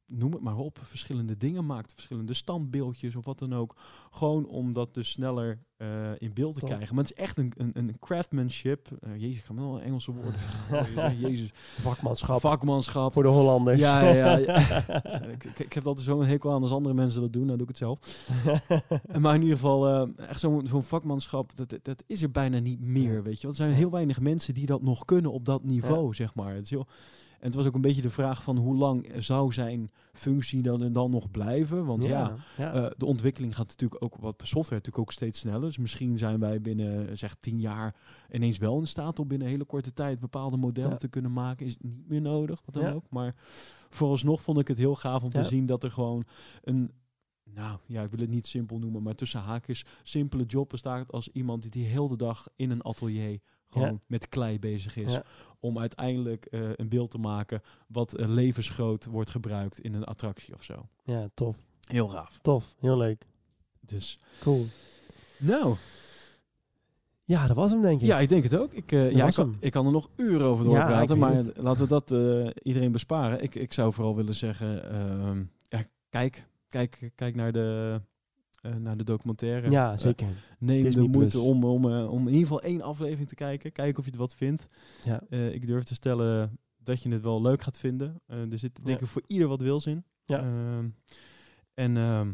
noem 0.08 0.32
het 0.32 0.40
maar 0.40 0.56
op, 0.56 0.78
verschillende 0.82 1.36
dingen 1.36 1.66
maakt, 1.66 1.92
verschillende 1.94 2.34
standbeeldjes 2.34 3.16
of 3.16 3.24
wat 3.24 3.38
dan 3.38 3.54
ook. 3.54 3.76
Gewoon 4.10 4.46
om 4.46 4.72
dat 4.72 4.94
dus 4.94 5.10
sneller 5.10 5.58
eh, 5.76 6.10
in 6.18 6.32
beeld 6.32 6.54
te 6.54 6.60
Tof. 6.60 6.68
krijgen. 6.68 6.94
Maar 6.94 7.04
het 7.04 7.12
is 7.12 7.22
echt 7.22 7.38
een, 7.38 7.52
een, 7.56 7.70
een 7.74 7.98
craftsmanship. 8.00 8.88
Eh, 9.00 9.16
jezus, 9.16 9.36
ik 9.38 9.44
ga 9.44 9.52
me 9.52 9.60
wel 9.60 9.80
Engelse 9.80 10.12
woorden. 10.12 10.34
zeggen. 10.70 11.18
jezus, 11.18 11.50
Vakmanschap 11.54 12.40
vakmanschap. 12.40 13.12
voor 13.12 13.22
de 13.22 13.28
Hollanders. 13.28 13.80
Ja, 13.80 14.00
ja, 14.10 14.36
ja. 14.36 14.56
ik, 15.34 15.44
ik, 15.44 15.72
heb 15.72 15.86
altijd 15.86 16.06
zo'n 16.06 16.24
hekel 16.24 16.52
aan 16.52 16.62
als 16.62 16.72
andere 16.72 16.94
mensen 16.94 17.20
dat 17.20 17.32
doen, 17.32 17.46
dan 17.46 17.58
doe 17.58 17.66
ik 17.66 17.68
het 17.68 17.76
zelf. 17.76 17.98
maar 19.22 19.34
in 19.34 19.42
ieder 19.42 19.56
geval, 19.56 19.88
eh, 19.88 20.28
echt 20.28 20.40
zo'n 20.40 20.66
zo'n 20.66 20.82
vakmanschap, 20.82 21.56
dat, 21.56 21.68
dat, 21.70 21.84
dat 21.84 22.02
is 22.06 22.22
er 22.22 22.30
bijna 22.30 22.58
niet 22.58 22.80
meer, 22.80 23.22
weet 23.22 23.40
je. 23.40 23.46
Want 23.46 23.58
er 23.58 23.64
zijn 23.64 23.76
heel 23.76 23.90
weinig 23.90 24.20
mensen 24.20 24.54
die 24.54 24.66
dat 24.66 24.82
nog 24.82 25.04
kunnen 25.04 25.32
op 25.32 25.44
dat 25.44 25.64
niveau, 25.64 26.14
zeg 26.14 26.34
maar. 26.34 26.54
Het 26.54 26.64
is 26.64 26.70
heel, 26.70 26.86
en 27.38 27.46
het 27.46 27.54
was 27.54 27.66
ook 27.66 27.74
een 27.74 27.80
beetje 27.80 28.02
de 28.02 28.10
vraag 28.10 28.42
van 28.42 28.56
hoe 28.56 28.76
lang 28.76 29.12
zou 29.18 29.52
zijn 29.52 29.90
functie 30.12 30.62
dan, 30.62 30.92
dan 30.92 31.10
nog 31.10 31.30
blijven? 31.30 31.84
Want 31.84 32.02
ja, 32.04 32.36
ja. 32.56 32.72
eh, 32.72 32.90
de 32.96 33.06
ontwikkeling 33.06 33.56
gaat 33.56 33.66
natuurlijk 33.66 34.02
ook 34.02 34.16
wat 34.16 34.34
software 34.36 34.74
natuurlijk 34.74 34.98
ook 34.98 35.12
steeds 35.12 35.38
sneller. 35.38 35.60
Dus 35.60 35.78
misschien 35.78 36.18
zijn 36.18 36.40
wij 36.40 36.60
binnen 36.60 37.18
zeg 37.18 37.34
tien 37.40 37.60
jaar 37.60 37.94
ineens 38.30 38.58
wel 38.58 38.78
in 38.80 38.86
staat 38.86 39.18
om 39.18 39.28
binnen 39.28 39.46
een 39.46 39.52
hele 39.52 39.64
korte 39.64 39.92
tijd 39.92 40.18
bepaalde 40.20 40.56
modellen 40.56 40.90
Ja. 40.90 40.96
te 40.96 41.08
kunnen 41.08 41.32
maken. 41.32 41.66
Is 41.66 41.76
niet 41.80 42.08
meer 42.08 42.20
nodig, 42.20 42.60
wat 42.64 42.74
dan 42.74 42.84
Ja. 42.84 42.92
ook. 42.92 43.04
Maar 43.10 43.34
vooralsnog 43.88 44.40
vond 44.42 44.58
ik 44.58 44.68
het 44.68 44.78
heel 44.78 44.94
gaaf 44.96 45.22
om 45.22 45.30
te 45.30 45.44
zien 45.44 45.66
dat 45.66 45.82
er 45.82 45.90
gewoon 45.90 46.24
een, 46.62 46.90
nou 47.44 47.78
ja, 47.86 48.02
ik 48.02 48.10
wil 48.10 48.20
het 48.20 48.30
niet 48.30 48.46
simpel 48.46 48.78
noemen, 48.78 49.02
maar 49.02 49.14
tussen 49.14 49.40
haakjes 49.40 49.84
simpele 50.02 50.44
job 50.44 50.68
bestaat 50.68 51.12
als 51.12 51.28
iemand 51.28 51.72
die 51.72 51.92
de 52.08 52.16
dag 52.16 52.48
in 52.56 52.70
een 52.70 52.82
atelier 52.82 53.40
gewoon 53.68 53.88
Ja. 53.88 53.98
met 54.06 54.28
klei 54.28 54.58
bezig 54.58 54.96
is. 54.96 55.12
Ja. 55.12 55.24
Om 55.60 55.78
uiteindelijk 55.78 56.44
eh, 56.44 56.60
een 56.76 56.88
beeld 56.88 57.10
te 57.10 57.18
maken 57.18 57.62
wat 57.86 58.14
eh, 58.14 58.28
levensgroot 58.28 59.04
wordt 59.04 59.30
gebruikt 59.30 59.80
in 59.80 59.94
een 59.94 60.04
attractie 60.04 60.54
of 60.54 60.62
zo. 60.62 60.88
ja, 61.04 61.28
tof. 61.34 61.56
Heel 61.86 62.08
gaaf. 62.08 62.38
Tof. 62.42 62.74
Heel 62.78 62.96
leuk. 62.96 63.26
Dus, 63.80 64.18
Cool. 64.40 64.66
nou, 65.38 65.74
Ja, 67.24 67.46
dat 67.46 67.56
was 67.56 67.70
hem 67.70 67.82
denk 67.82 68.00
ik. 68.00 68.06
ja, 68.06 68.18
ik 68.18 68.28
denk 68.28 68.42
het 68.42 68.56
ook. 68.56 68.72
Ik, 68.72 68.92
eh, 68.92 69.10
ja, 69.10 69.26
ik, 69.26 69.34
kan, 69.34 69.56
ik 69.60 69.72
kan 69.72 69.86
er 69.86 69.92
nog 69.92 70.10
uren 70.16 70.46
over 70.46 70.64
Ja, 70.64 70.70
doorpraten, 70.70 71.08
weet 71.08 71.18
maar 71.18 71.34
het. 71.34 71.56
laten 71.56 71.82
we 71.82 71.88
dat 71.88 72.10
iedereen 72.62 72.92
besparen. 72.92 73.42
Ik, 73.42 73.54
ik 73.54 73.72
zou 73.72 73.92
vooral 73.92 74.16
willen 74.16 74.34
zeggen, 74.34 74.90
ehm, 74.90 75.42
ja, 75.68 75.84
kijk, 76.08 76.48
kijk, 76.68 77.10
kijk 77.14 77.34
naar 77.34 77.52
de, 77.52 78.00
eh, 78.60 78.74
naar 78.74 78.96
de 78.96 79.04
documentaire. 79.04 79.70
Ja, 79.70 79.92
Eh, 79.92 79.98
zeker. 79.98 80.26
neem 80.58 80.82
Disney 80.82 81.04
de 81.04 81.10
moeite 81.10 81.36
Plus. 81.38 81.42
om, 81.48 81.64
om, 81.64 81.90
eh, 81.92 82.10
om 82.12 82.20
in 82.20 82.26
ieder 82.34 82.40
geval 82.40 82.62
één 82.62 82.82
aflevering 82.82 83.28
te 83.28 83.34
kijken. 83.34 83.72
Kijken 83.72 83.98
of 83.98 84.04
je 84.04 84.10
het 84.10 84.20
wat 84.20 84.34
vindt. 84.34 84.66
Ja. 85.04 85.22
Ik 85.30 85.66
durf 85.66 85.82
te 85.84 85.94
stellen 85.94 86.58
dat 86.82 87.02
je 87.02 87.08
het 87.10 87.22
wel 87.22 87.42
leuk 87.42 87.62
gaat 87.62 87.78
vinden. 87.78 88.20
Er 88.26 88.58
zit 88.58 88.84
denk 88.84 88.98
Ja. 88.98 89.04
ik 89.04 89.10
voor 89.10 89.22
ieder 89.26 89.48
wat 89.48 89.60
wils 89.60 89.86
in. 89.86 90.04
Ja. 90.24 90.38
Ehm, 90.42 90.88
en 91.74 91.96
ehm, 91.96 92.32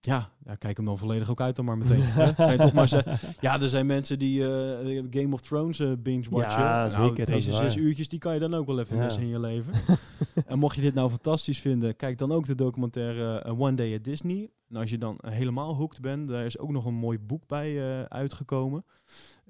ja, 0.00 0.30
ja, 0.44 0.54
kijk 0.54 0.76
hem 0.76 0.86
dan 0.86 0.98
volledig 0.98 1.30
ook 1.30 1.40
uit 1.40 1.56
dan 1.56 1.64
maar 1.64 1.78
meteen. 1.78 2.00
hè. 2.02 2.32
Zijn 2.44 2.58
toch 2.58 2.72
maar 2.72 3.20
ja, 3.40 3.60
er 3.60 3.68
zijn 3.68 3.86
mensen 3.86 4.18
die 4.18 4.42
eh, 4.44 5.02
Game 5.10 5.32
of 5.34 5.40
Thrones 5.40 5.78
eh, 5.78 5.92
binge-watchen. 5.98 6.62
Ja, 6.62 6.86
Nou, 6.86 7.08
zeker, 7.08 7.26
Deze 7.26 7.52
zes 7.54 7.76
uurtjes, 7.76 8.08
die 8.08 8.18
kan 8.18 8.34
je 8.34 8.40
dan 8.40 8.54
ook 8.54 8.66
wel 8.66 8.78
even 8.80 8.96
Ja. 8.96 9.02
missen 9.04 9.22
in 9.22 9.28
je 9.28 9.40
leven. 9.40 9.72
en 10.46 10.58
mocht 10.58 10.76
je 10.76 10.82
dit 10.82 10.94
nou 10.94 11.10
fantastisch 11.10 11.60
vinden, 11.60 11.96
kijk 11.96 12.18
dan 12.18 12.30
ook 12.30 12.46
de 12.46 12.54
documentaire 12.54 13.38
eh, 13.38 13.60
One 13.60 13.74
Day 13.76 13.94
at 13.94 14.04
Disney. 14.04 14.50
En 14.68 14.76
als 14.76 14.90
je 14.90 14.98
dan 14.98 15.18
helemaal 15.26 15.74
hooked 15.74 16.00
bent, 16.00 16.28
daar 16.28 16.44
is 16.44 16.58
ook 16.58 16.70
nog 16.70 16.84
een 16.84 16.94
mooi 16.94 17.18
boek 17.18 17.46
bij 17.46 18.04
uitgekomen. 18.08 18.84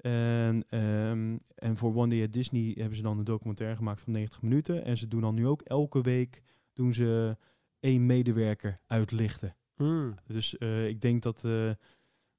En, 0.01 0.63
ehm, 0.69 1.37
en 1.55 1.75
voor 1.77 1.95
One 1.95 2.07
Day 2.09 2.23
at 2.23 2.31
Disney 2.31 2.73
hebben 2.77 2.95
ze 2.97 3.01
dan 3.03 3.17
een 3.17 3.23
documentaire 3.23 3.75
gemaakt 3.75 4.01
van 4.01 4.13
90 4.13 4.41
minuten. 4.41 4.85
En 4.85 4.97
ze 4.97 5.07
doen 5.07 5.21
dan 5.21 5.35
nu 5.35 5.47
ook 5.47 5.61
elke 5.61 6.01
week 6.01 6.41
doen 6.73 6.93
ze 6.93 7.37
één 7.79 8.05
medewerker 8.05 8.77
uitlichten. 8.87 9.55
Mm. 9.79 10.15
Dus 10.27 10.57
eh, 10.57 10.87
ik 10.87 11.01
denk 11.01 11.21
dat 11.23 11.43
eh, 11.45 11.69
eh, 11.69 11.75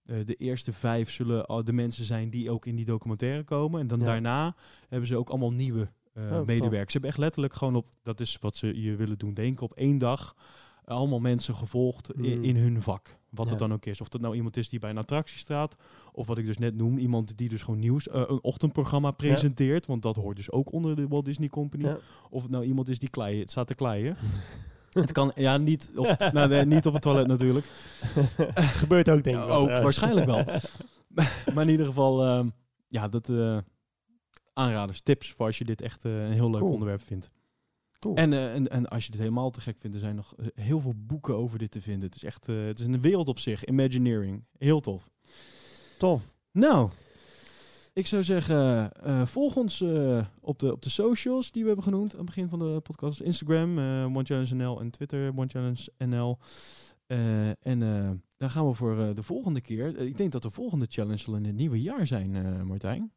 de 0.05 0.35
eerste 0.35 0.73
vijf 0.73 1.11
zullen 1.11 1.47
al 1.47 1.65
de 1.65 1.73
mensen 1.73 2.05
zijn 2.05 2.31
die 2.31 2.51
ook 2.51 2.67
in 2.67 2.77
die 2.77 2.85
documentaire 2.85 3.45
komen. 3.45 3.81
En 3.81 3.87
dan 3.87 3.99
Ja. 3.99 4.05
daarna 4.05 4.55
hebben 4.89 5.09
ze 5.09 5.17
ook 5.17 5.29
allemaal 5.29 5.53
nieuwe 5.53 5.89
Oh, 6.17 6.47
medewerkers. 6.47 6.71
Ze 6.87 6.93
hebben 6.93 7.11
echt 7.11 7.19
letterlijk 7.19 7.55
gewoon 7.55 7.77
op, 7.77 7.87
dat 8.03 8.21
is 8.21 8.37
wat 8.41 8.57
ze 8.57 8.67
hier 8.67 8.97
willen 8.97 9.19
doen, 9.19 9.35
denken, 9.35 9.65
op 9.65 9.73
één 9.75 9.99
dag 9.99 10.35
allemaal 10.85 11.21
mensen 11.21 11.55
gevolgd 11.55 12.09
i- 12.19 12.37
Mm. 12.37 12.45
in 12.45 12.57
hun 12.57 12.83
vak. 12.83 13.19
Wat 13.31 13.45
Ja. 13.45 13.51
het 13.51 13.61
dan 13.61 13.73
ook 13.73 13.87
is. 13.87 14.01
Of 14.01 14.09
dat 14.09 14.21
nou 14.21 14.35
iemand 14.35 14.57
is 14.57 14.69
die 14.69 14.79
bij 14.79 14.91
een 14.91 14.99
attractie 14.99 15.39
staat. 15.39 15.77
Of 16.13 16.27
wat 16.27 16.39
ik 16.39 16.47
dus 16.47 16.59
net 16.59 16.75
noem, 16.77 16.99
iemand 16.99 17.37
die 17.39 17.49
dus 17.49 17.63
gewoon 17.63 17.81
nieuws, 17.81 18.13
een 18.13 18.43
ochtendprogramma 18.43 19.11
presenteert. 19.11 19.87
Want 19.87 20.03
dat 20.03 20.17
hoort 20.17 20.37
dus 20.37 20.51
ook 20.51 20.73
onder 20.73 20.97
de 20.97 21.09
Walt 21.09 21.25
Disney 21.25 21.49
Company. 21.49 21.85
Ja. 21.85 21.99
Of 22.31 22.43
het 22.43 22.51
nou 22.51 22.65
iemand 22.65 22.89
is 22.89 22.99
die 22.99 23.11
klei, 23.11 23.39
het 23.41 23.51
staat 23.51 23.67
te 23.67 23.75
kleien. 23.75 24.17
het 25.03 25.13
kan, 25.13 25.33
ja, 25.35 25.57
niet 25.57 25.91
op, 25.95 26.07
het, 26.07 26.33
nou, 26.33 26.49
nee, 26.49 26.65
niet 26.65 26.87
op 26.87 26.93
het 26.93 27.03
toilet 27.03 27.27
natuurlijk. 27.27 27.67
Gebeurt 28.83 29.11
ook 29.11 29.23
denk 29.25 29.37
ik 29.37 29.51
ook, 29.51 29.69
waarschijnlijk 29.69 30.27
wel. 30.27 30.45
maar 31.55 31.65
in 31.65 31.71
ieder 31.71 31.87
geval, 31.87 32.25
ehm, 32.25 32.49
ja, 32.89 33.09
dat 33.09 33.29
eh, 33.29 33.59
aanraders, 34.53 35.01
tips 35.01 35.31
voor 35.31 35.47
als 35.47 35.59
je 35.59 35.65
dit 35.65 35.81
echt 35.81 36.05
eh, 36.05 36.25
een 36.25 36.33
heel 36.33 36.51
leuk 36.51 36.61
Cool. 36.61 36.73
onderwerp 36.73 37.03
vindt. 37.03 37.31
Cool. 37.99 38.15
En, 38.15 38.33
eh, 38.33 38.55
en, 38.55 38.69
en 38.69 38.89
als 38.89 39.05
je 39.05 39.11
dit 39.11 39.21
helemaal 39.21 39.51
te 39.51 39.61
gek 39.61 39.77
vindt, 39.79 39.97
er 39.97 40.03
zijn 40.03 40.17
nog 40.17 40.35
heel 40.55 40.81
veel 40.81 40.95
boeken 40.97 41.37
over 41.37 41.59
dit 41.59 41.71
te 41.71 41.81
vinden. 41.81 42.09
Het 42.09 42.17
is 42.17 42.25
echt, 42.25 42.47
het 42.47 42.79
is 42.79 42.87
een 42.87 43.01
wereld 43.01 43.29
op 43.29 43.39
zich, 43.39 43.65
Imagineering. 43.65 44.45
Heel 44.59 44.81
tof. 44.81 45.11
Tof. 45.99 46.23
Nou, 46.53 46.91
ik 48.01 48.07
zou 48.07 48.25
zeggen, 48.25 48.93
eh, 48.93 49.27
volg 49.27 49.57
ons 49.57 49.81
eh, 49.81 50.25
op, 50.41 50.59
de, 50.59 50.73
op 50.73 50.83
de 50.83 50.91
socials 50.91 51.51
die 51.51 51.63
we 51.63 51.67
hebben 51.67 51.87
genoemd 51.87 52.13
aan 52.13 52.17
het 52.17 52.27
begin 52.27 52.49
van 52.49 52.59
de 52.59 52.81
podcast. 52.81 53.21
Instagram, 53.21 53.79
eh 53.79 54.17
OneChallengeNL 54.17 54.81
en 54.81 54.91
Twitter, 54.91 55.33
OneChallengeNL. 55.37 56.39
Eh 57.07 57.49
en 57.49 57.83
eh, 57.83 58.11
dan 58.37 58.51
gaan 58.51 58.67
we 58.67 58.75
voor 58.75 59.15
de 59.15 59.23
volgende 59.23 59.61
keer. 59.61 59.99
ik 59.99 60.17
denk 60.17 60.33
dat 60.33 60.43
de 60.43 60.51
volgende 60.51 60.87
challenge 60.89 61.17
zal 61.17 61.35
in 61.37 61.45
het 61.45 61.55
nieuwe 61.55 61.83
jaar 61.83 62.07
zijn, 62.07 62.67
Martijn. 62.67 63.13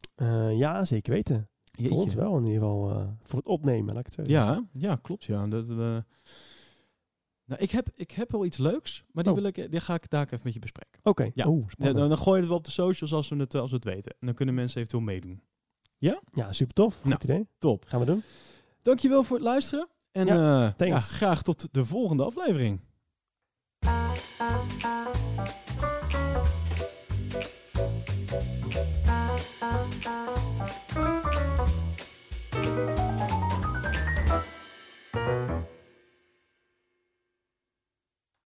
Ja, 0.51 0.85
zeker 0.85 1.13
weten. 1.13 1.49
Voor 1.71 1.91
ons 1.91 2.03
Jeetje. 2.03 2.17
wel 2.17 2.37
in 2.37 2.45
ieder 2.45 2.61
geval. 2.61 3.15
voor 3.23 3.39
het 3.39 3.47
opnemen, 3.47 3.93
laat 3.93 3.99
ik 3.99 4.05
het 4.05 4.13
zeggen. 4.13 4.33
Ja, 4.33 4.63
ja, 4.73 4.95
klopt. 4.95 5.23
Ja. 5.23 5.47
Dat, 5.47 5.65
nou, 7.45 7.61
ik, 7.61 7.71
heb, 7.71 7.87
ik 7.95 8.11
heb 8.11 8.31
wel 8.31 8.45
iets 8.45 8.57
leuks, 8.57 9.03
maar 9.11 9.23
die, 9.23 9.33
Oh. 9.33 9.39
wil 9.39 9.47
ik, 9.47 9.71
die 9.71 9.79
ga 9.79 9.93
ik 9.93 10.09
daar 10.09 10.25
even 10.25 10.39
met 10.43 10.53
je 10.53 10.59
bespreken. 10.59 10.99
Oké. 11.03 11.23
Ja. 11.23 11.31
Ja, 11.33 11.43
spannend. 11.43 11.97
dan, 11.97 12.07
dan 12.07 12.17
gooi 12.17 12.33
je 12.35 12.39
het 12.39 12.47
wel 12.47 12.57
op 12.57 12.65
de 12.65 12.71
socials 12.71 13.13
als 13.13 13.29
we 13.29 13.35
het, 13.35 13.55
als 13.55 13.69
we 13.69 13.75
het 13.75 13.85
weten. 13.85 14.11
En 14.19 14.25
dan 14.25 14.35
kunnen 14.35 14.55
mensen 14.55 14.77
eventueel 14.77 15.03
meedoen. 15.03 15.41
Ja, 15.97 16.51
super 16.51 16.73
tof. 16.73 16.95
Goed 16.95 17.03
Nou. 17.09 17.19
idee. 17.23 17.47
Top. 17.57 17.85
Gaan 17.87 17.99
we 17.99 18.05
doen. 18.05 18.23
Dankjewel 18.81 19.23
voor 19.23 19.35
het 19.37 19.45
luisteren. 19.45 19.87
En 20.11 20.25
Ja, 20.25 20.73
eh, 20.77 20.87
ja, 20.87 20.99
graag 20.99 21.41
tot 21.43 21.67
de 21.73 21.85
volgende 21.85 22.23
aflevering. 22.23 22.79